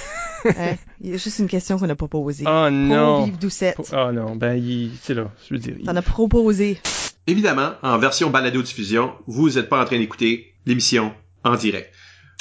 Hein? 0.57 0.77
Il 1.03 1.11
y 1.11 1.13
a 1.13 1.19
juste 1.19 1.39
une 1.39 1.49
question 1.49 1.79
qu'on 1.79 1.87
n'a 1.87 1.95
pas 1.97 2.09
posée. 2.09 2.45
Oh 2.49 2.71
non. 2.71 3.29
Doucette. 3.29 3.77
Oh 3.93 4.11
non, 4.11 4.37
ben 4.37 4.59
c'est 5.03 5.13
là, 5.13 5.31
je 5.47 5.53
veux 5.53 5.61
dire. 5.61 5.75
il- 5.79 5.85
T'en 5.85 5.95
as 5.95 6.01
proposé. 6.01 6.79
Évidemment, 7.27 7.73
en 7.83 7.99
version 7.99 8.31
balado-diffusion, 8.31 9.13
vous 9.27 9.51
n'êtes 9.51 9.69
pas 9.69 9.83
en 9.83 9.85
train 9.85 9.99
d'écouter 9.99 10.55
l'émission 10.65 11.13
en 11.45 11.55
direct. 11.55 11.93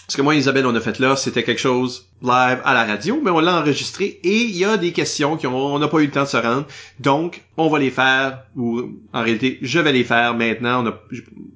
Ce 0.10 0.18
que 0.18 0.24
moi 0.24 0.34
Isabelle, 0.34 0.66
on 0.66 0.74
a 0.74 0.80
fait 0.80 0.98
là, 0.98 1.16
c'était 1.16 1.44
quelque 1.44 1.62
chose 1.62 2.08
live 2.24 2.60
à 2.66 2.74
la 2.74 2.84
radio, 2.84 3.22
mais 3.24 3.30
on 3.30 3.40
l'a 3.40 3.60
enregistré 3.60 4.20
et 4.24 4.42
il 4.42 4.58
y 4.58 4.66
a 4.66 4.76
des 4.76 4.92
questions 4.92 5.38
qui 5.38 5.46
ont, 5.46 5.56
on 5.56 5.78
n'a 5.78 5.88
pas 5.88 6.00
eu 6.00 6.08
le 6.08 6.12
temps 6.12 6.24
de 6.24 6.28
se 6.28 6.38
rendre. 6.38 6.66
Donc, 7.00 7.44
on 7.58 7.70
va 7.70 7.78
les 7.78 7.92
faire, 7.92 8.40
ou 8.56 8.90
en 9.14 9.22
réalité, 9.22 9.60
je 9.62 9.80
vais 9.80 9.92
les 9.92 10.04
faire 10.04 10.34
maintenant. 10.34 10.84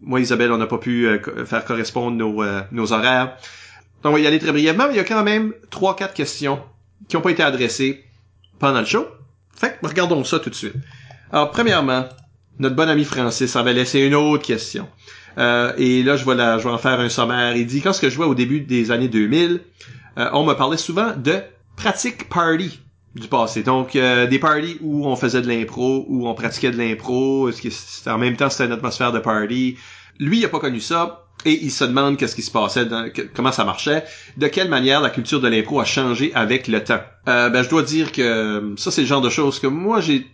Moi 0.02 0.20
Isabelle, 0.20 0.52
on 0.52 0.58
n'a 0.58 0.68
pas 0.68 0.78
pu 0.78 1.08
euh, 1.08 1.46
faire 1.46 1.66
correspondre 1.66 2.16
nos, 2.16 2.44
euh, 2.44 2.62
nos 2.72 2.94
horaires. 2.94 3.38
Donc, 4.04 4.12
on 4.12 4.16
va 4.18 4.20
y 4.20 4.28
aller 4.28 4.38
très 4.38 4.52
brièvement. 4.52 4.86
mais 4.86 4.94
Il 4.94 4.98
y 4.98 5.00
a 5.00 5.04
quand 5.04 5.24
même 5.24 5.54
trois, 5.72 5.96
quatre 5.96 6.14
questions 6.14 6.62
qui 7.08 7.16
n'ont 7.16 7.24
pas 7.24 7.32
été 7.32 7.42
adressées 7.42 8.04
pendant 8.60 8.82
le 8.82 8.86
show. 8.86 9.08
Fait 9.56 9.80
que, 9.82 9.88
regardons 9.88 10.24
ça 10.24 10.40
tout 10.40 10.52
de 10.52 10.56
suite. 10.56 10.76
Alors, 11.32 11.50
premièrement, 11.50 12.08
notre 12.60 12.76
bon 12.76 12.88
ami 12.88 13.04
Francis 13.04 13.56
avait 13.56 13.74
laissé 13.74 14.00
une 14.02 14.14
autre 14.14 14.46
question. 14.46 14.88
Euh, 15.38 15.74
et 15.78 16.04
là, 16.04 16.16
je 16.16 16.26
vais, 16.26 16.36
je 16.36 16.64
vais 16.64 16.74
en 16.74 16.78
faire 16.78 17.00
un 17.00 17.10
sommaire. 17.10 17.56
Il 17.56 17.66
dit, 17.66 17.82
quand 17.82 17.94
ce 17.94 18.02
que 18.02 18.10
je 18.10 18.16
vois 18.16 18.28
au 18.28 18.36
début 18.36 18.62
des 18.62 18.92
années 18.92 19.08
2000, 19.08 19.62
euh, 20.18 20.30
on 20.34 20.44
me 20.44 20.54
parlait 20.54 20.78
souvent 20.78 21.12
de 21.16 21.42
pratique 21.76 22.30
party 22.30 22.80
du 23.16 23.28
passé. 23.28 23.64
Donc, 23.64 23.96
euh, 23.96 24.28
des 24.28 24.40
parties 24.40 24.78
où 24.82 25.06
on 25.08 25.16
faisait 25.16 25.42
de 25.42 25.48
l'impro, 25.48 26.06
où 26.08 26.28
on 26.28 26.34
pratiquait 26.34 26.72
de 26.72 26.78
l'impro, 26.78 27.50
en 28.08 28.18
même 28.18 28.36
temps, 28.36 28.50
c'était 28.50 28.66
une 28.66 28.72
atmosphère 28.72 29.12
de 29.12 29.20
party? 29.20 29.78
Lui, 30.20 30.40
il 30.40 30.46
a 30.46 30.50
pas 30.50 30.60
connu 30.60 30.80
ça. 30.80 31.20
Et 31.46 31.60
il 31.64 31.72
se 31.72 31.84
demande 31.84 32.16
qu'est-ce 32.18 32.36
qui 32.36 32.42
se 32.42 32.52
passait, 32.52 32.88
comment 33.34 33.52
ça 33.52 33.66
marchait, 33.66 34.06
de 34.38 34.48
quelle 34.48 34.70
manière 34.70 35.02
la 35.02 35.10
culture 35.10 35.42
de 35.42 35.50
l'impro 35.50 35.82
a 35.82 35.86
changé 35.86 36.32
avec 36.36 36.70
le 36.70 36.82
temps. 36.82 37.02
Euh, 37.28 37.50
ben, 37.50 37.64
je 37.64 37.70
dois 37.70 37.84
dire 37.84 38.14
que 38.14 38.74
ça, 38.78 38.92
c'est 38.92 39.02
le 39.02 39.08
genre 39.08 39.20
de 39.20 39.30
choses 39.30 39.60
que 39.60 39.68
moi, 39.68 40.00
j'ai 40.00 40.26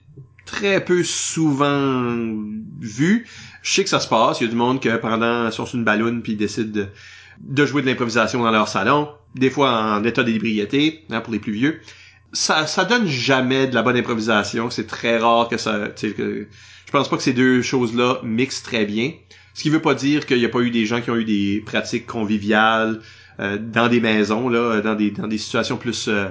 très 0.49 0.83
peu 0.83 1.03
souvent 1.03 2.27
vu. 2.79 3.27
Je 3.61 3.73
sais 3.73 3.83
que 3.83 3.89
ça 3.89 3.99
se 3.99 4.07
passe. 4.07 4.41
Il 4.41 4.45
y 4.45 4.47
a 4.47 4.49
du 4.49 4.55
monde 4.55 4.81
que 4.81 4.95
pendant, 4.97 5.51
sur 5.51 5.73
une 5.73 5.83
balloune 5.83 6.21
puis 6.21 6.33
ils 6.33 6.37
décident 6.37 6.87
de, 7.39 7.65
jouer 7.65 7.81
de 7.81 7.87
l'improvisation 7.87 8.43
dans 8.43 8.51
leur 8.51 8.67
salon. 8.67 9.09
Des 9.35 9.51
fois 9.51 9.71
en 9.71 10.03
état 10.03 10.23
d'ébriété, 10.23 11.05
hein, 11.11 11.21
pour 11.21 11.31
les 11.31 11.39
plus 11.39 11.53
vieux. 11.53 11.79
Ça, 12.33 12.67
ça 12.67 12.85
donne 12.85 13.07
jamais 13.07 13.67
de 13.67 13.75
la 13.75 13.83
bonne 13.83 13.97
improvisation. 13.97 14.69
C'est 14.69 14.87
très 14.87 15.17
rare 15.17 15.49
que 15.49 15.57
ça, 15.57 15.89
que, 15.89 16.47
je 16.85 16.91
pense 16.91 17.09
pas 17.09 17.17
que 17.17 17.23
ces 17.23 17.33
deux 17.33 17.61
choses-là 17.61 18.21
mixent 18.23 18.63
très 18.63 18.85
bien. 18.85 19.11
Ce 19.53 19.61
qui 19.61 19.69
veut 19.69 19.81
pas 19.81 19.93
dire 19.93 20.25
qu'il 20.25 20.39
n'y 20.39 20.45
a 20.45 20.49
pas 20.49 20.61
eu 20.61 20.71
des 20.71 20.85
gens 20.85 21.01
qui 21.01 21.11
ont 21.11 21.15
eu 21.15 21.25
des 21.25 21.61
pratiques 21.65 22.05
conviviales 22.07 23.01
euh, 23.39 23.57
dans 23.57 23.87
des 23.87 23.99
maisons, 23.99 24.49
là, 24.49 24.81
dans 24.81 24.95
des, 24.95 25.11
dans 25.11 25.27
des 25.27 25.37
situations 25.37 25.77
plus, 25.77 26.07
euh, 26.07 26.29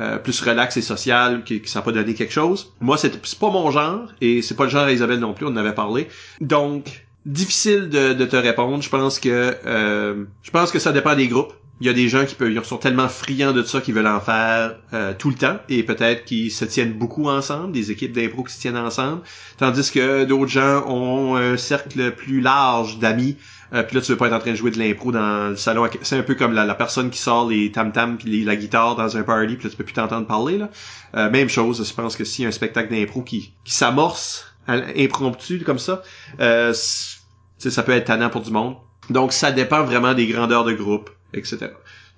euh, 0.00 0.18
plus 0.18 0.40
relax 0.40 0.76
et 0.76 0.82
social 0.82 1.42
qui, 1.44 1.60
qui 1.60 1.70
ça 1.70 1.82
pas 1.82 1.92
donné 1.92 2.14
quelque 2.14 2.32
chose. 2.32 2.72
Moi, 2.80 2.96
c'est 2.96 3.20
pas 3.38 3.50
mon 3.50 3.70
genre 3.70 4.12
et 4.20 4.42
c'est 4.42 4.54
pas 4.54 4.64
le 4.64 4.70
genre 4.70 4.84
à 4.84 4.92
Isabelle 4.92 5.20
non 5.20 5.34
plus, 5.34 5.46
on 5.46 5.50
en 5.50 5.56
avait 5.56 5.74
parlé. 5.74 6.08
Donc, 6.40 7.06
difficile 7.26 7.88
de, 7.88 8.12
de 8.12 8.24
te 8.24 8.36
répondre. 8.36 8.82
Je 8.82 8.88
pense 8.88 9.18
que 9.18 9.56
euh, 9.66 10.24
je 10.42 10.50
pense 10.50 10.70
que 10.70 10.78
ça 10.78 10.92
dépend 10.92 11.14
des 11.14 11.28
groupes. 11.28 11.52
Il 11.82 11.86
y 11.86 11.90
a 11.90 11.94
des 11.94 12.10
gens 12.10 12.26
qui 12.26 12.34
peuvent, 12.34 12.52
ils 12.52 12.62
sont 12.62 12.76
tellement 12.76 13.08
friands 13.08 13.52
de 13.52 13.62
ça 13.62 13.80
qu'ils 13.80 13.94
veulent 13.94 14.06
en 14.06 14.20
faire 14.20 14.76
euh, 14.92 15.14
tout 15.18 15.30
le 15.30 15.34
temps 15.34 15.56
et 15.70 15.82
peut-être 15.82 16.26
qu'ils 16.26 16.50
se 16.50 16.66
tiennent 16.66 16.92
beaucoup 16.92 17.30
ensemble, 17.30 17.72
des 17.72 17.90
équipes 17.90 18.12
d'impro 18.12 18.44
qui 18.44 18.52
se 18.52 18.60
tiennent 18.60 18.76
ensemble, 18.76 19.22
tandis 19.56 19.90
que 19.90 20.24
d'autres 20.24 20.50
gens 20.50 20.84
ont 20.86 21.36
un 21.36 21.56
cercle 21.56 22.10
plus 22.12 22.42
large 22.42 22.98
d'amis 22.98 23.38
euh, 23.72 23.82
puis 23.82 23.96
là, 23.96 24.02
tu 24.02 24.12
veux 24.12 24.18
pas 24.18 24.26
être 24.26 24.34
en 24.34 24.38
train 24.38 24.50
de 24.50 24.56
jouer 24.56 24.70
de 24.70 24.78
l'impro 24.78 25.12
dans 25.12 25.50
le 25.50 25.56
salon. 25.56 25.88
C'est 26.02 26.18
un 26.18 26.22
peu 26.22 26.34
comme 26.34 26.52
la, 26.52 26.64
la 26.64 26.74
personne 26.74 27.10
qui 27.10 27.18
sort 27.18 27.48
les 27.48 27.70
tam-tams 27.70 28.18
puis 28.18 28.44
la 28.44 28.56
guitare 28.56 28.96
dans 28.96 29.16
un 29.16 29.22
party, 29.22 29.56
puis 29.56 29.64
là, 29.64 29.70
tu 29.70 29.76
peux 29.76 29.84
plus 29.84 29.94
t'entendre 29.94 30.26
parler. 30.26 30.58
Là. 30.58 30.70
Euh, 31.16 31.30
même 31.30 31.48
chose, 31.48 31.86
je 31.86 31.94
pense 31.94 32.16
que 32.16 32.44
a 32.44 32.48
un 32.48 32.50
spectacle 32.50 32.90
d'impro 32.92 33.22
qui, 33.22 33.52
qui 33.64 33.74
s'amorce 33.74 34.46
impromptu 34.68 35.58
comme 35.60 35.78
ça, 35.80 36.02
euh, 36.38 36.72
ça 36.72 37.82
peut 37.82 37.92
être 37.92 38.06
tannant 38.06 38.30
pour 38.30 38.42
du 38.42 38.50
monde. 38.50 38.76
Donc, 39.08 39.32
ça 39.32 39.50
dépend 39.50 39.82
vraiment 39.82 40.14
des 40.14 40.26
grandeurs 40.26 40.64
de 40.64 40.72
groupe, 40.72 41.10
etc. 41.34 41.70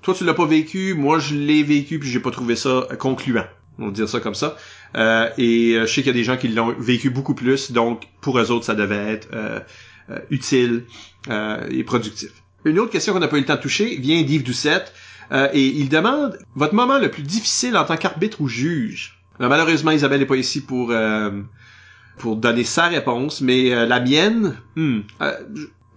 Toi, 0.03 0.15
tu 0.15 0.25
l'as 0.25 0.35
pas 0.35 0.47
vécu, 0.47 0.95
moi, 0.95 1.19
je 1.19 1.35
l'ai 1.35 1.63
vécu, 1.63 1.99
puis 1.99 2.11
j'ai 2.11 2.21
pas 2.21 2.31
trouvé 2.31 2.57
ça 2.57 2.87
concluant. 2.99 3.47
On 3.79 3.87
va 3.87 3.93
dire 3.93 4.09
ça 4.09 4.21
comme 4.21 4.35
ça. 4.35 4.57
Euh, 4.97 5.31
et 5.39 5.75
euh, 5.75 5.87
je 5.87 5.93
sais 5.93 6.03
qu'il 6.03 6.09
y 6.09 6.11
a 6.11 6.19
des 6.19 6.25
gens 6.25 6.37
qui 6.37 6.49
l'ont 6.49 6.75
vécu 6.79 7.11
beaucoup 7.11 7.35
plus, 7.35 7.73
donc 7.73 8.03
pour 8.21 8.39
eux 8.39 8.51
autres, 8.51 8.65
ça 8.65 8.75
devait 8.75 9.13
être 9.13 9.29
euh, 9.33 9.61
utile 10.31 10.85
euh, 11.29 11.67
et 11.71 11.85
productif. 11.85 12.31
Une 12.65 12.79
autre 12.79 12.91
question 12.91 13.13
qu'on 13.13 13.21
n'a 13.21 13.29
pas 13.29 13.37
eu 13.37 13.41
le 13.41 13.47
temps 13.47 13.57
de 13.57 13.61
toucher 13.61 13.97
vient 13.97 14.23
d'Yves 14.23 14.45
Doucette 14.45 14.93
euh, 15.33 15.49
et 15.53 15.65
il 15.67 15.89
demande 15.89 16.39
votre 16.55 16.75
moment 16.75 16.99
le 16.99 17.11
plus 17.11 17.23
difficile 17.23 17.77
en 17.77 17.85
tant 17.85 17.97
qu'arbitre 17.97 18.41
ou 18.41 18.49
juge. 18.49 19.19
Alors, 19.39 19.51
malheureusement, 19.51 19.91
Isabelle 19.91 20.21
n'est 20.21 20.27
pas 20.27 20.37
ici 20.37 20.61
pour 20.61 20.91
euh, 20.91 21.31
pour 22.19 22.37
donner 22.37 22.65
sa 22.65 22.87
réponse, 22.89 23.41
mais 23.41 23.73
euh, 23.73 23.87
la 23.87 24.01
mienne, 24.01 24.57
hmm, 24.77 25.01
euh, 25.21 25.33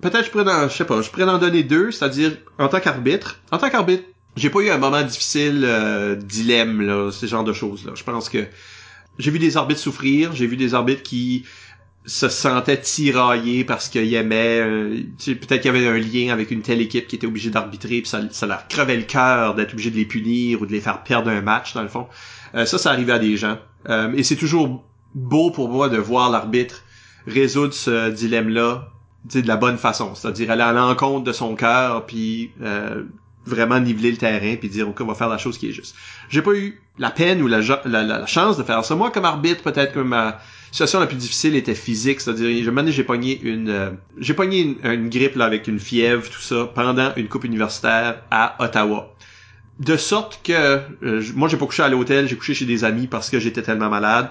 peut-être 0.01 0.26
je 0.26 0.32
pourrais 0.32 0.49
en, 0.51 0.70
je 0.70 0.76
sais 0.76 0.86
pas, 0.86 1.01
je 1.01 1.10
pourrais 1.10 1.26
en 1.26 1.38
donner 1.38 1.64
deux, 1.64 1.91
c'est-à-dire 1.91 2.38
en 2.58 2.68
tant 2.68 2.80
qu'arbitre. 2.80 3.39
En 3.51 3.58
tant 3.58 3.70
qu'arbitre, 3.70 4.03
j'ai 4.36 4.49
pas 4.49 4.60
eu 4.60 4.70
un 4.70 4.78
moment 4.78 5.01
difficile, 5.03 5.64
euh, 5.66 6.16
dilemme 6.16 6.82
là, 6.82 7.12
ce 7.12 7.26
genre 7.26 7.43
de 7.43 7.53
choses 7.53 7.86
là. 7.86 7.91
Je 7.95 8.03
pense 8.03 8.30
que 8.30 8.45
j'ai 9.20 9.32
vu 9.32 9.39
des 9.39 9.58
arbitres 9.58 9.80
souffrir, 9.80 10.34
j'ai 10.34 10.47
vu 10.47 10.58
des 10.58 10.74
arbitres 10.74 11.03
qui 11.03 11.45
se 12.06 12.30
sentaient 12.30 12.80
tiraillés 12.80 13.64
parce 13.64 13.89
qu'ils 13.89 14.14
aimaient 14.14 14.60
euh, 14.60 15.01
peut-être 15.18 15.62
qu'il 15.62 15.74
y 15.74 15.76
avait 15.76 15.88
un 15.88 15.97
lien 15.97 16.32
avec 16.32 16.51
une 16.51 16.62
telle 16.62 16.82
équipe 16.82 17.08
qui 17.08 17.16
était 17.16 17.28
obligée 17.28 17.49
d'arbitrer 17.49 18.01
puis 18.01 18.08
ça, 18.08 18.22
ça 18.32 18.45
leur 18.45 18.68
crevait 18.68 18.97
le 18.97 19.03
cœur 19.03 19.56
d'être 19.56 19.74
obligé 19.74 19.89
de 19.89 19.95
les 19.95 20.06
punir 20.06 20.62
ou 20.62 20.66
de 20.66 20.72
les 20.72 20.82
faire 20.82 21.03
perdre 21.03 21.30
un 21.30 21.41
match 21.41 21.74
dans 21.74 21.82
le 21.82 21.88
fond. 21.88 22.08
Euh, 22.53 22.66
ça 22.66 22.78
ça 22.78 22.91
arrivait 22.91 23.14
à 23.14 23.20
des 23.20 23.38
gens. 23.38 23.58
Euh, 23.89 24.14
et 24.16 24.24
c'est 24.24 24.36
toujours 24.36 24.84
beau 25.16 25.49
pour 25.49 25.70
moi 25.70 25.89
de 25.89 25.97
voir 25.97 26.30
l'arbitre 26.30 26.84
résoudre 27.28 27.74
ce 27.74 28.12
dilemme 28.12 28.49
là 28.49 28.89
de 29.34 29.47
la 29.47 29.58
bonne 29.58 29.78
façon. 29.78 30.14
C'est-à-dire 30.14 30.51
aller 30.51 30.62
à 30.62 30.74
l'encontre 30.74 31.24
de 31.24 31.32
son 31.32 31.56
cœur 31.56 32.06
puis 32.06 32.51
vraiment 33.45 33.80
niveler 33.80 34.12
le 34.12 34.18
terrain 34.18 34.56
puis 34.56 34.70
dire 34.70 34.89
ok 34.89 35.01
on 35.01 35.06
va 35.06 35.16
faire 35.16 35.30
la 35.30 35.38
chose 35.38 35.58
qui 35.58 35.70
est 35.70 35.72
juste. 35.72 35.95
J'ai 36.30 36.41
pas 36.41 36.53
eu 36.53 36.82
la 36.99 37.10
peine 37.10 37.41
ou 37.41 37.47
la, 37.47 37.62
chance 38.26 38.58
de 38.58 38.64
faire 38.64 38.86
ça. 38.86 38.95
Moi 38.95 39.10
comme 39.10 39.26
arbitre 39.26 39.64
peut-être 39.64 39.93
que 39.93 39.99
ma 39.99 40.39
situation 40.76 40.99
la 40.99 41.07
plus 41.07 41.15
difficile 41.15 41.55
était 41.55 41.73
physique, 41.73 42.19
c'est-à-dire, 42.19 42.61
je 42.61 42.69
me 42.69 42.91
j'ai 42.91 43.05
pogné 43.05 43.39
une, 43.41 43.69
euh, 43.69 43.91
j'ai 44.17 44.34
pogné 44.34 44.59
une, 44.59 44.76
une 44.84 45.09
grippe 45.09 45.38
là 45.38 45.45
avec 45.45 45.69
une 45.69 45.80
fièvre, 45.80 46.30
tout 46.30 46.41
ça, 46.41 46.69
pendant 46.76 47.13
une 47.15 47.30
coupe 47.30 47.45
universitaire 47.45 48.21
à 48.30 48.57
Ottawa. 48.59 49.15
De 49.80 49.95
sorte 49.95 50.41
que, 50.43 50.82
euh, 51.03 51.23
moi 51.34 51.47
j'ai 51.47 51.55
pas 51.55 51.65
couché 51.65 51.82
à 51.82 51.88
l'hôtel, 51.88 52.28
j'ai 52.28 52.36
couché 52.36 52.53
chez 52.53 52.65
des 52.65 52.84
amis 52.84 53.07
parce 53.07 53.30
que 53.30 53.39
j'étais 53.39 53.61
tellement 53.61 53.89
malade. 53.89 54.30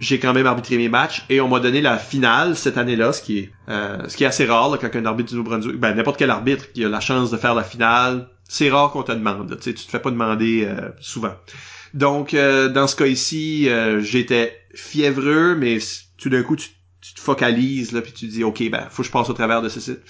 J'ai 0.00 0.18
quand 0.18 0.32
même 0.32 0.46
arbitré 0.46 0.78
mes 0.78 0.88
matchs 0.88 1.26
et 1.28 1.42
on 1.42 1.48
m'a 1.48 1.60
donné 1.60 1.82
la 1.82 1.98
finale 1.98 2.56
cette 2.56 2.78
année-là, 2.78 3.12
ce 3.12 3.20
qui 3.20 3.38
est, 3.40 3.50
euh, 3.68 4.08
ce 4.08 4.16
qui 4.16 4.24
est 4.24 4.26
assez 4.26 4.46
rare 4.46 4.70
là, 4.70 4.78
quand 4.78 4.96
un 4.96 5.04
arbitre 5.04 5.28
du 5.28 5.36
Nouveau-Brunswick, 5.36 5.76
ben 5.76 5.94
n'importe 5.94 6.18
quel 6.18 6.30
arbitre 6.30 6.72
qui 6.72 6.86
a 6.86 6.88
la 6.88 7.00
chance 7.00 7.30
de 7.30 7.36
faire 7.36 7.54
la 7.54 7.64
finale, 7.64 8.28
c'est 8.48 8.70
rare 8.70 8.90
qu'on 8.92 9.02
te 9.02 9.12
demande. 9.12 9.58
Tu 9.58 9.62
sais, 9.62 9.74
tu 9.74 9.84
te 9.84 9.90
fais 9.90 10.00
pas 10.00 10.10
demander 10.10 10.64
euh, 10.66 10.88
souvent. 11.00 11.34
Donc, 11.94 12.32
euh, 12.32 12.68
dans 12.68 12.86
ce 12.86 12.96
cas 12.96 13.06
ici, 13.06 13.68
euh, 13.68 14.00
j'étais 14.00 14.61
fiévreux, 14.74 15.54
mais 15.56 15.78
tout 16.18 16.28
d'un 16.28 16.42
coup, 16.42 16.56
tu, 16.56 16.68
tu 17.00 17.14
te 17.14 17.20
focalises, 17.20 17.92
là, 17.92 18.00
puis 18.00 18.12
tu 18.12 18.26
dis, 18.26 18.44
OK, 18.44 18.62
ben, 18.70 18.86
faut 18.90 19.02
que 19.02 19.08
je 19.08 19.12
passe 19.12 19.28
au 19.28 19.34
travers 19.34 19.62
de 19.62 19.68
ce 19.68 19.80
site. 19.80 20.00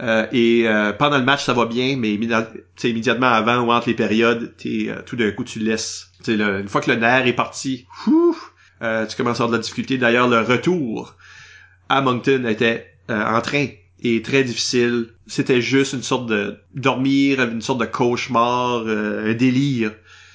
Euh, 0.00 0.26
et 0.32 0.68
euh, 0.68 0.92
pendant 0.92 1.18
le 1.18 1.24
match, 1.24 1.44
ça 1.44 1.54
va 1.54 1.66
bien, 1.66 1.96
mais 1.96 2.14
immédiatement 2.14 3.26
avant 3.26 3.60
ou 3.62 3.72
entre 3.72 3.88
les 3.88 3.94
périodes, 3.94 4.54
t'es, 4.56 4.86
euh, 4.88 5.02
tout 5.04 5.16
d'un 5.16 5.30
coup, 5.32 5.44
tu 5.44 5.58
laisses. 5.58 6.08
là, 6.26 6.60
une 6.60 6.68
fois 6.68 6.80
que 6.80 6.90
le 6.90 6.96
nerf 6.96 7.26
est 7.26 7.32
parti, 7.32 7.86
ouf, 8.06 8.52
euh, 8.82 9.06
tu 9.06 9.16
commences 9.16 9.40
à 9.40 9.44
avoir 9.44 9.50
de 9.50 9.56
la 9.56 9.62
difficulté. 9.62 9.98
D'ailleurs, 9.98 10.28
le 10.28 10.40
retour 10.40 11.14
à 11.88 12.00
Moncton 12.00 12.44
était 12.46 12.86
euh, 13.10 13.24
en 13.24 13.40
train 13.40 13.66
et 14.00 14.22
très 14.22 14.44
difficile. 14.44 15.08
C'était 15.26 15.60
juste 15.60 15.92
une 15.94 16.02
sorte 16.02 16.26
de 16.26 16.58
dormir, 16.74 17.42
une 17.42 17.62
sorte 17.62 17.80
de 17.80 17.86
cauchemar, 17.86 18.84
euh, 18.86 19.30
un 19.30 19.34
délire 19.34 19.92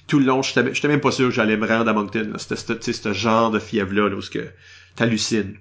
tout 0.08 0.20
le 0.20 0.26
long, 0.26 0.41
j'étais 0.41 0.74
j'étais 0.74 0.88
même 0.88 1.01
pas 1.01 1.12
sûr 1.12 1.30
que 1.30 1.34
j'allais 1.36 1.58
me 1.58 1.68
rendre 1.68 1.89
à 1.89 1.93
Moncton. 1.93 2.30
là. 2.34 2.38
C'était 2.38 2.91
ce- 2.91 3.14
genre 3.14 3.51
de 3.51 3.60
fièvre-là, 3.60 4.10
là, 4.10 4.16
où 4.16 4.22
que 4.22 4.47
t'hallucines. 4.95 5.56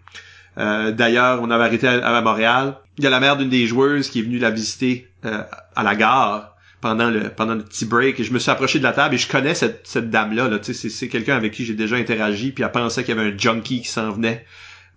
Euh, 0.58 0.92
D'ailleurs, 0.92 1.40
on 1.42 1.50
avait 1.50 1.64
arrêté 1.64 1.86
à, 1.88 2.04
à 2.16 2.20
Montréal. 2.20 2.76
Il 2.98 3.04
y 3.04 3.06
a 3.06 3.10
la 3.10 3.20
mère 3.20 3.36
d'une 3.36 3.48
des 3.48 3.66
joueuses 3.66 4.08
qui 4.10 4.18
est 4.18 4.22
venue 4.22 4.38
la 4.38 4.50
visiter 4.50 5.08
euh, 5.24 5.42
à 5.76 5.82
la 5.82 5.94
gare 5.94 6.56
pendant 6.80 7.08
le 7.10 7.28
pendant 7.30 7.54
le 7.54 7.62
petit 7.62 7.84
break 7.86 8.18
et 8.20 8.24
je 8.24 8.32
me 8.32 8.38
suis 8.38 8.50
approché 8.50 8.78
de 8.80 8.84
la 8.84 8.92
table 8.92 9.14
et 9.14 9.18
je 9.18 9.28
connais 9.28 9.54
cette, 9.54 9.86
cette 9.86 10.10
dame-là. 10.10 10.48
Là, 10.48 10.58
c'est 10.60 10.74
c'est 10.74 11.08
quelqu'un 11.08 11.36
avec 11.36 11.52
qui 11.52 11.64
j'ai 11.64 11.74
déjà 11.74 11.96
interagi 11.96 12.50
puis 12.52 12.64
elle 12.64 12.72
pensait 12.72 13.04
qu'il 13.04 13.16
y 13.16 13.18
avait 13.18 13.32
un 13.32 13.38
junkie 13.38 13.82
qui 13.82 13.88
s'en 13.88 14.10
venait 14.10 14.44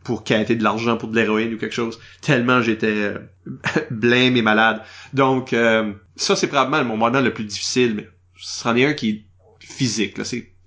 pour 0.04 0.24
quêter 0.24 0.56
de 0.56 0.64
l'argent 0.64 0.98
pour 0.98 1.10
de 1.10 1.16
l'héroïne 1.16 1.54
ou 1.54 1.58
quelque 1.58 1.74
chose. 1.76 2.00
Tellement 2.22 2.62
j'étais 2.62 2.88
euh, 2.88 3.18
blême 3.92 4.36
et 4.36 4.42
malade. 4.42 4.82
Donc, 5.14 5.54
euh, 5.54 5.94
ça, 6.16 6.36
c'est 6.36 6.48
probablement 6.48 6.84
mon 6.84 6.98
moment 6.98 7.22
le 7.22 7.34
plus 7.34 7.44
difficile, 7.46 7.94
mais 7.96 8.10
c'en 8.38 8.76
est 8.76 8.86
un 8.86 8.94
qui 8.94 9.25
physique. 9.68 10.16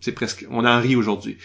C'est, 0.00 0.12
presque, 0.12 0.46
on 0.50 0.64
en 0.64 0.80
rit 0.80 0.96
aujourd'hui. 0.96 1.38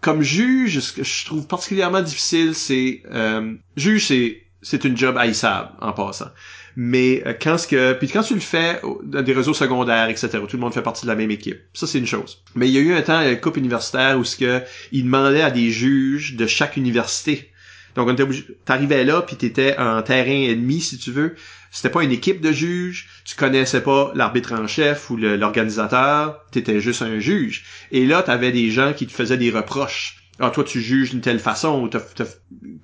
Comme 0.00 0.22
juge, 0.22 0.80
ce 0.80 0.92
que 0.92 1.04
je 1.04 1.24
trouve 1.24 1.46
particulièrement 1.46 2.02
difficile, 2.02 2.54
c'est 2.54 3.02
euh, 3.10 3.54
juge, 3.76 4.06
c'est 4.06 4.42
c'est 4.62 4.84
une 4.84 4.96
job 4.96 5.16
haïssable 5.16 5.70
en 5.80 5.92
passant. 5.92 6.30
Mais 6.74 7.22
euh, 7.26 7.34
quand 7.40 7.56
ce 7.56 7.66
que 7.66 7.92
puis 7.94 8.08
quand 8.08 8.22
tu 8.22 8.34
le 8.34 8.40
fais 8.40 8.80
dans 9.02 9.22
des 9.22 9.32
réseaux 9.32 9.54
secondaires, 9.54 10.08
etc., 10.08 10.28
tout 10.48 10.56
le 10.56 10.60
monde 10.60 10.74
fait 10.74 10.82
partie 10.82 11.02
de 11.02 11.10
la 11.10 11.14
même 11.14 11.30
équipe. 11.30 11.60
Ça 11.72 11.86
c'est 11.86 11.98
une 11.98 12.06
chose. 12.06 12.42
Mais 12.54 12.68
il 12.68 12.74
y 12.74 12.78
a 12.78 12.80
eu 12.80 12.92
un 12.92 13.02
temps 13.02 13.18
à 13.18 13.24
la 13.24 13.36
coupe 13.36 13.56
universitaire 13.56 14.18
où 14.18 14.24
ce 14.24 14.36
que 14.36 14.62
il 14.92 15.04
demandait 15.04 15.42
à 15.42 15.50
des 15.50 15.70
juges 15.70 16.34
de 16.34 16.46
chaque 16.46 16.76
université. 16.76 17.50
Donc 17.94 18.08
on 18.08 18.12
était 18.12 18.26
t'arrivais 18.64 19.04
là 19.04 19.22
puis 19.22 19.36
t'étais 19.36 19.76
en 19.78 20.02
terrain 20.02 20.50
ennemi 20.50 20.80
si 20.80 20.98
tu 20.98 21.12
veux. 21.12 21.34
C'était 21.70 21.90
pas 21.90 22.02
une 22.04 22.12
équipe 22.12 22.40
de 22.40 22.52
juges, 22.52 23.08
tu 23.24 23.36
connaissais 23.36 23.82
pas 23.82 24.12
l'arbitre 24.14 24.52
en 24.54 24.66
chef 24.66 25.10
ou 25.10 25.16
l'organisateur, 25.16 26.44
t'étais 26.50 26.80
juste 26.80 27.02
un 27.02 27.18
juge. 27.18 27.64
Et 27.92 28.06
là 28.06 28.22
t'avais 28.22 28.52
des 28.52 28.70
gens 28.70 28.92
qui 28.92 29.06
te 29.06 29.12
faisaient 29.12 29.36
des 29.36 29.50
reproches. 29.50 30.22
Ah 30.38 30.50
toi 30.50 30.64
tu 30.64 30.80
juges 30.80 31.10
d'une 31.10 31.20
telle 31.20 31.38
façon. 31.40 31.88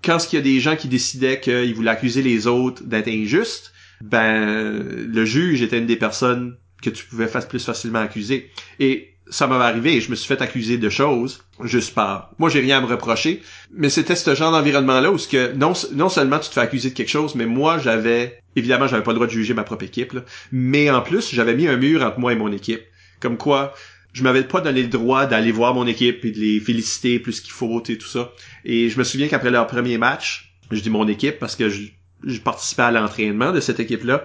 Quand 0.02 0.32
il 0.32 0.36
y 0.36 0.38
a 0.38 0.42
des 0.42 0.60
gens 0.60 0.76
qui 0.76 0.88
décidaient 0.88 1.40
qu'ils 1.40 1.74
voulaient 1.74 1.90
accuser 1.90 2.22
les 2.22 2.46
autres 2.46 2.82
d'être 2.84 3.08
injustes? 3.08 3.72
Ben 4.02 4.82
le 4.82 5.24
juge 5.24 5.62
était 5.62 5.78
une 5.78 5.86
des 5.86 5.96
personnes 5.96 6.56
que 6.82 6.90
tu 6.90 7.04
pouvais 7.06 7.28
fa- 7.28 7.40
plus 7.42 7.64
facilement 7.64 8.00
accuser. 8.00 8.50
Et 8.80 9.11
ça 9.32 9.46
m'avait 9.46 9.64
arrivé 9.64 10.00
je 10.00 10.10
me 10.10 10.14
suis 10.14 10.28
fait 10.28 10.40
accuser 10.42 10.78
de 10.78 10.88
choses 10.88 11.42
juste 11.64 11.94
par 11.94 12.30
moi 12.38 12.48
j'ai 12.50 12.60
rien 12.60 12.78
à 12.78 12.80
me 12.80 12.86
reprocher 12.86 13.42
mais 13.72 13.90
c'était 13.90 14.14
ce 14.14 14.34
genre 14.34 14.52
d'environnement 14.52 15.00
là 15.00 15.10
où 15.10 15.18
ce 15.18 15.26
que 15.26 15.52
non 15.54 15.72
non 15.92 16.08
seulement 16.08 16.38
tu 16.38 16.48
te 16.48 16.54
fais 16.54 16.60
accuser 16.60 16.90
de 16.90 16.94
quelque 16.94 17.08
chose 17.08 17.34
mais 17.34 17.46
moi 17.46 17.78
j'avais 17.78 18.42
évidemment 18.56 18.86
j'avais 18.86 19.02
pas 19.02 19.12
le 19.12 19.16
droit 19.16 19.26
de 19.26 19.32
juger 19.32 19.54
ma 19.54 19.64
propre 19.64 19.84
équipe 19.84 20.12
là, 20.12 20.20
mais 20.52 20.90
en 20.90 21.00
plus 21.00 21.34
j'avais 21.34 21.54
mis 21.54 21.66
un 21.66 21.76
mur 21.76 22.02
entre 22.02 22.20
moi 22.20 22.32
et 22.32 22.36
mon 22.36 22.52
équipe 22.52 22.82
comme 23.20 23.36
quoi 23.36 23.74
je 24.12 24.22
m'avais 24.22 24.44
pas 24.44 24.60
donné 24.60 24.82
le 24.82 24.88
droit 24.88 25.26
d'aller 25.26 25.52
voir 25.52 25.74
mon 25.74 25.86
équipe 25.86 26.24
et 26.24 26.30
de 26.30 26.38
les 26.38 26.60
féliciter 26.60 27.18
plus 27.18 27.40
qu'il 27.40 27.52
faut 27.52 27.82
et 27.88 27.96
tout 27.96 28.08
ça. 28.08 28.32
Et 28.64 28.90
je 28.90 28.98
me 28.98 29.04
souviens 29.04 29.28
qu'après 29.28 29.50
leur 29.50 29.66
premier 29.66 29.98
match, 29.98 30.52
je 30.70 30.80
dis 30.80 30.90
mon 30.90 31.08
équipe 31.08 31.38
parce 31.38 31.56
que 31.56 31.68
je, 31.68 31.84
je 32.24 32.38
participais 32.40 32.82
à 32.82 32.90
l'entraînement 32.90 33.52
de 33.52 33.60
cette 33.60 33.80
équipe-là. 33.80 34.24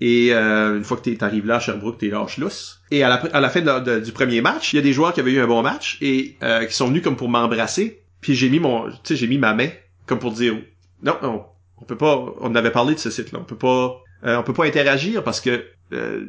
Et 0.00 0.32
euh, 0.32 0.78
une 0.78 0.84
fois 0.84 0.96
que 0.96 1.02
tu 1.10 1.16
arrives 1.20 1.46
là 1.46 1.60
Sherbrooke, 1.60 1.98
t'es 1.98 2.08
lâche 2.08 2.38
lousse. 2.38 2.80
Et 2.90 3.02
à 3.02 3.08
la, 3.08 3.16
à 3.16 3.40
la 3.40 3.50
fin 3.50 3.60
de 3.60 3.84
de- 3.84 4.00
du 4.00 4.12
premier 4.12 4.40
match, 4.40 4.72
il 4.72 4.76
y 4.76 4.78
a 4.78 4.82
des 4.82 4.92
joueurs 4.92 5.12
qui 5.12 5.20
avaient 5.20 5.32
eu 5.32 5.40
un 5.40 5.46
bon 5.46 5.62
match 5.62 5.98
et 6.00 6.36
euh, 6.42 6.64
qui 6.64 6.74
sont 6.74 6.88
venus 6.88 7.02
comme 7.02 7.16
pour 7.16 7.28
m'embrasser. 7.28 8.00
Puis 8.20 8.34
j'ai 8.34 8.48
mis 8.48 8.60
mon, 8.60 8.90
tu 9.04 9.14
j'ai 9.16 9.26
mis 9.26 9.38
ma 9.38 9.52
main 9.54 9.68
comme 10.06 10.18
pour 10.18 10.32
dire 10.32 10.56
non, 11.02 11.16
non, 11.22 11.44
on 11.80 11.84
peut 11.84 11.96
pas. 11.96 12.24
On 12.40 12.54
avait 12.54 12.70
parlé 12.70 12.94
de 12.94 12.98
ce 12.98 13.10
site-là. 13.10 13.38
On 13.40 13.44
peut 13.44 13.56
pas, 13.56 14.00
euh, 14.24 14.36
on 14.38 14.42
peut 14.42 14.52
pas 14.54 14.64
interagir 14.66 15.22
parce 15.22 15.40
que 15.40 15.64
euh, 15.92 16.24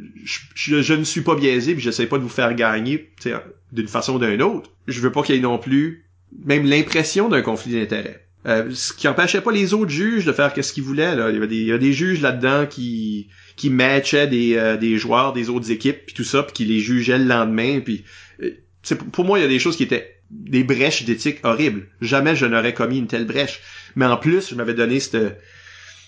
je, 0.55 0.93
ne 0.93 1.03
suis 1.03 1.21
pas 1.21 1.35
biaisé 1.35 1.73
puis 1.73 1.83
j'essaie 1.83 2.07
pas 2.07 2.17
de 2.17 2.23
vous 2.23 2.29
faire 2.29 2.53
gagner 2.55 3.11
d'une 3.71 3.87
façon 3.87 4.15
ou 4.15 4.19
d'une 4.19 4.41
autre. 4.41 4.69
Je 4.87 4.99
veux 5.01 5.11
pas 5.11 5.23
qu'il 5.23 5.35
y 5.35 5.37
ait 5.37 5.41
non 5.41 5.57
plus 5.57 6.05
même 6.45 6.65
l'impression 6.65 7.29
d'un 7.29 7.41
conflit 7.41 7.73
d'intérêts. 7.73 8.25
Euh, 8.47 8.71
ce 8.73 8.93
qui 8.93 9.07
empêchait 9.07 9.41
pas 9.41 9.51
les 9.51 9.73
autres 9.73 9.91
juges 9.91 10.25
de 10.25 10.31
faire 10.31 10.53
qu'est-ce 10.53 10.73
qu'ils 10.73 10.83
voulaient. 10.83 11.15
Là. 11.15 11.29
Il, 11.29 11.35
y 11.35 11.71
avait 11.71 11.77
des, 11.79 11.93
juges 11.93 12.21
là-dedans 12.21 12.65
qui 12.65 13.27
qui 13.55 13.69
matchaient 13.69 14.27
des, 14.27 14.55
euh, 14.55 14.77
des 14.77 14.97
joueurs 14.97 15.33
des 15.33 15.49
autres 15.49 15.69
équipes 15.69 16.05
puis 16.07 16.15
tout 16.15 16.23
ça 16.23 16.41
puis 16.41 16.53
qui 16.53 16.65
les 16.65 16.79
jugeaient 16.79 17.19
le 17.19 17.25
lendemain 17.25 17.81
puis 17.81 18.03
euh, 18.41 18.49
pour 19.11 19.25
moi 19.25 19.37
il 19.37 19.43
y 19.43 19.45
a 19.45 19.47
des 19.47 19.59
choses 19.59 19.77
qui 19.77 19.83
étaient 19.83 20.17
des 20.31 20.63
brèches 20.63 21.03
d'éthique 21.03 21.39
horribles. 21.43 21.87
Jamais 22.01 22.35
je 22.35 22.47
n'aurais 22.47 22.73
commis 22.73 22.97
une 22.97 23.07
telle 23.07 23.25
brèche. 23.25 23.61
Mais 23.95 24.05
en 24.05 24.17
plus, 24.17 24.49
je 24.49 24.55
m'avais 24.55 24.73
donné 24.73 24.99
cette 24.99 25.39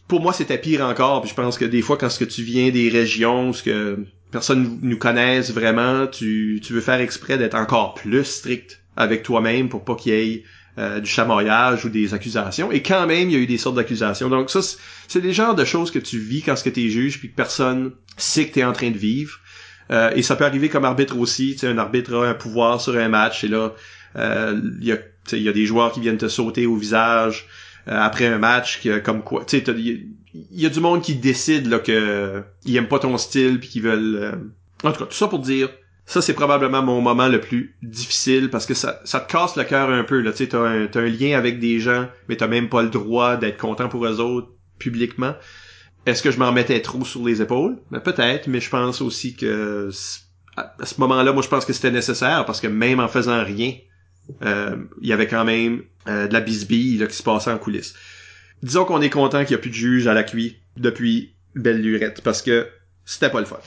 pour 0.07 0.21
moi 0.21 0.34
c'était 0.34 0.57
pire 0.57 0.81
encore 0.81 1.21
puis 1.21 1.29
je 1.29 1.36
pense 1.36 1.57
que 1.57 1.65
des 1.65 1.81
fois 1.81 1.97
quand 1.97 2.09
ce 2.09 2.19
que 2.19 2.29
tu 2.29 2.43
viens 2.43 2.71
des 2.71 2.89
régions 2.89 3.53
ce 3.53 3.63
que 3.63 4.05
personne 4.31 4.79
nous 4.81 4.97
connaisse 4.97 5.51
vraiment 5.51 6.07
tu, 6.07 6.59
tu 6.61 6.73
veux 6.73 6.81
faire 6.81 6.99
exprès 6.99 7.38
d'être 7.38 7.55
encore 7.55 7.93
plus 7.93 8.25
strict 8.25 8.81
avec 8.97 9.23
toi-même 9.23 9.69
pour 9.69 9.86
pas 9.86 9.95
qu'il 9.95 10.13
y 10.13 10.15
ait 10.15 10.43
euh, 10.80 10.99
du 10.99 11.09
chamoyage 11.09 11.86
ou 11.86 11.89
des 11.89 12.13
accusations. 12.13 12.71
Et 12.71 12.82
quand 12.82 13.05
même 13.05 13.30
il 13.30 13.34
y 13.34 13.36
a 13.36 13.39
eu 13.39 13.45
des 13.47 13.57
sortes 13.57 13.76
d'accusations. 13.76 14.30
Donc 14.30 14.49
ça 14.49 14.61
c'est- 15.07 15.21
des 15.21 15.34
genres 15.34 15.53
de 15.55 15.65
choses 15.65 15.91
que 15.91 15.99
tu 15.99 16.17
vis 16.17 16.41
quand 16.41 16.55
ce 16.55 16.63
que 16.63 16.69
t'es 16.71 16.89
juge 16.89 17.19
puis 17.19 17.30
que 17.30 17.36
personne 17.36 17.91
sait 18.17 18.47
que 18.47 18.53
t'es 18.55 18.63
en 18.63 18.74
train 18.74 18.89
de 18.89 18.97
vivre. 18.97 19.39
Euh, 19.91 20.11
et 20.15 20.21
ça 20.24 20.36
peut 20.36 20.45
arriver 20.45 20.69
comme 20.69 20.86
arbitre 20.86 21.17
aussi. 21.17 21.55
Tu 21.59 21.67
un 21.67 21.78
arbitre 21.78 22.15
a 22.15 22.28
un 22.30 22.34
pouvoir 22.34 22.82
sur 22.82 22.95
un 22.97 23.09
match 23.09 23.43
et 23.43 23.47
là 23.49 23.74
euh, 24.15 24.59
il 24.82 24.88
y 24.88 24.91
a 24.91 24.97
y 25.34 25.47
a 25.49 25.53
des 25.53 25.65
joueurs 25.65 25.91
qui 25.91 25.99
viennent 26.01 26.17
te 26.17 26.28
sauter 26.28 26.65
au 26.65 26.76
visage 26.76 27.47
euh, 27.88 27.97
après 27.99 28.26
un 28.28 28.38
match 28.39 28.82
que 28.82 28.99
comme 28.99 29.24
quoi 29.24 29.45
tu 29.45 29.57
sais 29.59 29.63
il 29.76 30.07
y, 30.51 30.65
a- 30.65 30.69
du 30.69 30.80
monde 30.80 31.01
qui 31.03 31.15
décide 31.15 31.67
là 31.67 31.78
que 31.80 32.41
ils 32.65 32.76
aiment 32.78 32.88
pas 32.88 32.97
ton 32.99 33.17
style 33.17 33.59
puis 33.59 33.69
qu'ils 33.69 33.84
veulent 33.84 34.39
en 34.84 34.91
tout 34.91 34.99
cas 34.99 35.05
tout 35.05 35.13
ça 35.15 35.28
pour 35.28 35.39
dire 35.39 35.69
ça 36.06 36.22
c'est 36.22 36.34
probablement 36.34 36.82
mon 36.82 37.01
moment 37.01 37.28
le 37.28 37.39
plus 37.39 37.76
difficile 37.82 38.49
parce 38.49 38.66
que 38.66 38.74
ça 38.74 38.99
ça 39.06 39.20
te 39.20 39.32
casse 39.32 39.56
le 39.56 39.64
cœur 39.64 39.89
un 39.89 40.04
peu 40.04 40.20
là 40.20 40.34
tu 40.34 40.43
un 40.54 40.88
t'as 40.88 41.01
un 41.01 41.08
lien 41.08 41.38
avec 41.38 41.60
des 41.60 41.80
gens 41.80 42.08
mais 42.28 42.36
t'as 42.36 42.47
même 42.47 42.70
pas 42.70 42.82
le 42.82 42.89
droit 42.89 43.38
d'être 43.38 43.58
content 43.58 43.88
pour 43.88 44.06
eux 44.06 44.20
autres 44.20 44.49
publiquement 44.80 45.36
est-ce 46.06 46.22
que 46.22 46.32
je 46.32 46.38
m'en 46.38 46.51
mettais 46.51 46.82
trop 46.82 47.06
sur 47.06 47.26
les 47.26 47.41
épaules? 47.41 47.78
Ben, 47.89 48.01
peut-être 48.01 48.47
mais 48.47 48.60
je 48.60 48.70
pense 48.70 49.01
aussi 49.01 49.36
que 49.36 49.89
à 50.58 50.86
ce 50.86 50.99
moment-là 50.99 51.32
moi 51.32 51.41
je 51.41 51.47
pense 51.47 51.66
que 51.66 51.74
c'était 51.74 51.91
nécessaire 51.91 52.45
parce 52.45 52.60
que 52.60 52.68
même 52.68 52.99
en 52.99 53.08
faisant 53.08 53.43
rien 53.43 53.74
euh, 54.43 54.76
il 55.01 55.08
y 55.08 55.14
avait 55.14 55.28
quand 55.28 55.45
même 55.45 55.84
euh, 56.08 56.28
de 56.28 56.34
la 56.34 56.41
bisbille 56.41 56.97
là, 56.97 57.08
qui 57.08 57.16
se 57.16 57.24
passait 57.24 57.51
en 57.51 57.58
coulisses. 57.58 57.93
Disons 58.62 58.86
qu'on 58.86 59.01
est 59.01 59.10
content 59.10 59.43
qu'il 59.43 59.56
n'y 59.56 59.60
a 59.60 59.62
plus 59.62 59.70
de 59.70 59.76
juge 59.76 60.08
à 60.08 60.14
la 60.14 60.24
cuit 60.24 60.60
depuis 60.78 61.36
belle 61.56 61.82
lurette, 61.82 62.22
parce 62.22 62.41
que 62.41 62.68
c'était 63.06 63.30
pas 63.30 63.39
le 63.39 63.45
fun. 63.45 63.60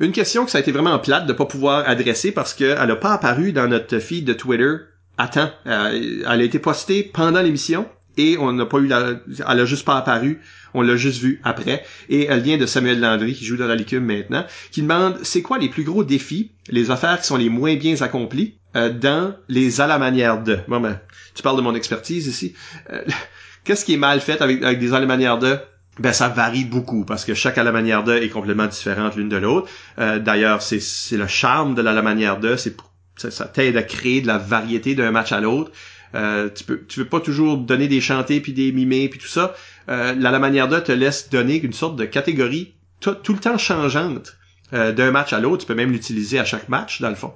Une 0.00 0.12
question 0.12 0.44
que 0.44 0.50
ça 0.50 0.58
a 0.58 0.60
été 0.60 0.72
vraiment 0.72 0.98
plate 0.98 1.26
de 1.26 1.32
pas 1.32 1.46
pouvoir 1.46 1.88
adresser 1.88 2.32
parce 2.32 2.52
qu'elle 2.52 2.90
a 2.90 2.96
pas 2.96 3.12
apparu 3.12 3.52
dans 3.52 3.66
notre 3.66 3.98
feed 3.98 4.26
de 4.26 4.32
Twitter 4.34 4.76
à. 5.18 5.30
Euh, 5.66 6.22
elle 6.28 6.40
a 6.40 6.42
été 6.42 6.58
postée 6.58 7.02
pendant 7.02 7.40
l'émission 7.40 7.88
et 8.18 8.36
on 8.38 8.52
n'a 8.52 8.66
pas 8.66 8.78
eu 8.78 8.86
la... 8.86 9.20
Elle 9.48 9.60
a 9.60 9.64
juste 9.64 9.84
pas 9.84 9.96
apparu. 9.96 10.40
On 10.74 10.82
l'a 10.82 10.96
juste 10.96 11.20
vu 11.20 11.40
après. 11.44 11.84
Et 12.08 12.26
elle 12.26 12.40
vient 12.40 12.58
de 12.58 12.66
Samuel 12.66 13.00
Landry, 13.00 13.34
qui 13.34 13.44
joue 13.44 13.56
dans 13.56 13.66
la 13.66 13.74
Licume 13.74 14.04
maintenant, 14.04 14.44
qui 14.70 14.82
demande 14.82 15.18
c'est 15.22 15.42
quoi 15.42 15.58
les 15.58 15.68
plus 15.68 15.84
gros 15.84 16.04
défis, 16.04 16.52
les 16.68 16.90
affaires 16.90 17.20
qui 17.20 17.26
sont 17.26 17.36
les 17.36 17.48
moins 17.48 17.76
bien 17.76 18.00
accomplies 18.02 18.58
euh, 18.74 18.90
dans 18.90 19.34
les 19.48 19.80
à 19.80 19.86
la 19.86 19.98
manière 19.98 20.42
de. 20.42 20.58
Bon 20.68 20.80
ben, 20.80 21.00
tu 21.34 21.42
parles 21.42 21.56
de 21.56 21.62
mon 21.62 21.74
expertise 21.74 22.26
ici. 22.26 22.54
Euh, 22.90 23.02
Qu'est-ce 23.64 23.84
qui 23.84 23.94
est 23.94 23.98
mal 23.98 24.20
fait 24.20 24.40
avec, 24.42 24.62
avec 24.62 24.78
des 24.78 24.92
à 24.92 25.00
la 25.00 25.06
manière 25.06 25.38
de? 25.38 25.58
Ben 25.98 26.12
ça 26.12 26.28
varie 26.28 26.64
beaucoup 26.64 27.04
parce 27.04 27.24
que 27.24 27.34
chaque 27.34 27.56
à 27.58 27.64
la 27.64 27.72
manière 27.72 28.04
de 28.04 28.14
est 28.14 28.28
complètement 28.28 28.66
différente 28.66 29.16
l'une 29.16 29.30
de 29.30 29.36
l'autre. 29.36 29.68
Euh, 29.98 30.18
D'ailleurs, 30.18 30.60
c'est 30.62 31.16
le 31.16 31.26
charme 31.26 31.74
de 31.74 31.82
la, 31.82 31.92
la 31.92 32.02
manière 32.02 32.38
de, 32.38 32.56
c'est 32.56 32.76
ça, 33.16 33.30
ça 33.30 33.46
t'aide 33.46 33.76
à 33.76 33.82
créer 33.82 34.20
de 34.20 34.26
la 34.26 34.36
variété 34.36 34.94
d'un 34.94 35.10
match 35.10 35.32
à 35.32 35.40
l'autre. 35.40 35.70
Euh, 36.14 36.48
tu 36.54 36.64
peux 36.64 36.84
tu 36.86 37.00
veux 37.00 37.08
pas 37.08 37.20
toujours 37.20 37.58
donner 37.58 37.88
des 37.88 38.00
chantés 38.00 38.40
puis 38.40 38.52
des 38.52 38.72
mimés 38.72 39.08
puis 39.08 39.18
tout 39.18 39.26
ça. 39.26 39.54
Euh, 39.88 40.14
la, 40.14 40.30
la 40.30 40.38
manière 40.38 40.68
de 40.68 40.78
te 40.78 40.92
laisse 40.92 41.30
donner 41.30 41.60
une 41.60 41.72
sorte 41.72 41.96
de 41.96 42.04
catégorie 42.04 42.74
tout, 43.00 43.14
tout 43.14 43.32
le 43.32 43.38
temps 43.38 43.58
changeante 43.58 44.36
euh, 44.72 44.92
d'un 44.92 45.10
match 45.10 45.32
à 45.32 45.40
l'autre. 45.40 45.62
Tu 45.62 45.66
peux 45.66 45.74
même 45.74 45.92
l'utiliser 45.92 46.38
à 46.38 46.44
chaque 46.44 46.68
match 46.68 47.00
dans 47.00 47.08
le 47.10 47.14
fond. 47.14 47.32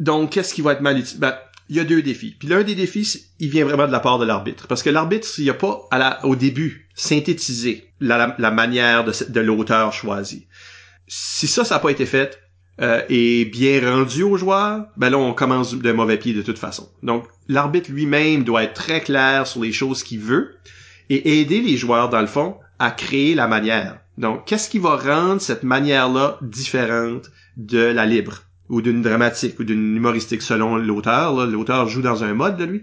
Donc, 0.00 0.30
qu'est-ce 0.30 0.54
qui 0.54 0.62
va 0.62 0.72
être 0.72 0.80
mal 0.80 0.98
utilisé? 0.98 1.18
Ben, 1.18 1.34
il 1.68 1.76
y 1.76 1.80
a 1.80 1.84
deux 1.84 2.02
défis. 2.02 2.36
Puis 2.38 2.48
l'un 2.48 2.62
des 2.62 2.74
défis, 2.74 3.26
il 3.40 3.48
vient 3.48 3.64
vraiment 3.64 3.86
de 3.86 3.92
la 3.92 4.00
part 4.00 4.18
de 4.18 4.24
l'arbitre. 4.24 4.66
Parce 4.66 4.82
que 4.82 4.90
l'arbitre, 4.90 5.28
il 5.38 5.44
n'y 5.44 5.50
a 5.50 5.54
pas 5.54 5.88
au 6.22 6.36
début 6.36 6.88
synthétisé 6.94 7.88
la, 8.00 8.50
manière 8.50 9.04
de, 9.04 9.40
l'auteur 9.40 9.92
choisi. 9.92 10.46
Si 11.06 11.46
ça, 11.46 11.64
ça 11.64 11.76
n'a 11.76 11.80
pas 11.80 11.90
été 11.90 12.06
fait 12.06 12.40
euh, 12.80 13.02
et 13.08 13.44
bien 13.44 13.80
rendu 13.80 14.22
aux 14.22 14.36
joueurs, 14.36 14.86
ben 14.96 15.10
là, 15.10 15.18
on 15.18 15.32
commence 15.32 15.74
de 15.74 15.92
mauvais 15.92 16.18
pied 16.18 16.34
de 16.34 16.42
toute 16.42 16.58
façon. 16.58 16.88
Donc, 17.02 17.26
l'arbitre 17.48 17.90
lui-même 17.90 18.44
doit 18.44 18.64
être 18.64 18.74
très 18.74 19.00
clair 19.00 19.46
sur 19.46 19.62
les 19.62 19.72
choses 19.72 20.02
qu'il 20.02 20.20
veut 20.20 20.56
et 21.10 21.40
aider 21.40 21.60
les 21.60 21.76
joueurs, 21.76 22.08
dans 22.08 22.20
le 22.20 22.26
fond, 22.26 22.56
à 22.78 22.90
créer 22.90 23.34
la 23.34 23.46
manière. 23.46 23.98
Donc, 24.18 24.44
qu'est-ce 24.46 24.68
qui 24.68 24.78
va 24.78 24.96
rendre 24.96 25.40
cette 25.40 25.62
manière-là 25.62 26.38
différente 26.42 27.30
de 27.56 27.78
la 27.78 28.06
libre? 28.06 28.42
Ou 28.68 28.80
d'une 28.82 29.02
dramatique 29.02 29.58
ou 29.60 29.64
d'une 29.64 29.96
humoristique 29.96 30.42
selon 30.42 30.76
l'auteur. 30.76 31.46
L'auteur 31.46 31.88
joue 31.88 32.02
dans 32.02 32.24
un 32.24 32.34
mode 32.34 32.56
de 32.56 32.64
lui. 32.64 32.82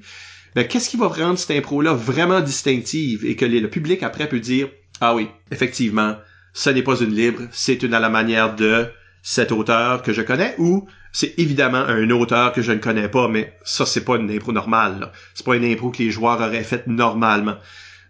Ben, 0.56 0.68
qu'est-ce 0.68 0.90
qui 0.90 0.98
va 0.98 1.08
rendre 1.08 1.38
cette 1.38 1.58
impro-là 1.58 1.94
vraiment 1.94 2.42
distinctive 2.42 3.26
et 3.26 3.36
que 3.36 3.46
le 3.46 3.70
public 3.70 4.04
après 4.04 4.28
peut 4.28 4.40
dire 4.40 4.70
Ah 5.00 5.16
oui, 5.16 5.30
effectivement, 5.50 6.18
ce 6.54 6.70
n'est 6.70 6.84
pas 6.84 7.00
une 7.00 7.16
libre, 7.16 7.44
c'est 7.52 7.84
une 7.84 7.94
à 7.94 8.00
la 8.00 8.10
manière 8.10 8.56
de 8.56 8.88
cet 9.24 9.52
auteur 9.52 10.02
que 10.02 10.14
je 10.14 10.22
connais 10.22 10.56
ou 10.58 10.88
c'est 11.14 11.34
évidemment 11.38 11.78
un 11.78 12.10
auteur 12.10 12.54
que 12.54 12.62
je 12.62 12.72
ne 12.72 12.80
connais 12.80 13.10
pas, 13.10 13.28
mais 13.28 13.54
ça, 13.64 13.86
c'est 13.86 14.06
pas 14.06 14.16
une 14.16 14.32
impro 14.32 14.52
normale. 14.52 15.12
C'est 15.34 15.46
pas 15.46 15.56
une 15.56 15.66
impro 15.66 15.92
que 15.92 16.00
les 16.00 16.12
joueurs 16.12 16.40
auraient 16.40 16.64
faite 16.64 16.88
normalement. 16.88 17.58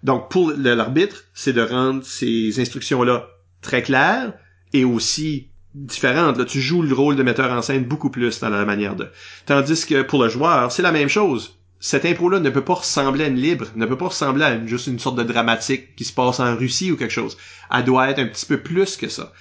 Donc, 0.03 0.29
pour 0.29 0.51
l'arbitre, 0.55 1.23
c'est 1.33 1.53
de 1.53 1.61
rendre 1.61 2.03
ces 2.03 2.59
instructions-là 2.59 3.27
très 3.61 3.81
claires 3.81 4.33
et 4.73 4.83
aussi 4.83 5.50
différentes. 5.73 6.37
Là, 6.37 6.45
tu 6.45 6.61
joues 6.61 6.81
le 6.81 6.93
rôle 6.93 7.15
de 7.15 7.23
metteur 7.23 7.51
en 7.51 7.61
scène 7.61 7.85
beaucoup 7.85 8.09
plus 8.09 8.39
dans 8.39 8.49
la 8.49 8.65
manière 8.65 8.95
de. 8.95 9.09
Tandis 9.45 9.85
que 9.85 10.01
pour 10.01 10.21
le 10.21 10.29
joueur, 10.29 10.71
c'est 10.71 10.81
la 10.81 10.91
même 10.91 11.09
chose. 11.09 11.57
Cette 11.79 12.05
impro-là 12.05 12.39
ne 12.39 12.49
peut 12.51 12.63
pas 12.63 12.75
ressembler 12.75 13.23
à 13.23 13.27
une 13.27 13.41
libre, 13.41 13.65
ne 13.75 13.87
peut 13.87 13.97
pas 13.97 14.09
ressembler 14.09 14.43
à 14.43 14.65
juste 14.67 14.85
une 14.85 14.99
sorte 14.99 15.17
de 15.17 15.23
dramatique 15.23 15.95
qui 15.95 16.05
se 16.05 16.13
passe 16.13 16.39
en 16.39 16.55
Russie 16.55 16.91
ou 16.91 16.95
quelque 16.95 17.11
chose. 17.11 17.37
Elle 17.73 17.85
doit 17.85 18.09
être 18.09 18.19
un 18.19 18.27
petit 18.27 18.45
peu 18.45 18.57
plus 18.57 18.97
que 18.97 19.07
ça. 19.09 19.33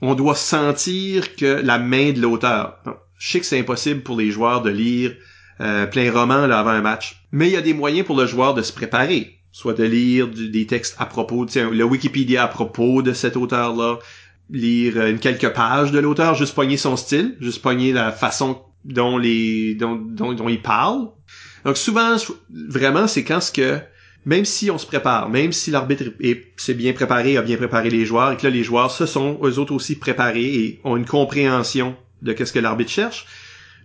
On 0.00 0.14
doit 0.14 0.34
sentir 0.34 1.36
que 1.36 1.60
la 1.62 1.78
main 1.78 2.12
de 2.12 2.20
l'auteur. 2.20 2.78
Je 3.18 3.30
sais 3.30 3.40
que 3.40 3.46
c'est 3.46 3.60
impossible 3.60 4.00
pour 4.00 4.16
les 4.16 4.30
joueurs 4.30 4.62
de 4.62 4.70
lire 4.70 5.14
euh, 5.60 5.86
plein 5.86 6.10
roman 6.10 6.46
là, 6.46 6.60
avant 6.60 6.70
un 6.70 6.80
match. 6.80 7.22
Mais 7.30 7.48
il 7.48 7.52
y 7.52 7.56
a 7.56 7.62
des 7.62 7.74
moyens 7.74 8.06
pour 8.06 8.16
le 8.16 8.26
joueur 8.26 8.54
de 8.54 8.62
se 8.62 8.72
préparer. 8.72 9.38
Soit 9.52 9.74
de 9.74 9.84
lire 9.84 10.28
des 10.28 10.66
textes 10.66 10.96
à 10.98 11.04
propos, 11.04 11.46
le 11.54 11.84
Wikipédia 11.84 12.44
à 12.44 12.48
propos 12.48 13.02
de 13.02 13.12
cet 13.12 13.36
auteur-là, 13.36 13.98
lire 14.52 14.94
euh, 14.96 15.10
une 15.10 15.18
quelques 15.18 15.52
pages 15.52 15.90
de 15.90 15.98
l'auteur, 15.98 16.34
juste 16.34 16.54
pogner 16.54 16.76
son 16.76 16.96
style, 16.96 17.36
juste 17.40 17.62
pogner 17.62 17.92
la 17.92 18.12
façon 18.12 18.62
dont 18.84 19.18
les 19.18 19.74
dont, 19.74 19.96
dont, 19.96 20.32
dont 20.32 20.48
il 20.48 20.62
parle. 20.62 21.08
Donc 21.64 21.76
souvent, 21.76 22.16
vraiment, 22.50 23.06
c'est 23.06 23.24
quand 23.24 23.40
ce 23.40 23.50
que 23.50 23.78
même 24.24 24.44
si 24.44 24.70
on 24.70 24.78
se 24.78 24.86
prépare, 24.86 25.28
même 25.28 25.52
si 25.52 25.70
l'arbitre 25.72 26.04
s'est 26.56 26.74
bien 26.74 26.92
préparé, 26.92 27.36
a 27.36 27.42
bien 27.42 27.56
préparé 27.56 27.90
les 27.90 28.04
joueurs, 28.04 28.32
et 28.32 28.36
que 28.36 28.44
là, 28.44 28.50
les 28.50 28.62
joueurs 28.62 28.92
se 28.92 29.06
sont 29.06 29.40
eux 29.42 29.58
autres 29.58 29.74
aussi 29.74 29.96
préparés 29.96 30.54
et 30.54 30.80
ont 30.84 30.96
une 30.96 31.06
compréhension 31.06 31.96
de 32.20 32.32
qu'est-ce 32.32 32.52
que 32.52 32.60
l'arbitre 32.60 32.90
cherche, 32.92 33.26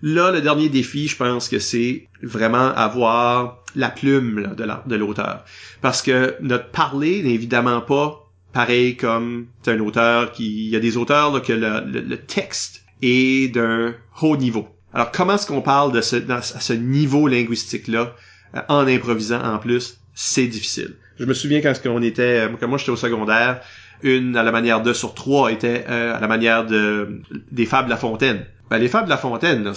Là, 0.03 0.32
le 0.32 0.41
dernier 0.41 0.70
défi, 0.70 1.07
je 1.07 1.15
pense 1.15 1.49
que 1.49 1.59
c'est 1.59 2.07
vraiment 2.22 2.70
avoir 2.76 3.63
la 3.76 3.89
plume 3.89 4.55
de 4.55 4.95
l'auteur. 4.95 5.43
Parce 5.82 6.01
que 6.01 6.36
notre 6.41 6.70
parler 6.70 7.24
n'est 7.24 7.34
évidemment 7.34 7.82
pas 7.82 8.26
pareil 8.58 8.95
comme 8.97 9.45
un 9.68 9.80
auteur 9.82 10.32
qui... 10.32 10.66
Il 10.66 10.72
y 10.72 10.76
a 10.76 10.80
des 10.80 10.97
auteurs 10.97 11.43
que 11.43 11.53
le, 11.53 12.18
texte 12.18 12.84
est 13.03 13.53
d'un 13.53 13.93
haut 14.24 14.36
niveau. 14.36 14.68
Alors, 14.95 15.12
comment 15.12 15.36
est-ce 15.36 15.45
qu'on 15.45 15.62
parle 15.62 15.91
de 15.91 16.01
ce, 16.01 16.16
à 16.32 16.41
ce 16.41 16.74
niveau 16.74 17.28
linguistique-là 17.28 18.16
euh, 18.55 18.62
en 18.68 18.88
improvisant 18.88 19.43
en 19.43 19.60
plus? 19.60 19.99
C'est 20.16 20.47
difficile. 20.47 20.95
Je 21.20 21.26
me 21.26 21.36
souviens 21.36 21.62
quand 21.62 21.74
on 21.86 22.01
était... 22.01 22.47
Euh, 22.47 22.49
quand 22.60 22.68
moi, 22.68 22.80
j'étais 22.80 22.89
au 22.89 22.95
secondaire, 22.95 23.62
une 24.01 24.36
à 24.36 24.41
la 24.41 24.51
manière 24.51 24.82
de 24.82 24.91
sur 24.91 25.14
trois 25.14 25.51
était 25.51 25.86
euh, 25.88 26.16
à 26.16 26.20
la 26.20 26.28
manière 26.28 26.66
de 26.66 27.22
des 27.51 27.68
fables 27.68 27.89
La 27.89 27.97
Fontaine 27.97 28.43
ben, 28.72 28.80
les 28.80 28.88
fables 28.88 29.05
de 29.05 29.12
La 29.12 29.18
Fontaine 29.18 29.72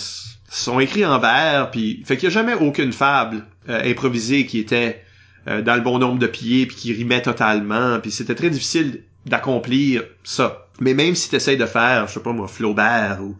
sont 0.48 0.80
écrits 0.80 1.04
en 1.04 1.18
vers, 1.18 1.70
puis 1.70 2.02
fait 2.06 2.16
qu'il 2.16 2.28
n'y 2.28 2.34
a 2.34 2.38
jamais 2.38 2.54
aucune 2.54 2.92
fable 2.92 3.44
improvisée 3.68 4.46
qui 4.46 4.58
était 4.58 5.02
euh, 5.48 5.62
dans 5.62 5.74
le 5.74 5.80
bon 5.80 5.98
nombre 5.98 6.18
de 6.18 6.26
pieds, 6.26 6.66
puis 6.66 6.76
qui 6.76 6.92
rimait 6.92 7.22
totalement, 7.22 7.98
puis 8.00 8.10
c'était 8.10 8.34
très 8.34 8.50
difficile 8.50 9.02
d'accomplir 9.26 10.04
ça. 10.24 10.66
Mais 10.80 10.94
même 10.94 11.14
si 11.14 11.28
tu 11.28 11.56
de 11.56 11.66
faire, 11.66 12.08
je 12.08 12.14
sais 12.14 12.20
pas 12.20 12.32
moi, 12.32 12.48
Flaubert 12.48 13.18
ou 13.22 13.36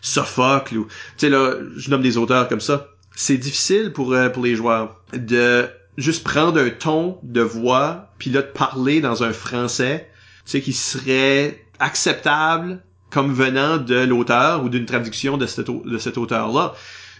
Sophocle, 0.00 0.78
ou 0.78 0.84
tu 0.86 0.92
sais 1.18 1.28
là, 1.28 1.54
je 1.76 1.90
nomme 1.90 2.02
des 2.02 2.16
auteurs 2.16 2.48
comme 2.48 2.60
ça, 2.60 2.88
c'est 3.14 3.36
difficile 3.36 3.92
pour 3.92 4.12
euh, 4.12 4.28
pour 4.28 4.44
les 4.44 4.56
joueurs 4.56 5.00
de 5.12 5.68
juste 5.98 6.24
prendre 6.24 6.58
un 6.60 6.70
ton 6.70 7.18
de 7.22 7.40
voix, 7.40 8.10
puis 8.18 8.30
là 8.30 8.42
de 8.42 8.46
parler 8.46 9.00
dans 9.00 9.22
un 9.22 9.32
français, 9.32 10.08
tu 10.44 10.52
sais 10.52 10.60
qui 10.60 10.72
serait 10.72 11.64
acceptable 11.78 12.80
comme 13.10 13.32
venant 13.32 13.76
de 13.76 13.96
l'auteur 13.96 14.64
ou 14.64 14.68
d'une 14.68 14.86
traduction 14.86 15.36
de 15.36 15.46
cet, 15.46 15.66
de 15.68 15.98
cet 15.98 16.16
auteur-là. 16.16 16.74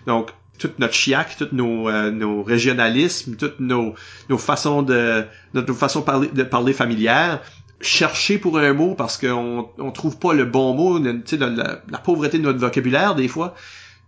Donc, 0.07 0.31
toute 0.61 0.79
notre 0.79 0.95
chiac, 0.95 1.37
tous 1.37 1.49
nos, 1.53 1.89
euh, 1.89 2.11
nos 2.11 2.43
régionalismes, 2.43 3.35
toutes 3.37 3.59
nos, 3.59 3.95
nos 4.29 4.39
façons 4.39 4.83
de 4.83 5.25
notre 5.55 5.73
façon 5.73 6.05
de 6.33 6.43
parler, 6.43 6.73
familière, 6.73 7.41
chercher 7.81 8.39
pour 8.39 8.59
un 8.59 8.75
mot 8.75 8.95
parce 8.95 9.17
qu'on 9.17 9.71
on 9.79 9.91
trouve 9.91 10.19
pas 10.19 10.35
le 10.35 10.45
bon 10.45 10.75
mot, 10.75 11.01
tu 11.25 11.37
la, 11.39 11.49
la, 11.49 11.81
la, 11.91 11.99
pauvreté 11.99 12.39
de 12.39 12.45
notre 12.45 12.59
vocabulaire 12.59 13.15
des 13.15 13.27
fois. 13.27 13.55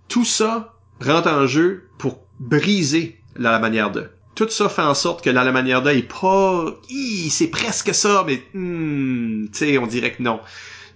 Tout 0.08 0.26
ça 0.26 0.74
rentre 1.00 1.28
en 1.28 1.46
jeu 1.46 1.88
pour 1.98 2.18
briser 2.38 3.18
la, 3.34 3.58
manière 3.58 3.90
de. 3.90 4.10
Tout 4.34 4.48
ça 4.48 4.68
fait 4.68 4.82
en 4.82 4.94
sorte 4.94 5.24
que 5.24 5.30
la, 5.30 5.50
manière 5.52 5.82
de 5.82 5.90
est 5.90 6.02
pas, 6.02 6.66
c'est 7.30 7.48
presque 7.48 7.94
ça, 7.94 8.24
mais 8.26 8.42
hmm, 8.54 9.46
tu 9.46 9.58
sais, 9.58 9.78
on 9.78 9.86
dirait 9.86 10.12
que 10.12 10.22
non. 10.22 10.40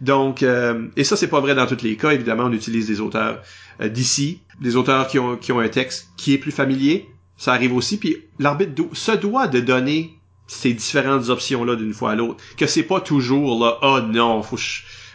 Donc, 0.00 0.42
euh, 0.42 0.88
et 0.96 1.04
ça, 1.04 1.16
c'est 1.16 1.28
pas 1.28 1.40
vrai 1.40 1.54
dans 1.54 1.66
tous 1.66 1.82
les 1.82 1.96
cas. 1.96 2.10
Évidemment, 2.10 2.44
on 2.44 2.52
utilise 2.52 2.86
des 2.86 3.00
auteurs 3.00 3.42
euh, 3.80 3.88
d'ici, 3.88 4.40
des 4.60 4.76
auteurs 4.76 5.08
qui 5.08 5.18
ont, 5.18 5.36
qui 5.36 5.52
ont 5.52 5.60
un 5.60 5.68
texte 5.68 6.08
qui 6.16 6.34
est 6.34 6.38
plus 6.38 6.52
familier. 6.52 7.08
Ça 7.36 7.52
arrive 7.52 7.74
aussi. 7.74 7.98
Puis 7.98 8.16
l'arbitre 8.38 8.82
se 8.92 9.12
doit 9.12 9.48
de 9.48 9.60
donner 9.60 10.16
ces 10.46 10.72
différentes 10.72 11.28
options-là 11.28 11.76
d'une 11.76 11.92
fois 11.92 12.12
à 12.12 12.14
l'autre. 12.14 12.42
Que 12.56 12.66
c'est 12.66 12.82
pas 12.82 13.00
toujours 13.00 13.62
là, 13.64 13.78
oh 13.82 14.00
non, 14.00 14.42
faut, 14.42 14.58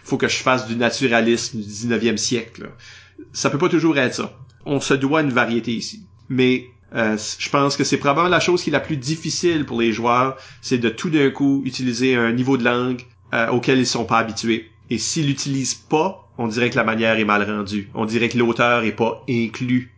faut 0.04 0.18
que 0.18 0.28
je 0.28 0.38
fasse 0.38 0.68
du 0.68 0.76
naturalisme 0.76 1.60
du 1.60 1.68
19e 1.68 2.18
siècle. 2.18 2.70
Ça 3.34 3.50
peut 3.50 3.58
pas 3.58 3.70
toujours 3.70 3.98
être 3.98 4.16
ça. 4.16 4.38
On 4.66 4.80
se 4.80 4.94
doit 4.94 5.22
une 5.22 5.32
variété 5.32 5.72
ici. 5.72 6.06
Mais 6.30 6.66
euh, 6.94 7.18
je 7.40 7.50
pense 7.50 7.78
que 7.78 7.84
c'est 7.84 7.98
probablement 7.98 8.30
la 8.30 8.40
chose 8.40 8.62
qui 8.62 8.70
est 8.70 8.74
la 8.74 8.80
plus 8.80 8.98
difficile 8.98 9.66
pour 9.66 9.80
les 9.80 9.94
joueurs, 9.94 10.36
c'est 10.62 10.78
de 10.78 10.90
tout 10.90 11.10
d'un 11.10 11.30
coup 11.30 11.62
utiliser 11.66 12.16
un 12.16 12.34
niveau 12.34 12.58
de 12.58 12.66
langue 12.66 13.02
auquel 13.52 13.80
ils 13.80 13.88
sont 13.88 14.06
pas 14.06 14.18
habitués 14.18 14.72
et 14.92 14.98
s'il 14.98 15.28
l'utilise 15.28 15.74
pas, 15.74 16.30
on 16.38 16.48
dirait 16.48 16.70
que 16.70 16.76
la 16.76 16.84
manière 16.84 17.18
est 17.18 17.24
mal 17.24 17.50
rendue. 17.50 17.90
On 17.96 18.06
dirait 18.06 18.28
que 18.28 18.38
l'auteur 18.38 18.84
est 18.84 18.92
pas 18.92 19.24
inclus 19.30 19.96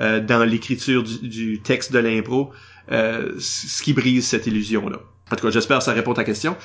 euh, 0.00 0.18
dans 0.20 0.44
l'écriture 0.44 1.04
du, 1.04 1.60
texte 1.60 1.92
de 1.92 2.00
l'impro, 2.00 2.50
euh, 2.90 3.34
ce 3.38 3.82
qui 3.84 3.92
brise 3.92 4.26
cette 4.26 4.48
illusion-là. 4.48 4.98
En 5.30 5.36
tout 5.36 5.46
cas, 5.46 5.52
j'espère 5.52 5.78
que 5.78 5.84
ça 5.84 5.92
répond 5.92 6.12
à 6.12 6.16
ta 6.16 6.24
question. 6.24 6.56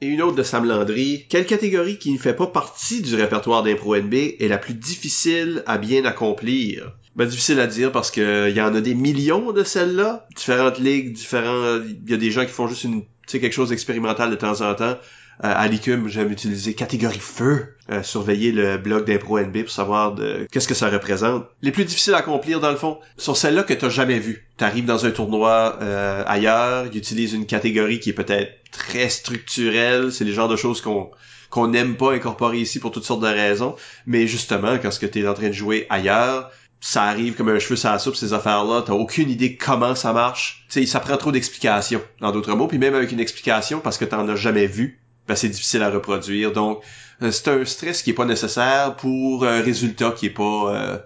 Et 0.00 0.06
une 0.06 0.22
autre 0.22 0.36
de 0.36 0.44
Sam 0.44 0.64
Landry. 0.64 1.26
Quelle 1.28 1.44
catégorie 1.44 1.98
qui 1.98 2.12
ne 2.12 2.18
fait 2.18 2.34
pas 2.34 2.46
partie 2.46 3.02
du 3.02 3.16
répertoire 3.16 3.64
d'impro 3.64 3.96
NB 3.96 4.14
est 4.14 4.48
la 4.48 4.58
plus 4.58 4.74
difficile 4.74 5.64
à 5.66 5.76
bien 5.76 6.04
accomplir? 6.04 6.92
Ben, 7.16 7.26
difficile 7.26 7.58
à 7.58 7.66
dire 7.66 7.90
parce 7.90 8.12
que 8.12 8.48
il 8.48 8.56
y 8.56 8.60
en 8.60 8.74
a 8.76 8.80
des 8.80 8.94
millions 8.94 9.50
de 9.50 9.64
celles-là. 9.64 10.28
Différentes 10.36 10.78
ligues, 10.78 11.12
différents, 11.12 11.80
il 11.84 12.08
y 12.08 12.14
a 12.14 12.16
des 12.16 12.30
gens 12.30 12.44
qui 12.44 12.52
font 12.52 12.68
juste 12.68 12.84
une, 12.84 13.02
tu 13.02 13.08
sais, 13.26 13.40
quelque 13.40 13.52
chose 13.52 13.70
d'expérimental 13.70 14.30
de 14.30 14.36
temps 14.36 14.60
en 14.60 14.74
temps. 14.74 14.96
Euh, 15.42 15.52
à 15.54 15.66
l'ICUM, 15.66 16.08
j'aime 16.08 16.30
utiliser 16.30 16.74
catégorie 16.74 17.18
feu, 17.18 17.74
euh, 17.90 18.02
surveiller 18.02 18.52
le 18.52 18.78
blog 18.78 19.04
d'impro 19.04 19.38
NB 19.38 19.62
pour 19.62 19.70
savoir 19.70 20.14
de 20.14 20.46
qu'est-ce 20.50 20.68
que 20.68 20.74
ça 20.74 20.88
représente. 20.88 21.46
Les 21.62 21.72
plus 21.72 21.84
difficiles 21.84 22.14
à 22.14 22.18
accomplir 22.18 22.60
dans 22.60 22.70
le 22.70 22.76
fond 22.76 22.98
sont 23.16 23.34
celles-là 23.34 23.64
que 23.64 23.74
t'as 23.74 23.88
jamais 23.88 24.20
vues. 24.20 24.46
T'arrives 24.56 24.84
dans 24.84 25.06
un 25.06 25.10
tournoi 25.10 25.78
euh, 25.82 26.22
ailleurs, 26.26 26.86
ils 26.92 26.96
utilisent 26.96 27.32
une 27.32 27.46
catégorie 27.46 27.98
qui 27.98 28.10
est 28.10 28.14
peut-être 28.14 28.52
très 28.70 29.08
structurelle, 29.08 30.12
c'est 30.12 30.24
les 30.24 30.32
genres 30.32 30.48
de 30.48 30.56
choses 30.56 30.80
qu'on 30.80 31.10
qu'on 31.50 31.68
n'aime 31.68 31.94
pas 31.94 32.12
incorporer 32.12 32.58
ici 32.58 32.80
pour 32.80 32.90
toutes 32.90 33.04
sortes 33.04 33.20
de 33.20 33.28
raisons, 33.28 33.76
mais 34.06 34.26
justement 34.26 34.76
quand 34.78 34.90
ce 34.90 34.98
que 34.98 35.06
t'es 35.06 35.26
en 35.28 35.34
train 35.34 35.48
de 35.48 35.52
jouer 35.52 35.86
ailleurs, 35.88 36.50
ça 36.80 37.04
arrive 37.04 37.34
comme 37.34 37.48
un 37.48 37.58
cheveu 37.58 37.76
sur 37.76 37.90
la 37.90 37.98
soupe, 37.98 38.14
ces 38.14 38.34
affaires-là, 38.34 38.82
t'as 38.84 38.92
aucune 38.92 39.30
idée 39.30 39.56
comment 39.56 39.94
ça 39.94 40.12
marche. 40.12 40.66
Sais, 40.68 40.84
ça 40.84 41.00
prend 41.00 41.16
trop 41.16 41.32
d'explications, 41.32 42.02
en 42.20 42.30
d'autres 42.30 42.54
mots, 42.54 42.66
puis 42.66 42.76
même 42.76 42.94
avec 42.94 43.10
une 43.10 43.20
explication, 43.20 43.80
parce 43.80 43.96
que 43.96 44.04
t'en 44.04 44.28
as 44.28 44.36
jamais 44.36 44.66
vu, 44.66 45.00
ben, 45.28 45.36
c'est 45.36 45.48
difficile 45.48 45.82
à 45.82 45.90
reproduire. 45.90 46.52
Donc, 46.52 46.82
euh, 47.22 47.30
c'est 47.30 47.48
un 47.48 47.64
stress 47.64 48.02
qui 48.02 48.10
est 48.10 48.14
pas 48.14 48.24
nécessaire 48.24 48.96
pour 48.96 49.44
un 49.44 49.60
résultat 49.60 50.12
qui 50.12 50.26
est 50.26 50.30
pas... 50.30 50.74
Euh, 50.74 50.98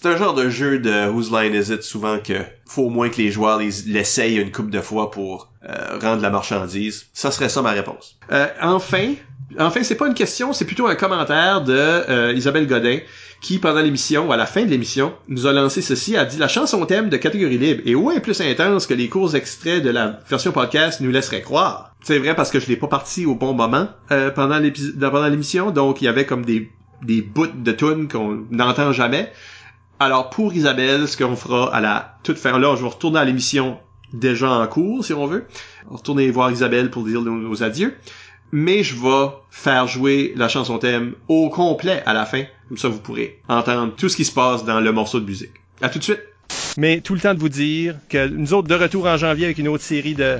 c'est 0.00 0.08
un 0.08 0.16
genre 0.16 0.34
de 0.34 0.48
jeu 0.48 0.78
de 0.78 1.08
Whose 1.08 1.30
Line 1.30 1.54
Is 1.54 1.72
It 1.72 1.82
souvent 1.82 2.18
que 2.18 2.34
faut 2.66 2.84
au 2.84 2.90
moins 2.90 3.08
que 3.08 3.18
les 3.18 3.30
joueurs 3.30 3.58
l'essayent 3.58 4.38
une 4.38 4.52
couple 4.52 4.70
de 4.70 4.80
fois 4.80 5.10
pour 5.10 5.52
euh, 5.68 5.98
rendre 6.00 6.22
la 6.22 6.30
marchandise. 6.30 7.06
Ça 7.12 7.30
serait 7.30 7.48
ça 7.48 7.62
ma 7.62 7.72
réponse. 7.72 8.18
enfin, 8.62 9.14
enfin 9.58 9.82
c'est 9.82 9.96
pas 9.96 10.06
une 10.06 10.14
question, 10.14 10.52
c'est 10.52 10.64
plutôt 10.64 10.86
un 10.86 10.94
commentaire 10.94 11.62
de 11.62 12.32
Isabelle 12.34 12.66
Godin 12.66 13.00
qui, 13.40 13.58
pendant 13.58 13.80
l'émission, 13.80 14.30
à 14.30 14.36
la 14.36 14.46
fin 14.46 14.64
de 14.64 14.70
l'émission, 14.70 15.14
nous 15.28 15.46
a 15.46 15.52
lancé 15.52 15.82
ceci, 15.82 16.16
a 16.16 16.24
dit 16.24 16.36
la 16.36 16.48
chanson 16.48 16.84
thème 16.84 17.08
de 17.08 17.16
catégorie 17.16 17.58
libre 17.58 17.82
est 17.86 17.94
ouais 17.94 18.20
plus 18.20 18.40
intense 18.40 18.86
que 18.86 18.94
les 18.94 19.08
courts 19.08 19.34
extraits 19.34 19.82
de 19.82 19.90
la 19.90 20.20
version 20.28 20.52
podcast 20.52 21.00
nous 21.00 21.10
laisseraient 21.10 21.40
croire. 21.40 21.94
C'est 22.02 22.18
vrai 22.18 22.34
parce 22.34 22.50
que 22.50 22.60
je 22.60 22.68
l'ai 22.68 22.76
pas 22.76 22.88
parti 22.88 23.26
au 23.26 23.34
bon 23.34 23.54
moment 23.54 23.88
euh, 24.10 24.30
pendant 24.30 24.58
l'émission, 24.58 25.70
donc 25.70 26.02
il 26.02 26.04
y 26.04 26.08
avait 26.08 26.26
comme 26.26 26.44
des, 26.44 26.70
des 27.02 27.22
bouts 27.22 27.46
de 27.46 27.72
tunes 27.72 28.08
qu'on 28.08 28.46
n'entend 28.50 28.92
jamais. 28.92 29.32
Alors 30.00 30.30
pour 30.30 30.52
Isabelle, 30.52 31.06
ce 31.06 31.16
qu'on 31.16 31.36
fera 31.36 31.74
à 31.74 31.80
la 31.80 32.18
toute 32.22 32.38
fin, 32.38 32.58
là, 32.58 32.74
je 32.76 32.82
vais 32.82 32.88
retourner 32.88 33.20
à 33.20 33.24
l'émission 33.24 33.78
déjà 34.12 34.50
en 34.50 34.66
cours, 34.66 35.04
si 35.04 35.12
on 35.12 35.26
veut. 35.26 35.46
Retourner 35.88 36.30
voir 36.30 36.50
Isabelle 36.50 36.90
pour 36.90 37.04
dire 37.04 37.20
nos 37.20 37.62
adieux 37.62 37.94
mais 38.52 38.82
je 38.82 38.94
vais 38.94 39.28
faire 39.50 39.86
jouer 39.86 40.32
la 40.36 40.48
chanson 40.48 40.78
thème 40.78 41.14
au 41.28 41.50
complet 41.50 42.02
à 42.06 42.12
la 42.12 42.26
fin. 42.26 42.44
Comme 42.68 42.78
ça, 42.78 42.88
vous 42.88 43.00
pourrez 43.00 43.40
entendre 43.48 43.94
tout 43.96 44.08
ce 44.08 44.16
qui 44.16 44.24
se 44.24 44.32
passe 44.32 44.64
dans 44.64 44.80
le 44.80 44.92
morceau 44.92 45.20
de 45.20 45.26
musique. 45.26 45.52
À 45.80 45.88
tout 45.88 45.98
de 45.98 46.04
suite! 46.04 46.20
Mais 46.76 47.00
tout 47.00 47.14
le 47.14 47.20
temps 47.20 47.34
de 47.34 47.38
vous 47.38 47.48
dire 47.48 47.96
que 48.08 48.28
nous 48.28 48.52
autres, 48.54 48.68
de 48.68 48.74
retour 48.74 49.06
en 49.06 49.16
janvier 49.16 49.46
avec 49.46 49.58
une 49.58 49.68
autre 49.68 49.84
série 49.84 50.14
de 50.14 50.38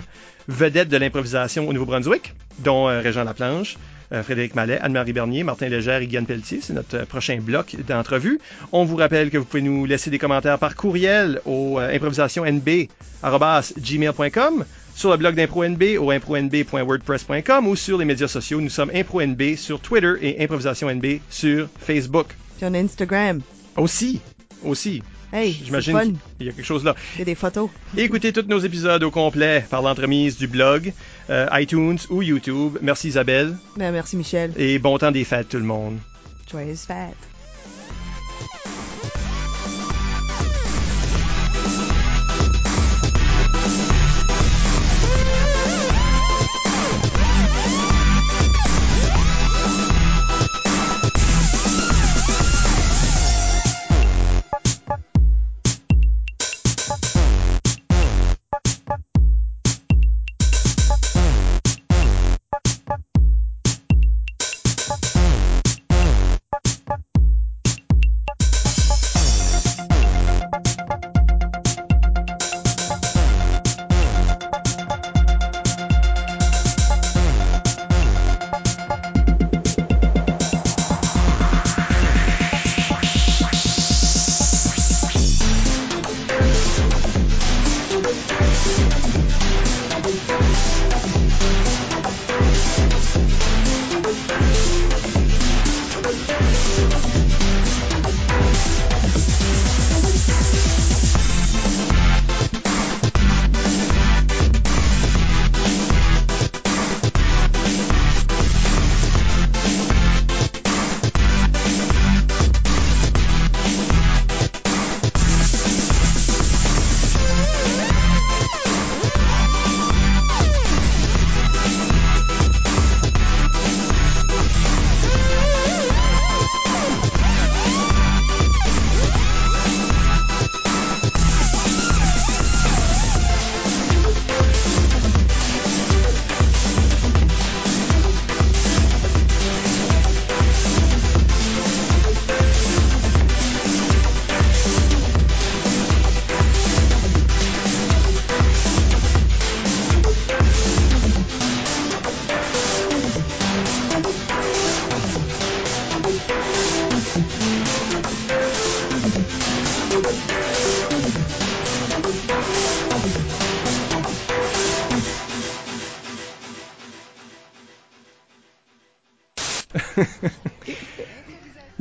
vedettes 0.48 0.88
de 0.88 0.96
l'improvisation 0.96 1.68
au 1.68 1.72
Nouveau-Brunswick, 1.72 2.34
dont 2.58 2.88
euh, 2.88 3.00
Régent 3.00 3.24
Laplanche, 3.24 3.76
Frédéric 4.22 4.54
Mallet, 4.54 4.78
Anne-Marie 4.80 5.12
Bernier, 5.12 5.42
Martin 5.44 5.68
Légère 5.68 6.00
et 6.02 6.06
Guyane 6.06 6.26
Pelletier. 6.26 6.60
C'est 6.62 6.72
notre 6.72 6.96
euh, 6.96 7.04
prochain 7.04 7.38
bloc 7.40 7.76
d'entrevue. 7.86 8.40
On 8.72 8.84
vous 8.84 8.96
rappelle 8.96 9.30
que 9.30 9.38
vous 9.38 9.44
pouvez 9.44 9.62
nous 9.62 9.84
laisser 9.84 10.10
des 10.10 10.18
commentaires 10.18 10.58
par 10.58 10.74
courriel 10.74 11.40
au 11.44 11.78
euh, 11.78 11.94
improvisationnb.gmail.com 11.94 14.64
sur 14.94 15.10
le 15.10 15.16
blog 15.16 15.34
d'ImproNB 15.34 15.82
au 15.98 16.10
impronb.wordpress.com 16.10 17.66
ou 17.66 17.76
sur 17.76 17.98
les 17.98 18.04
médias 18.04 18.28
sociaux. 18.28 18.60
Nous 18.60 18.70
sommes 18.70 18.90
ImproNB 18.92 19.56
sur 19.56 19.80
Twitter 19.80 20.14
et 20.20 20.42
ImprovisationNB 20.42 21.20
sur 21.30 21.68
Facebook. 21.78 22.26
Sur 22.58 22.68
Instagram. 22.68 23.40
Aussi, 23.76 24.20
aussi. 24.64 25.02
Hey, 25.32 25.56
j'imagine 25.64 26.18
qu'il 26.38 26.48
y 26.48 26.50
a 26.50 26.52
quelque 26.52 26.64
chose 26.64 26.84
là. 26.84 26.96
Il 27.14 27.20
y 27.20 27.22
a 27.22 27.24
des 27.24 27.36
photos. 27.36 27.70
écoutez 27.96 28.32
tous 28.32 28.46
nos 28.48 28.58
épisodes 28.58 29.02
au 29.04 29.12
complet 29.12 29.64
par 29.70 29.80
l'entremise 29.80 30.36
du 30.36 30.48
blog, 30.48 30.92
euh, 31.28 31.46
iTunes 31.52 31.98
ou 32.08 32.22
YouTube. 32.22 32.78
Merci 32.80 33.08
Isabelle. 33.08 33.56
Ben, 33.76 33.92
merci 33.92 34.16
Michel. 34.16 34.52
Et 34.56 34.78
bon 34.78 34.98
temps 34.98 35.10
des 35.10 35.24
fêtes 35.24 35.48
tout 35.50 35.58
le 35.58 35.64
monde. 35.64 35.98
Joyeuses 36.50 36.82
fêtes. 36.82 37.16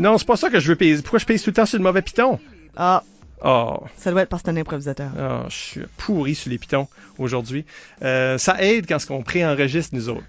Non, 0.09 0.17
c'est 0.17 0.27
pas 0.27 0.37
ça 0.37 0.49
que 0.49 0.59
je 0.59 0.67
veux 0.69 0.75
payer. 0.75 0.95
Pourquoi 1.01 1.19
je 1.19 1.25
paye 1.25 1.39
tout 1.39 1.49
le 1.49 1.53
temps 1.53 1.65
sur 1.65 1.77
le 1.77 1.83
mauvais 1.83 2.01
piton? 2.01 2.39
Ah, 2.75 3.03
Oh, 3.41 3.77
ça 3.95 4.11
doit 4.11 4.23
être 4.23 4.29
parce 4.29 4.41
que 4.43 4.47
t'es 4.51 4.57
un 4.57 4.59
improvisateur. 4.59 5.11
oh, 5.17 5.47
je 5.47 5.55
suis 5.55 5.81
pourri 5.95 6.35
sur 6.35 6.49
les 6.49 6.57
pitons 6.57 6.89
aujourd'hui. 7.17 7.63
Euh, 8.01 8.37
ça 8.37 8.61
aide 8.61 8.85
quand 8.85 8.97
on 9.11 9.21
préenregistre 9.21 9.95
nous 9.95 10.09
autres. 10.09 10.25